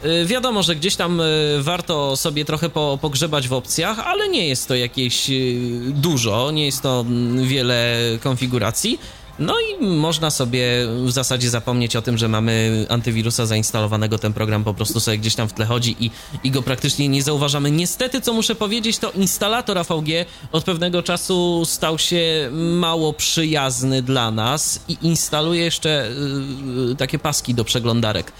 Y, 0.04 0.26
Wiadomo, 0.26 0.62
że 0.62 0.76
gdzieś 0.76 0.96
tam 0.96 1.20
y, 1.20 1.58
warto 1.58 2.16
sobie 2.16 2.44
trochę 2.44 2.68
po, 2.68 2.98
pogrzebać 3.02 3.48
w 3.48 3.52
opcjach, 3.52 3.98
ale 3.98 4.28
nie 4.28 4.48
jest 4.48 4.68
to 4.68 4.74
jakieś 4.74 5.30
y, 5.30 5.58
dużo, 5.86 6.50
nie 6.50 6.66
jest 6.66 6.82
to 6.82 7.00
mm, 7.00 7.48
wiele 7.48 7.96
konfiguracji. 8.22 8.98
No 9.38 9.54
i 9.60 9.84
można 9.84 10.30
sobie 10.30 10.66
w 11.04 11.10
zasadzie 11.10 11.50
zapomnieć 11.50 11.96
o 11.96 12.02
tym, 12.02 12.18
że 12.18 12.28
mamy 12.28 12.86
antywirusa 12.88 13.46
zainstalowanego, 13.46 14.18
ten 14.18 14.32
program 14.32 14.64
po 14.64 14.74
prostu 14.74 15.00
sobie 15.00 15.18
gdzieś 15.18 15.34
tam 15.34 15.48
w 15.48 15.52
tle 15.52 15.66
chodzi 15.66 15.96
i, 16.00 16.10
i 16.44 16.50
go 16.50 16.62
praktycznie 16.62 17.08
nie 17.08 17.22
zauważamy. 17.22 17.70
Niestety, 17.70 18.20
co 18.20 18.32
muszę 18.32 18.54
powiedzieć, 18.54 18.98
to 18.98 19.10
instalator 19.10 19.78
AVG 19.78 20.08
od 20.52 20.64
pewnego 20.64 21.02
czasu 21.02 21.62
stał 21.64 21.98
się 21.98 22.50
mało 22.52 23.12
przyjazny 23.12 24.02
dla 24.02 24.30
nas 24.30 24.80
i 24.88 24.96
instaluje 25.02 25.64
jeszcze 25.64 26.10
takie 26.98 27.18
paski 27.18 27.54
do 27.54 27.64
przeglądarek. 27.64 28.32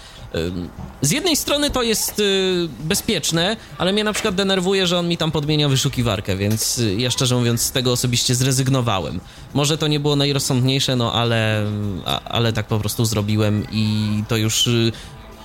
Z 1.01 1.11
jednej 1.11 1.35
strony 1.35 1.69
to 1.69 1.83
jest 1.83 2.19
y, 2.19 2.69
bezpieczne, 2.79 3.57
ale 3.77 3.93
mnie 3.93 4.03
na 4.03 4.13
przykład 4.13 4.35
denerwuje, 4.35 4.87
że 4.87 4.99
on 4.99 5.07
mi 5.07 5.17
tam 5.17 5.31
podmienia 5.31 5.69
wyszukiwarkę, 5.69 6.35
więc 6.37 6.77
y, 6.77 6.95
ja 6.95 7.11
szczerze 7.11 7.35
mówiąc 7.35 7.61
z 7.61 7.71
tego 7.71 7.91
osobiście 7.91 8.35
zrezygnowałem. 8.35 9.19
Może 9.53 9.77
to 9.77 9.87
nie 9.87 9.99
było 9.99 10.15
najrozsądniejsze, 10.15 10.95
no 10.95 11.13
ale, 11.13 11.65
ale 12.25 12.53
tak 12.53 12.67
po 12.67 12.79
prostu 12.79 13.05
zrobiłem 13.05 13.63
i 13.71 14.09
to 14.27 14.37
już 14.37 14.67
y, 14.67 14.91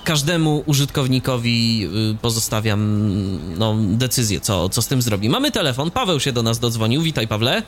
każdemu 0.05 0.63
użytkownikowi 0.67 1.89
pozostawiam 2.23 2.81
no, 3.59 3.75
decyzję, 3.79 4.41
co, 4.41 4.69
co 4.69 4.83
z 4.83 4.87
tym 4.87 5.03
zrobi. 5.03 5.29
Mamy 5.29 5.51
telefon, 5.51 5.91
Paweł 5.91 6.21
się 6.21 6.33
do 6.33 6.43
nas 6.43 6.59
dodzwonił. 6.59 7.03
Witaj, 7.03 7.29
Pawle. 7.29 7.63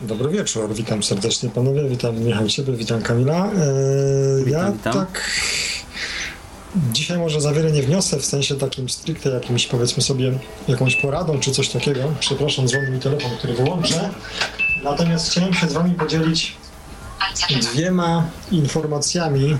Dobry 0.00 0.28
wieczór, 0.28 0.74
witam 0.74 1.02
serdecznie 1.02 1.50
panowie, 1.50 1.88
witam 1.88 2.18
Michał 2.20 2.48
Ciebie, 2.48 2.72
witam 2.72 3.02
Kamila. 3.02 3.46
Eee, 3.46 4.44
Witam, 4.44 4.62
ja 4.66 4.72
witam. 4.72 4.92
tak 4.92 5.30
dzisiaj 6.76 7.18
może 7.18 7.40
za 7.40 7.52
wiele 7.52 7.72
nie 7.72 7.82
wniosę 7.82 8.18
w 8.18 8.24
sensie 8.24 8.54
takim 8.54 8.88
stricte 8.88 9.30
jakimś 9.30 9.66
powiedzmy 9.66 10.02
sobie 10.02 10.38
jakąś 10.68 10.96
poradą 10.96 11.40
czy 11.40 11.50
coś 11.50 11.68
takiego. 11.68 12.00
Przepraszam, 12.20 12.68
dzwoni 12.68 12.90
mi 12.90 13.00
telefon, 13.00 13.30
który 13.38 13.54
wyłączę. 13.54 14.10
Natomiast 14.84 15.30
chciałem 15.30 15.54
się 15.54 15.68
z 15.68 15.72
wami 15.72 15.94
podzielić 15.94 16.56
dwiema 17.72 18.30
informacjami. 18.50 19.58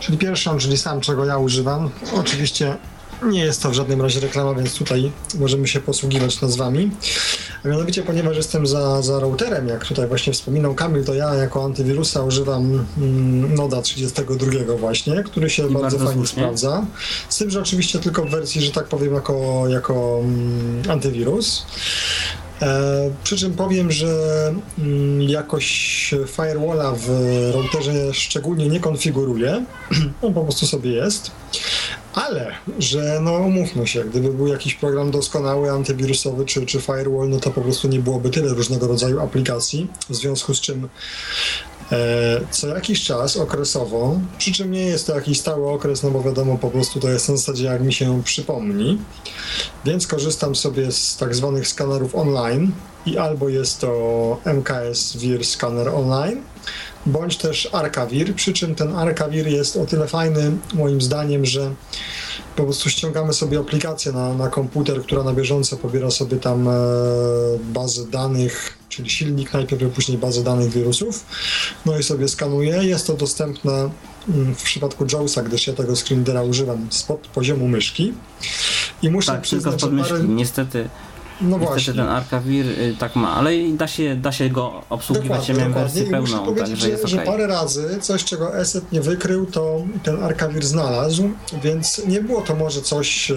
Czyli 0.00 0.18
pierwszą, 0.18 0.58
czyli 0.58 0.78
sam 0.78 1.00
czego 1.00 1.24
ja 1.24 1.38
używam. 1.38 1.90
Oczywiście 2.14 2.76
nie 3.22 3.40
jest 3.40 3.62
to 3.62 3.70
w 3.70 3.74
żadnym 3.74 4.02
razie 4.02 4.20
reklama, 4.20 4.54
więc 4.54 4.74
tutaj 4.74 5.12
możemy 5.38 5.68
się 5.68 5.80
posługiwać 5.80 6.40
nazwami. 6.40 6.90
A 7.64 7.68
mianowicie, 7.68 8.02
ponieważ 8.02 8.36
jestem 8.36 8.66
za, 8.66 9.02
za 9.02 9.20
routerem, 9.20 9.68
jak 9.68 9.86
tutaj 9.86 10.06
właśnie 10.06 10.32
wspominał 10.32 10.74
Kamil, 10.74 11.04
to 11.04 11.14
ja 11.14 11.34
jako 11.34 11.64
antywirusa 11.64 12.22
używam 12.22 12.86
mm, 12.98 13.54
Noda 13.54 13.82
32 13.82 14.76
właśnie, 14.78 15.22
który 15.22 15.50
się 15.50 15.62
bardzo, 15.62 15.80
bardzo 15.80 15.98
fajnie 15.98 16.26
sprawdza. 16.26 16.86
Z 17.28 17.38
tym, 17.38 17.50
że 17.50 17.60
oczywiście 17.60 17.98
tylko 17.98 18.24
w 18.24 18.30
wersji, 18.30 18.62
że 18.62 18.72
tak 18.72 18.84
powiem, 18.84 19.14
jako, 19.14 19.64
jako 19.68 20.20
mm, 20.24 20.82
antywirus. 20.90 21.66
E, 22.62 23.10
przy 23.24 23.36
czym 23.36 23.54
powiem, 23.54 23.92
że 23.92 24.08
mm, 24.78 25.22
jakoś 25.22 26.14
firewalla 26.26 26.92
w 26.92 27.08
routerze 27.54 28.14
szczególnie 28.14 28.68
nie 28.68 28.80
konfiguruję. 28.80 29.64
On 30.22 30.34
po 30.34 30.42
prostu 30.42 30.66
sobie 30.66 30.90
jest. 30.90 31.30
Ale, 32.14 32.54
że 32.78 33.20
no 33.22 33.32
umówmy 33.32 33.86
się, 33.86 34.04
gdyby 34.04 34.32
był 34.32 34.46
jakiś 34.46 34.74
program 34.74 35.10
doskonały, 35.10 35.70
antywirusowy 35.70 36.44
czy, 36.44 36.66
czy 36.66 36.80
firewall, 36.80 37.28
no 37.28 37.40
to 37.40 37.50
po 37.50 37.60
prostu 37.60 37.88
nie 37.88 37.98
byłoby 37.98 38.30
tyle 38.30 38.54
różnego 38.54 38.86
rodzaju 38.86 39.20
aplikacji, 39.20 39.86
w 40.10 40.14
związku 40.14 40.54
z 40.54 40.60
czym 40.60 40.88
co 42.50 42.66
jakiś 42.66 43.04
czas 43.04 43.36
okresowo, 43.36 44.20
przy 44.38 44.52
czym 44.52 44.70
nie 44.70 44.82
jest 44.82 45.06
to 45.06 45.14
jakiś 45.14 45.40
stały 45.40 45.70
okres, 45.70 46.02
no 46.02 46.10
bo 46.10 46.22
wiadomo, 46.22 46.58
po 46.58 46.70
prostu 46.70 47.00
to 47.00 47.08
jest 47.08 47.28
na 47.28 47.36
zasadzie 47.36 47.64
jak 47.64 47.82
mi 47.82 47.92
się 47.92 48.22
przypomni, 48.22 48.98
więc 49.84 50.06
korzystam 50.06 50.56
sobie 50.56 50.92
z 50.92 51.16
tak 51.16 51.34
zwanych 51.34 51.68
skanerów 51.68 52.14
online 52.14 52.72
i 53.06 53.18
albo 53.18 53.48
jest 53.48 53.80
to 53.80 54.40
MKS 54.44 55.16
Vir 55.16 55.46
Scanner 55.46 55.88
Online, 55.88 56.42
bądź 57.06 57.36
też 57.36 57.68
Arcavir, 57.72 58.34
przy 58.34 58.52
czym 58.52 58.74
ten 58.74 58.96
Arcavir 58.96 59.46
jest 59.46 59.76
o 59.76 59.86
tyle 59.86 60.08
fajny 60.08 60.52
moim 60.74 61.00
zdaniem, 61.00 61.46
że 61.46 61.74
po 62.56 62.64
prostu 62.64 62.90
ściągamy 62.90 63.32
sobie 63.32 63.58
aplikację 63.58 64.12
na, 64.12 64.34
na 64.34 64.48
komputer, 64.48 65.02
która 65.02 65.22
na 65.22 65.32
bieżąco 65.32 65.76
pobiera 65.76 66.10
sobie 66.10 66.36
tam 66.36 66.68
e, 66.68 66.72
bazę 67.62 68.06
danych, 68.06 68.77
czyli 68.88 69.10
silnik 69.10 69.52
najpierw, 69.52 69.82
a 69.82 69.86
później 69.88 70.18
bazę 70.18 70.44
danych 70.44 70.70
wirusów, 70.70 71.26
no 71.86 71.98
i 71.98 72.02
sobie 72.02 72.28
skanuje. 72.28 72.84
Jest 72.84 73.06
to 73.06 73.14
dostępne 73.14 73.90
mm, 74.28 74.54
w 74.54 74.62
przypadku 74.62 75.06
JAWSa, 75.12 75.42
gdyż 75.42 75.66
ja 75.66 75.72
tego 75.72 75.96
screenera 75.96 76.42
używam 76.42 76.86
spod 76.90 77.28
poziomu 77.28 77.68
myszki. 77.68 78.12
I 79.02 79.10
muszę 79.10 79.26
Tak, 79.26 79.34
tylko 79.36 79.42
przyznać, 79.42 79.80
spod 79.80 79.90
że 79.90 79.96
myszki. 79.96 80.12
parę... 80.12 80.24
Niestety, 80.24 80.88
No 81.40 81.58
niestety 81.58 81.66
właśnie. 81.66 81.94
ten 81.94 82.08
Arcavir 82.08 82.66
y, 82.66 82.96
tak 82.98 83.16
ma, 83.16 83.36
ale 83.36 83.56
i 83.56 83.72
da 83.72 83.88
się, 83.88 84.16
da 84.16 84.32
się 84.32 84.50
go 84.50 84.82
obsługiwać. 84.90 85.48
Ja 85.48 85.54
miałem 85.54 85.72
wersję 85.72 86.02
I 86.02 86.10
muszę 86.10 86.32
pełną, 86.32 86.44
powiedzieć, 86.44 86.68
także 86.68 86.86
że, 86.86 86.90
jest 86.90 87.08
że 87.08 87.18
parę 87.18 87.46
razy 87.46 87.98
coś, 88.00 88.24
czego 88.24 88.56
Eset 88.56 88.92
nie 88.92 89.00
wykrył, 89.00 89.46
to 89.46 89.82
ten 90.02 90.22
Arcavir 90.22 90.66
znalazł, 90.66 91.30
więc 91.62 92.02
nie 92.06 92.20
było 92.20 92.42
to 92.42 92.54
może 92.54 92.82
coś, 92.82 93.30
e, 93.30 93.36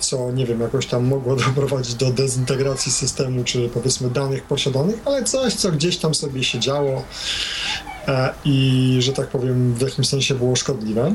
co 0.00 0.32
nie 0.32 0.46
wiem, 0.46 0.60
jakoś 0.60 0.86
tam 0.86 1.04
mogło 1.04 1.36
doprowadzić 1.46 1.94
do 1.94 2.10
dezintegracji 2.10 2.92
systemu, 2.92 3.44
czy 3.44 3.68
powiedzmy 3.68 4.10
danych 4.10 4.42
posiadanych, 4.42 4.96
ale 5.04 5.24
coś, 5.24 5.54
co 5.54 5.72
gdzieś 5.72 5.96
tam 5.96 6.14
sobie 6.14 6.44
się 6.44 6.60
działo 6.60 7.02
e, 8.08 8.34
i, 8.44 8.96
że 9.00 9.12
tak 9.12 9.28
powiem, 9.28 9.74
w 9.74 9.80
jakimś 9.80 10.08
sensie 10.08 10.34
było 10.34 10.56
szkodliwe. 10.56 11.14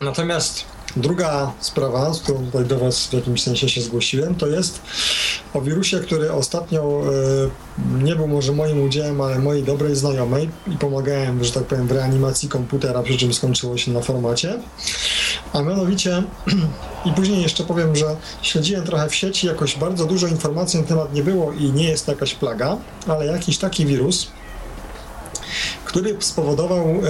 Natomiast 0.00 0.71
druga 0.96 1.52
sprawa, 1.60 2.14
z 2.14 2.20
którą 2.20 2.46
tutaj 2.46 2.64
do 2.64 2.78
Was 2.78 3.06
w 3.06 3.12
jakimś 3.12 3.42
sensie 3.42 3.68
się 3.68 3.80
zgłosiłem, 3.80 4.34
to 4.34 4.46
jest 4.46 4.80
o 5.54 5.60
wirusie, 5.60 6.00
który 6.00 6.32
ostatnio 6.32 7.02
e, 7.98 8.04
nie 8.04 8.16
był 8.16 8.28
może 8.28 8.52
moim 8.52 8.82
udziałem, 8.82 9.20
ale 9.20 9.38
mojej 9.38 9.62
dobrej 9.62 9.96
znajomej 9.96 10.50
i 10.74 10.78
pomagałem, 10.78 11.44
że 11.44 11.52
tak 11.52 11.64
powiem, 11.64 11.86
w 11.86 11.92
reanimacji 11.92 12.48
komputera, 12.48 13.02
przy 13.02 13.16
czym 13.16 13.32
skończyło 13.32 13.78
się 13.78 13.90
na 13.90 14.00
formacie. 14.00 14.58
A 15.52 15.62
mianowicie, 15.62 16.22
i 17.06 17.12
później 17.12 17.42
jeszcze 17.42 17.64
powiem, 17.64 17.96
że 17.96 18.16
śledziłem 18.42 18.84
trochę 18.84 19.08
w 19.08 19.14
sieci, 19.14 19.46
jakoś 19.46 19.78
bardzo 19.78 20.04
dużo 20.04 20.26
informacji 20.26 20.80
na 20.80 20.86
temat 20.86 21.14
nie 21.14 21.22
było 21.22 21.52
i 21.52 21.72
nie 21.72 21.88
jest 21.88 22.06
to 22.06 22.12
jakaś 22.12 22.34
plaga, 22.34 22.76
ale 23.06 23.26
jakiś 23.26 23.58
taki 23.58 23.86
wirus, 23.86 24.26
który 25.92 26.16
spowodował 26.18 26.88
e, 26.88 27.02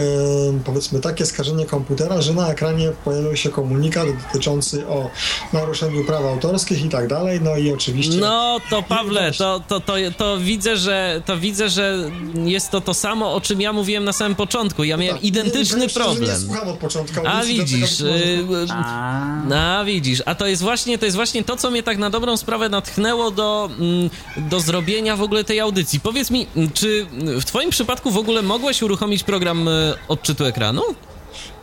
powiedzmy 0.65 1.01
takie 1.01 1.27
skażenie 1.27 1.67
komputera, 1.67 2.23
że 2.23 2.35
na 2.35 2.51
ekranie 2.51 2.93
pojawił 3.05 3.37
się 3.37 3.51
komunikat 3.51 4.07
dotyczący 4.27 4.89
o 4.89 5.11
naruszeniu 5.53 6.05
praw 6.05 6.25
autorskich 6.25 6.85
i 6.85 6.89
tak 6.89 7.09
dalej, 7.09 7.41
no 7.43 7.57
i 7.57 7.73
oczywiście... 7.73 8.17
No 8.21 8.61
to 8.71 8.83
Pawle, 8.83 9.33
to, 9.33 9.61
to, 9.69 9.81
to, 9.81 9.95
to, 10.17 10.39
widzę, 10.39 10.77
że, 10.77 11.23
to 11.27 11.37
widzę, 11.37 11.69
że 11.69 12.11
jest 12.45 12.71
to 12.71 12.81
to 12.81 12.95
samo, 12.95 13.35
o 13.35 13.41
czym 13.41 13.61
ja 13.61 13.73
mówiłem 13.73 14.05
na 14.05 14.13
samym 14.13 14.35
początku. 14.35 14.85
Ja 14.85 14.97
miałem 14.97 15.15
Tak, 15.15 15.23
nie- 15.23 15.29
identyczny 15.29 15.89
że 15.89 15.95
problem. 16.01 16.31
Nie 16.31 16.37
słucham 16.37 16.69
od 16.69 16.79
początku. 16.79 17.21
A 17.27 17.43
widzisz, 17.45 17.97
dlatego 17.97 18.63
y, 18.63 18.67
A, 18.71 19.81
a 19.81 19.85
widzisz, 19.85 20.23
a 20.27 20.35
to 20.35 20.47
jest 20.47 20.63
właśnie, 20.63 20.99
to 20.99 21.05
jest 21.05 21.17
właśnie 21.17 21.45
to, 21.45 21.57
co 21.57 21.71
mnie 21.71 21.83
tak 21.83 21.99
na 21.99 22.11
dobrą 22.11 22.37
sprawę 22.37 22.69
natchnęło 22.69 23.31
do, 23.31 23.71
mm, 23.79 24.11
do 24.37 24.61
zrobienia 24.61 25.17
w 25.17 25.23
ogóle 25.23 25.45
tej 25.45 25.61
audycji. 25.61 26.01
Powiedz 26.01 26.31
mi, 26.31 26.47
czy 26.75 27.07
w 27.41 27.45
twoim 27.45 27.71
przypadku 27.71 28.11
w 28.11 28.17
ogóle 28.17 28.43
mogłeś 28.43 28.72
uruchomić 28.83 29.23
program 29.25 29.69
y, 29.69 29.95
odczytu 30.09 30.45
ekranu? 30.45 30.83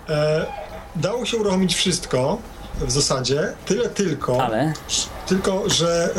E, 0.09 0.45
dało 0.95 1.25
się 1.25 1.37
uruchomić 1.37 1.75
wszystko 1.75 2.37
w 2.81 2.91
zasadzie, 2.91 3.53
tyle 3.65 3.89
tylko, 3.89 4.43
ale? 4.43 4.73
tylko 5.27 5.69
że 5.69 6.09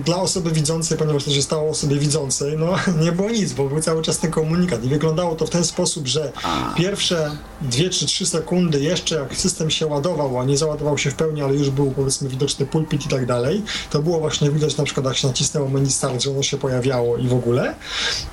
y, 0.00 0.04
dla 0.04 0.16
osoby 0.16 0.50
widzącej, 0.50 0.98
ponieważ 0.98 1.24
to 1.24 1.30
się 1.30 1.42
stało 1.42 1.70
osobie 1.70 1.96
widzącej, 1.96 2.58
no 2.58 2.74
nie 3.04 3.12
było 3.12 3.30
nic, 3.30 3.52
bo 3.52 3.68
był 3.68 3.80
cały 3.80 4.02
czas 4.02 4.18
ten 4.18 4.30
komunikat. 4.30 4.84
I 4.84 4.88
wyglądało 4.88 5.36
to 5.36 5.46
w 5.46 5.50
ten 5.50 5.64
sposób, 5.64 6.06
że 6.06 6.32
pierwsze 6.76 7.36
2 7.62 7.90
czy 7.90 8.06
3 8.06 8.26
sekundy 8.26 8.80
jeszcze 8.80 9.14
jak 9.14 9.36
system 9.36 9.70
się 9.70 9.86
ładował, 9.86 10.38
a 10.40 10.44
nie 10.44 10.58
załadował 10.58 10.98
się 10.98 11.10
w 11.10 11.14
pełni, 11.14 11.42
ale 11.42 11.54
już 11.54 11.70
był 11.70 11.90
powiedzmy 11.90 12.28
widoczny 12.28 12.66
pulpit 12.66 13.06
i 13.06 13.08
tak 13.08 13.26
dalej, 13.26 13.62
to 13.90 14.02
było 14.02 14.18
właśnie 14.18 14.50
widać 14.50 14.76
na 14.76 14.84
przykład 14.84 15.06
jak 15.06 15.16
się 15.16 15.28
nacisnęło 15.28 15.68
menu 15.68 15.90
start, 15.90 16.22
że 16.22 16.30
ono 16.30 16.42
się 16.42 16.56
pojawiało 16.56 17.16
i 17.16 17.28
w 17.28 17.34
ogóle. 17.34 17.74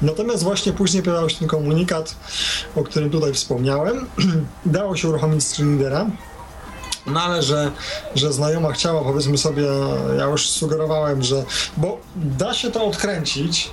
Natomiast 0.02 0.44
właśnie 0.44 0.74
później 0.74 1.04
pojawił 1.04 1.30
się 1.30 1.40
ten 1.40 1.48
komunikat, 1.48 2.16
o 2.76 2.84
którym 2.84 3.10
tutaj 3.10 3.34
wspomniałem. 3.34 4.06
Dało 4.66 4.96
się 4.96 5.10
uruchomić 5.10 5.44
no 5.60 6.06
ale 7.06 7.44
że, 7.44 7.72
że 8.16 8.34
znajoma 8.34 8.72
chciała, 8.72 9.02
powiedzmy 9.04 9.38
sobie, 9.38 9.64
ja 10.18 10.26
już 10.26 10.50
sugerowałem, 10.50 11.24
że. 11.24 11.44
Bo 11.78 11.98
da 12.16 12.54
się 12.54 12.72
to 12.72 12.86
odkręcić. 12.86 13.72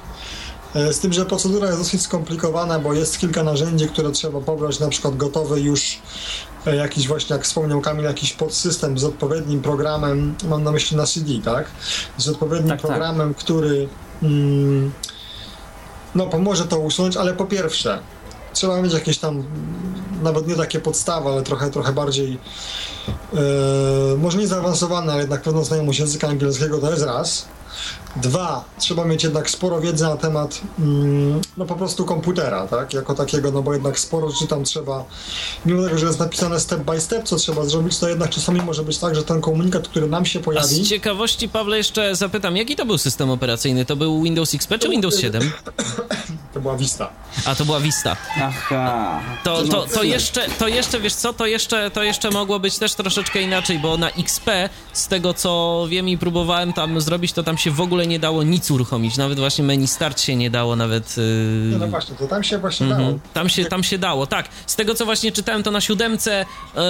e, 0.75 0.93
Z 0.93 1.01
tym, 1.01 1.13
że 1.13 1.27
procedura 1.27 1.67
jest 1.67 1.79
dosyć 1.79 2.03
skomplikowana, 2.03 2.79
bo 2.79 2.93
jest 2.93 3.19
kilka 3.19 3.43
narzędzi, 3.43 3.89
które 3.89 4.11
trzeba 4.11 4.41
pobrać, 4.41 4.81
na 4.81 4.89
przykład 4.89 5.17
gotowy 5.17 5.61
już 5.61 5.99
e, 6.67 6.77
jakiś 6.77 7.09
właśnie, 7.09 7.37
jak 7.37 7.45
wspomniał 7.45 7.81
Kamil, 7.81 8.05
jakiś 8.05 8.33
podsystem 8.33 8.99
z 8.99 9.05
odpowiednim 9.05 9.63
programem, 9.63 10.35
mam 10.49 10.65
na 10.65 10.71
myśli 10.73 10.97
na 10.97 11.07
CD, 11.07 11.33
tak? 11.45 11.67
Z 12.19 12.29
odpowiednim 12.29 12.69
Tak, 12.69 12.81
tak. 12.81 12.91
programem, 12.91 13.35
który 13.35 13.89
mm, 14.23 14.93
no 16.15 16.27
pomoże 16.27 16.65
to 16.65 16.79
usunąć, 16.79 17.17
ale 17.17 17.35
po 17.35 17.45
pierwsze, 17.45 17.99
trzeba 18.53 18.83
mieć 18.83 18.93
jakieś 18.93 19.19
tam, 19.19 19.45
nawet 20.23 20.49
nie 20.49 20.55
takie 20.55 20.81
podstawy, 20.81 21.29
ale 21.29 21.43
trochę, 21.43 21.71
trochę 21.71 21.93
bardziej 21.93 22.39
e, 23.35 24.17
może 24.17 24.39
nie 24.39 24.47
zaawansowane, 24.47 25.13
ale 25.13 25.21
jednak 25.21 25.43
pewną 25.43 25.65
znajomość 25.65 25.99
języka 25.99 26.29
angielskiego 26.29 26.79
to 26.79 26.91
jest 26.91 27.03
raz. 27.03 27.49
Dwa, 28.17 28.65
trzeba 28.79 29.05
mieć 29.05 29.25
jednak 29.25 29.51
sporo 29.51 29.81
wiedzy 29.81 30.05
na 30.05 30.17
temat 30.17 30.61
mm, 30.79 31.41
no 31.57 31.65
po 31.67 31.75
prostu 31.75 32.05
komputera, 32.05 32.67
tak, 32.67 32.95
jako 32.95 33.15
takiego, 33.15 33.53
no 33.53 33.63
bo 33.63 33.73
jednak 33.73 33.99
sporo 33.99 34.31
rzeczy 34.31 34.47
tam 34.47 34.65
trzeba, 34.65 35.05
mimo 35.67 35.85
tego, 35.85 35.99
że 35.99 36.07
jest 36.07 36.19
napisane 36.19 36.61
step 36.61 36.81
by 36.81 37.01
step, 37.01 37.25
co 37.25 37.37
trzeba 37.37 37.65
zrobić, 37.65 37.99
to 37.99 38.09
jednak 38.09 38.31
czasami 38.31 38.61
może 38.61 38.83
być 38.83 38.99
tak, 38.99 39.15
że 39.15 39.23
ten 39.23 39.41
komunikat, 39.41 39.89
który 39.89 40.07
nam 40.07 40.27
się 40.27 40.39
A 40.39 40.43
pojawi... 40.43 40.85
z 40.85 40.89
ciekawości, 40.89 41.49
Pawle, 41.49 41.77
jeszcze 41.77 42.17
zapytam, 42.17 42.57
jaki 42.57 42.77
to 42.77 42.87
był 42.87 42.99
system 42.99 43.31
operacyjny? 43.31 43.85
To 43.85 43.97
był 43.97 44.23
Windows 44.23 44.55
XP 44.55 44.79
czy 44.79 44.89
Windows 44.89 45.19
7? 45.19 45.43
To 46.55 46.61
była 46.61 46.77
Vista. 46.77 47.11
A, 47.45 47.55
to 47.55 47.65
była 47.65 47.81
Vista. 47.81 48.17
Aha. 48.43 49.21
To, 49.45 49.63
to, 49.63 49.87
to, 49.87 50.03
jeszcze, 50.03 50.47
to 50.59 50.69
jeszcze, 50.69 51.01
wiesz 51.01 51.15
co, 51.15 51.33
to 51.33 51.47
jeszcze, 51.47 51.91
to 51.91 52.03
jeszcze 52.03 52.31
mogło 52.31 52.61
być 52.61 52.79
też 52.79 52.95
troszeczkę 52.95 53.43
inaczej, 53.43 53.79
bo 53.79 53.97
na 53.97 54.11
XP, 54.11 54.51
z 54.93 55.09
tego 55.09 55.35
co 55.35 55.87
wiem 55.89 56.09
i 56.09 56.19
próbowałem 56.19 56.73
tam 56.73 57.01
zrobić, 57.01 57.33
to 57.33 57.43
tam 57.43 57.59
się 57.59 57.71
w 57.71 57.81
ogóle 57.81 58.07
nie 58.07 58.19
dało 58.19 58.43
nic 58.43 58.71
uruchomić, 58.71 59.17
nawet 59.17 59.39
właśnie 59.39 59.65
menu 59.65 59.87
start 59.87 60.21
się 60.21 60.37
nie 60.37 60.51
dało 60.51 60.77
nawet... 60.77 61.17
Yy... 61.17 61.25
No, 61.73 61.79
no 61.79 61.89
właśnie, 61.89 62.17
to 62.17 62.27
tam 62.27 62.45
się 62.45 62.59
właśnie 62.59 62.87
dało. 62.87 63.01
Mhm. 63.01 63.21
Tam 63.35 63.49
się, 63.49 63.65
tam 63.65 63.85
się 63.85 63.99
dało, 63.99 64.27
tak. 64.27 64.49
Z 64.67 64.77
tego 64.77 64.95
co 64.95 65.05
właśnie 65.05 65.33
czytałem, 65.33 65.63
to 65.63 65.71
na 65.71 65.81
siódemce 65.81 66.47
yy, 66.75 66.83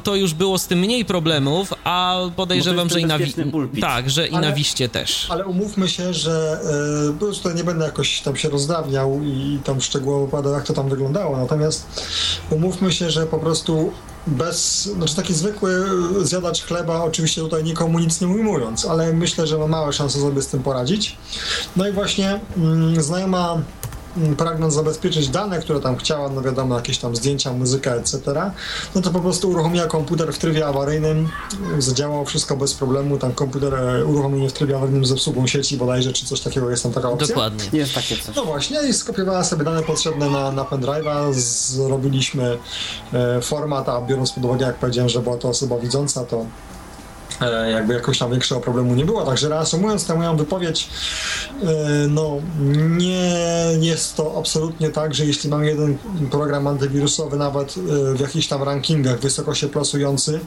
to 0.00 0.14
już 0.14 0.34
było 0.34 0.58
z 0.58 0.66
tym 0.66 0.78
mniej 0.78 1.04
problemów, 1.04 1.74
a 1.84 2.16
podejrzewam, 2.36 2.88
to 2.88 2.94
że 2.94 3.00
i 3.00 3.04
na 3.04 3.18
pulpit. 3.52 3.80
Tak, 3.80 4.10
że 4.10 4.28
i 4.28 4.34
Ale- 4.34 4.48
na 4.48 4.54
wiście 4.54 4.88
też. 4.88 5.26
Ale 5.30 5.46
umówmy 5.46 5.88
się, 5.88 6.14
że 6.14 6.60
już 7.20 7.38
tutaj 7.38 7.54
nie 7.54 7.64
będę 7.64 7.84
jakoś 7.84 8.20
tam 8.20 8.36
się 8.36 8.48
rozdrabniał 8.86 9.20
i 9.22 9.60
tam 9.64 9.80
szczegółowo 9.80 10.24
opowiadał, 10.24 10.52
jak 10.52 10.64
to 10.64 10.72
tam 10.72 10.88
wyglądało. 10.88 11.36
Natomiast 11.36 11.86
umówmy 12.50 12.92
się, 12.92 13.10
że 13.10 13.26
po 13.26 13.38
prostu 13.38 13.92
bez, 14.26 14.84
znaczy 14.84 15.16
taki 15.16 15.34
zwykły 15.34 15.84
zjadacz 16.22 16.62
chleba, 16.62 17.02
oczywiście 17.02 17.40
tutaj 17.40 17.64
nikomu 17.64 17.98
nic 17.98 18.20
nie 18.20 18.28
ujmując, 18.28 18.84
ale 18.84 19.12
myślę, 19.12 19.46
że 19.46 19.58
ma 19.58 19.66
małe 19.66 19.92
szanse 19.92 20.20
sobie 20.20 20.42
z 20.42 20.46
tym 20.46 20.62
poradzić. 20.62 21.16
No 21.76 21.88
i 21.88 21.92
właśnie 21.92 22.40
mm, 22.56 23.02
znajoma 23.02 23.62
pragnąc 24.36 24.74
zabezpieczyć 24.74 25.28
dane, 25.28 25.58
które 25.58 25.80
tam 25.80 25.96
chciała, 25.96 26.28
no 26.28 26.42
wiadomo, 26.42 26.76
jakieś 26.76 26.98
tam 26.98 27.16
zdjęcia, 27.16 27.52
muzyka, 27.52 27.94
etc., 27.94 28.20
no 28.94 29.02
to 29.02 29.10
po 29.10 29.20
prostu 29.20 29.50
uruchomiła 29.50 29.86
komputer 29.86 30.32
w 30.32 30.38
trybie 30.38 30.66
awaryjnym, 30.66 31.28
zadziałało 31.78 32.24
wszystko 32.24 32.56
bez 32.56 32.74
problemu, 32.74 33.18
tam 33.18 33.32
komputer 33.32 33.74
e, 33.74 34.04
uruchomienie 34.04 34.48
w 34.48 34.52
trybie 34.52 34.76
awaryjnym 34.76 35.06
z 35.06 35.12
obsługą 35.12 35.46
sieci 35.46 35.76
bodajże, 35.76 36.12
czy 36.12 36.26
coś 36.26 36.40
takiego 36.40 36.70
jest 36.70 36.82
tam 36.82 36.92
taka 36.92 37.10
opcja. 37.10 37.28
Dokładnie. 37.28 37.64
Jest 37.72 37.94
takie 37.94 38.16
coś. 38.16 38.36
No 38.36 38.44
właśnie, 38.44 38.88
i 38.88 38.92
skopiowała 38.92 39.44
sobie 39.44 39.64
dane 39.64 39.82
potrzebne 39.82 40.30
na, 40.30 40.52
na 40.52 40.64
pendrive'a, 40.64 41.32
zrobiliśmy 41.32 42.58
e, 43.12 43.40
format, 43.40 43.88
a 43.88 44.00
biorąc 44.00 44.32
pod 44.32 44.44
uwagę, 44.44 44.66
jak 44.66 44.76
powiedziałem, 44.76 45.08
że 45.08 45.20
była 45.20 45.36
to 45.36 45.48
osoba 45.48 45.78
widząca, 45.78 46.24
to 46.24 46.46
jakby 47.70 47.94
jakoś 47.94 48.18
tam 48.18 48.30
większego 48.30 48.60
problemu 48.60 48.94
nie 48.94 49.04
było. 49.04 49.24
Także 49.24 49.48
reasumując 49.48 50.06
tę 50.06 50.14
moją 50.14 50.36
wypowiedź, 50.36 50.88
e, 51.62 51.66
no 52.08 52.36
nie 52.98 53.30
jest 53.80 54.16
to 54.16 54.34
absolutnie 54.38 54.90
tak, 54.90 55.14
że 55.14 55.26
jeśli 55.26 55.50
mamy 55.50 55.66
jeden 55.66 55.98
program 56.30 56.66
antywirusowy, 56.66 57.36
nawet 57.36 57.74
e, 57.78 58.14
w 58.14 58.20
jakichś 58.20 58.46
tam 58.46 58.62
rankingach 58.62 59.20
wysoko 59.20 59.54
się 59.54 59.68
plasujący, 59.68 60.40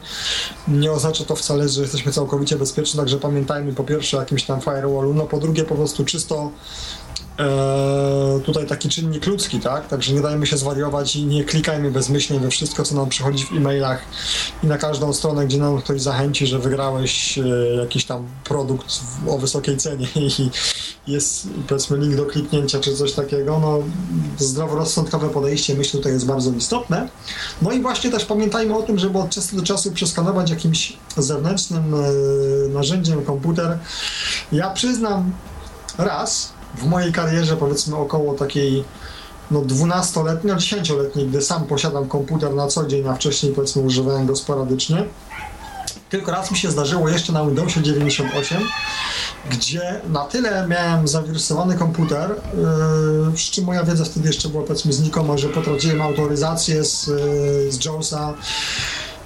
nie 0.68 0.92
oznacza 0.92 1.24
to 1.24 1.36
wcale, 1.36 1.68
że 1.68 1.82
jesteśmy 1.82 2.12
całkowicie 2.12 2.56
bezpieczni, 2.56 3.00
także 3.00 3.18
pamiętajmy 3.18 3.72
po 3.72 3.84
pierwsze 3.84 4.16
o 4.16 4.20
jakimś 4.20 4.44
tam 4.44 4.60
firewallu, 4.60 5.14
no 5.14 5.26
po 5.26 5.38
drugie 5.38 5.64
po 5.64 5.74
prostu 5.74 6.04
czysto 6.04 6.36
e, 6.44 6.50
tutaj 8.44 8.66
taki 8.66 8.88
czynnik 8.88 9.26
ludzki, 9.26 9.60
tak? 9.60 9.88
Także 9.88 10.12
nie 10.12 10.20
dajmy 10.20 10.46
się 10.46 10.56
zwariować 10.56 11.16
i 11.16 11.26
nie 11.26 11.44
klikajmy 11.44 11.90
bezmyślnie 11.90 12.40
we 12.40 12.50
wszystko, 12.50 12.82
co 12.82 12.94
nam 12.94 13.08
przychodzi 13.08 13.46
w 13.46 13.52
e-mailach 13.52 14.04
i 14.64 14.66
na 14.66 14.78
każdą 14.78 15.12
stronę, 15.12 15.46
gdzie 15.46 15.58
nam 15.58 15.78
ktoś 15.78 16.02
zachęci, 16.02 16.46
że 16.46 16.58
wygrałeś 16.58 17.38
e, 17.38 17.42
jakiś 17.80 18.04
tam 18.04 18.26
produkt 18.44 19.00
o 19.28 19.38
wysokiej 19.38 19.76
cenie 19.76 20.06
i 20.16 20.50
jest 21.06 21.48
powiedzmy 21.68 21.98
link 21.98 22.16
do 22.16 22.26
kliknięcia 22.26 22.80
czy 22.80 22.96
coś 22.96 23.12
takiego, 23.12 23.58
no 23.58 23.78
zdroworozsądkowe 24.38 25.28
podejście 25.28 25.74
myślę 25.74 25.98
tutaj 25.98 26.12
jest 26.12 26.26
bardzo 26.26 26.50
istotne. 26.52 27.08
No 27.62 27.72
i 27.72 27.80
właśnie 27.80 28.10
też 28.10 28.24
pamiętajmy 28.24 28.76
o 28.76 28.82
tym, 28.82 28.98
żeby 28.98 29.18
od 29.18 29.30
czasu 29.30 29.56
do 29.56 29.62
czasu 29.62 29.92
przeskanować 29.92 30.50
jakimś 30.50 30.96
zewnętrznym 31.16 31.94
e, 31.94 31.98
narzędziem 32.68 33.24
komputer. 33.24 33.78
Ja 34.52 34.70
przyznam 34.70 35.32
raz 35.98 36.52
w 36.74 36.86
mojej 36.86 37.12
karierze 37.12 37.56
powiedzmy 37.56 37.96
około 37.96 38.34
takiej 38.34 38.84
no 39.50 39.60
12-letniej, 39.60 40.54
no 40.54 40.60
10-letniej, 40.60 41.28
gdy 41.28 41.42
sam 41.42 41.66
posiadam 41.66 42.08
komputer 42.08 42.54
na 42.54 42.66
co 42.66 42.86
dzień, 42.86 43.08
a 43.08 43.14
wcześniej 43.14 43.52
powiedzmy 43.52 43.82
używałem 43.82 44.26
go 44.26 44.36
sporadycznie. 44.36 45.04
Tylko 46.10 46.32
raz 46.32 46.50
mi 46.50 46.56
się 46.56 46.70
zdarzyło 46.70 47.08
jeszcze 47.08 47.32
na 47.32 47.46
Windowsie 47.46 47.82
98, 47.82 48.62
gdzie 49.50 50.00
na 50.08 50.24
tyle 50.24 50.66
miałem 50.68 51.08
zawirusowany 51.08 51.78
komputer, 51.78 52.30
yy, 53.26 53.32
przy 53.32 53.52
czym 53.52 53.64
moja 53.64 53.84
wiedza 53.84 54.04
wtedy 54.04 54.28
jeszcze 54.28 54.48
była 54.48 54.62
powiedzmy 54.62 54.92
znikoma, 54.92 55.38
że 55.38 55.48
potraciłem 55.48 56.02
autoryzację 56.02 56.84
z, 56.84 57.06
yy, 57.06 57.72
z 57.72 57.78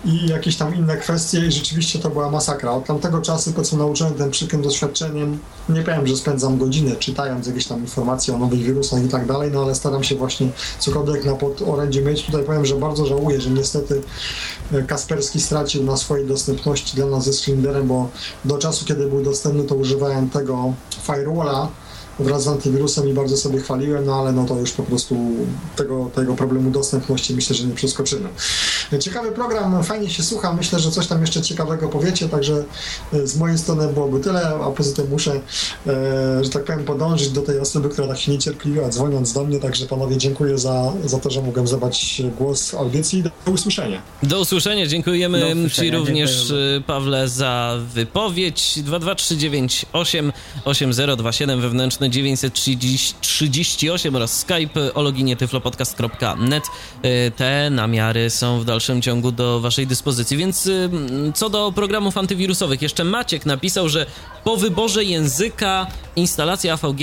i 0.05 0.29
jakieś 0.29 0.57
tam 0.57 0.75
inne 0.75 0.97
kwestie 0.97 1.47
i 1.47 1.53
rzeczywiście 1.53 1.99
to 1.99 2.11
była 2.11 2.31
masakra. 2.31 2.73
Od 2.73 2.85
tamtego 2.85 3.21
czasu, 3.21 3.53
po 3.53 3.63
co 3.63 3.77
nauczyłem 3.77 4.15
tym 4.15 4.31
przykrym 4.31 4.63
doświadczeniem, 4.63 5.39
nie 5.69 5.83
powiem, 5.83 6.07
że 6.07 6.17
spędzam 6.17 6.59
godziny 6.59 6.97
czytając 6.97 7.47
jakieś 7.47 7.67
tam 7.67 7.81
informacje 7.81 8.35
o 8.35 8.39
nowych 8.39 8.61
wirusach 8.61 9.05
i 9.05 9.09
tak 9.09 9.27
dalej, 9.27 9.51
no 9.53 9.63
ale 9.63 9.75
staram 9.75 10.05
się 10.05 10.15
właśnie 10.15 10.49
cokolwiek 10.79 11.25
na 11.25 11.35
podorędziu 11.35 12.03
mieć. 12.03 12.23
Tutaj 12.23 12.45
powiem, 12.45 12.67
że 12.67 12.77
bardzo 12.77 13.07
żałuję, 13.07 13.41
że 13.41 13.51
niestety 13.51 14.03
e, 14.73 14.83
Kasperski 14.83 15.41
stracił 15.41 15.85
na 15.85 15.97
swojej 15.97 16.27
dostępności 16.27 16.97
dla 16.97 17.07
nas 17.07 17.25
ze 17.25 17.33
Slenderem, 17.33 17.89
bo 17.89 18.09
do 18.45 18.59
czasu, 18.59 18.85
kiedy 18.85 19.07
był 19.07 19.23
dostępny, 19.23 19.65
to 19.65 19.75
używałem 19.75 20.31
tego 20.31 20.73
firewalla, 21.07 21.69
wraz 22.19 22.43
z 22.45 22.49
antywirusem 22.49 23.09
i 23.09 23.13
bardzo 23.13 23.37
sobie 23.37 23.61
chwaliłem, 23.61 24.07
no 24.07 24.15
ale 24.15 24.33
no 24.33 24.45
to 24.45 24.57
już 24.57 24.73
po 24.73 24.83
prostu 24.83 25.17
tego, 25.77 26.11
tego 26.15 26.35
problemu 26.35 26.71
dostępności 26.71 27.35
myślę, 27.35 27.57
że 27.57 27.67
nie 27.67 27.75
przeskoczymy. 27.75 28.29
Ciekawy 29.01 29.33
program, 29.33 29.85
fajnie 29.85 30.11
się 30.11 30.23
słucha, 30.23 30.53
myślę, 30.53 30.79
że 30.79 30.91
coś 30.91 31.07
tam 31.07 31.21
jeszcze 31.21 31.43
ciekawego 31.43 31.89
powiecie, 31.89 32.29
także 32.29 32.65
e, 33.13 33.27
z 33.27 33.37
mojej 33.37 33.59
strony 33.59 33.89
byłoby 33.93 34.21
tyle, 34.21 34.47
a 34.47 34.71
poza 34.71 34.97
tym 34.97 35.11
muszę, 35.11 35.33
e, 35.87 36.45
że 36.45 36.51
tak 36.51 36.65
powiem, 36.65 36.85
podążyć 36.85 37.31
do 37.31 37.43
tej 37.43 37.59
osoby, 37.59 37.89
która 37.89 38.09
tak 38.09 38.19
się 38.19 38.33
niecierpliwiła, 38.33 38.89
dzwoniąc 38.89 39.33
do 39.33 39.45
mnie, 39.45 39.59
także 39.59 39.87
panowie 39.87 40.17
dziękuję 40.17 40.59
za, 40.59 40.93
za 41.05 41.19
to, 41.19 41.31
że 41.31 41.43
mogłem 41.43 41.67
zabrać 41.67 42.23
głos 42.39 42.71
w 42.71 42.75
audycji. 42.75 43.23
Do 43.47 43.53
usłyszenia. 43.53 44.03
Do 44.23 44.41
usłyszenia, 44.41 44.87
dziękujemy 44.87 45.41
Do 45.41 45.47
usłyszenia, 45.47 45.91
Ci 45.91 45.97
również, 45.97 46.39
dziękujemy. 46.39 46.77
y, 46.77 46.83
Pawle, 46.87 47.29
za 47.29 47.79
wypowiedź. 47.95 48.79
22398 48.83 50.33
8027 50.65 51.61
wewnętrzne 52.05 52.51
938 52.51 54.17
oraz 54.17 54.41
Skype 54.41 54.95
o 54.95 55.03
loginie 55.03 55.37
tyflopodcast.net. 55.37 56.65
Y, 57.05 57.33
Te 57.37 57.71
namiary 57.71 58.31
są 58.31 58.61
w 58.61 58.65
dalszym 58.65 59.03
ciągu 59.03 59.33
do 59.33 59.61
Waszej 59.61 59.87
dyspozycji. 59.87 60.37
Więc 60.37 60.67
y, 60.67 60.91
co 61.35 61.51
do 61.51 61.73
programów 61.73 62.19
antywirusowych, 62.19 62.83
jeszcze 62.83 63.05
Maciek 63.05 63.47
napisał, 63.47 63.89
że 63.89 64.07
po 64.45 64.57
wyborze 64.57 65.05
języka 65.05 65.87
instalacja 66.17 66.73
AVG 66.75 67.01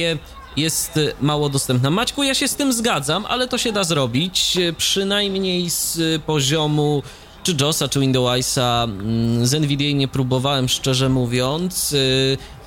jest 0.57 0.98
y, 0.98 1.14
mało 1.22 1.49
dostępna. 1.49 1.90
Maćku, 1.90 2.23
ja 2.23 2.34
się 2.34 2.48
z 2.48 2.56
tym 2.56 2.73
zgadzam, 2.73 3.26
ale 3.26 3.48
to 3.48 3.57
się 3.57 3.72
da 3.72 3.84
zrobić, 3.84 4.57
y, 4.57 4.73
przynajmniej 4.73 5.69
z 5.69 6.22
poziomu 6.23 7.03
czy 7.44 7.56
JOSa, 7.61 7.88
czy 7.88 7.99
Windowsa. 7.99 8.84
mm, 8.84 9.45
Z 9.48 9.53
NVIDIA 9.53 9.95
nie 9.95 10.07
próbowałem, 10.07 10.69
szczerze 10.69 11.10
mówiąc, 11.10 11.95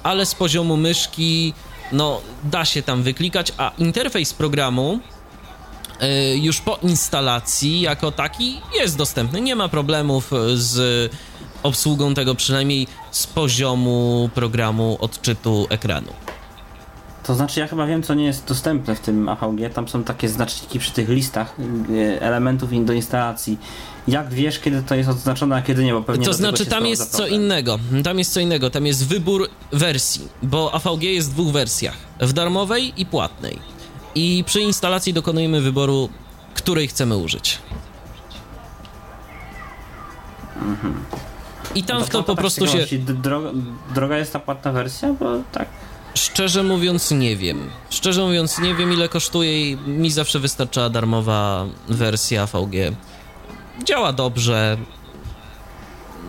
ale 0.02 0.26
z 0.26 0.34
poziomu 0.34 0.76
myszki, 0.76 1.52
no, 1.92 2.20
da 2.44 2.64
się 2.64 2.82
tam 2.82 3.02
wyklikać, 3.02 3.52
a 3.56 3.72
interfejs 3.78 4.34
programu 4.34 5.00
y, 6.02 6.38
już 6.38 6.60
po 6.60 6.78
instalacji 6.82 7.80
jako 7.80 8.12
taki 8.12 8.60
jest 8.74 8.96
dostępny. 8.96 9.40
Nie 9.40 9.56
ma 9.56 9.68
problemów 9.68 10.32
y, 10.32 10.58
z 10.58 11.12
obsługą 11.62 12.14
tego, 12.14 12.34
przynajmniej 12.34 12.86
z 13.10 13.26
poziomu 13.26 14.30
programu 14.34 14.96
odczytu 15.00 15.66
ekranu. 15.70 16.12
To 17.26 17.34
znaczy, 17.34 17.60
ja 17.60 17.66
chyba 17.66 17.86
wiem, 17.86 18.02
co 18.02 18.14
nie 18.14 18.24
jest 18.24 18.48
dostępne 18.48 18.94
w 18.94 19.00
tym 19.00 19.28
AVG. 19.28 19.70
Tam 19.74 19.88
są 19.88 20.04
takie 20.04 20.28
znaczniki 20.28 20.78
przy 20.78 20.92
tych 20.92 21.08
listach 21.08 21.54
y, 21.90 22.20
elementów 22.20 22.84
do 22.84 22.92
instalacji. 22.92 23.58
Jak 24.08 24.28
wiesz, 24.28 24.58
kiedy 24.58 24.82
to 24.82 24.94
jest 24.94 25.10
odznaczone, 25.10 25.56
a 25.56 25.62
kiedy 25.62 25.84
nie, 25.84 25.92
bo 25.92 26.02
pewnie 26.02 26.26
To 26.26 26.32
znaczy, 26.32 26.66
tam 26.66 26.86
jest 26.86 27.10
co 27.10 27.26
innego. 27.26 27.78
Tam 28.04 28.18
jest 28.18 28.32
co 28.32 28.40
innego. 28.40 28.70
Tam 28.70 28.86
jest 28.86 29.08
wybór 29.08 29.48
wersji, 29.72 30.28
bo 30.42 30.74
AVG 30.74 31.02
jest 31.02 31.30
w 31.30 31.32
dwóch 31.32 31.52
wersjach: 31.52 31.94
w 32.20 32.32
darmowej 32.32 32.92
i 32.96 33.06
płatnej. 33.06 33.58
I 34.14 34.44
przy 34.46 34.60
instalacji 34.60 35.12
dokonujemy 35.12 35.60
wyboru, 35.60 36.08
której 36.54 36.88
chcemy 36.88 37.16
użyć. 37.16 37.58
I 41.74 41.82
tam 41.82 42.04
w 42.04 42.10
to 42.10 42.18
tak 42.18 42.26
po 42.26 42.36
prostu 42.36 42.66
się. 42.66 42.86
Droga, 42.98 43.50
droga 43.94 44.18
jest 44.18 44.32
ta 44.32 44.38
płatna 44.38 44.72
wersja, 44.72 45.12
bo 45.12 45.26
tak. 45.52 45.68
Szczerze 46.14 46.62
mówiąc, 46.62 47.10
nie 47.10 47.36
wiem. 47.36 47.70
Szczerze 47.90 48.22
mówiąc, 48.24 48.58
nie 48.58 48.74
wiem 48.74 48.92
ile 48.92 49.08
kosztuje 49.08 49.70
i 49.70 49.76
mi 49.76 50.10
zawsze 50.10 50.38
wystarczała 50.38 50.90
darmowa 50.90 51.66
wersja 51.88 52.46
VG. 52.46 52.92
Działa 53.84 54.12
dobrze. 54.12 54.76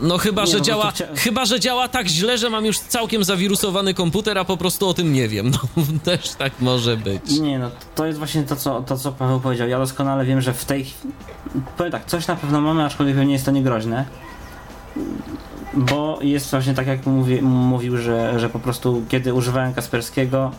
No 0.02 0.18
chyba, 0.18 0.42
Nie, 0.42 0.48
że 0.48 0.58
no 0.58 0.64
działa, 0.64 0.92
chcia- 0.92 1.16
chyba, 1.18 1.46
że 1.46 1.60
działa 1.60 1.88
tak 1.88 2.08
źle, 2.08 2.38
że 2.38 2.50
mam 2.50 2.66
już 2.66 2.80
całkiem 2.80 3.24
zawirusowany 3.24 3.94
komputer, 3.94 4.38
a 4.38 4.46
po 4.46 4.58
prostu 4.58 4.90
o 4.90 4.94
tym 4.94 5.14
nie 5.14 5.28
wiem. 5.28 5.52
No 5.78 5.84
też 6.04 6.30
tak 6.30 6.54
może 6.60 6.98
być. 6.98 7.32
Nie, 7.40 7.60
no 7.60 7.72
to 7.96 8.06
jest 8.06 8.18
właśnie 8.20 8.44
to 8.44 8.56
co, 8.56 8.82
to, 8.82 8.98
co 8.98 9.12
Paweł 9.12 9.40
powiedział. 9.40 9.68
Ja 9.68 9.80
doskonale 9.80 10.26
wiem, 10.26 10.42
że 10.42 10.54
w 10.54 10.66
tej. 10.66 10.86
Powiem 11.78 11.92
tak, 11.92 12.06
coś 12.06 12.28
na 12.28 12.36
pewno 12.36 12.62
mamy, 12.62 12.84
aczkolwiek 12.86 13.18
nie 13.18 13.34
jest 13.34 13.46
to 13.46 13.52
niegroźne. 13.52 14.06
Bo 15.76 16.20
jest 16.22 16.52
właśnie 16.52 16.74
tak, 16.74 16.88
jak 16.88 17.06
mówi, 17.06 17.42
mówił, 17.42 17.98
że, 17.98 18.40
że 18.40 18.50
po 18.50 18.60
prostu 18.60 19.04
kiedy 19.10 19.34
używałem 19.34 19.74
Kasperskiego, 19.74 20.52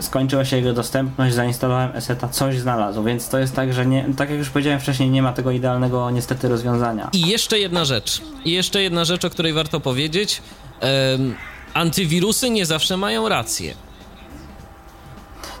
skończyła 0.00 0.44
się 0.44 0.56
jego 0.56 0.72
dostępność, 0.72 1.34
zainstalowałem 1.34 1.90
Eseta, 1.94 2.28
coś 2.28 2.58
znalazł, 2.58 3.02
więc 3.02 3.28
to 3.28 3.38
jest 3.38 3.56
tak, 3.56 3.72
że 3.72 3.86
nie, 3.86 4.06
tak 4.16 4.30
jak 4.30 4.38
już 4.38 4.50
powiedziałem 4.50 4.80
wcześniej, 4.80 5.10
nie 5.10 5.22
ma 5.22 5.32
tego 5.32 5.50
idealnego 5.50 6.10
niestety 6.10 6.48
rozwiązania. 6.48 7.08
I 7.12 7.28
jeszcze 7.28 7.58
jedna 7.58 7.84
rzecz. 7.84 8.22
I 8.44 8.52
jeszcze 8.52 8.82
jedna 8.82 9.04
rzecz, 9.04 9.24
o 9.24 9.30
której 9.30 9.52
warto 9.52 9.80
powiedzieć. 9.80 10.42
Antywirusy 11.74 12.50
nie 12.50 12.66
zawsze 12.66 12.96
mają 12.96 13.28
rację. 13.28 13.74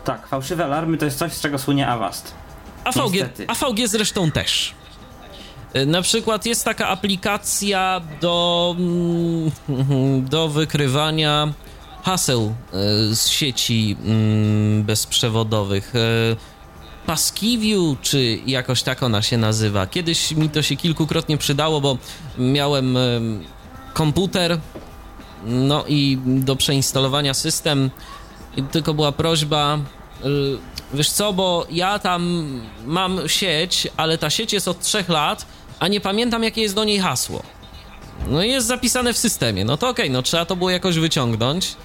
Tak, 0.04 0.26
fałszywe 0.26 0.64
alarmy 0.64 0.98
to 0.98 1.04
jest 1.04 1.18
coś, 1.18 1.32
z 1.32 1.40
czego 1.40 1.58
słynie 1.58 1.88
Avast. 1.88 2.34
AVG, 2.84 3.12
Niestety. 3.12 3.46
AVG 3.48 3.88
zresztą 3.88 4.30
też. 4.30 4.74
E, 5.74 5.86
Na 5.86 6.02
przykład 6.02 6.46
jest 6.46 6.64
taka 6.64 6.88
aplikacja 6.88 8.00
do, 8.20 8.76
mm, 8.78 10.28
do 10.30 10.48
wykrywania 10.48 11.52
haseł 12.02 12.54
e, 12.72 13.14
z 13.14 13.28
sieci 13.28 13.96
mm, 14.04 14.82
bezprzewodowych. 14.84 15.92
E, 15.96 16.00
Passkeyview, 17.06 18.00
czy 18.02 18.38
jakoś 18.46 18.82
tak 18.82 19.02
ona 19.02 19.22
się 19.22 19.38
nazywa. 19.38 19.86
Kiedyś 19.86 20.32
mi 20.32 20.50
to 20.50 20.62
się 20.62 20.76
kilkukrotnie 20.76 21.38
przydało, 21.38 21.80
bo 21.80 21.98
miałem 22.38 22.96
em, 22.96 23.44
komputer, 23.94 24.58
no 25.46 25.84
i 25.88 26.18
do 26.26 26.56
przeinstalowania 26.56 27.34
system, 27.34 27.90
tylko 28.70 28.94
była 28.94 29.12
prośba, 29.12 29.78
y, 30.24 30.28
wiesz 30.94 31.10
co, 31.10 31.32
bo 31.32 31.66
ja 31.70 31.98
tam 31.98 32.46
mam 32.86 33.28
sieć, 33.28 33.88
ale 33.96 34.18
ta 34.18 34.30
sieć 34.30 34.52
jest 34.52 34.68
od 34.68 34.80
trzech 34.80 35.08
lat, 35.08 35.46
a 35.80 35.88
nie 35.88 36.00
pamiętam 36.00 36.42
jakie 36.42 36.62
jest 36.62 36.74
do 36.74 36.84
niej 36.84 36.98
hasło. 36.98 37.42
No 38.28 38.42
i 38.42 38.50
jest 38.50 38.66
zapisane 38.66 39.12
w 39.12 39.18
systemie, 39.18 39.64
no 39.64 39.76
to 39.76 39.88
okej, 39.88 40.10
no 40.10 40.22
trzeba 40.22 40.44
to 40.44 40.56
było 40.56 40.70
jakoś 40.70 40.98
wyciągnąć. 40.98 41.76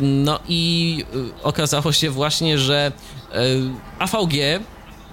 No 0.00 0.38
i 0.48 1.04
y, 1.14 1.42
okazało 1.42 1.92
się 1.92 2.10
właśnie, 2.10 2.58
że 2.58 2.92
y, 3.34 3.36
AVG 3.98 4.34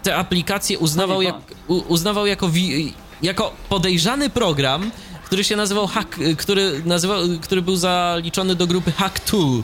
te 0.04 0.16
aplikacje 0.16 0.80
uznawał, 0.80 1.22
jak, 1.22 1.36
uznawał 1.68 2.26
jako, 2.26 2.50
wi, 2.50 2.94
jako 3.22 3.54
podejrzany 3.70 4.30
program, 4.30 4.92
który 5.26 5.44
się 5.44 5.56
nazywał 5.56 5.88
hack, 5.88 6.20
y, 6.20 6.36
który, 6.36 6.82
nazywał, 6.86 7.20
który 7.42 7.62
był 7.62 7.76
zaliczony 7.76 8.56
do 8.56 8.68
grupy 8.68 8.92
Hack 8.92 9.20
Tool, 9.20 9.64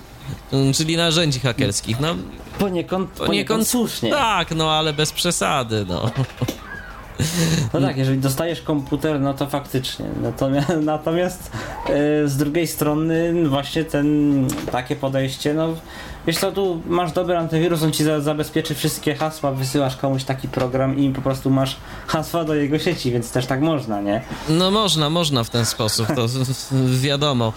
y, 0.54 0.74
czyli 0.74 0.98
narzędzi 0.98 1.40
hakerskich. 1.40 2.00
No, 2.00 2.08
Poniekąd, 2.60 3.10
poniekąd 3.10 3.28
poniekąd 3.28 3.68
słusznie. 3.68 4.12
Tak, 4.12 4.56
no 4.56 4.72
ale 4.72 4.94
bez 4.94 5.12
przesady, 5.12 5.86
no. 5.90 6.12
No 7.74 7.82
tak, 7.82 7.98
jeżeli 7.98 8.18
dostajesz 8.18 8.62
komputer, 8.62 9.20
no 9.20 9.34
to 9.34 9.48
faktycznie. 9.48 10.06
Natomiast, 10.22 10.70
natomiast 10.82 11.52
e, 11.90 12.28
z 12.28 12.38
drugiej 12.38 12.68
strony 12.68 13.34
właśnie 13.50 13.84
ten 13.84 14.48
takie 14.72 14.96
podejście, 14.96 15.54
no 15.54 15.76
wiesz 16.28 16.38
co, 16.38 16.52
tu 16.52 16.82
masz 16.88 17.12
dobry 17.12 17.38
antywirus, 17.38 17.84
on 17.84 17.92
ci 17.92 18.04
za, 18.04 18.22
zabezpieczy 18.22 18.76
wszystkie 18.76 19.16
hasła, 19.16 19.52
wysyłasz 19.52 19.96
komuś 19.96 20.24
taki 20.24 20.48
program 20.48 21.00
i 21.00 21.14
po 21.14 21.22
prostu 21.22 21.50
masz 21.50 21.78
hasła 22.08 22.44
do 22.44 22.56
jego 22.56 22.80
sieci, 22.80 23.12
więc 23.12 23.32
też 23.32 23.46
tak 23.46 23.62
można, 23.62 24.02
nie? 24.02 24.22
No 24.50 24.72
można, 24.72 25.10
można 25.10 25.44
w 25.44 25.50
ten 25.50 25.66
sposób, 25.66 26.08
to 26.16 26.28
wiadomo. 27.02 27.54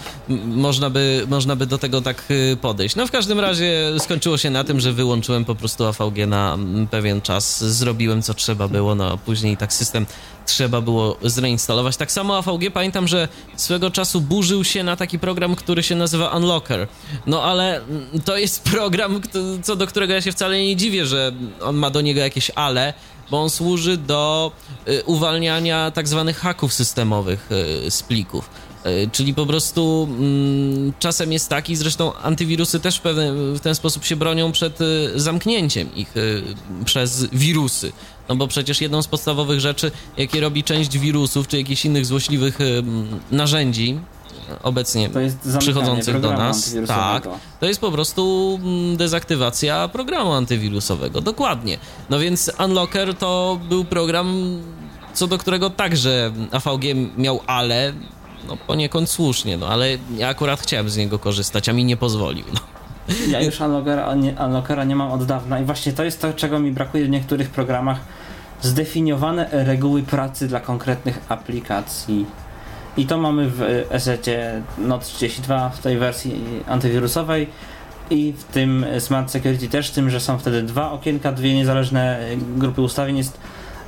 Można 0.47 0.91
by, 0.91 1.27
można 1.29 1.57
by 1.57 1.67
do 1.67 1.79
tego 1.79 2.01
tak 2.01 2.25
y, 2.31 2.57
podejść. 2.61 2.97
No 2.97 3.07
w 3.07 3.11
każdym 3.11 3.41
razie 3.41 3.93
skończyło 3.99 4.39
się 4.39 4.51
na 4.51 4.65
tym, 4.65 4.81
że 4.81 4.93
wyłączyłem 4.93 5.45
po 5.45 5.55
prostu 5.55 5.85
AVG 5.85 6.27
na 6.27 6.59
pewien 6.91 7.21
czas, 7.21 7.65
zrobiłem 7.65 8.23
co 8.23 8.35
trzeba 8.35 8.69
było, 8.69 8.95
no 8.95 9.13
a 9.13 9.17
później 9.17 9.57
tak 9.57 9.73
system 9.73 10.07
trzeba 10.47 10.81
było 10.81 11.17
zreinstalować. 11.23 11.97
Tak 11.97 12.13
samo 12.13 12.39
AVG 12.39 12.71
pamiętam, 12.73 13.09
że 13.09 13.29
swego 13.57 13.91
czasu 13.91 14.21
burzył 14.21 14.65
się 14.65 14.85
na 14.85 14.97
taki 14.97 15.19
program, 15.19 15.57
który 15.57 15.83
się 15.83 15.95
nazywa 15.95 16.37
Unlocker. 16.37 16.89
No 17.27 17.43
ale 17.43 17.77
mm, 17.77 18.07
to 18.25 18.37
jest 18.37 18.54
program, 18.59 19.21
kto- 19.21 19.39
co 19.63 19.77
do 19.77 19.87
którego 19.87 20.13
ja 20.15 20.21
się 20.21 20.33
wcale 20.33 20.59
nie 20.59 20.77
dziwię, 20.77 21.07
że 21.07 21.33
on 21.61 21.77
ma 21.77 21.91
do 21.91 22.01
niego 22.01 22.21
jakieś 22.21 22.51
ale, 22.55 22.95
bo 23.31 23.43
on 23.43 23.51
służy 23.51 23.97
do 23.97 24.53
y, 24.89 25.03
uwalniania 25.05 25.91
tak 25.91 26.09
zwanych 26.09 26.39
haków 26.39 26.73
systemowych 26.73 27.49
y, 27.87 27.91
z 27.91 28.03
plików. 28.03 28.51
Y, 28.87 29.11
Czyli 29.13 29.35
po 29.35 29.47
prostu 29.47 30.09
mm, 30.11 30.93
czasem 30.99 31.33
jest 31.33 31.49
taki, 31.49 31.77
zresztą 31.77 32.15
antywirusy 32.15 32.81
też 32.81 33.01
w, 33.01 33.03
w 33.57 33.61
ten 33.61 33.75
sposób 33.75 34.05
się 34.05 34.17
bronią 34.17 34.53
przed 34.53 34.79
zamknięciem 35.17 35.95
ich 35.95 36.15
przez 36.85 37.25
wirusy. 37.33 37.93
No 38.29 38.37
bo 38.37 38.49
przecież 38.49 38.81
jedną 38.81 39.03
z 39.03 39.07
podstawowych 39.07 39.61
rzeczy, 39.61 39.91
jakie 40.17 40.41
robi 40.41 40.65
część 40.65 40.99
wirusów 40.99 41.49
czy 41.49 41.59
jakichś 41.59 41.85
innych 41.85 42.07
złośliwych 42.07 42.59
narzędzi 43.31 43.99
obecnie 44.63 45.11
To 45.11 45.21
jest 45.21 45.37
zamykanie 45.45 45.61
przychodzących 45.61 46.21
do 46.21 46.33
nas, 46.33 46.75
tak, 46.87 47.29
to 47.61 47.67
jest 47.67 47.81
po 47.81 47.93
prostu 47.93 48.55
mm, 48.63 48.97
dezaktywacja 48.97 49.89
programu 49.89 50.33
antywirusowego. 50.33 51.21
Dokładnie. 51.21 51.79
No 52.11 52.19
więc 52.19 52.53
Unlocker 52.65 53.15
to 53.15 53.61
był 53.69 53.85
program, 53.85 54.59
co 55.15 55.27
do 55.27 55.39
którego 55.39 55.71
także 55.71 56.33
AVG 56.53 56.85
miał 57.17 57.41
ale, 57.47 57.93
no 58.49 58.57
poniekąd 58.57 59.11
słusznie, 59.11 59.57
no 59.57 59.69
ale 59.69 59.89
ja 60.17 60.29
akurat 60.29 60.61
chciałem 60.61 60.91
z 60.91 60.97
niego 60.97 61.19
korzystać, 61.19 61.69
a 61.69 61.73
mi 61.73 61.85
nie 61.85 61.97
pozwolił. 61.97 62.45
No. 62.55 62.61
Ja 63.29 63.41
już 63.41 63.61
unlockera 63.61 64.15
nie, 64.15 64.35
unlockera 64.47 64.85
nie 64.85 64.97
mam 64.97 65.13
od 65.13 65.25
dawna 65.25 65.61
i 65.61 65.65
właśnie 65.65 65.93
to 65.93 66.05
jest 66.05 66.21
to, 66.21 66.33
czego 66.33 66.59
mi 66.59 66.73
brakuje 66.73 67.05
w 67.05 67.11
niektórych 67.11 67.51
programach. 67.51 68.01
Zdefiniowane 68.63 69.49
reguły 69.53 70.03
pracy 70.03 70.49
dla 70.49 70.61
konkretnych 70.61 71.21
aplikacji. 71.29 72.27
I 72.97 73.07
to 73.07 73.19
mamy 73.19 73.51
w 73.51 73.63
ESET-cie 73.91 74.63
Note 74.79 75.05
32 75.05 75.69
w 75.71 75.79
tej 75.81 75.99
wersji 75.99 76.41
antywirusowej 76.69 77.47
i 78.11 78.33
w 78.39 78.45
tym 78.45 78.87
Smart 78.99 79.31
Security 79.31 79.69
też, 79.69 79.91
tym, 79.91 80.11
że 80.11 80.21
są 80.21 80.39
wtedy 80.39 80.63
dwa 80.63 80.91
okienka, 80.93 81.33
dwie 81.33 81.55
niezależne 81.55 82.21
grupy 82.57 82.83
ustawień. 82.83 83.17
Jest 83.17 83.39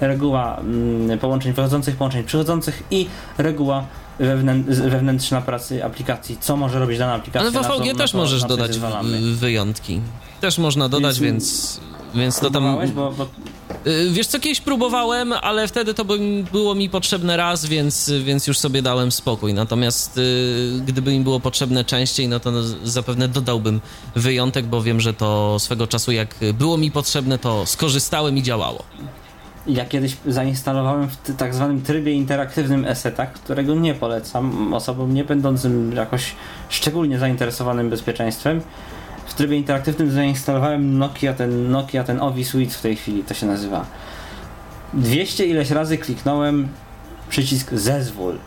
reguła 0.00 0.56
mm, 0.56 1.18
połączeń 1.18 1.52
wychodzących, 1.52 1.96
połączeń 1.96 2.24
przychodzących 2.24 2.82
i 2.90 3.06
reguła 3.38 3.84
wewnę- 4.20 4.64
wewnętrzna 4.90 5.40
pracy 5.40 5.84
aplikacji, 5.84 6.36
co 6.40 6.56
może 6.56 6.78
robić 6.78 6.98
dana 6.98 7.14
aplikacja. 7.14 7.40
Ale 7.40 7.50
w 7.50 7.54
na 7.92 7.94
też 7.94 8.10
co- 8.12 8.18
możesz 8.18 8.44
dodać 8.44 8.78
wyjątki. 9.36 10.00
Też 10.40 10.58
można 10.58 10.88
dodać, 10.88 11.20
Więc- 11.20 11.42
więc, 11.44 11.80
więc 12.14 12.40
to 12.40 12.50
tam... 12.50 12.78
Bo, 12.94 13.12
bo 13.12 13.26
Wiesz 14.10 14.26
co, 14.26 14.40
kiedyś 14.40 14.60
próbowałem, 14.60 15.32
ale 15.32 15.68
wtedy 15.68 15.94
to 15.94 16.04
by, 16.04 16.18
było 16.52 16.74
mi 16.74 16.90
potrzebne 16.90 17.36
raz, 17.36 17.66
więc, 17.66 18.12
więc 18.24 18.46
już 18.46 18.58
sobie 18.58 18.82
dałem 18.82 19.12
spokój. 19.12 19.54
Natomiast 19.54 20.18
y, 20.18 20.80
gdyby 20.86 21.12
mi 21.12 21.20
było 21.20 21.40
potrzebne 21.40 21.84
częściej, 21.84 22.28
no 22.28 22.40
to 22.40 22.50
no, 22.50 22.62
zapewne 22.84 23.28
dodałbym 23.28 23.80
wyjątek, 24.14 24.66
bo 24.66 24.82
wiem, 24.82 25.00
że 25.00 25.14
to 25.14 25.58
swego 25.58 25.86
czasu 25.86 26.12
jak 26.12 26.34
było 26.54 26.76
mi 26.76 26.90
potrzebne, 26.90 27.38
to 27.38 27.66
skorzystałem 27.66 28.36
i 28.36 28.42
działało. 28.42 28.82
Ja 29.66 29.84
kiedyś 29.84 30.16
zainstalowałem 30.26 31.08
w 31.08 31.36
tak 31.36 31.54
zwanym 31.54 31.82
trybie 31.82 32.12
interaktywnym 32.12 32.84
ESETA, 32.84 33.26
którego 33.26 33.74
nie 33.74 33.94
polecam 33.94 34.74
osobom 34.74 35.14
nie 35.14 35.24
będącym 35.24 35.92
jakoś 35.92 36.34
szczególnie 36.68 37.18
zainteresowanym 37.18 37.90
bezpieczeństwem. 37.90 38.60
W 39.36 39.38
trybie 39.38 39.56
interaktywnym 39.56 40.10
zainstalowałem 40.10 40.98
Nokia, 40.98 41.32
ten 41.34 41.70
Nokia, 41.70 42.04
ten 42.04 42.20
Ovi 42.20 42.44
Suite 42.44 42.74
w 42.74 42.80
tej 42.80 42.96
chwili 42.96 43.24
to 43.24 43.34
się 43.34 43.46
nazywa. 43.46 43.86
200 44.94 45.46
ileś 45.46 45.70
razy 45.70 45.98
kliknąłem 45.98 46.68
przycisk 47.28 47.72
zezwól. 47.72 48.38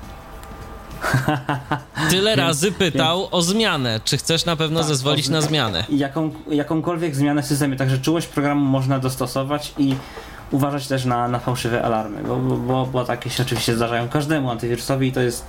Tyle 2.09 2.35
razy 2.35 2.71
pytał 2.71 3.27
o 3.31 3.41
zmianę. 3.41 3.99
Czy 4.03 4.17
chcesz 4.17 4.45
na 4.45 4.55
pewno 4.55 4.79
Tak, 4.79 4.87
zezwolić 4.89 5.27
o- 5.27 5.31
na 5.31 5.41
zmianę? 5.41 5.83
Jaką, 5.89 6.31
jakąkolwiek 6.51 7.15
zmianę 7.15 7.43
w 7.43 7.45
systemie, 7.45 7.75
także 7.75 7.97
czułość 7.99 8.27
programu 8.27 8.65
można 8.65 8.99
dostosować 8.99 9.73
i 9.77 9.95
uważać 10.51 10.87
też 10.87 11.05
na, 11.05 11.27
na 11.27 11.39
fałszywe 11.39 11.83
alarmy, 11.83 12.23
bo, 12.23 12.35
bo, 12.35 12.57
bo, 12.57 12.85
bo 12.85 13.05
takie 13.05 13.29
się 13.29 13.43
oczywiście 13.43 13.75
zdarzają 13.75 14.09
każdemu 14.09 14.51
antywirusowi 14.51 15.07
i 15.07 15.11
to 15.11 15.21
jest 15.21 15.45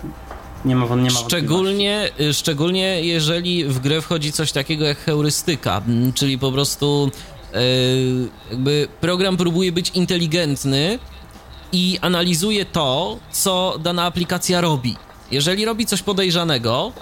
nie 0.64 0.76
ma, 0.76 0.96
nie 0.96 1.10
ma. 1.10 1.18
Szczególnie, 1.18 2.10
szczególnie 2.32 3.02
jeżeli 3.04 3.64
w 3.64 3.78
grę 3.78 4.00
wchodzi 4.00 4.32
coś 4.32 4.52
takiego 4.52 4.84
jak 4.84 4.98
heurystyka, 4.98 5.82
czyli 6.14 6.38
po 6.38 6.52
prostu 6.52 7.10
y, 7.54 8.28
jakby 8.50 8.88
program 9.00 9.36
próbuje 9.36 9.72
być 9.72 9.90
inteligentny 9.90 10.98
i 11.72 11.98
analizuje 12.00 12.64
to, 12.64 13.18
co 13.32 13.78
dana 13.82 14.04
aplikacja 14.04 14.60
robi. 14.60 14.96
Jeżeli 15.30 15.64
robi 15.64 15.86
coś 15.86 16.02
podejrzanego, 16.02 16.92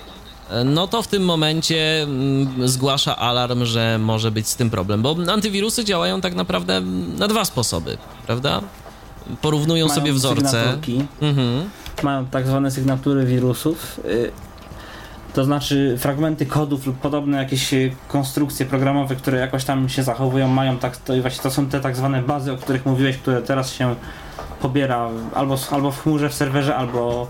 y, 0.60 0.64
no 0.64 0.88
to 0.88 1.02
w 1.02 1.08
tym 1.08 1.24
momencie 1.24 2.02
mm, 2.02 2.68
zgłasza 2.68 3.16
alarm, 3.16 3.64
że 3.64 3.98
może 3.98 4.30
być 4.30 4.48
z 4.48 4.56
tym 4.56 4.70
problem, 4.70 5.02
bo 5.02 5.16
antywirusy 5.32 5.84
działają 5.84 6.20
tak 6.20 6.34
naprawdę 6.34 6.80
na 7.18 7.28
dwa 7.28 7.44
sposoby, 7.44 7.98
prawda? 8.26 8.60
Porównują 9.42 9.86
Mają 9.86 10.00
sobie 10.00 10.12
wzorce. 10.12 10.48
sygnaturki. 10.50 11.04
Mhm. 11.20 11.70
Mają 12.02 12.26
tak 12.26 12.46
zwane 12.46 12.70
sygnatury 12.70 13.24
wirusów. 13.24 14.00
y, 14.04 14.30
To 15.34 15.44
znaczy 15.44 15.96
fragmenty 15.98 16.46
kodów 16.46 16.86
lub 16.86 16.96
podobne 16.98 17.36
jakieś 17.36 17.74
y, 17.74 17.92
konstrukcje 18.08 18.66
programowe, 18.66 19.16
które 19.16 19.38
jakoś 19.38 19.64
tam 19.64 19.88
się 19.88 20.02
zachowują, 20.02 20.48
mają 20.48 20.78
tak, 20.78 20.96
to 20.96 21.20
właśnie 21.20 21.42
to 21.42 21.50
są 21.50 21.66
te 21.66 21.80
tak 21.80 21.96
zwane 21.96 22.22
bazy, 22.22 22.52
o 22.52 22.56
których 22.56 22.86
mówiłeś, 22.86 23.16
które 23.16 23.42
teraz 23.42 23.72
się 23.72 23.94
pobiera 24.62 25.08
albo, 25.34 25.56
albo 25.70 25.90
w 25.90 26.02
chmurze 26.02 26.28
w 26.28 26.34
serwerze, 26.34 26.76
albo, 26.76 27.26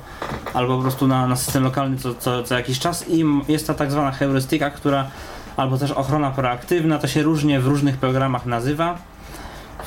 albo 0.54 0.76
po 0.76 0.82
prostu 0.82 1.06
na, 1.06 1.26
na 1.26 1.36
system 1.36 1.64
lokalny 1.64 1.96
co, 1.96 2.14
co, 2.14 2.42
co 2.42 2.54
jakiś 2.54 2.78
czas 2.78 3.08
i 3.08 3.24
jest 3.48 3.66
ta 3.66 3.74
tak 3.74 3.90
zwana 3.90 4.12
heurystyka, 4.12 4.70
która 4.70 5.10
albo 5.56 5.78
też 5.78 5.90
ochrona 5.90 6.30
proaktywna, 6.30 6.98
to 6.98 7.06
się 7.06 7.22
różnie 7.22 7.60
w 7.60 7.66
różnych 7.66 7.96
programach 7.96 8.46
nazywa. 8.46 8.98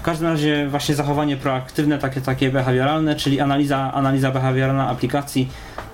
W 0.01 0.03
każdym 0.03 0.27
razie 0.27 0.67
właśnie 0.69 0.95
zachowanie 0.95 1.37
proaktywne, 1.37 1.97
takie, 1.97 2.21
takie 2.21 2.51
behawioralne, 2.51 3.15
czyli 3.15 3.39
analiza, 3.39 3.93
analiza 3.93 4.31
behawioralna 4.31 4.89
aplikacji, 4.89 5.49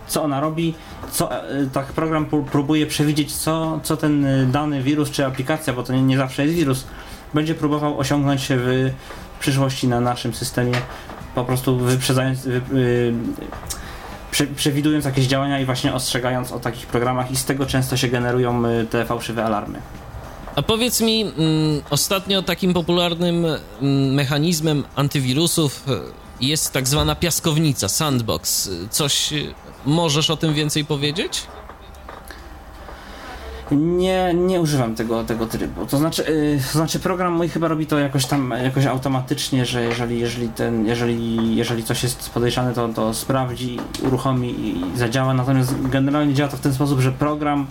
co 0.08 0.24
ona 0.24 0.40
robi, 0.40 0.74
co 1.12 1.50
e, 1.50 1.66
tak 1.74 1.86
program 1.86 2.26
pró- 2.26 2.46
próbuje 2.46 2.86
przewidzieć, 2.86 3.36
co, 3.36 3.80
co 3.84 3.98
ten 3.98 4.26
e, 4.26 4.46
dany 4.46 4.84
wirus 4.84 5.12
czy 5.12 5.26
aplikacja, 5.26 5.74
bo 5.74 5.84
to 5.84 5.94
nie, 5.94 6.02
nie 6.02 6.18
zawsze 6.18 6.44
jest 6.44 6.56
wirus, 6.56 6.88
będzie 7.34 7.56
próbował 7.56 8.00
osiągnąć 8.00 8.48
w 8.50 8.92
przyszłości 9.40 9.88
na 9.88 10.02
naszym 10.02 10.34
systemie, 10.34 10.74
po 11.36 11.46
prostu 11.46 11.78
wyprzedzając, 11.78 12.48
wy, 12.48 12.62
y, 12.74 13.14
prze, 14.32 14.48
przewidując 14.48 15.06
jakieś 15.06 15.26
działania 15.26 15.60
i 15.60 15.66
właśnie 15.66 15.94
ostrzegając 15.94 16.52
o 16.52 16.60
takich 16.60 16.88
programach 16.88 17.32
i 17.32 17.36
z 17.36 17.46
tego 17.46 17.66
często 17.66 17.98
się 17.98 18.08
generują 18.08 18.66
y, 18.66 18.86
te 18.86 19.06
fałszywe 19.06 19.46
alarmy. 19.46 19.80
A 20.58 20.62
powiedz 20.62 21.02
mi, 21.02 21.22
mm, 21.22 21.34
ostatnio 21.90 22.42
takim 22.42 22.74
popularnym 22.74 23.46
mm, 23.46 24.14
mechanizmem 24.14 24.84
antywirusów 24.96 25.84
e, 25.88 25.92
jest 26.42 26.74
tak 26.74 26.88
zwana 26.88 27.16
piaskownica, 27.16 27.88
sandbox. 27.90 28.70
Coś 28.90 29.34
e, 29.34 29.36
możesz 29.86 30.30
o 30.30 30.38
tym 30.38 30.54
więcej 30.54 30.86
powiedzieć? 30.86 31.48
Nie, 33.72 34.34
nie 34.34 34.62
używam 34.62 34.96
tego, 34.96 35.24
tego 35.24 35.46
trybu. 35.46 35.86
To 35.86 35.98
znaczy, 35.98 36.24
yy, 36.24 36.60
to 36.72 36.78
znaczy 36.78 37.00
program 37.00 37.34
mój 37.34 37.50
chyba 37.50 37.68
robi 37.68 37.86
to 37.86 38.00
jakoś 38.00 38.26
tam 38.26 38.54
jakoś 38.64 38.86
automatycznie, 38.86 39.66
że 39.66 39.84
jeżeli, 39.84 40.20
jeżeli, 40.20 40.50
ten, 40.50 40.86
jeżeli, 40.86 41.56
jeżeli 41.56 41.84
coś 41.84 42.04
jest 42.04 42.30
podejrzane, 42.30 42.74
to, 42.74 42.90
to 42.90 43.14
sprawdzi, 43.14 43.80
uruchomi 44.02 44.50
i 44.50 44.98
zadziała. 44.98 45.34
Natomiast 45.34 45.76
generalnie 45.90 46.34
działa 46.34 46.50
to 46.50 46.58
w 46.58 46.62
ten 46.62 46.74
sposób, 46.74 47.00
że 47.00 47.12
program 47.12 47.68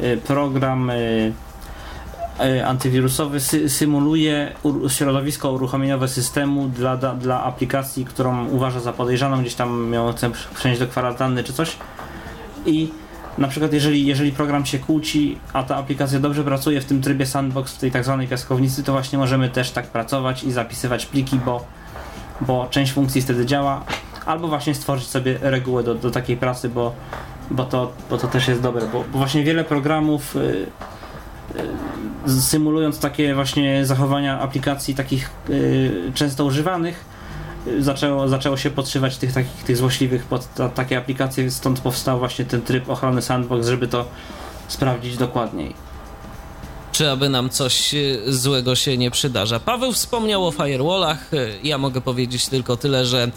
yy, 0.00 0.16
program 0.16 0.88
yy, 0.88 1.45
antywirusowy 2.66 3.40
sy 3.40 3.70
symuluje 3.70 4.52
środowisko 4.88 5.52
uruchomieniowe 5.52 6.08
systemu 6.08 6.68
dla, 6.68 6.96
dla, 6.96 7.44
aplikacji, 7.44 8.04
którą 8.04 8.48
uważa 8.48 8.80
za 8.80 8.92
podejrzaną, 8.92 9.40
gdzieś 9.40 9.54
tam 9.54 9.92
ją 9.92 10.12
chce 10.12 10.30
przenieść 10.54 10.80
do 10.80 10.86
kwarantanny 10.86 11.44
czy 11.44 11.52
coś. 11.52 11.76
I 12.66 12.90
na 13.38 13.48
przykład 13.48 13.72
jeżeli, 13.72 14.06
jeżeli 14.06 14.32
program 14.32 14.66
się 14.66 14.78
kłóci, 14.78 15.38
a 15.52 15.62
ta 15.62 15.76
aplikacja 15.76 16.20
dobrze 16.20 16.44
pracuje 16.44 16.80
w 16.80 16.84
tym 16.84 17.02
trybie 17.02 17.26
sandbox, 17.26 17.74
w 17.74 17.78
tej 17.78 17.90
tak 17.90 18.04
zwanej 18.04 18.28
piaskownicy, 18.28 18.82
to 18.82 18.92
właśnie 18.92 19.18
możemy 19.18 19.48
też 19.48 19.70
tak 19.70 19.86
pracować 19.86 20.44
i 20.44 20.52
zapisywać 20.52 21.06
pliki, 21.06 21.40
bo, 21.44 21.64
bo 22.40 22.66
część 22.70 22.92
funkcji 22.92 23.22
wtedy 23.22 23.46
działa, 23.46 23.84
albo 24.26 24.48
właśnie 24.48 24.74
stworzyć 24.74 25.08
sobie 25.08 25.38
regułę 25.40 25.82
do, 25.82 25.94
do 25.94 26.10
takiej 26.10 26.36
pracy, 26.36 26.68
bo, 26.68 26.92
bo, 27.50 27.64
to, 27.64 27.92
bo 28.10 28.18
to 28.18 28.26
też 28.26 28.48
jest 28.48 28.62
dobre, 28.62 28.86
bo, 28.92 29.04
bo 29.12 29.18
właśnie 29.18 29.44
wiele 29.44 29.64
programów 29.64 30.36
y, 30.36 30.38
y, 30.38 30.66
symulując 32.26 32.98
takie 32.98 33.34
właśnie 33.34 33.86
zachowania 33.86 34.40
aplikacji 34.40 34.94
takich 34.94 35.30
y, 35.50 36.12
często 36.14 36.44
używanych, 36.44 37.04
zaczęło, 37.80 38.28
zaczęło 38.28 38.56
się 38.56 38.70
podszywać 38.70 39.16
tych 39.16 39.32
takich 39.32 39.64
tych 39.64 39.76
złośliwych 39.76 40.24
pod 40.24 40.54
ta, 40.54 40.68
takie 40.68 40.98
aplikacje, 40.98 41.50
stąd 41.50 41.80
powstał 41.80 42.18
właśnie 42.18 42.44
ten 42.44 42.62
tryb 42.62 42.90
ochrony 42.90 43.22
sandbox, 43.22 43.66
żeby 43.66 43.88
to 43.88 44.08
sprawdzić 44.68 45.16
dokładniej. 45.16 45.74
Czy 46.92 47.10
aby 47.10 47.28
nam 47.28 47.50
coś 47.50 47.94
e, 47.94 47.98
złego 48.26 48.74
się 48.74 48.98
nie 48.98 49.10
przydarza? 49.10 49.60
Paweł 49.60 49.92
wspomniał 49.92 50.46
o 50.46 50.50
firewallach. 50.50 51.30
Ja 51.62 51.78
mogę 51.78 52.00
powiedzieć 52.00 52.48
tylko 52.48 52.76
tyle, 52.76 53.06
że 53.06 53.22
e, 53.22 53.30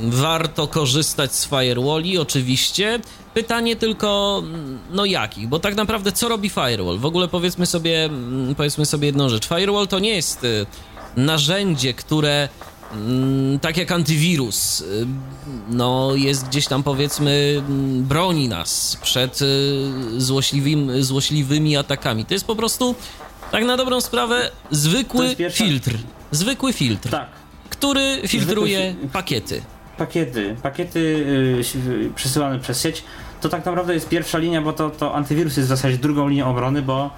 warto 0.00 0.66
korzystać 0.68 1.34
z 1.34 1.46
firewalli, 1.48 2.18
oczywiście. 2.18 3.00
Pytanie 3.34 3.76
tylko, 3.76 4.42
no 4.90 5.04
jakich? 5.04 5.48
Bo 5.48 5.58
tak 5.58 5.74
naprawdę 5.74 6.12
co 6.12 6.28
robi 6.28 6.48
firewall? 6.48 6.98
W 6.98 7.06
ogóle 7.06 7.28
powiedzmy 7.28 7.66
sobie, 7.66 8.04
mm, 8.04 8.54
powiedzmy 8.54 8.86
sobie 8.86 9.06
jedną 9.06 9.28
rzecz. 9.28 9.46
Firewall 9.48 9.88
to 9.88 9.98
nie 9.98 10.10
jest 10.14 10.44
y, 10.44 10.66
narzędzie, 11.16 11.94
które 11.94 12.48
mm, 12.92 13.58
tak 13.60 13.76
jak 13.76 13.92
antywirus, 13.92 14.80
y, 14.80 15.06
no 15.68 16.10
jest 16.14 16.46
gdzieś 16.48 16.66
tam 16.66 16.82
powiedzmy 16.82 17.54
mm, 17.58 18.04
broni 18.04 18.48
nas 18.48 18.98
przed 19.02 19.42
y, 19.42 19.90
złośliwym, 20.16 21.02
złośliwymi 21.04 21.76
atakami. 21.76 22.24
To 22.24 22.34
jest 22.34 22.46
po 22.46 22.56
prostu 22.56 22.94
tak 23.52 23.64
na 23.64 23.76
dobrą 23.76 24.00
sprawę 24.00 24.50
zwykły 24.70 25.36
filtr. 25.52 25.90
Zwykły 26.30 26.72
filtr, 26.72 27.08
Tak, 27.10 27.28
który 27.70 28.22
filtruje 28.26 28.94
fi- 29.02 29.08
pakiety. 29.08 29.62
Pakiety, 29.98 30.56
pakiety 30.62 30.98
y, 30.98 31.78
y, 31.88 32.10
przesyłane 32.14 32.58
przez 32.58 32.82
sieć, 32.82 33.04
to 33.40 33.48
tak 33.48 33.64
naprawdę 33.64 33.94
jest 33.94 34.08
pierwsza 34.08 34.38
linia, 34.38 34.62
bo 34.62 34.72
to, 34.72 34.90
to 34.90 35.14
antywirus 35.14 35.56
jest 35.56 35.68
w 35.68 35.68
zasadzie 35.68 35.98
drugą 35.98 36.28
linią 36.28 36.50
obrony, 36.50 36.82
bo 36.82 37.10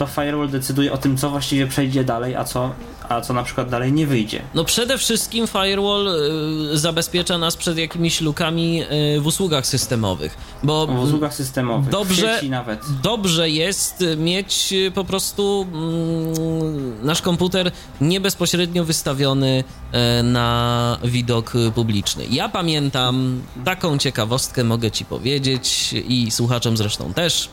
to 0.00 0.06
firewall 0.06 0.48
decyduje 0.48 0.92
o 0.92 0.98
tym, 0.98 1.16
co 1.16 1.30
właściwie 1.30 1.66
przejdzie 1.66 2.04
dalej, 2.04 2.36
a 2.36 2.44
co, 2.44 2.70
a 3.08 3.20
co 3.20 3.34
na 3.34 3.42
przykład 3.42 3.68
dalej 3.68 3.92
nie 3.92 4.06
wyjdzie. 4.06 4.42
No 4.54 4.64
przede 4.64 4.98
wszystkim 4.98 5.46
firewall 5.46 6.08
y, 6.72 6.78
zabezpiecza 6.78 7.38
nas 7.38 7.56
przed 7.56 7.78
jakimiś 7.78 8.20
lukami 8.20 8.82
y, 9.16 9.20
w 9.20 9.26
usługach 9.26 9.66
systemowych, 9.66 10.36
bo 10.62 10.86
W 10.86 11.02
usługach 11.02 11.34
systemowych, 11.34 11.90
Dobrze- 11.90 12.48
nawet. 12.48 12.80
dobrze 13.02 13.50
jest 13.50 14.04
mieć 14.16 14.72
y, 14.72 14.90
po 14.90 15.04
prostu 15.04 15.66
mm, 15.72 17.06
nasz 17.06 17.22
komputer 17.22 17.70
nie 18.00 18.20
bezpośrednio 18.20 18.84
wystawiony 18.84 19.64
e, 19.92 20.22
na 20.22 20.98
widok 21.04 21.54
y, 21.54 21.72
publiczny. 21.72 22.24
Ja 22.30 22.48
pamiętam 22.48 23.42
taką 23.64 23.98
ciekawostkę, 23.98 24.64
mogę 24.64 24.90
ci 24.90 25.04
powiedzieć 25.04 25.94
i 26.08 26.30
słuchaczom 26.30 26.76
zresztą 26.76 27.12
też. 27.12 27.48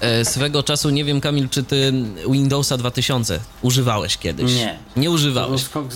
E, 0.00 0.24
Swego 0.24 0.62
czasu, 0.62 0.90
nie 0.90 1.04
wiem 1.04 1.20
Kamil, 1.20 1.48
czy 1.48 1.62
ty 1.62 1.92
Windowsa 2.30 2.76
2000 2.76 3.40
używałeś 3.62 4.18
kiedyś? 4.18 4.54
Nie. 4.56 4.78
Nie 4.96 5.02
To 5.02 5.02
był 5.02 5.12
używałeś. 5.12 5.62
skok, 5.62 5.86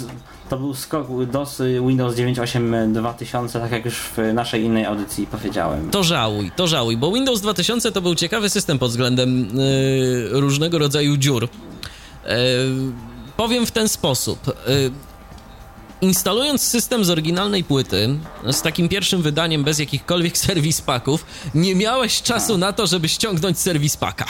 to 0.50 0.58
był 0.58 0.74
skok 0.74 1.06
DOS 1.32 1.58
Windows 1.88 2.16
9.8 2.16 2.92
2000, 2.92 3.60
tak 3.60 3.72
jak 3.72 3.84
już 3.84 3.94
w 3.98 4.18
naszej 4.34 4.62
innej 4.62 4.84
audycji 4.84 5.26
powiedziałem. 5.26 5.90
To 5.90 6.02
żałuj, 6.02 6.50
to 6.56 6.66
żałuj, 6.66 6.96
bo 6.96 7.12
Windows 7.12 7.40
2000 7.40 7.92
to 7.92 8.00
był 8.00 8.14
ciekawy 8.14 8.50
system 8.50 8.78
pod 8.78 8.90
względem 8.90 9.58
y, 9.60 10.28
różnego 10.32 10.78
rodzaju 10.78 11.16
dziur. 11.16 11.44
Y, 11.44 11.48
powiem 13.36 13.66
w 13.66 13.70
ten 13.70 13.88
sposób. 13.88 14.48
Y, 14.68 14.90
instalując 16.02 16.62
system 16.62 17.04
z 17.04 17.10
oryginalnej 17.10 17.64
płyty, 17.64 18.18
z 18.50 18.62
takim 18.62 18.88
pierwszym 18.88 19.22
wydaniem 19.22 19.64
bez 19.64 19.78
jakichkolwiek 19.78 20.38
serwis 20.46 20.80
packów, 20.80 21.26
nie 21.54 21.74
miałeś 21.74 22.22
czasu 22.22 22.58
na 22.58 22.72
to, 22.72 22.86
żeby 22.86 23.08
ściągnąć 23.08 23.58
serwis 23.58 23.96
paka. 23.96 24.26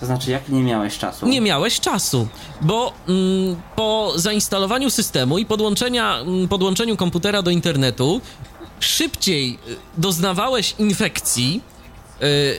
To 0.00 0.06
znaczy, 0.06 0.30
jak 0.30 0.48
nie 0.48 0.62
miałeś 0.62 0.98
czasu? 0.98 1.28
Nie 1.28 1.40
miałeś 1.40 1.80
czasu, 1.80 2.28
bo 2.60 2.92
mm, 3.08 3.56
po 3.76 4.12
zainstalowaniu 4.16 4.90
systemu 4.90 5.38
i 5.38 5.46
podłączenia, 5.46 6.18
mm, 6.18 6.48
podłączeniu 6.48 6.96
komputera 6.96 7.42
do 7.42 7.50
internetu 7.50 8.20
szybciej 8.80 9.58
y, 9.68 9.76
doznawałeś 9.98 10.74
infekcji 10.78 11.60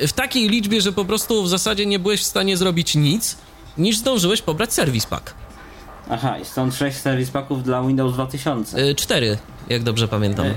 y, 0.03 0.07
w 0.07 0.13
takiej 0.13 0.49
liczbie, 0.49 0.81
że 0.81 0.91
po 0.91 1.05
prostu 1.05 1.43
w 1.43 1.49
zasadzie 1.49 1.85
nie 1.85 1.99
byłeś 1.99 2.21
w 2.21 2.25
stanie 2.25 2.57
zrobić 2.57 2.95
nic, 2.95 3.37
niż 3.77 3.97
zdążyłeś 3.97 4.41
pobrać 4.41 4.73
serwis 4.73 5.05
pack. 5.05 5.33
Aha, 6.09 6.37
i 6.39 6.45
stąd 6.45 6.75
6 6.75 6.97
serwis 6.97 7.29
packów 7.31 7.63
dla 7.63 7.81
Windows 7.81 8.13
2000. 8.13 8.77
Y, 8.89 8.95
Cztery, 8.95 9.37
jak 9.69 9.83
dobrze 9.83 10.07
pamiętam. 10.07 10.45
Y, 10.45 10.55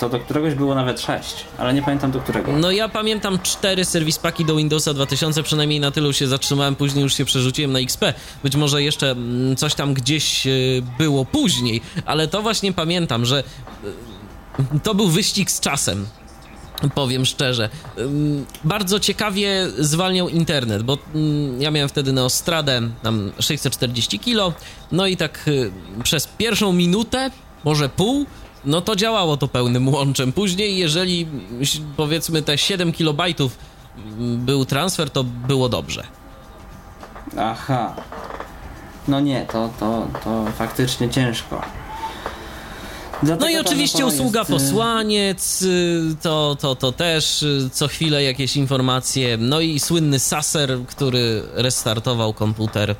To 0.00 0.08
do 0.08 0.18
któregoś 0.20 0.54
było 0.54 0.74
nawet 0.74 1.00
6, 1.00 1.44
ale 1.58 1.74
nie 1.74 1.82
pamiętam 1.82 2.10
do 2.10 2.20
którego. 2.20 2.52
No 2.52 2.70
ja 2.70 2.88
pamiętam 2.88 3.38
cztery 3.42 3.84
serwis 3.84 4.18
paki 4.18 4.44
do 4.44 4.56
Windowsa 4.56 4.94
2000, 4.94 5.42
przynajmniej 5.42 5.80
na 5.80 5.90
tylu 5.90 6.12
się 6.12 6.26
zatrzymałem, 6.26 6.76
później 6.76 7.02
już 7.02 7.14
się 7.14 7.24
przerzuciłem 7.24 7.72
na 7.72 7.78
XP. 7.78 8.14
Być 8.42 8.56
może 8.56 8.82
jeszcze 8.82 9.10
mm, 9.10 9.56
coś 9.56 9.74
tam 9.74 9.94
gdzieś 9.94 10.46
y, 10.46 10.82
było 10.98 11.24
później, 11.24 11.80
ale 12.06 12.28
to 12.28 12.42
właśnie 12.42 12.72
pamiętam, 12.72 13.24
że 13.24 13.44
y, 14.74 14.80
to 14.82 14.94
był 14.94 15.08
wyścig 15.08 15.50
z 15.50 15.60
czasem. 15.60 16.06
Powiem 16.94 17.24
szczerze. 17.24 17.68
Bardzo 18.64 19.00
ciekawie 19.00 19.66
zwalniał 19.78 20.28
internet, 20.28 20.82
bo 20.82 20.98
ja 21.58 21.70
miałem 21.70 21.88
wtedy 21.88 22.12
Neostradę, 22.12 22.82
tam 23.02 23.32
640 23.40 24.18
kilo, 24.18 24.52
no 24.92 25.06
i 25.06 25.16
tak 25.16 25.48
y, 25.48 25.70
przez 26.02 26.26
pierwszą 26.26 26.72
minutę, 26.72 27.30
może 27.64 27.88
pół, 27.88 28.26
no 28.64 28.80
to 28.80 28.96
działało 28.96 29.36
to 29.36 29.48
pełnym 29.48 29.88
łączem. 29.88 30.32
Później, 30.32 30.78
jeżeli 30.78 31.26
powiedzmy 31.96 32.42
te 32.42 32.58
7 32.58 32.92
kilobajtów 32.92 33.58
był 34.18 34.64
transfer, 34.64 35.10
to 35.10 35.24
było 35.24 35.68
dobrze. 35.68 36.04
Aha. 37.38 37.94
No 39.08 39.20
nie, 39.20 39.46
to, 39.52 39.70
to, 39.80 40.06
to 40.24 40.44
faktycznie 40.58 41.10
ciężko. 41.10 41.62
No 43.22 43.26
Dlatego 43.26 43.48
i 43.50 43.54
ta 43.54 43.60
oczywiście 43.60 44.06
usługa 44.06 44.40
jest, 44.40 44.50
y, 44.50 44.52
posłaniec, 44.52 45.62
y, 45.62 46.16
to, 46.22 46.56
to, 46.60 46.76
to 46.76 46.92
też 46.92 47.42
y, 47.42 47.70
co 47.72 47.88
chwilę 47.88 48.22
jakieś 48.22 48.56
informacje. 48.56 49.36
No 49.36 49.60
i 49.60 49.80
słynny 49.80 50.18
Saser, 50.18 50.78
który 50.86 51.42
restartował 51.54 52.32
komputer. 52.32 52.96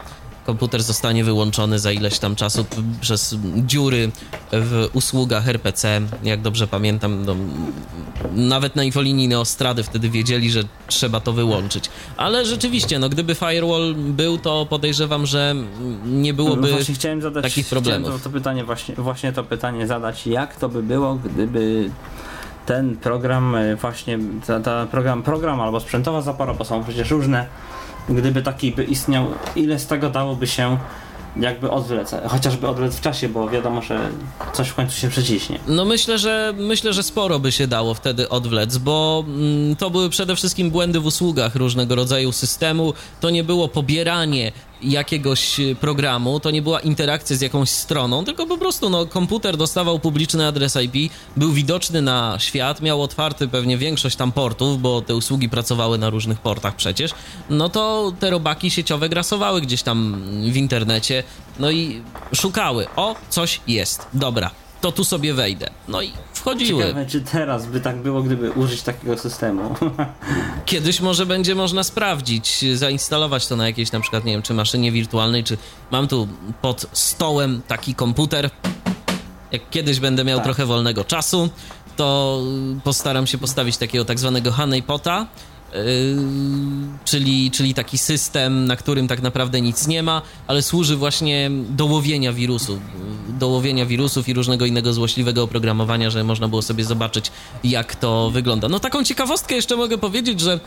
Komputer 0.47 0.83
zostanie 0.83 1.25
wyłączony 1.25 1.79
za 1.79 1.93
ileś 1.93 2.19
tam 2.19 2.37
czasu 2.37 2.67
przez 3.01 3.37
dziury 3.57 4.11
w 4.53 4.89
usługach 4.93 5.49
RPC. 5.49 6.01
Jak 6.23 6.43
dobrze 6.43 6.67
pamiętam, 6.67 7.25
no, 7.25 7.37
nawet 8.33 8.77
na 8.77 8.85
infolinii 8.85 9.29
Neostrady 9.29 9.83
wtedy 9.83 10.11
wiedzieli, 10.11 10.51
że 10.51 10.63
trzeba 10.87 11.21
to 11.21 11.33
wyłączyć. 11.33 11.91
Ale 12.17 12.45
rzeczywiście, 12.45 12.99
no 12.99 13.09
gdyby 13.09 13.35
firewall 13.35 13.95
był, 13.95 14.39
to 14.39 14.67
podejrzewam, 14.67 15.27
że 15.27 15.55
nie 16.07 16.35
byłoby 16.35 16.71
No 16.71 16.95
chciałem 16.95 17.23
zadać 17.23 17.43
takich 17.43 17.67
problemów. 17.67 18.09
Chciałem 18.09 18.23
to, 18.23 18.29
to 18.29 18.35
pytanie 18.35 18.65
właśnie, 18.65 18.95
właśnie 18.95 19.33
to 19.33 19.45
pytanie 19.45 19.87
zadać, 19.87 20.27
jak 20.27 20.57
to 20.57 20.69
by 20.69 20.83
było, 20.83 21.15
gdyby 21.15 21.91
ten 22.67 22.97
program 22.97 23.55
e, 23.55 23.77
właśnie, 23.77 24.19
ta, 24.47 24.61
ta 24.61 24.87
program, 24.87 25.23
program 25.23 25.61
albo 25.61 25.81
sprzętowa 25.81 26.23
zapora, 26.23 26.55
bo 26.55 26.65
są 26.65 26.85
przecież 26.85 27.11
różne, 27.11 27.47
gdyby 28.09 28.43
taki 28.43 28.73
by 28.73 28.85
istniał, 28.85 29.27
ile 29.57 29.79
z 29.79 29.87
tego 29.87 30.11
dałoby 30.11 30.47
się 30.47 30.79
jakby 31.41 31.71
odwlec, 31.71 32.15
chociażby 32.29 32.69
odwlec 32.69 32.97
w 32.97 33.01
czasie, 33.01 33.29
bo 33.29 33.49
wiadomo, 33.49 33.83
że 33.83 34.09
coś 34.53 34.69
w 34.69 34.75
końcu 34.75 34.97
się 34.97 35.09
przeciśnie. 35.09 35.59
No 35.69 35.85
myślę, 35.85 36.19
że 36.19 36.55
myślę, 36.57 36.93
że 36.93 37.03
sporo 37.03 37.39
by 37.39 37.53
się 37.53 37.67
dało 37.67 37.95
wtedy 37.95 38.29
odwlec, 38.29 38.79
bo 38.79 39.25
mm, 39.27 39.77
to 39.77 39.91
były 39.91 40.11
przede 40.11 40.37
wszystkim 40.37 40.71
błędy 40.71 41.01
w 41.01 41.07
usługach 41.07 41.57
różnego 41.57 41.95
rodzaju 41.95 42.33
systemu. 42.33 42.93
To 43.21 43.31
nie 43.31 43.45
było 43.45 43.69
pobieranie 43.69 44.53
jakiegoś 44.83 45.61
y, 45.61 45.77
programu, 45.81 46.41
to 46.41 46.51
nie 46.51 46.63
była 46.63 46.81
interakcja 46.81 47.37
z 47.37 47.41
jakąś 47.41 47.71
stroną, 47.71 48.25
tylko 48.25 48.47
po 48.47 48.59
prostu 48.59 48.91
no, 48.91 49.07
komputer 49.07 49.57
dostawał 49.57 49.99
publiczny 49.99 50.47
adres 50.47 50.77
IP, 50.77 51.13
był 51.37 51.53
widoczny 51.53 52.03
na 52.03 52.37
świat, 52.39 52.83
miał 52.83 53.03
otwarty 53.03 53.49
pewnie 53.49 53.79
większość 53.79 54.17
tam 54.17 54.33
portów, 54.33 54.81
bo 54.81 55.03
te 55.03 55.15
usługi 55.15 55.49
pracowały 55.49 55.99
na 55.99 56.11
różnych 56.11 56.39
portach 56.39 56.77
przecież. 56.77 57.11
No 57.51 57.69
to 57.69 58.13
te 58.21 58.31
robaki 58.31 58.71
sieciowe 58.71 59.09
grasowały 59.09 59.61
gdzieś 59.61 59.83
tam 59.83 60.23
w 60.53 60.57
internecie, 60.57 61.23
no 61.59 61.71
i 61.71 62.03
szukały. 62.35 62.87
O, 62.97 63.15
coś 63.31 63.61
jest. 63.67 64.07
Dobra, 64.15 64.51
to 64.87 64.93
tu 64.93 65.05
sobie 65.05 65.35
wejdę. 65.35 65.71
No 65.89 66.03
i 66.03 66.13
wchodziły. 66.35 66.83
Ciekawe, 66.83 67.07
czy 67.07 67.21
teraz 67.21 67.67
by 67.67 67.81
tak 67.81 67.97
było, 67.97 68.23
gdyby 68.23 68.51
użyć 68.53 68.83
takiego 68.83 69.19
systemu. 69.19 69.75
Kiedyś 70.67 71.01
może 71.01 71.27
będzie 71.27 71.55
można 71.55 71.83
sprawdzić, 71.85 72.65
zainstalować 72.75 73.47
to 73.47 73.57
na 73.57 73.67
jakiejś 73.67 73.93
na 73.93 74.01
przykład, 74.01 74.25
nie 74.25 74.33
wiem, 74.33 74.43
czy 74.43 74.55
maszynie 74.55 74.93
wirtualnej, 74.93 75.45
czy 75.45 75.57
mam 75.91 76.09
tu 76.09 76.29
pod 76.63 76.87
stołem 76.93 77.63
taki 77.69 77.95
komputer. 77.95 78.51
Jak 79.53 79.71
kiedyś 79.71 80.01
będę 80.01 80.25
miał 80.25 80.39
Tak. 80.39 80.45
trochę 80.45 80.67
wolnego 80.67 81.05
czasu, 81.05 81.49
to 81.97 82.41
postaram 82.85 83.27
się 83.27 83.39
postawić 83.39 83.77
takiego 83.77 84.05
tak 84.05 84.19
zwanego 84.19 84.53
honeypota, 84.53 85.27
czyli, 87.05 87.51
czyli 87.51 87.75
taki 87.75 87.99
system, 87.99 88.67
na 88.67 88.77
którym 88.77 89.09
tak 89.09 89.23
naprawdę 89.23 89.61
nic 89.61 89.87
nie 89.87 90.03
ma, 90.03 90.23
ale 90.47 90.63
służy 90.63 90.97
właśnie 90.97 91.51
do 91.71 91.87
łowienia 91.87 92.33
wirusów, 92.33 92.79
do 93.29 93.49
łowienia 93.49 93.87
wirusów 93.87 94.29
i 94.29 94.35
różnego 94.35 94.67
innego 94.67 94.93
złośliwego 94.93 95.43
oprogramowania, 95.43 96.11
żeby 96.11 96.25
można 96.25 96.49
było 96.49 96.63
sobie 96.63 96.85
zobaczyć, 96.85 97.31
jak 97.65 97.95
to 97.95 98.31
wygląda. 98.31 98.69
No 98.69 98.81
taką 98.81 99.05
ciekawostkę 99.05 99.55
jeszcze 99.55 99.77
mogę 99.77 99.99
powiedzieć, 99.99 100.41
że 100.41 100.61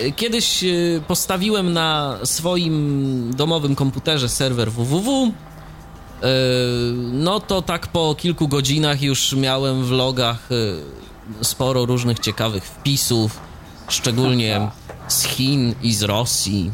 y, 0.00 0.12
kiedyś 0.12 0.64
y, 0.64 1.02
postawiłem 1.08 1.72
na 1.72 2.18
swoim 2.24 3.30
domowym 3.36 3.74
komputerze 3.74 4.28
serwer 4.28 4.72
www, 4.72 5.32
Yy, 6.22 6.28
no 7.12 7.40
to 7.40 7.62
tak 7.62 7.86
po 7.86 8.14
kilku 8.14 8.48
godzinach 8.48 9.02
już 9.02 9.32
miałem 9.32 9.84
w 9.84 9.90
logach 9.90 10.48
yy, 10.50 11.44
sporo 11.44 11.86
różnych 11.86 12.18
ciekawych 12.18 12.64
wpisów, 12.64 13.40
szczególnie 13.92 14.68
z 15.08 15.24
Chin 15.24 15.74
i 15.82 15.94
z 15.94 16.02
Rosji, 16.02 16.70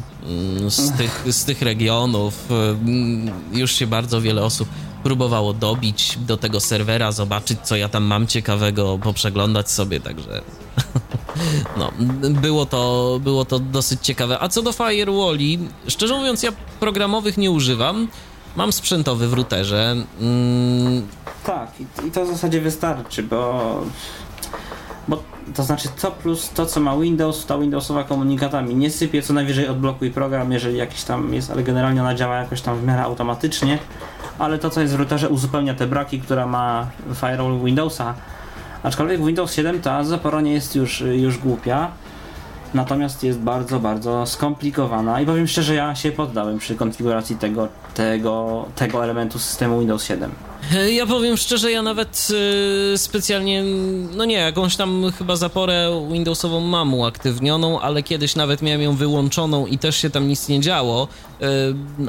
yy, 0.61 0.71
z 0.71 0.97
tych, 0.97 1.23
z 1.31 1.45
tych 1.45 1.61
regionów. 1.61 2.33
Yy, 3.51 3.59
Już 3.59 3.71
się 3.71 3.87
bardzo 3.87 4.21
wiele 4.21 4.43
osób 4.43 4.69
próbowało 5.03 5.53
dobić 5.53 6.17
do 6.17 6.37
tego 6.37 6.59
serwera, 6.59 7.11
zobaczyć 7.11 7.59
co 7.63 7.75
ja 7.75 7.89
tam 7.89 8.03
mam 8.03 8.27
ciekawego, 8.27 8.97
poprzeglądać 8.97 9.71
sobie, 9.71 9.99
także 9.99 10.41
no, 11.79 11.91
było 12.29 12.65
to, 12.65 13.17
było 13.23 13.45
to 13.45 13.59
dosyć 13.59 13.99
ciekawe. 14.01 14.39
A 14.39 14.49
co 14.49 14.61
do 14.61 14.71
firewalli, 14.71 15.59
szczerze 15.87 16.17
mówiąc, 16.17 16.43
ja 16.43 16.51
programowych 16.79 17.37
nie 17.37 17.51
używam. 17.51 18.07
Mam 18.55 18.71
sprzętowy 18.73 19.27
w 19.27 19.33
routerze. 19.33 19.95
Mm, 20.21 21.07
Tak, 21.45 21.71
i, 21.79 22.07
i 22.07 22.11
to 22.11 22.25
w 22.25 22.27
zasadzie 22.27 22.61
wystarczy, 22.61 23.23
bo 23.23 23.81
to 25.55 25.63
znaczy 25.63 25.89
co 25.95 26.11
plus 26.11 26.49
to, 26.49 26.65
co 26.65 26.79
ma 26.79 26.97
Windows, 26.97 27.45
ta 27.45 27.57
Windowsowa 27.57 28.03
komunikata 28.03 28.61
mi 28.61 28.75
nie 28.75 28.91
sypie, 28.91 29.21
co 29.21 29.33
najwyżej 29.33 29.67
odblokuj 29.67 30.11
program, 30.11 30.51
jeżeli 30.51 30.77
jakiś 30.77 31.03
tam 31.03 31.33
jest, 31.33 31.51
ale 31.51 31.63
generalnie 31.63 32.01
ona 32.01 32.15
działa 32.15 32.35
jakoś 32.35 32.61
tam 32.61 32.77
w 32.77 32.83
miarę 32.83 33.03
automatycznie, 33.03 33.79
ale 34.39 34.59
to, 34.59 34.69
co 34.69 34.81
jest 34.81 34.93
w 34.93 34.99
routerze 34.99 35.29
uzupełnia 35.29 35.73
te 35.73 35.87
braki, 35.87 36.21
która 36.21 36.47
ma 36.47 36.87
firewall 37.15 37.59
Windowsa, 37.63 38.13
aczkolwiek 38.83 39.25
Windows 39.25 39.53
7 39.53 39.81
ta 39.81 40.03
zapora 40.03 40.41
nie 40.41 40.53
jest 40.53 40.75
już, 40.75 41.01
już 41.01 41.37
głupia, 41.37 41.91
natomiast 42.73 43.23
jest 43.23 43.39
bardzo, 43.39 43.79
bardzo 43.79 44.25
skomplikowana 44.25 45.21
i 45.21 45.25
powiem 45.25 45.47
szczerze, 45.47 45.75
ja 45.75 45.95
się 45.95 46.11
poddałem 46.11 46.59
przy 46.59 46.75
konfiguracji 46.75 47.35
tego, 47.35 47.67
tego, 47.93 48.65
tego 48.75 49.03
elementu 49.03 49.39
systemu 49.39 49.79
Windows 49.79 50.03
7. 50.03 50.31
Ja 50.91 51.05
powiem 51.05 51.37
szczerze, 51.37 51.71
ja 51.71 51.81
nawet 51.81 52.27
y, 52.93 52.97
specjalnie, 52.97 53.63
no 54.15 54.25
nie, 54.25 54.35
jakąś 54.35 54.75
tam 54.75 55.11
chyba 55.17 55.35
zaporę 55.35 56.07
Windowsową 56.11 56.59
mam 56.59 56.93
uaktywnioną, 56.93 57.79
ale 57.81 58.03
kiedyś 58.03 58.35
nawet 58.35 58.61
miałem 58.61 58.81
ją 58.81 58.95
wyłączoną 58.95 59.65
i 59.65 59.77
też 59.77 59.97
się 59.97 60.09
tam 60.09 60.27
nic 60.27 60.47
nie 60.47 60.59
działo, 60.59 61.07
y, 61.41 61.45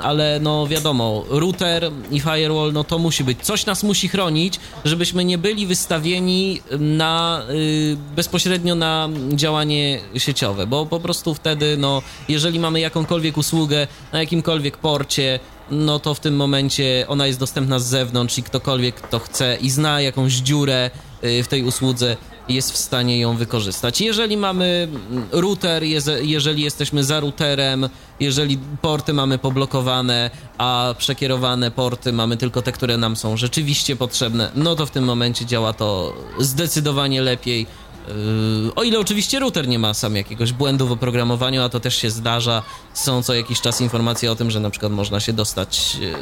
ale 0.02 0.38
no 0.42 0.66
wiadomo, 0.66 1.24
router 1.28 1.90
i 2.10 2.20
firewall, 2.20 2.72
no 2.72 2.84
to 2.84 2.98
musi 2.98 3.24
być, 3.24 3.38
coś 3.42 3.66
nas 3.66 3.82
musi 3.82 4.08
chronić, 4.08 4.60
żebyśmy 4.84 5.24
nie 5.24 5.38
byli 5.38 5.66
wystawieni 5.66 6.60
na, 6.78 7.42
y, 7.50 7.96
bezpośrednio 8.16 8.74
na 8.74 9.08
działanie 9.32 10.00
sieciowe, 10.16 10.66
bo 10.66 10.86
po 10.86 11.00
prostu 11.00 11.34
wtedy, 11.34 11.76
no, 11.76 12.02
jeżeli 12.28 12.58
mamy 12.58 12.80
jakąkolwiek 12.80 13.36
usługę 13.36 13.86
na 14.12 14.20
jakimkolwiek 14.20 14.76
porcie, 14.76 15.40
no 15.70 15.98
to 15.98 16.14
w 16.14 16.20
tym 16.20 16.36
momencie 16.36 17.04
ona 17.08 17.26
jest 17.26 17.38
dostępna 17.38 17.78
z 17.78 17.86
zewnątrz 17.86 18.38
i 18.38 18.42
ktokolwiek, 18.42 18.94
kto 18.94 19.18
chce 19.18 19.56
i 19.60 19.70
zna 19.70 20.00
jakąś 20.00 20.32
dziurę 20.32 20.90
y, 21.24 21.42
w 21.42 21.48
tej 21.48 21.62
usłudze, 21.62 22.16
jest 22.48 22.72
w 22.72 22.76
stanie 22.76 23.20
ją 23.20 23.36
wykorzystać. 23.36 24.00
Jeżeli 24.00 24.36
mamy 24.36 24.88
router, 25.32 25.82
jeżeli 26.22 26.62
jesteśmy 26.62 27.04
za 27.04 27.20
routerem, 27.20 27.88
jeżeli 28.20 28.58
porty 28.82 29.12
mamy 29.12 29.38
poblokowane, 29.38 30.30
a 30.58 30.94
przekierowane 30.98 31.70
porty 31.70 32.12
mamy 32.12 32.36
tylko 32.36 32.62
te, 32.62 32.72
które 32.72 32.96
nam 32.96 33.16
są 33.16 33.36
rzeczywiście 33.36 33.96
potrzebne, 33.96 34.50
no 34.54 34.76
to 34.76 34.86
w 34.86 34.90
tym 34.90 35.04
momencie 35.04 35.46
działa 35.46 35.72
to 35.72 36.14
zdecydowanie 36.38 37.22
lepiej. 37.22 37.66
Yy, 38.08 38.74
O 38.74 38.82
ile 38.82 38.98
oczywiście 38.98 39.40
router 39.40 39.68
nie 39.68 39.78
ma 39.78 39.94
sam 39.94 40.16
jakiegoś 40.16 40.52
błędu 40.52 40.86
w 40.86 40.92
oprogramowaniu, 40.92 41.62
a 41.62 41.68
to 41.68 41.80
też 41.80 41.96
się 41.96 42.10
zdarza, 42.10 42.62
są 42.94 43.22
co 43.22 43.34
jakiś 43.34 43.60
czas 43.60 43.80
informacje 43.80 44.32
o 44.32 44.36
tym, 44.36 44.50
że 44.50 44.60
na 44.60 44.70
przykład 44.70 44.92
można 44.92 45.20
się 45.20 45.32
dostać 45.32 45.96
yy, 46.00 46.14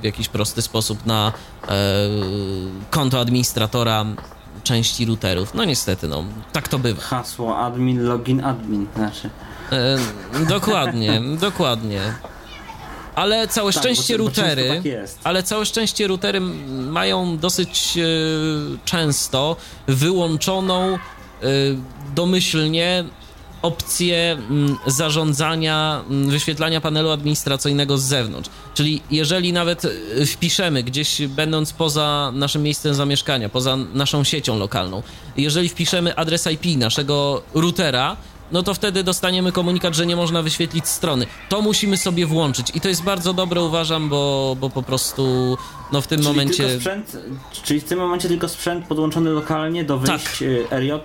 w 0.00 0.04
jakiś 0.04 0.28
prosty 0.28 0.62
sposób 0.62 1.06
na 1.06 1.32
e, 1.68 1.70
konto 2.90 3.20
administratora 3.20 4.04
części 4.64 5.04
routerów. 5.06 5.54
No 5.54 5.64
niestety, 5.64 6.08
no, 6.08 6.24
tak 6.52 6.68
to 6.68 6.78
bywa. 6.78 7.02
Hasło 7.02 7.58
admin, 7.58 8.02
login, 8.04 8.44
admin, 8.44 8.86
znaczy. 8.96 9.30
E, 9.72 9.98
dokładnie, 10.48 11.22
dokładnie. 11.40 12.00
Ale 13.14 13.48
całe 13.48 13.72
Tak, 13.72 13.82
szczęście 13.82 14.16
routery, 14.16 14.82
tak 14.84 15.16
ale 15.24 15.42
całe 15.42 15.66
szczęście 15.66 16.06
routery 16.06 16.40
mają 16.70 17.38
dosyć 17.38 17.98
e, 17.98 18.02
często 18.84 19.56
wyłączoną 19.86 20.94
e, 20.94 20.98
domyślnie 22.14 23.04
opcję 23.62 24.38
zarządzania, 24.86 26.04
wyświetlania 26.10 26.80
panelu 26.80 27.10
administracyjnego 27.10 27.98
z 27.98 28.02
zewnątrz. 28.02 28.50
Czyli 28.74 29.02
jeżeli 29.10 29.52
nawet 29.52 29.84
e, 29.84 30.26
wpiszemy 30.26 30.82
gdzieś, 30.82 31.26
będąc 31.26 31.72
poza 31.72 32.32
naszym 32.34 32.62
miejscem 32.62 32.94
zamieszkania, 32.94 33.48
poza 33.48 33.76
naszą 33.76 34.24
siecią 34.24 34.58
lokalną, 34.58 35.02
jeżeli 35.36 35.68
wpiszemy 35.68 36.16
adres 36.16 36.46
IP 36.46 36.78
naszego 36.78 37.42
routera, 37.54 38.16
no 38.52 38.62
to 38.62 38.74
wtedy 38.74 39.04
dostaniemy 39.04 39.52
komunikat, 39.52 39.94
że 39.94 40.06
nie 40.06 40.16
można 40.16 40.42
wyświetlić 40.42 40.88
strony. 40.88 41.26
To 41.48 41.62
musimy 41.62 41.96
sobie 41.96 42.26
włączyć 42.26 42.66
i 42.74 42.80
to 42.80 42.88
jest 42.88 43.02
bardzo 43.02 43.34
dobre, 43.34 43.62
uważam, 43.62 44.08
bo, 44.08 44.56
bo 44.60 44.70
po 44.70 44.82
prostu 44.82 45.56
no 45.92 46.00
w 46.00 46.06
tym 46.06 46.18
Czyli 46.18 46.28
momencie... 46.28 46.56
Tylko 46.56 46.80
sprzęt, 46.80 47.16
czyli 47.62 47.80
w 47.80 47.84
tym 47.84 47.98
momencie 47.98 48.28
tylko 48.28 48.48
sprzęt 48.48 48.86
podłączony 48.86 49.30
lokalnie 49.30 49.84
do 49.84 49.98
wyjść 49.98 50.24
Tak. 50.24 50.42
y, 50.42 50.66
RJ 50.70 50.90
y, 50.92 50.96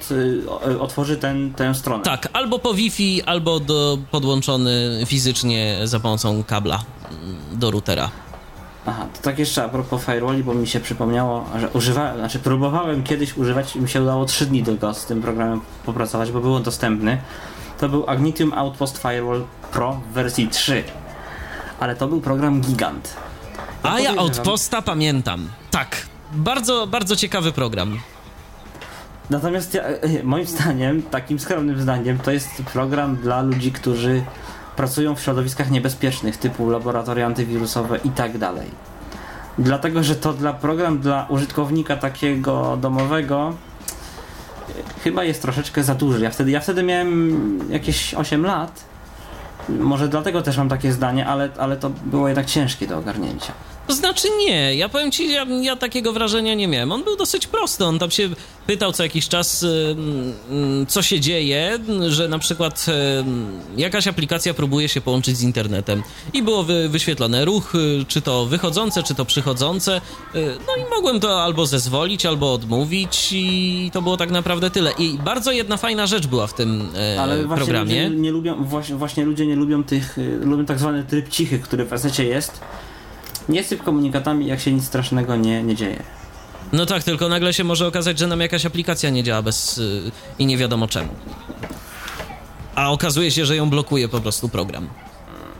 y, 0.72 0.80
otworzy 0.80 1.18
ten, 1.18 1.53
tę 1.53 1.76
stronę. 1.76 2.03
Tak, 2.03 2.30
albo 2.34 2.60
po 2.60 2.74
Wi-Fi, 2.74 3.24
albo 3.24 3.60
do, 3.60 3.98
podłączony 4.11 5.03
fizycznie 5.06 5.80
za 5.84 5.99
pomocą 5.99 6.44
kabla 6.44 6.84
mm, 7.11 7.60
do 7.60 7.72
routera. 7.72 8.11
Aha, 8.88 9.07
to 9.14 9.22
tak 9.22 9.39
jeszcze 9.39 9.64
a 9.64 9.69
propos 9.69 10.05
firewalli, 10.05 10.43
bo 10.43 10.53
mi 10.53 10.68
się 10.68 10.80
przypomniało, 10.80 11.45
że 11.59 11.69
używałem, 11.69 12.18
znaczy 12.18 12.39
próbowałem 12.39 13.03
kiedyś 13.03 13.38
używać 13.38 13.76
i 13.76 13.80
mi 13.80 13.89
się 13.89 14.01
udało 14.01 14.26
3 14.26 14.45
dni 14.45 14.64
tylko 14.64 14.93
z 14.93 15.05
tym 15.05 15.22
programem 15.22 15.61
popracować, 15.85 16.31
bo 16.31 16.39
było 16.39 16.59
dostępny. 16.59 17.18
To 17.80 17.89
był 17.89 18.09
Agnitium 18.09 18.53
Outpost 18.53 18.97
Firewall 18.97 19.43
Pro 19.72 20.01
w 20.09 20.14
wersji 20.14 20.47
3. 20.47 20.84
Ale 21.80 21.95
to 21.95 22.07
był 22.07 22.22
program 22.22 22.61
gigant. 22.61 23.14
A 23.84 23.99
ja 23.99 24.15
Outposta 24.15 24.81
pamiętam. 24.81 25.49
Tak. 25.72 26.07
Bardzo, 26.31 26.88
bardzo 26.88 27.15
ciekawy 27.15 27.51
program. 27.51 27.99
Natomiast 29.30 29.73
ja, 29.73 29.84
e, 29.84 30.23
moim 30.23 30.45
zdaniem, 30.45 31.01
takim 31.01 31.39
skromnym 31.39 31.81
zdaniem, 31.81 32.19
to 32.19 32.31
jest 32.31 32.64
program 32.73 33.15
dla 33.15 33.41
ludzi, 33.41 33.72
którzy 33.72 34.23
pracują 34.77 35.15
w 35.15 35.21
środowiskach 35.21 35.71
niebezpiecznych, 35.71 36.37
typu 36.37 36.69
laboratoria 36.69 37.25
antywirusowe 37.25 37.97
i 38.03 38.09
tak 38.09 38.37
dalej. 38.37 38.67
Dlatego, 39.59 40.03
że 40.03 40.15
to 40.15 40.33
dla 40.33 40.53
program 40.53 40.99
dla 40.99 41.25
użytkownika 41.29 41.95
takiego 41.95 42.77
domowego 42.77 43.53
e, 44.69 44.99
chyba 45.03 45.23
jest 45.23 45.41
troszeczkę 45.41 45.83
za 45.83 45.95
duży. 45.95 46.23
Ja 46.23 46.29
wtedy, 46.29 46.51
ja 46.51 46.59
wtedy 46.59 46.83
miałem 46.83 47.59
jakieś 47.69 48.13
8 48.13 48.45
lat. 48.45 48.83
Może 49.69 50.07
dlatego 50.07 50.41
też 50.41 50.57
mam 50.57 50.69
takie 50.69 50.91
zdanie, 50.91 51.27
ale, 51.27 51.49
ale 51.57 51.77
to 51.77 51.89
było 51.89 52.27
jednak 52.27 52.45
ciężkie 52.45 52.87
do 52.87 52.97
ogarnięcia. 52.97 53.53
To 53.88 53.93
znaczy 53.93 54.27
nie, 54.39 54.76
ja 54.76 54.89
powiem 54.89 55.11
ci, 55.11 55.31
ja, 55.31 55.45
ja 55.61 55.76
takiego 55.76 56.14
wrażenia 56.14 56.53
nie 56.53 56.68
miałem. 56.68 56.91
On 56.91 57.03
był 57.03 57.18
dosyć 57.18 57.47
prosty, 57.47 57.85
on 57.85 57.99
tam 57.99 58.11
się 58.11 58.30
pytał 58.68 58.91
co 58.91 59.03
jakiś 59.03 59.27
czas, 59.27 59.64
ym, 59.64 60.34
ym, 60.51 60.85
co 60.88 61.01
się 61.01 61.19
dzieje, 61.19 61.80
że 62.07 62.27
na 62.27 62.39
przykład 62.39 62.85
ym, 63.19 63.59
jakaś 63.77 64.07
aplikacja 64.07 64.53
próbuje 64.53 64.89
się 64.89 65.01
połączyć 65.01 65.38
z 65.38 65.41
internetem 65.41 66.03
i 66.34 66.43
było 66.43 66.64
wy, 66.64 66.89
wyświetlone 66.89 67.45
ruchy, 67.45 68.05
czy 68.07 68.22
to 68.22 68.45
wychodzące, 68.45 69.03
czy 69.03 69.15
to 69.15 69.26
przychodzące, 69.26 70.01
y, 70.35 70.57
no 70.68 70.84
i 70.85 70.89
mogłem 70.95 71.19
to 71.19 71.43
albo 71.43 71.65
zezwolić, 71.65 72.26
albo 72.26 72.53
odmówić 72.53 73.30
i 73.31 73.89
to 73.93 74.01
było 74.01 74.18
tak 74.18 74.31
naprawdę 74.31 74.69
tyle. 74.69 74.91
I 74.99 75.18
bardzo 75.18 75.51
jedna 75.51 75.77
fajna 75.77 76.07
rzecz 76.07 76.27
była 76.27 76.47
w 76.47 76.53
tym 76.53 76.89
e, 77.15 77.22
Ale 77.22 77.38
właśnie 77.43 77.65
programie. 77.65 78.03
ludzie 78.09 78.22
nie 78.22 78.31
lubią, 78.31 78.64
właśnie, 78.64 78.95
właśnie 78.95 79.26
ludzie 79.26 79.45
nie 79.45 79.55
lubią 79.55 79.84
tych, 79.84 80.18
y, 80.18 80.39
lubią 80.43 80.65
tak 80.65 80.80
zwany 80.80 81.03
tryb 81.03 81.30
cichy, 81.30 81.59
który 81.59 81.85
w 81.85 81.93
asecie 81.93 82.23
jest. 82.26 82.61
Nie 83.49 83.64
syp 83.64 83.84
komunikatami, 83.84 84.48
jak 84.48 84.60
się 84.60 84.72
nic 84.72 84.86
strasznego 84.86 85.36
nie, 85.36 85.64
nie 85.64 85.76
dzieje. 85.76 86.03
No 86.74 86.86
tak, 86.86 87.03
tylko 87.03 87.30
nagle 87.30 87.53
się 87.53 87.64
może 87.64 87.88
okazać, 87.88 88.19
że 88.19 88.28
nam 88.28 88.40
jakaś 88.40 88.65
aplikacja 88.65 89.10
nie 89.10 89.24
działa 89.24 89.41
bez 89.41 89.78
y, 89.78 90.11
i 90.40 90.45
nie 90.45 90.57
wiadomo 90.57 90.88
czemu. 90.88 91.10
A 92.76 92.91
okazuje 92.91 93.32
się, 93.32 93.45
że 93.45 93.56
ją 93.56 93.69
blokuje 93.69 94.10
po 94.10 94.22
prostu 94.22 94.49
program. 94.49 94.88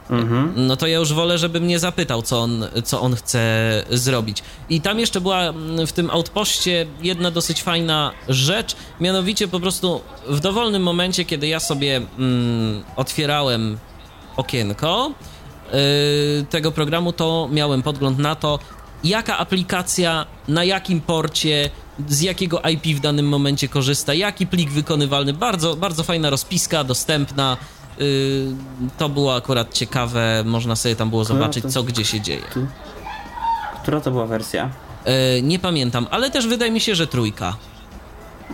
Mhm. 0.10 0.54
No 0.56 0.78
to 0.78 0.88
ja 0.88 0.98
już 0.98 1.14
wolę, 1.14 1.38
żeby 1.38 1.60
mnie 1.60 1.80
zapytał, 1.80 2.22
co 2.22 2.40
on, 2.40 2.66
co 2.84 3.02
on 3.02 3.16
chce 3.16 3.84
zrobić. 3.90 4.44
I 4.70 4.82
tam 4.82 5.00
jeszcze 5.00 5.22
była 5.22 5.42
mm, 5.42 5.88
w 5.88 5.92
tym 5.92 6.10
outpoście 6.10 6.86
jedna 7.02 7.32
dosyć 7.32 7.64
fajna 7.64 8.12
rzecz, 8.30 8.76
mianowicie 9.00 9.48
po 9.48 9.60
prostu 9.60 10.02
w 10.28 10.40
dowolnym 10.40 10.84
momencie, 10.84 11.26
kiedy 11.26 11.48
ja 11.48 11.60
sobie 11.60 12.02
mm, 12.20 12.84
otwierałem 12.96 13.78
okienko 14.38 15.12
yy, 15.12 15.37
tego 16.49 16.72
programu, 16.72 17.14
to 17.14 17.49
miałem 17.52 17.81
podgląd 17.81 18.19
na 18.19 18.35
to, 18.35 18.60
jaka 19.03 19.38
aplikacja, 19.38 20.26
na 20.48 20.64
jakim 20.64 21.02
porcie, 21.02 21.69
z 22.07 22.22
jakiego 22.22 22.61
IP 22.61 22.98
w 22.98 22.99
danym 22.99 23.30
momencie 23.30 23.68
korzysta, 23.68 24.14
jaki 24.14 24.48
plik 24.48 24.72
wykonywalny. 24.72 25.34
Bardzo, 25.34 25.76
bardzo 25.76 26.03
fajna 26.03 26.30
rozpiska, 26.30 26.84
dostępna. 26.84 27.57
Yy, 27.99 28.06
to 28.98 29.10
było 29.10 29.35
akurat 29.35 29.73
ciekawe, 29.73 30.44
można 30.45 30.76
sobie 30.76 30.95
tam 30.95 31.10
było 31.10 31.23
zobaczyć, 31.23 31.65
co 31.65 31.84
gdzie 31.84 32.06
się 32.06 32.22
dzieje. 32.22 32.41
Która 33.84 34.02
to 34.02 34.11
była 34.11 34.26
wersja? 34.26 34.69
Yy, 35.06 35.41
nie 35.41 35.60
pamiętam, 35.60 36.07
ale 36.11 36.31
też 36.31 36.48
wydaje 36.48 36.72
mi 36.72 36.80
się, 36.80 36.95
że 36.95 37.07
trójka. 37.07 37.56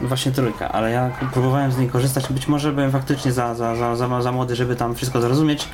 Właśnie 0.01 0.31
trójka, 0.31 0.71
ale 0.71 0.91
ja 0.91 1.11
próbowałem 1.33 1.71
z 1.71 1.77
niej 1.77 1.89
korzystać. 1.89 2.27
Być 2.29 2.47
może 2.47 2.71
byłem 2.71 2.91
faktycznie 2.91 3.31
za, 3.31 3.55
za, 3.55 3.75
za, 3.75 3.95
za, 3.95 4.21
za 4.21 4.31
młody, 4.31 4.55
żeby 4.55 4.75
tam 4.75 4.95
wszystko 4.95 5.21
zrozumieć. 5.21 5.67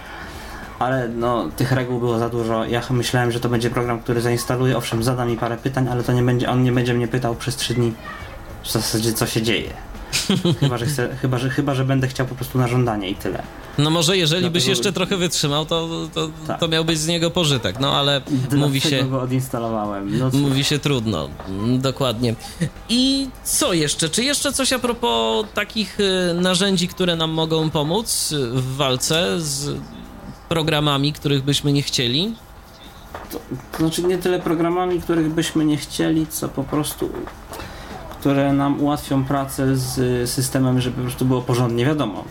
Ale 0.80 1.10
no, 1.10 1.50
tych 1.58 1.72
reguł 1.72 2.00
było 2.00 2.20
za 2.20 2.30
dużo. 2.30 2.66
Ja 2.66 2.82
myślałem, 2.90 3.32
że 3.32 3.40
to 3.40 3.50
będzie 3.50 3.70
program, 3.70 4.00
który 4.00 4.22
zainstaluję. 4.22 4.78
Owszem, 4.78 5.04
zada 5.04 5.26
mi 5.26 5.38
parę 5.38 5.58
pytań, 5.58 5.88
ale 5.88 6.04
to 6.04 6.14
nie 6.14 6.24
będzie, 6.24 6.50
on 6.50 6.64
nie 6.64 6.72
będzie 6.72 6.94
mnie 6.94 7.08
pytał 7.08 7.36
przez 7.36 7.56
trzy 7.56 7.74
dni 7.74 7.94
w 8.64 8.72
zasadzie 8.72 9.14
co 9.14 9.26
się 9.28 9.42
dzieje. 9.42 9.70
chyba, 10.60 10.78
że 10.78 10.86
chcę, 10.86 11.16
chyba, 11.22 11.38
że, 11.38 11.50
chyba, 11.50 11.76
że 11.76 11.86
będę 11.86 12.08
chciał 12.08 12.26
po 12.28 12.36
prostu 12.36 12.58
na 12.58 12.68
żądanie 12.68 13.10
i 13.10 13.16
tyle. 13.16 13.44
No 13.78 13.90
może 13.90 14.18
jeżeli 14.18 14.50
byś 14.50 14.64
Dlatego- 14.64 14.70
jeszcze 14.70 14.94
trochę 14.94 15.18
wytrzymał, 15.18 15.66
to, 15.66 15.90
to, 16.14 16.30
Tak. 16.48 16.60
to 16.60 16.68
miałbyś 16.68 16.98
z 16.98 17.08
niego 17.08 17.32
pożytek, 17.32 17.80
no 17.80 17.98
ale 17.98 18.22
mówi 18.52 18.82
się... 18.82 19.04
go 19.04 19.22
odinstalowałem. 19.22 20.20
No. 20.20 20.30
Mówi 20.34 20.64
się 20.64 20.80
trudno, 20.80 21.30
Mm, 21.48 21.82
dokładnie. 21.82 22.36
I 22.90 23.28
co 23.44 23.74
jeszcze? 23.74 24.10
Czy 24.10 24.24
jeszcze 24.24 24.54
coś 24.54 24.74
a 24.74 24.80
propos 24.80 25.46
takich 25.54 26.00
y, 26.00 26.34
narzędzi, 26.34 26.88
które 26.88 27.16
nam 27.16 27.32
mogą 27.32 27.70
pomóc 27.70 28.32
y, 28.32 28.48
w 28.52 28.76
walce 28.76 29.42
z 29.42 29.78
programami, 30.50 31.14
których 31.14 31.44
byśmy 31.44 31.74
nie 31.74 31.82
chcieli? 31.82 32.36
To, 33.32 33.40
to 33.72 33.78
znaczy 33.78 34.04
nie 34.04 34.18
tyle 34.18 34.40
programami, 34.40 35.02
których 35.02 35.34
byśmy 35.34 35.66
nie 35.66 35.78
chcieli, 35.78 36.28
co 36.28 36.50
po 36.50 36.64
prostu 36.64 37.10
które 38.20 38.54
nam 38.54 38.82
ułatwią 38.82 39.24
pracę 39.24 39.76
z 39.76 40.30
systemem, 40.30 40.82
żeby 40.82 40.96
po 40.96 41.02
prostu 41.02 41.26
było 41.26 41.42
porządnie. 41.42 41.86
Wiadomo, 41.86 42.24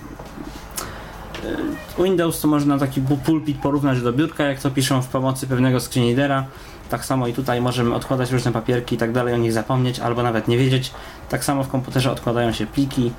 y, 1.98 2.02
Windows 2.02 2.40
to 2.40 2.48
można 2.48 2.78
taki 2.78 3.00
pulpit 3.24 3.58
porównać 3.58 4.02
do 4.02 4.12
biurka, 4.12 4.44
jak 4.44 4.60
to 4.60 4.70
piszą 4.70 5.02
w 5.02 5.08
pomocy 5.08 5.46
pewnego 5.46 5.80
screenreadera. 5.80 6.46
Tak 6.90 7.04
samo 7.04 7.26
i 7.26 7.32
tutaj 7.32 7.60
możemy 7.60 7.94
odkładać 7.94 8.30
różne 8.30 8.52
papierki 8.52 8.94
i 8.94 8.98
tak 8.98 9.12
dalej, 9.12 9.34
o 9.34 9.36
nich 9.36 9.52
zapomnieć 9.52 10.00
albo 10.00 10.22
nawet 10.22 10.48
nie 10.48 10.58
wiedzieć. 10.58 10.90
Tak 11.28 11.44
samo 11.44 11.64
w 11.64 11.68
komputerze 11.68 12.12
odkładają 12.12 12.52
się 12.52 12.66
pliki, 12.66 13.12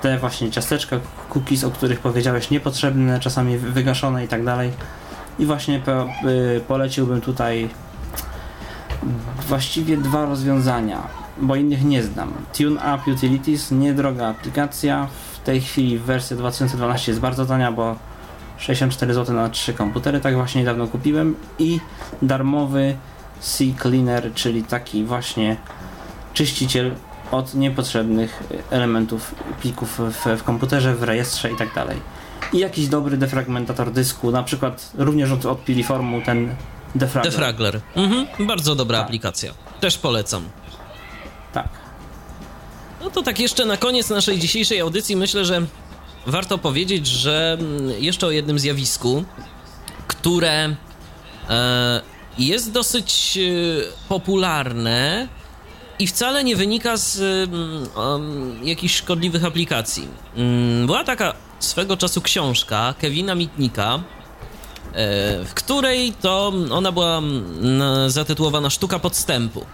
te 0.00 0.18
właśnie 0.18 0.50
ciasteczka, 0.50 0.96
cookies, 1.28 1.64
o 1.64 1.70
których 1.70 2.00
powiedziałeś, 2.00 2.50
niepotrzebne, 2.50 3.20
czasami 3.20 3.58
wy- 3.58 3.70
wygaszone 3.70 4.24
i 4.24 4.28
tak 4.28 4.44
dalej. 4.44 4.72
I 5.38 5.46
właśnie 5.46 5.80
po, 5.80 6.08
y, 6.28 6.60
poleciłbym 6.68 7.20
tutaj 7.20 7.68
właściwie 9.48 9.96
dwa 9.96 10.26
rozwiązania, 10.26 11.02
bo 11.40 11.56
innych 11.56 11.84
nie 11.84 12.02
znam. 12.02 12.32
TuneUp 12.58 13.06
Utilities, 13.06 13.70
niedroga 13.70 14.28
aplikacja. 14.28 15.08
W 15.32 15.38
tej 15.44 15.60
chwili 15.60 15.98
wersja 15.98 16.36
2012 16.36 17.12
jest 17.12 17.20
bardzo 17.20 17.46
tania, 17.46 17.72
bo 17.72 17.96
64 18.58 19.14
zł 19.14 19.36
na 19.36 19.48
3 19.48 19.74
komputery, 19.74 20.20
tak 20.20 20.34
właśnie 20.34 20.60
niedawno 20.60 20.86
kupiłem. 20.86 21.34
I 21.58 21.80
darmowy 22.22 22.96
C-Cleaner, 23.40 24.34
czyli 24.34 24.62
taki 24.64 25.04
właśnie 25.04 25.56
czyściciel 26.32 26.94
od 27.30 27.54
niepotrzebnych 27.54 28.42
elementów, 28.70 29.34
plików 29.60 29.98
w, 29.98 30.38
w 30.38 30.42
komputerze, 30.42 30.94
w 30.94 31.02
rejestrze 31.02 31.52
i 31.52 31.56
tak 31.56 31.74
dalej. 31.74 32.00
I 32.52 32.58
jakiś 32.58 32.88
dobry 32.88 33.16
defragmentator 33.16 33.92
dysku, 33.92 34.30
na 34.30 34.42
przykład 34.42 34.90
również 34.98 35.30
od, 35.30 35.46
od 35.46 35.64
Piliformu 35.64 36.22
ten 36.22 36.54
Defragler. 36.94 37.32
Defragler. 37.32 37.80
Mhm, 37.96 38.46
bardzo 38.46 38.74
dobra 38.74 38.98
Tak. 38.98 39.06
aplikacja. 39.06 39.52
Też 39.80 39.98
polecam. 39.98 40.44
Tak. 41.52 41.68
No 43.00 43.10
to 43.10 43.22
tak 43.22 43.40
jeszcze 43.40 43.66
na 43.66 43.76
koniec 43.76 44.10
naszej 44.10 44.38
dzisiejszej 44.38 44.80
audycji 44.80 45.16
myślę, 45.16 45.44
że 45.44 45.66
warto 46.26 46.58
powiedzieć, 46.58 47.06
że 47.06 47.56
mm, 47.60 47.90
jeszcze 48.02 48.26
o 48.26 48.30
jednym 48.30 48.58
zjawisku, 48.58 49.24
które 50.06 50.76
e, 51.50 52.00
jest 52.38 52.72
dosyć 52.72 53.38
e, 53.38 54.08
popularne 54.08 55.28
i 56.00 56.06
wcale 56.06 56.44
nie 56.44 56.56
wynika 56.56 56.96
z 56.96 57.20
mm, 57.48 57.88
um, 57.96 58.66
jakichś 58.66 58.94
szkodliwych 58.94 59.44
aplikacji. 59.44 60.08
Mm, 60.36 60.86
Była 60.86 61.04
taka 61.04 61.34
swego 61.58 61.96
czasu 61.96 62.20
książka 62.20 62.94
Kevina 62.98 63.34
Mitnika, 63.34 63.94
e, 63.94 64.00
w 65.44 65.54
której 65.54 66.12
to 66.12 66.52
ona 66.70 66.92
była 66.92 67.18
mm, 67.18 68.10
zatytułowana 68.10 68.70
Sztuka 68.70 68.98
podstępu. 68.98 69.66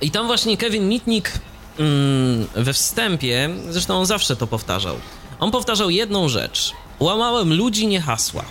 I 0.00 0.10
tam 0.10 0.26
właśnie 0.26 0.56
Kevin 0.56 0.88
Mitnick 0.88 1.32
mm, 1.78 2.46
we 2.54 2.72
wstępie, 2.72 3.50
zresztą 3.70 3.98
on 3.98 4.06
zawsze 4.06 4.36
to 4.36 4.46
powtarzał, 4.46 4.96
on 5.40 5.50
powtarzał 5.50 5.90
jedną 5.90 6.28
rzecz. 6.28 6.72
Łamałem 7.00 7.54
ludzi, 7.54 7.86
nie 7.86 8.00
hasła. 8.00 8.44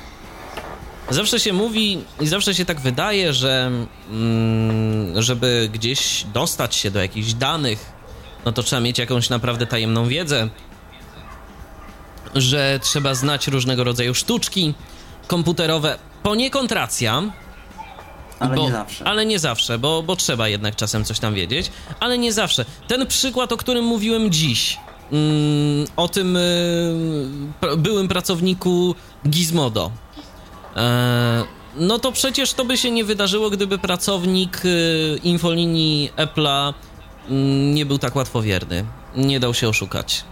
Zawsze 1.09 1.39
się 1.39 1.53
mówi 1.53 2.03
i 2.21 2.27
zawsze 2.27 2.55
się 2.55 2.65
tak 2.65 2.79
wydaje, 2.79 3.33
że 3.33 3.71
mm, 4.11 5.21
żeby 5.21 5.69
gdzieś 5.73 6.25
dostać 6.33 6.75
się 6.75 6.91
do 6.91 6.99
jakichś 6.99 7.33
danych, 7.33 7.91
no 8.45 8.51
to 8.51 8.63
trzeba 8.63 8.79
mieć 8.79 8.99
jakąś 8.99 9.29
naprawdę 9.29 9.67
tajemną 9.67 10.07
wiedzę, 10.07 10.49
że 12.35 12.79
trzeba 12.83 13.15
znać 13.15 13.47
różnego 13.47 13.83
rodzaju 13.83 14.13
sztuczki 14.13 14.73
komputerowe. 15.27 15.97
Poniekąd 16.23 16.71
racja, 16.71 17.23
Ale 18.39 18.55
bo, 18.55 18.63
nie 18.63 18.71
zawsze. 18.71 19.07
Ale 19.07 19.25
nie 19.25 19.39
zawsze, 19.39 19.79
bo, 19.79 20.03
bo 20.03 20.15
trzeba 20.15 20.47
jednak 20.47 20.75
czasem 20.75 21.05
coś 21.05 21.19
tam 21.19 21.33
wiedzieć. 21.33 21.71
Ale 21.99 22.17
nie 22.17 22.33
zawsze. 22.33 22.65
Ten 22.87 23.07
przykład, 23.07 23.51
o 23.51 23.57
którym 23.57 23.85
mówiłem 23.85 24.31
dziś, 24.31 24.77
mm, 25.11 25.87
o 25.95 26.07
tym 26.07 26.37
y, 26.37 27.77
byłym 27.77 28.07
pracowniku 28.07 28.95
Gizmodo. 29.29 29.91
E, 30.75 31.43
no 31.75 31.99
to 31.99 32.11
przecież 32.11 32.53
to 32.53 32.65
by 32.65 32.77
się 32.77 32.91
nie 32.91 33.03
wydarzyło, 33.03 33.49
gdyby 33.49 33.77
pracownik 33.77 34.65
y, 34.65 35.19
infolinii 35.23 36.11
Apple'a 36.17 36.73
mm, 37.29 37.73
nie 37.73 37.85
był 37.85 37.97
tak 37.97 38.15
łatwowierny, 38.15 38.85
nie 39.15 39.39
dał 39.39 39.53
się 39.53 39.69
oszukać. 39.69 40.23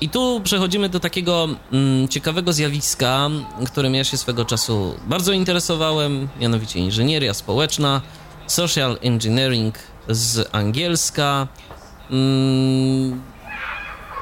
I 0.00 0.08
tu 0.08 0.40
przechodzimy 0.44 0.88
do 0.88 1.00
takiego 1.00 1.48
mm, 1.72 2.08
ciekawego 2.08 2.52
zjawiska, 2.52 3.30
którym 3.66 3.94
ja 3.94 4.04
się 4.04 4.16
swego 4.16 4.44
czasu 4.44 4.94
bardzo 5.06 5.32
interesowałem, 5.32 6.28
mianowicie 6.40 6.78
inżynieria 6.80 7.34
społeczna, 7.34 8.02
social 8.46 8.98
engineering 9.02 9.78
z 10.08 10.48
angielska. 10.52 11.48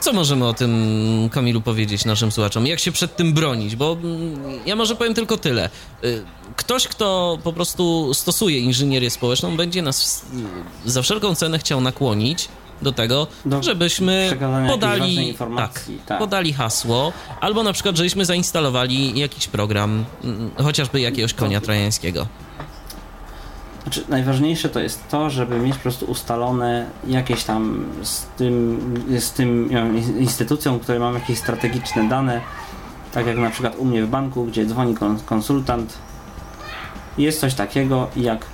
Co 0.01 0.13
możemy 0.13 0.47
o 0.47 0.55
tym, 0.55 1.29
Kamilu, 1.33 1.61
powiedzieć 1.61 2.05
naszym 2.05 2.33
słuchaczom? 2.33 2.67
Jak 2.67 2.79
się 2.79 2.93
przed 2.93 3.17
tym 3.17 3.33
bronić? 3.33 3.77
Bo 3.77 3.93
mm, 4.03 4.39
ja 4.67 4.77
może 4.77 4.97
powiem 4.97 5.15
tylko 5.15 5.37
tyle. 5.37 5.71
Y, 6.05 6.25
Ktoś, 6.57 6.89
kto 6.89 7.39
po 7.45 7.53
prostu 7.53 8.15
stosuje 8.15 8.59
inżynierię 8.59 9.11
społeczną, 9.11 9.57
będzie 9.57 9.83
nas 9.83 10.25
za 10.85 11.03
wszelką 11.03 11.35
cenę 11.35 11.59
chciał 11.59 11.81
nakłonić 11.81 12.49
do 12.83 12.93
tego, 12.93 13.27
Do 13.45 13.63
żebyśmy 13.63 14.37
podali, 14.69 15.35
tak, 15.57 15.85
tak. 16.07 16.19
podali 16.19 16.53
hasło, 16.53 17.13
albo 17.41 17.63
na 17.63 17.73
przykład, 17.73 17.97
żebyśmy 17.97 18.25
zainstalowali 18.25 19.19
jakiś 19.19 19.49
program, 19.49 20.05
mm, 20.25 20.51
chociażby 20.57 21.01
jakiegoś 21.01 21.35
konia 21.35 21.61
trojańskiego. 21.61 22.27
Znaczy, 23.91 24.05
najważniejsze 24.09 24.69
to 24.69 24.81
jest 24.81 25.09
to, 25.09 25.31
żeby 25.31 25.59
mieć 25.59 25.77
po 25.77 25.83
prostu 25.83 26.07
ustalone 26.07 26.87
jakieś 27.07 27.45
tam 27.45 27.85
z 28.03 28.27
tym, 28.37 28.81
z 29.19 29.33
tym 29.33 29.71
instytucją, 30.19 30.79
które 30.79 30.99
mam 30.99 31.15
jakieś 31.15 31.39
strategiczne 31.39 32.09
dane, 32.09 32.41
tak 33.13 33.27
jak 33.27 33.39
na 33.39 33.51
przykład 33.51 33.77
u 33.79 33.85
mnie 33.85 34.05
w 34.05 34.09
banku, 34.09 34.45
gdzie 34.45 34.67
dzwoni 34.67 34.95
kon- 34.95 35.19
konsultant. 35.27 35.99
Jest 37.19 37.41
coś 37.41 37.55
takiego 37.55 38.09
jak 38.17 38.47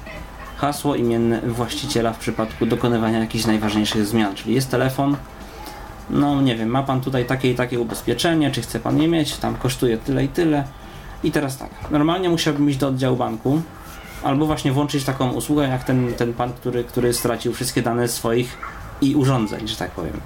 hasło 0.56 0.94
imienne 0.94 1.40
właściciela 1.40 2.12
w 2.12 2.18
przypadku 2.18 2.66
dokonywania 2.66 3.18
jakichś 3.18 3.46
najważniejszych 3.46 4.06
zmian, 4.06 4.34
czyli 4.34 4.54
jest 4.54 4.70
telefon, 4.70 5.16
no 6.10 6.42
nie 6.42 6.56
wiem, 6.56 6.68
ma 6.68 6.82
pan 6.82 7.00
tutaj 7.00 7.24
takie 7.24 7.50
i 7.50 7.54
takie 7.54 7.80
ubezpieczenie, 7.80 8.50
czy 8.50 8.62
chce 8.62 8.80
pan 8.80 9.02
je 9.02 9.08
mieć, 9.08 9.36
tam 9.36 9.56
kosztuje 9.56 9.98
tyle 9.98 10.24
i 10.24 10.28
tyle. 10.28 10.64
I 11.24 11.32
teraz 11.32 11.58
tak, 11.58 11.70
normalnie 11.90 12.28
musiałbym 12.28 12.70
iść 12.70 12.78
do 12.78 12.88
oddziału 12.88 13.16
banku, 13.16 13.62
albo 14.22 14.46
właśnie 14.46 14.72
włączyć 14.72 15.04
taką 15.04 15.32
usługę 15.32 15.68
jak 15.68 15.84
ten, 15.84 16.14
ten 16.14 16.34
pan, 16.34 16.52
który, 16.52 16.84
który 16.84 17.12
stracił 17.12 17.52
wszystkie 17.52 17.82
dane 17.82 18.08
swoich 18.08 18.58
i 19.00 19.14
urządzeń, 19.14 19.68
że 19.68 19.76
tak 19.76 19.90
powiem. 19.90 20.20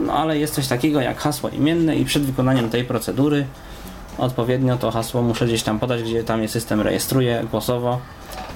No 0.00 0.12
ale 0.12 0.38
jest 0.38 0.54
coś 0.54 0.68
takiego 0.68 1.00
jak 1.00 1.18
hasło 1.18 1.50
imienne 1.50 1.96
i 1.96 2.04
przed 2.04 2.22
wykonaniem 2.22 2.70
tej 2.70 2.84
procedury 2.84 3.46
odpowiednio 4.18 4.76
to 4.76 4.90
hasło 4.90 5.22
muszę 5.22 5.46
gdzieś 5.46 5.62
tam 5.62 5.78
podać, 5.78 6.02
gdzie 6.02 6.24
tam 6.24 6.42
je 6.42 6.48
system 6.48 6.80
rejestruje 6.80 7.44
głosowo. 7.50 8.00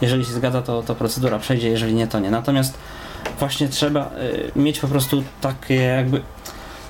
Jeżeli 0.00 0.24
się 0.24 0.32
zgadza, 0.32 0.62
to, 0.62 0.82
to 0.82 0.94
procedura 0.94 1.38
przejdzie, 1.38 1.68
jeżeli 1.68 1.94
nie, 1.94 2.06
to 2.06 2.20
nie. 2.20 2.30
Natomiast 2.30 2.78
właśnie 3.38 3.68
trzeba 3.68 4.10
y, 4.56 4.60
mieć 4.60 4.80
po 4.80 4.88
prostu 4.88 5.22
takie 5.40 5.74
jakby 5.74 6.20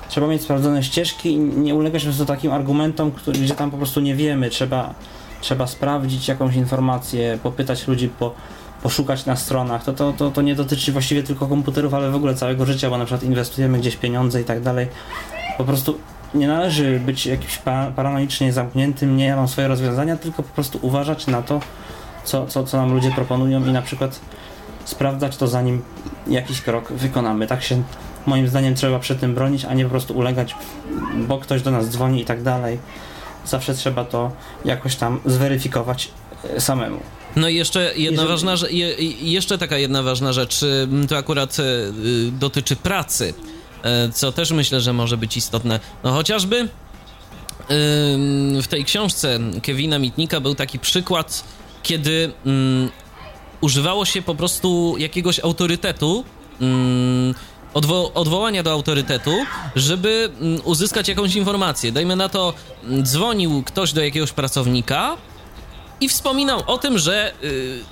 trzeba 0.09 0.27
mieć 0.27 0.41
sprawdzone 0.41 0.83
ścieżki 0.83 1.31
i 1.31 1.39
nie 1.39 1.75
ulegać 1.75 2.01
po 2.01 2.07
prostu 2.07 2.25
takim 2.25 2.51
argumentom, 2.51 3.11
który, 3.11 3.39
gdzie 3.39 3.55
tam 3.55 3.71
po 3.71 3.77
prostu 3.77 3.99
nie 3.99 4.15
wiemy. 4.15 4.49
Trzeba, 4.49 4.93
trzeba 5.43 5.67
sprawdzić 5.67 6.27
jakąś 6.27 6.55
informację, 6.55 7.39
popytać 7.43 7.87
ludzi, 7.87 8.09
po, 8.19 8.33
poszukać 8.83 9.25
na 9.25 9.35
stronach. 9.35 9.83
To, 9.83 9.93
to, 9.93 10.13
to, 10.13 10.31
to 10.31 10.41
nie 10.41 10.55
dotyczy 10.55 10.91
właściwie 10.91 11.23
tylko 11.23 11.47
komputerów, 11.47 11.93
ale 11.93 12.11
w 12.11 12.15
ogóle 12.15 12.35
całego 12.35 12.65
życia, 12.65 12.89
bo 12.89 12.97
na 12.97 13.05
przykład 13.05 13.23
inwestujemy 13.23 13.79
gdzieś 13.79 13.95
pieniądze 13.95 14.41
i 14.41 14.43
tak 14.43 14.61
dalej. 14.61 14.87
Po 15.57 15.63
prostu 15.63 15.97
nie 16.33 16.47
należy 16.47 16.99
być 16.99 17.25
jakimś 17.25 17.57
pa- 17.57 17.91
paranoicznie 17.95 18.53
zamkniętym, 18.53 19.17
nie 19.17 19.25
ja 19.25 19.35
mam 19.35 19.47
swoje 19.47 19.67
rozwiązania, 19.67 20.17
tylko 20.17 20.43
po 20.43 20.53
prostu 20.53 20.79
uważać 20.81 21.27
na 21.27 21.41
to, 21.41 21.59
co, 22.23 22.45
co, 22.45 22.63
co 22.63 22.77
nam 22.77 22.93
ludzie 22.93 23.11
proponują 23.11 23.65
i 23.65 23.71
na 23.71 23.81
przykład 23.81 24.19
sprawdzać 24.85 25.37
to 25.37 25.47
zanim 25.47 25.81
jakiś 26.27 26.61
krok 26.61 26.93
wykonamy. 26.93 27.47
Tak 27.47 27.63
się 27.63 27.83
moim 28.25 28.47
zdaniem 28.47 28.75
trzeba 28.75 28.99
przed 28.99 29.19
tym 29.19 29.35
bronić, 29.35 29.65
a 29.65 29.73
nie 29.73 29.83
po 29.83 29.89
prostu 29.89 30.17
ulegać, 30.17 30.55
bo 31.27 31.37
ktoś 31.37 31.61
do 31.61 31.71
nas 31.71 31.89
dzwoni 31.89 32.21
i 32.21 32.25
tak 32.25 32.43
dalej. 32.43 32.79
Zawsze 33.45 33.75
trzeba 33.75 34.05
to 34.05 34.31
jakoś 34.65 34.95
tam 34.95 35.19
zweryfikować 35.25 36.09
e, 36.43 36.61
samemu. 36.61 36.99
No 37.35 37.49
i 37.49 37.55
jeszcze 37.55 37.81
jedna 37.83 37.99
Jeżeli- 38.21 38.27
ważna 38.27 38.55
rzecz, 38.55 38.71
je, 38.71 38.95
jeszcze 39.21 39.57
taka 39.57 39.77
jedna 39.77 40.03
ważna 40.03 40.33
rzecz, 40.33 40.63
ym, 40.63 41.07
to 41.07 41.17
akurat 41.17 41.59
y, 41.59 41.63
y, 41.63 42.31
dotyczy 42.31 42.75
pracy, 42.75 43.33
y, 44.09 44.11
co 44.13 44.31
też 44.31 44.51
myślę, 44.51 44.81
że 44.81 44.93
może 44.93 45.17
być 45.17 45.37
istotne. 45.37 45.79
No 46.03 46.11
chociażby 46.11 46.67
w 48.61 48.67
tej 48.69 48.85
książce 48.85 49.39
Kevina 49.63 49.99
Mitnika 49.99 50.39
był 50.39 50.55
taki 50.55 50.79
przykład, 50.79 51.43
kiedy 51.83 52.31
ym, 52.45 52.89
używało 53.61 54.05
się 54.05 54.21
po 54.21 54.35
prostu 54.35 54.95
jakiegoś 54.97 55.39
autorytetu, 55.39 56.23
ym, 56.61 57.35
odwo- 57.73 58.11
odwołania 58.13 58.63
do 58.63 58.71
autorytetu, 58.71 59.45
żeby 59.75 60.29
ym, 60.41 60.61
uzyskać 60.63 61.07
jakąś 61.07 61.35
informację. 61.35 61.91
Dajmy 61.91 62.15
na 62.15 62.29
to, 62.29 62.53
ym, 62.83 63.05
dzwonił 63.05 63.63
ktoś 63.63 63.93
do 63.93 64.03
jakiegoś 64.03 64.31
pracownika, 64.31 65.17
i 66.03 66.09
wspominał 66.09 66.63
o 66.67 66.77
tym, 66.77 66.97
że 66.97 67.33
y, 67.43 67.83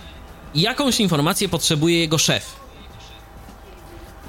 jakąś 0.55 0.99
informację 0.99 1.49
potrzebuje 1.49 1.99
jego 1.99 2.17
szef. 2.17 2.55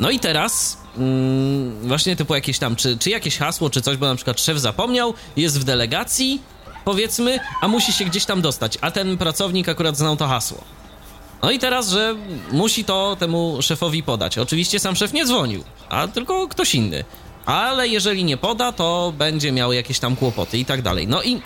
No 0.01 0.11
i 0.11 0.21
teraz 0.21 0.79
mm, 0.97 1.89
właśnie 1.89 2.17
typu 2.17 2.35
jakieś 2.35 2.59
tam, 2.59 2.77
czy, 2.77 2.99
czy 2.99 3.11
jakieś 3.11 3.39
hasło, 3.39 3.71
czy 3.71 3.83
coś, 3.83 3.97
bo 3.97 4.07
na 4.07 4.15
przykład 4.15 4.41
szef 4.41 4.59
zapomniał, 4.59 5.15
jest 5.37 5.61
w 5.61 5.65
delegacji, 5.65 6.43
powiedzmy, 6.85 7.39
a 7.61 7.69
musi 7.69 7.93
się 7.93 8.05
gdzieś 8.05 8.25
tam 8.25 8.43
dostać, 8.43 8.79
a 8.81 8.91
ten 8.91 9.19
pracownik 9.19 9.69
akurat 9.69 9.97
znał 9.97 10.17
to 10.17 10.29
hasło. 10.29 10.65
No 11.43 11.51
i 11.51 11.59
teraz, 11.59 11.89
że 11.89 12.17
musi 12.53 12.85
to 12.85 13.17
temu 13.17 13.59
szefowi 13.63 14.03
podać. 14.03 14.39
Oczywiście 14.39 14.81
sam 14.81 14.97
szef 14.97 15.13
nie 15.13 15.25
dzwonił, 15.25 15.65
a 15.89 16.09
tylko 16.09 16.49
ktoś 16.49 16.75
inny. 16.75 17.05
Ale 17.47 17.89
jeżeli 17.89 18.25
nie 18.25 18.37
poda, 18.37 18.73
to 18.73 19.13
będzie 19.19 19.53
miał 19.53 19.73
jakieś 19.73 19.99
tam 19.99 20.17
kłopoty 20.17 20.59
i 20.59 20.65
tak 20.65 20.83
dalej. 20.83 21.09
No 21.09 21.23
i 21.23 21.43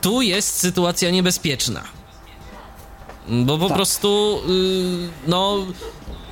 tu 0.00 0.22
jest 0.22 0.58
sytuacja 0.58 1.10
niebezpieczna. 1.10 1.82
Bo 3.28 3.58
po 3.58 3.70
prostu, 3.70 4.40
y, 4.48 5.08
no, 5.26 5.66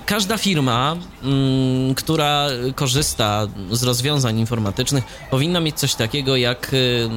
każda 0.06 0.38
firma, 0.38 0.96
mm, 1.22 1.94
która 1.94 2.46
korzysta 2.74 3.46
z 3.70 3.82
rozwiązań 3.82 4.38
informatycznych, 4.38 5.04
powinna 5.30 5.60
mieć 5.60 5.78
coś 5.78 5.94
takiego 5.94 6.36
jak 6.36 6.74
y, 6.74 7.08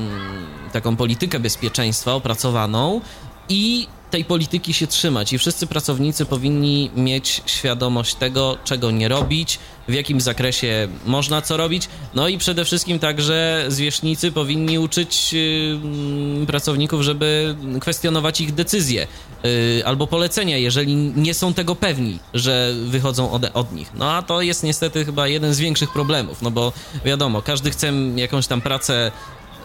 taką 0.73 0.95
politykę 0.95 1.39
bezpieczeństwa 1.39 2.13
opracowaną 2.13 3.01
i 3.49 3.87
tej 4.13 4.25
polityki 4.25 4.73
się 4.73 4.87
trzymać. 4.87 5.33
I 5.33 5.37
wszyscy 5.37 5.67
pracownicy 5.67 6.25
powinni 6.25 6.91
mieć 6.95 7.41
świadomość 7.45 8.15
tego, 8.15 8.57
czego 8.63 8.91
nie 8.91 9.07
robić, 9.07 9.59
w 9.87 9.93
jakim 9.93 10.21
zakresie 10.21 10.87
można 11.05 11.41
co 11.41 11.57
robić. 11.57 11.89
No 12.15 12.27
i 12.27 12.37
przede 12.37 12.65
wszystkim 12.65 12.99
także 12.99 13.65
zwierzchnicy 13.67 14.31
powinni 14.31 14.79
uczyć 14.79 15.33
y, 15.33 15.79
mm, 15.83 16.45
pracowników, 16.45 17.01
żeby 17.01 17.55
kwestionować 17.81 18.41
ich 18.41 18.53
decyzje 18.53 19.07
y, 19.45 19.81
albo 19.85 20.07
polecenia, 20.07 20.57
jeżeli 20.57 20.95
nie 20.95 21.33
są 21.33 21.53
tego 21.53 21.75
pewni, 21.75 22.19
że 22.33 22.73
wychodzą 22.85 23.31
od, 23.31 23.45
od 23.53 23.71
nich. 23.71 23.91
No 23.95 24.11
a 24.11 24.21
to 24.21 24.41
jest 24.41 24.63
niestety 24.63 25.05
chyba 25.05 25.27
jeden 25.27 25.53
z 25.53 25.59
większych 25.59 25.93
problemów, 25.93 26.41
no 26.41 26.51
bo 26.51 26.73
wiadomo, 27.05 27.41
każdy 27.41 27.71
chce 27.71 27.93
jakąś 28.15 28.47
tam 28.47 28.61
pracę 28.61 29.11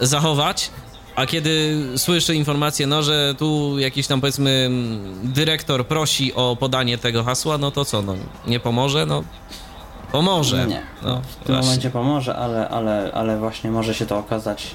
zachować, 0.01 0.71
a 1.19 1.25
kiedy 1.25 1.77
słyszy 1.97 2.35
informację, 2.35 2.87
no, 2.87 3.03
że 3.03 3.35
tu 3.37 3.79
jakiś 3.79 4.07
tam 4.07 4.21
powiedzmy 4.21 4.69
dyrektor 5.23 5.87
prosi 5.87 6.33
o 6.33 6.57
podanie 6.59 6.97
tego 6.97 7.23
hasła, 7.23 7.57
no 7.57 7.71
to 7.71 7.85
co, 7.85 8.01
no 8.01 8.15
nie 8.47 8.59
pomoże? 8.59 9.05
No 9.05 9.23
pomoże. 10.11 10.67
Nie, 10.67 10.81
No, 11.03 11.21
w 11.21 11.35
tym 11.35 11.45
właśnie. 11.45 11.61
momencie 11.61 11.89
pomoże, 11.89 12.35
ale, 12.35 12.69
ale, 12.69 13.11
ale 13.13 13.37
właśnie 13.39 13.71
może 13.71 13.93
się 13.93 14.05
to 14.05 14.17
okazać 14.17 14.67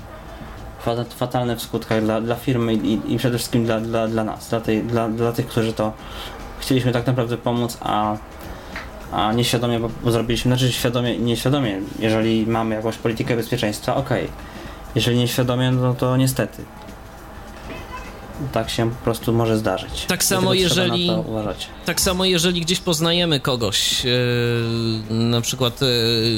fata- 0.87 1.05
fatalne 1.16 1.57
w 1.57 1.62
skutkach 1.62 2.03
dla, 2.05 2.21
dla 2.21 2.35
firmy 2.37 2.75
i, 2.75 3.12
i 3.15 3.19
przede 3.19 3.39
wszystkim 3.39 3.65
dla, 3.65 3.81
dla, 3.81 4.09
dla 4.09 4.25
nas, 4.25 4.49
dla, 4.49 4.61
tej, 4.61 4.83
dla, 4.83 5.09
dla 5.09 5.33
tych, 5.33 5.47
którzy 5.47 5.73
to 5.73 5.93
chcieliśmy 6.61 6.93
tak 6.93 7.07
naprawdę 7.07 7.37
pomóc, 7.37 7.79
a, 7.81 8.16
a 9.12 9.33
nieświadomie 9.33 9.81
bo, 9.81 9.91
bo 10.05 10.11
zrobiliśmy, 10.11 10.49
znaczy 10.57 10.73
świadomie 10.73 11.19
nieświadomie, 11.19 11.81
jeżeli 11.99 12.47
mamy 12.47 12.75
jakąś 12.75 12.97
politykę 12.97 13.37
bezpieczeństwa, 13.37 13.97
okej. 13.97 14.29
Jeżeli 14.95 15.19
nieświadomie, 15.19 15.71
no 15.71 15.95
to 15.95 16.16
niestety. 16.16 16.65
Tak 18.53 18.71
się 18.71 18.91
po 18.91 19.05
prostu 19.05 19.33
może 19.33 19.59
zdarzyć. 19.59 20.05
Tak 20.09 20.25
samo, 20.25 20.55
jeżeli-. 20.55 21.11
Tak 21.85 22.01
samo 22.01 22.25
jeżeli 22.25 22.61
gdzieś 22.61 22.81
poznajemy 22.81 23.41
kogoś, 23.41 24.07
e, 24.07 25.15
na 25.15 25.41
przykład 25.41 25.83
e, 25.83 25.87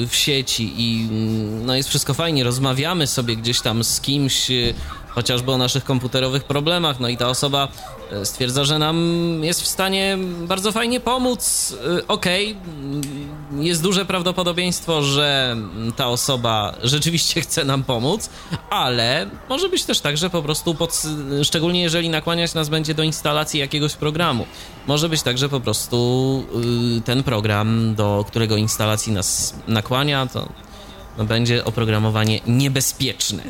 w 0.07 0.15
sieci 0.15 0.73
i 0.77 1.09
mm, 1.11 1.67
no 1.67 1.77
jest 1.77 1.89
wszystko 1.89 2.15
fajnie, 2.15 2.45
rozmawiamy 2.45 3.07
sobie 3.07 3.37
gdzieś 3.37 3.61
tam 3.61 3.85
z 3.85 4.01
kimś, 4.01 4.51
e, 4.51 4.55
chociażby 5.17 5.53
o 5.53 5.59
naszych 5.59 5.85
komputerowych 5.85 6.45
problemach. 6.45 7.01
No 7.01 7.09
i 7.09 7.17
ta 7.17 7.29
osoba 7.29 7.69
e, 8.13 8.27
stwierdza, 8.27 8.65
że 8.65 8.79
nam 8.79 8.97
jest 9.43 9.63
w 9.63 9.67
stanie 9.67 10.19
bardzo 10.49 10.73
fajnie 10.73 11.01
pomóc. 11.01 11.75
E, 11.99 12.07
Okej, 12.09 12.57
okay. 13.51 13.65
jest 13.65 13.83
duże 13.83 14.05
prawdopodobieństwo, 14.05 15.03
że 15.03 15.57
ta 15.97 16.09
osoba 16.09 16.75
rzeczywiście 16.83 17.41
chce 17.47 17.65
nam 17.65 17.85
pomóc, 17.85 18.31
ale 18.71 19.31
może 19.49 19.69
być 19.69 19.85
też 19.85 20.01
tak, 20.01 20.17
że 20.17 20.31
po 20.31 20.43
prostu, 20.43 20.75
pod, 20.75 21.03
szczególnie 21.43 21.83
jeżeli 21.83 22.09
nakłaniać 22.09 22.55
nas 22.55 22.69
będzie 22.69 22.95
do 22.95 23.03
instalacji 23.03 23.61
jakiegoś 23.61 23.95
programu, 23.95 24.47
może 24.87 25.09
być 25.09 25.23
tak, 25.23 25.39
że 25.39 25.49
po 25.49 25.61
prostu 25.61 26.45
y, 26.99 27.01
ten 27.01 27.23
program, 27.23 27.95
do 27.95 28.25
którego 28.29 28.57
instalacji 28.57 29.13
nas 29.13 29.55
nakłania, 29.69 30.27
to 30.27 30.49
będzie 31.25 31.65
oprogramowanie 31.65 32.41
niebezpieczne. 32.47 33.43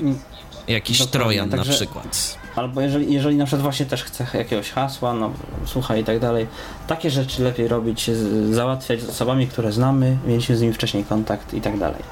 Jakiś 0.68 0.98
Dokładnie, 0.98 1.20
trojan 1.20 1.50
także- 1.50 1.70
na 1.70 1.76
przykład. 1.76 2.38
Albo 2.56 2.80
jeżeli, 2.80 3.14
jeżeli 3.14 3.36
na 3.36 3.44
przykład 3.44 3.62
właśnie 3.62 3.86
też 3.86 4.04
chce 4.04 4.26
jakiegoś 4.34 4.70
hasła, 4.70 5.14
no 5.14 5.32
słuchaj 5.66 6.00
i 6.00 6.04
tak 6.04 6.18
dalej, 6.18 6.46
takie 6.86 7.10
rzeczy 7.10 7.42
lepiej 7.42 7.68
robić, 7.68 8.10
załatwiać 8.50 9.02
z 9.02 9.08
osobami, 9.08 9.46
które 9.46 9.72
znamy, 9.72 10.16
mieliśmy 10.26 10.56
z 10.56 10.60
nimi 10.60 10.74
wcześniej 10.74 11.04
kontakt 11.04 11.54
i 11.54 11.60
tak 11.60 11.78
dalej. 11.78 12.02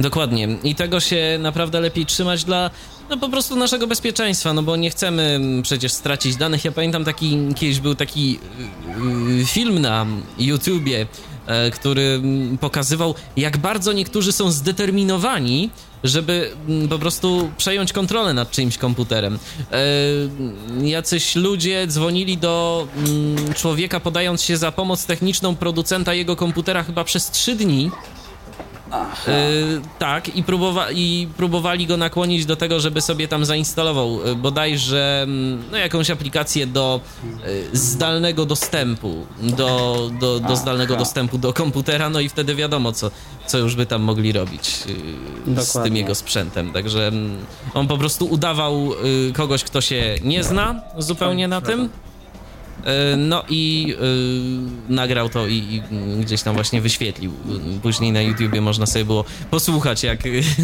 Dokładnie. 0.00 0.48
I 0.64 0.74
tego 0.74 1.00
się 1.00 1.38
naprawdę 1.40 1.80
lepiej 1.80 2.06
trzymać 2.06 2.44
dla 2.44 2.70
no 3.10 3.16
po 3.16 3.28
prostu 3.28 3.56
naszego 3.56 3.86
bezpieczeństwa, 3.86 4.52
no 4.52 4.62
bo 4.62 4.76
nie 4.76 4.90
chcemy 4.90 5.40
przecież 5.62 5.92
stracić 5.92 6.36
danych. 6.36 6.64
Ja 6.64 6.72
pamiętam 6.72 7.04
taki, 7.04 7.38
kiedyś 7.56 7.80
był 7.80 7.94
taki 7.94 8.38
yy, 9.38 9.46
film 9.46 9.78
na 9.78 10.06
YouTubie, 10.38 11.06
e, 11.46 11.70
który 11.70 12.02
mm, 12.02 12.58
pokazywał, 12.58 13.14
jak 13.36 13.58
bardzo 13.58 13.92
niektórzy 13.92 14.32
są 14.32 14.50
zdeterminowani, 14.50 15.70
żeby 16.04 16.50
mm, 16.68 16.88
po 16.88 16.98
prostu 16.98 17.50
przejąć 17.56 17.92
kontrolę 17.92 18.34
nad 18.34 18.50
czyimś 18.50 18.78
komputerem. 18.78 19.38
E, 19.72 20.86
jacyś 20.86 21.36
ludzie 21.36 21.86
dzwonili 21.86 22.38
do 22.38 22.86
mm, 22.96 23.54
człowieka, 23.54 24.00
podając 24.00 24.42
się 24.42 24.56
za 24.56 24.72
pomoc 24.72 25.06
techniczną 25.06 25.56
producenta 25.56 26.14
jego 26.14 26.36
komputera 26.36 26.82
chyba 26.82 27.04
przez 27.04 27.30
trzy 27.30 27.56
dni. 27.56 27.90
E, 29.28 29.42
tak, 29.98 30.36
i, 30.36 30.42
próbowa 30.42 30.90
i 30.90 31.28
próbowali 31.36 31.86
go 31.86 31.96
nakłonić 31.96 32.46
do 32.46 32.56
tego, 32.56 32.80
żeby 32.80 33.00
sobie 33.00 33.28
tam 33.28 33.44
zainstalował 33.44 34.20
e, 34.24 34.34
bodajże 34.34 35.20
mm, 35.22 35.62
no, 35.70 35.78
jakąś 35.78 36.10
aplikację 36.10 36.66
do 36.66 37.00
e, 37.24 37.76
zdalnego 37.76 38.46
dostępu, 38.46 39.26
do, 39.42 40.10
do, 40.20 40.40
do 40.40 40.56
zdalnego 40.56 40.96
dostępu 40.96 41.38
do 41.38 41.52
komputera, 41.52 42.10
no 42.10 42.20
i 42.20 42.28
wtedy 42.28 42.54
wiadomo, 42.54 42.92
co, 42.92 43.10
co 43.46 43.58
już 43.58 43.76
by 43.76 43.86
tam 43.86 44.02
mogli 44.02 44.32
robić 44.32 44.78
e, 45.56 45.64
z 45.64 45.72
tym 45.72 45.96
jego 45.96 46.14
sprzętem. 46.14 46.72
Także 46.72 47.06
mm, 47.06 47.46
on 47.74 47.86
po 47.86 47.98
prostu 47.98 48.26
udawał 48.26 48.92
e, 49.28 49.32
kogoś, 49.32 49.64
kto 49.64 49.80
się 49.80 50.14
nie 50.22 50.44
zna 50.44 50.80
zupełnie 50.98 51.48
na 51.48 51.60
tym. 51.60 51.88
E, 52.84 53.16
No 53.16 53.44
i 53.48 53.94
y, 54.88 54.92
nagrał 54.92 55.28
to 55.28 55.46
i, 55.46 55.54
i 55.54 55.82
gdzieś 56.20 56.42
tam 56.42 56.54
właśnie 56.54 56.80
wyświetlił. 56.80 57.32
Później 57.82 58.12
na 58.12 58.20
YouTubie 58.22 58.60
można 58.60 58.86
sobie 58.86 59.04
było 59.04 59.24
posłuchać, 59.50 60.02
jak, 60.02 60.20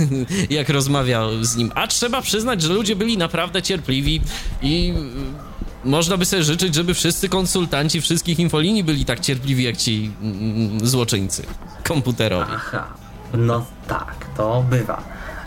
jak 0.51 0.69
rozmawiał 0.69 1.45
z 1.45 1.57
nim. 1.57 1.73
A 1.75 1.87
trzeba 1.87 2.23
przyznać, 2.23 2.63
że 2.63 2.73
ludzie 2.73 2.97
byli 2.97 3.19
naprawdę 3.19 3.63
cierpliwi 3.63 4.21
i 4.63 4.95
y, 4.97 5.61
można 5.89 6.17
by 6.17 6.25
sobie 6.25 6.43
życzyć, 6.43 6.75
żeby 6.75 6.95
wszyscy 6.95 7.29
konsultanci 7.29 8.01
wszystkich 8.01 8.39
infolinii 8.39 8.85
byli 8.85 9.05
tak 9.05 9.21
cierpliwi 9.21 9.65
jak 9.65 9.77
ci 9.77 10.11
mm, 10.23 10.87
złoczyńcy 10.87 11.43
komputerowi. 11.85 12.53
Aha, 12.55 12.87
no 13.35 13.67
tak, 13.89 14.27
to 14.37 14.65
bywa. 14.71 15.03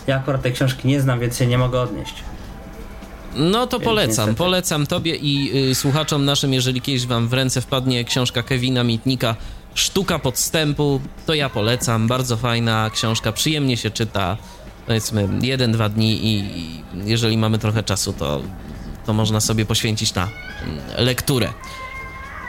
Ja 0.08 0.16
akurat 0.16 0.42
tej 0.42 0.54
książki 0.54 0.88
nie 0.88 1.02
znam, 1.02 1.20
więc 1.20 1.38
się 1.38 1.48
nie 1.48 1.58
mogę 1.58 1.82
odnieść. 1.82 2.14
No 3.36 3.68
to 3.68 3.80
polecam, 3.80 4.36
polecam 4.36 4.88
tobie 4.88 5.16
i 5.16 5.52
y, 5.72 5.76
słuchaczom 5.76 6.26
naszym, 6.26 6.54
jeżeli 6.54 6.82
kiedyś 6.82 7.06
wam 7.06 7.28
w 7.28 7.34
ręce 7.34 7.62
wpadnie 7.62 8.04
książka 8.04 8.44
Kevina 8.44 8.84
Mitnika 8.84 9.36
Sztuka 9.76 10.20
podstępu, 10.20 11.02
to 11.26 11.34
ja 11.34 11.50
polecam, 11.50 12.08
bardzo 12.08 12.38
fajna 12.38 12.90
książka, 12.94 13.32
przyjemnie 13.32 13.78
się 13.78 13.92
czyta, 13.92 14.38
powiedzmy 14.88 15.30
jeden, 15.42 15.72
dwa 15.72 15.90
dni 15.90 16.26
i 16.26 16.34
i 16.60 16.84
jeżeli 17.06 17.38
mamy 17.38 17.60
trochę 17.60 17.84
czasu, 17.84 18.14
to, 18.14 18.42
to 19.06 19.14
można 19.14 19.40
sobie 19.40 19.66
poświęcić 19.66 20.14
na 20.14 20.24
mm, 20.64 20.80
lekturę. 20.98 21.54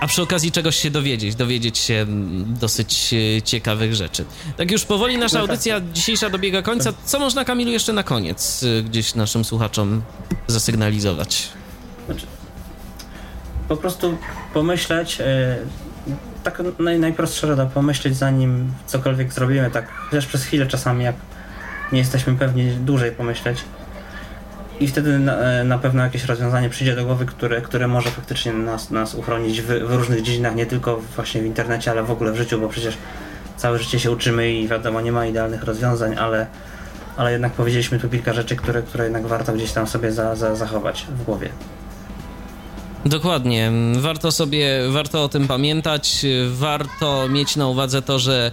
A 0.04 0.06
przy 0.06 0.22
okazji 0.22 0.52
czegoś 0.52 0.76
się 0.76 0.90
dowiedzieć, 0.90 1.34
dowiedzieć 1.34 1.78
się 1.78 1.94
mm, 1.94 2.54
dosyć 2.60 3.14
e, 3.38 3.42
ciekawych 3.42 3.94
rzeczy. 3.94 4.24
Tak 4.56 4.70
już 4.70 4.84
powoli 4.84 5.18
nasza 5.18 5.40
audycja 5.40 5.80
dzisiejsza 5.92 6.30
dobiega 6.30 6.62
końca. 6.62 6.92
Co 7.04 7.18
można, 7.18 7.44
Kamilu, 7.44 7.70
jeszcze 7.70 7.92
na 7.92 8.02
koniec 8.02 8.62
y, 8.62 8.82
gdzieś 8.82 9.14
naszym 9.14 9.44
słuchaczom 9.44 10.02
zasygnalizować? 10.46 11.48
Po 13.68 13.76
prostu 13.76 14.16
pomyśleć, 14.54 15.20
e, 15.20 15.56
tak 16.42 16.62
naj, 16.78 16.98
najprostsza 16.98 17.46
rada, 17.46 17.66
pomyśleć 17.66 18.16
zanim 18.16 18.72
cokolwiek 18.86 19.32
zrobimy, 19.32 19.70
tak 19.70 19.88
chociaż 20.10 20.26
przez 20.26 20.44
chwilę 20.44 20.66
czasami, 20.66 21.04
jak 21.04 21.16
nie 21.92 21.98
jesteśmy 21.98 22.34
pewni, 22.34 22.70
dłużej 22.70 23.12
pomyśleć. 23.12 23.58
I 24.80 24.88
wtedy 24.88 25.18
na, 25.18 25.36
e, 25.36 25.64
na 25.64 25.78
pewno 25.78 26.02
jakieś 26.02 26.24
rozwiązanie 26.24 26.70
przyjdzie 26.70 26.96
do 26.96 27.04
głowy, 27.04 27.26
które, 27.26 27.62
które 27.62 27.88
może 27.88 28.10
faktycznie 28.10 28.52
nas, 28.52 28.90
nas 28.90 29.14
uchronić 29.14 29.60
w, 29.60 29.66
w 29.66 29.94
różnych 29.94 30.22
dziedzinach, 30.22 30.54
nie 30.54 30.66
tylko 30.66 31.00
właśnie 31.16 31.42
w 31.42 31.46
internecie, 31.46 31.90
ale 31.90 32.02
w 32.02 32.10
ogóle 32.10 32.32
w 32.32 32.36
życiu, 32.36 32.60
bo 32.60 32.68
przecież 32.68 32.96
całe 33.56 33.78
życie 33.78 33.98
się 33.98 34.10
uczymy 34.10 34.52
i 34.52 34.68
wiadomo, 34.68 35.00
nie 35.00 35.12
ma 35.12 35.26
idealnych 35.26 35.64
rozwiązań, 35.64 36.14
ale, 36.18 36.46
ale 37.16 37.32
jednak 37.32 37.52
powiedzieliśmy 37.52 37.98
tu 37.98 38.08
kilka 38.08 38.32
rzeczy, 38.32 38.56
które, 38.56 38.82
które 38.82 39.04
jednak 39.04 39.26
warto 39.26 39.52
gdzieś 39.52 39.72
tam 39.72 39.86
sobie 39.86 40.12
za, 40.12 40.36
za, 40.36 40.56
zachować 40.56 41.06
w 41.18 41.22
głowie. 41.22 41.48
Dokładnie. 43.04 43.72
Warto 44.00 44.32
sobie, 44.32 44.80
warto 44.90 45.24
o 45.24 45.28
tym 45.28 45.48
pamiętać, 45.48 46.26
warto 46.48 47.28
mieć 47.28 47.56
na 47.56 47.68
uwadze 47.68 48.02
to, 48.02 48.18
że 48.18 48.52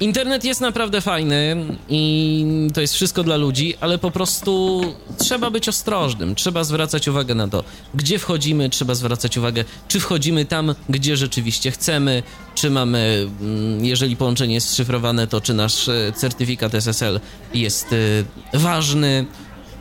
internet 0.00 0.44
jest 0.44 0.60
naprawdę 0.60 1.00
fajny 1.00 1.56
i 1.88 2.44
to 2.74 2.80
jest 2.80 2.94
wszystko 2.94 3.24
dla 3.24 3.36
ludzi, 3.36 3.74
ale 3.80 3.98
po 3.98 4.10
prostu 4.10 4.82
trzeba 5.18 5.50
być 5.50 5.68
ostrożnym, 5.68 6.34
trzeba 6.34 6.64
zwracać 6.64 7.08
uwagę 7.08 7.34
na 7.34 7.48
to, 7.48 7.64
gdzie 7.94 8.18
wchodzimy, 8.18 8.70
trzeba 8.70 8.94
zwracać 8.94 9.38
uwagę, 9.38 9.64
czy 9.88 10.00
wchodzimy 10.00 10.44
tam, 10.44 10.74
gdzie 10.88 11.16
rzeczywiście 11.16 11.70
chcemy, 11.70 12.22
czy 12.54 12.70
mamy, 12.70 13.28
mm, 13.40 13.84
jeżeli 13.84 14.16
połączenie 14.16 14.54
jest 14.54 14.76
szyfrowane, 14.76 15.26
to 15.26 15.40
czy 15.40 15.54
nasz 15.54 15.88
e, 15.88 16.12
certyfikat 16.16 16.74
SSL 16.74 17.20
jest 17.54 17.86
e, 17.92 18.58
ważny, 18.58 19.26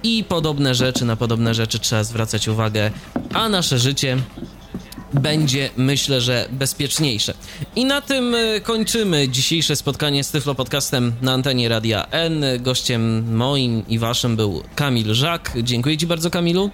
i 0.04 0.24
podobne 0.24 0.76
rzeczy, 0.76 1.06
na 1.06 1.16
podobne 1.16 1.54
rzeczy 1.54 1.80
trzeba 1.80 2.04
zwracać 2.04 2.48
uwagę, 2.48 2.92
a 3.34 3.50
nasze 3.50 3.80
życie 3.80 4.18
będzie, 5.14 5.70
myślę, 5.78 6.22
że 6.22 6.48
bezpieczniejsze. 6.52 7.34
I 7.76 7.86
na 7.86 8.02
tym 8.02 8.36
e, 8.36 8.60
kończymy 8.62 9.30
dzisiejsze 9.30 9.76
spotkanie 9.76 10.24
z 10.24 10.32
Tyflo 10.32 10.56
Podcastem 10.56 11.14
na 11.22 11.34
antenie 11.34 11.70
Radia 11.70 12.08
N. 12.12 12.44
Gościem 12.60 13.36
moim 13.36 13.84
i 13.88 14.00
waszym 14.00 14.36
był 14.36 14.64
Kamil 14.76 15.14
Żak. 15.14 15.52
Dziękuję 15.64 15.98
ci 15.98 16.08
bardzo, 16.08 16.30
Kamilu. 16.30 16.70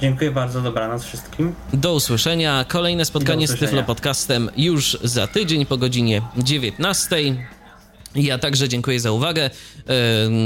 Dziękuję 0.00 0.30
bardzo, 0.30 0.60
dobranoc 0.60 1.04
wszystkim. 1.04 1.54
Do 1.72 1.94
usłyszenia. 1.94 2.64
Kolejne 2.68 3.04
spotkanie 3.04 3.46
z 3.46 3.50
usłyszenia. 3.50 3.70
Tyflo 3.70 3.94
Podcastem 3.94 4.50
już 4.56 4.98
za 5.02 5.26
tydzień 5.26 5.66
po 5.66 5.76
godzinie 5.76 6.22
19. 6.36 7.16
Ja 8.14 8.38
także 8.38 8.68
dziękuję 8.68 9.00
za 9.00 9.12
uwagę. 9.12 9.50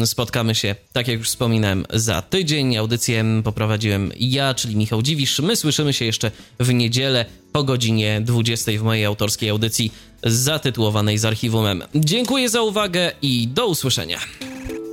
Spotkamy 0.05 0.55
się, 0.55 0.75
tak 0.93 1.09
jak 1.09 1.19
już 1.19 1.29
wspominałem, 1.29 1.87
za 1.93 2.23
tydzień. 2.23 2.77
Audycję 2.77 3.25
poprowadziłem 3.45 4.13
ja, 4.19 4.55
czyli 4.55 4.77
Michał 4.77 5.03
Dziwisz. 5.03 5.39
My 5.39 5.57
słyszymy 5.57 5.93
się 5.93 6.05
jeszcze 6.05 6.31
w 6.61 6.75
niedzielę 6.75 7.25
po 7.53 7.65
godzinie 7.65 8.21
20 8.21 8.73
w 8.79 8.83
mojej 8.83 9.05
autorskiej 9.05 9.51
audycji 9.51 9.93
zatytułowanej 10.25 11.19
z 11.19 11.25
archiwum 11.25 11.67
M. 11.67 11.83
Dziękuję 11.95 12.49
za 12.49 12.63
uwagę 12.63 13.13
i 13.23 13.49
do 13.49 13.67
usłyszenia. 13.67 14.19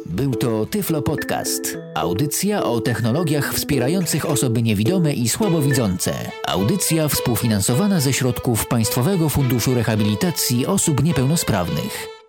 Był 0.05 0.35
to 0.35 0.65
Tyflo 0.65 1.01
Podcast. 1.01 1.77
Audycja 1.95 2.63
o 2.63 2.81
technologiach 2.81 3.53
wspierających 3.53 4.29
osoby 4.29 4.61
niewidome 4.61 5.13
i 5.13 5.29
słabowidzące. 5.29 6.31
Audycja 6.47 7.07
współfinansowana 7.07 7.99
ze 7.99 8.13
środków 8.13 8.67
Państwowego 8.67 9.29
Funduszu 9.29 9.73
Rehabilitacji 9.73 10.65
Osób 10.65 11.03
Niepełnosprawnych. 11.03 12.22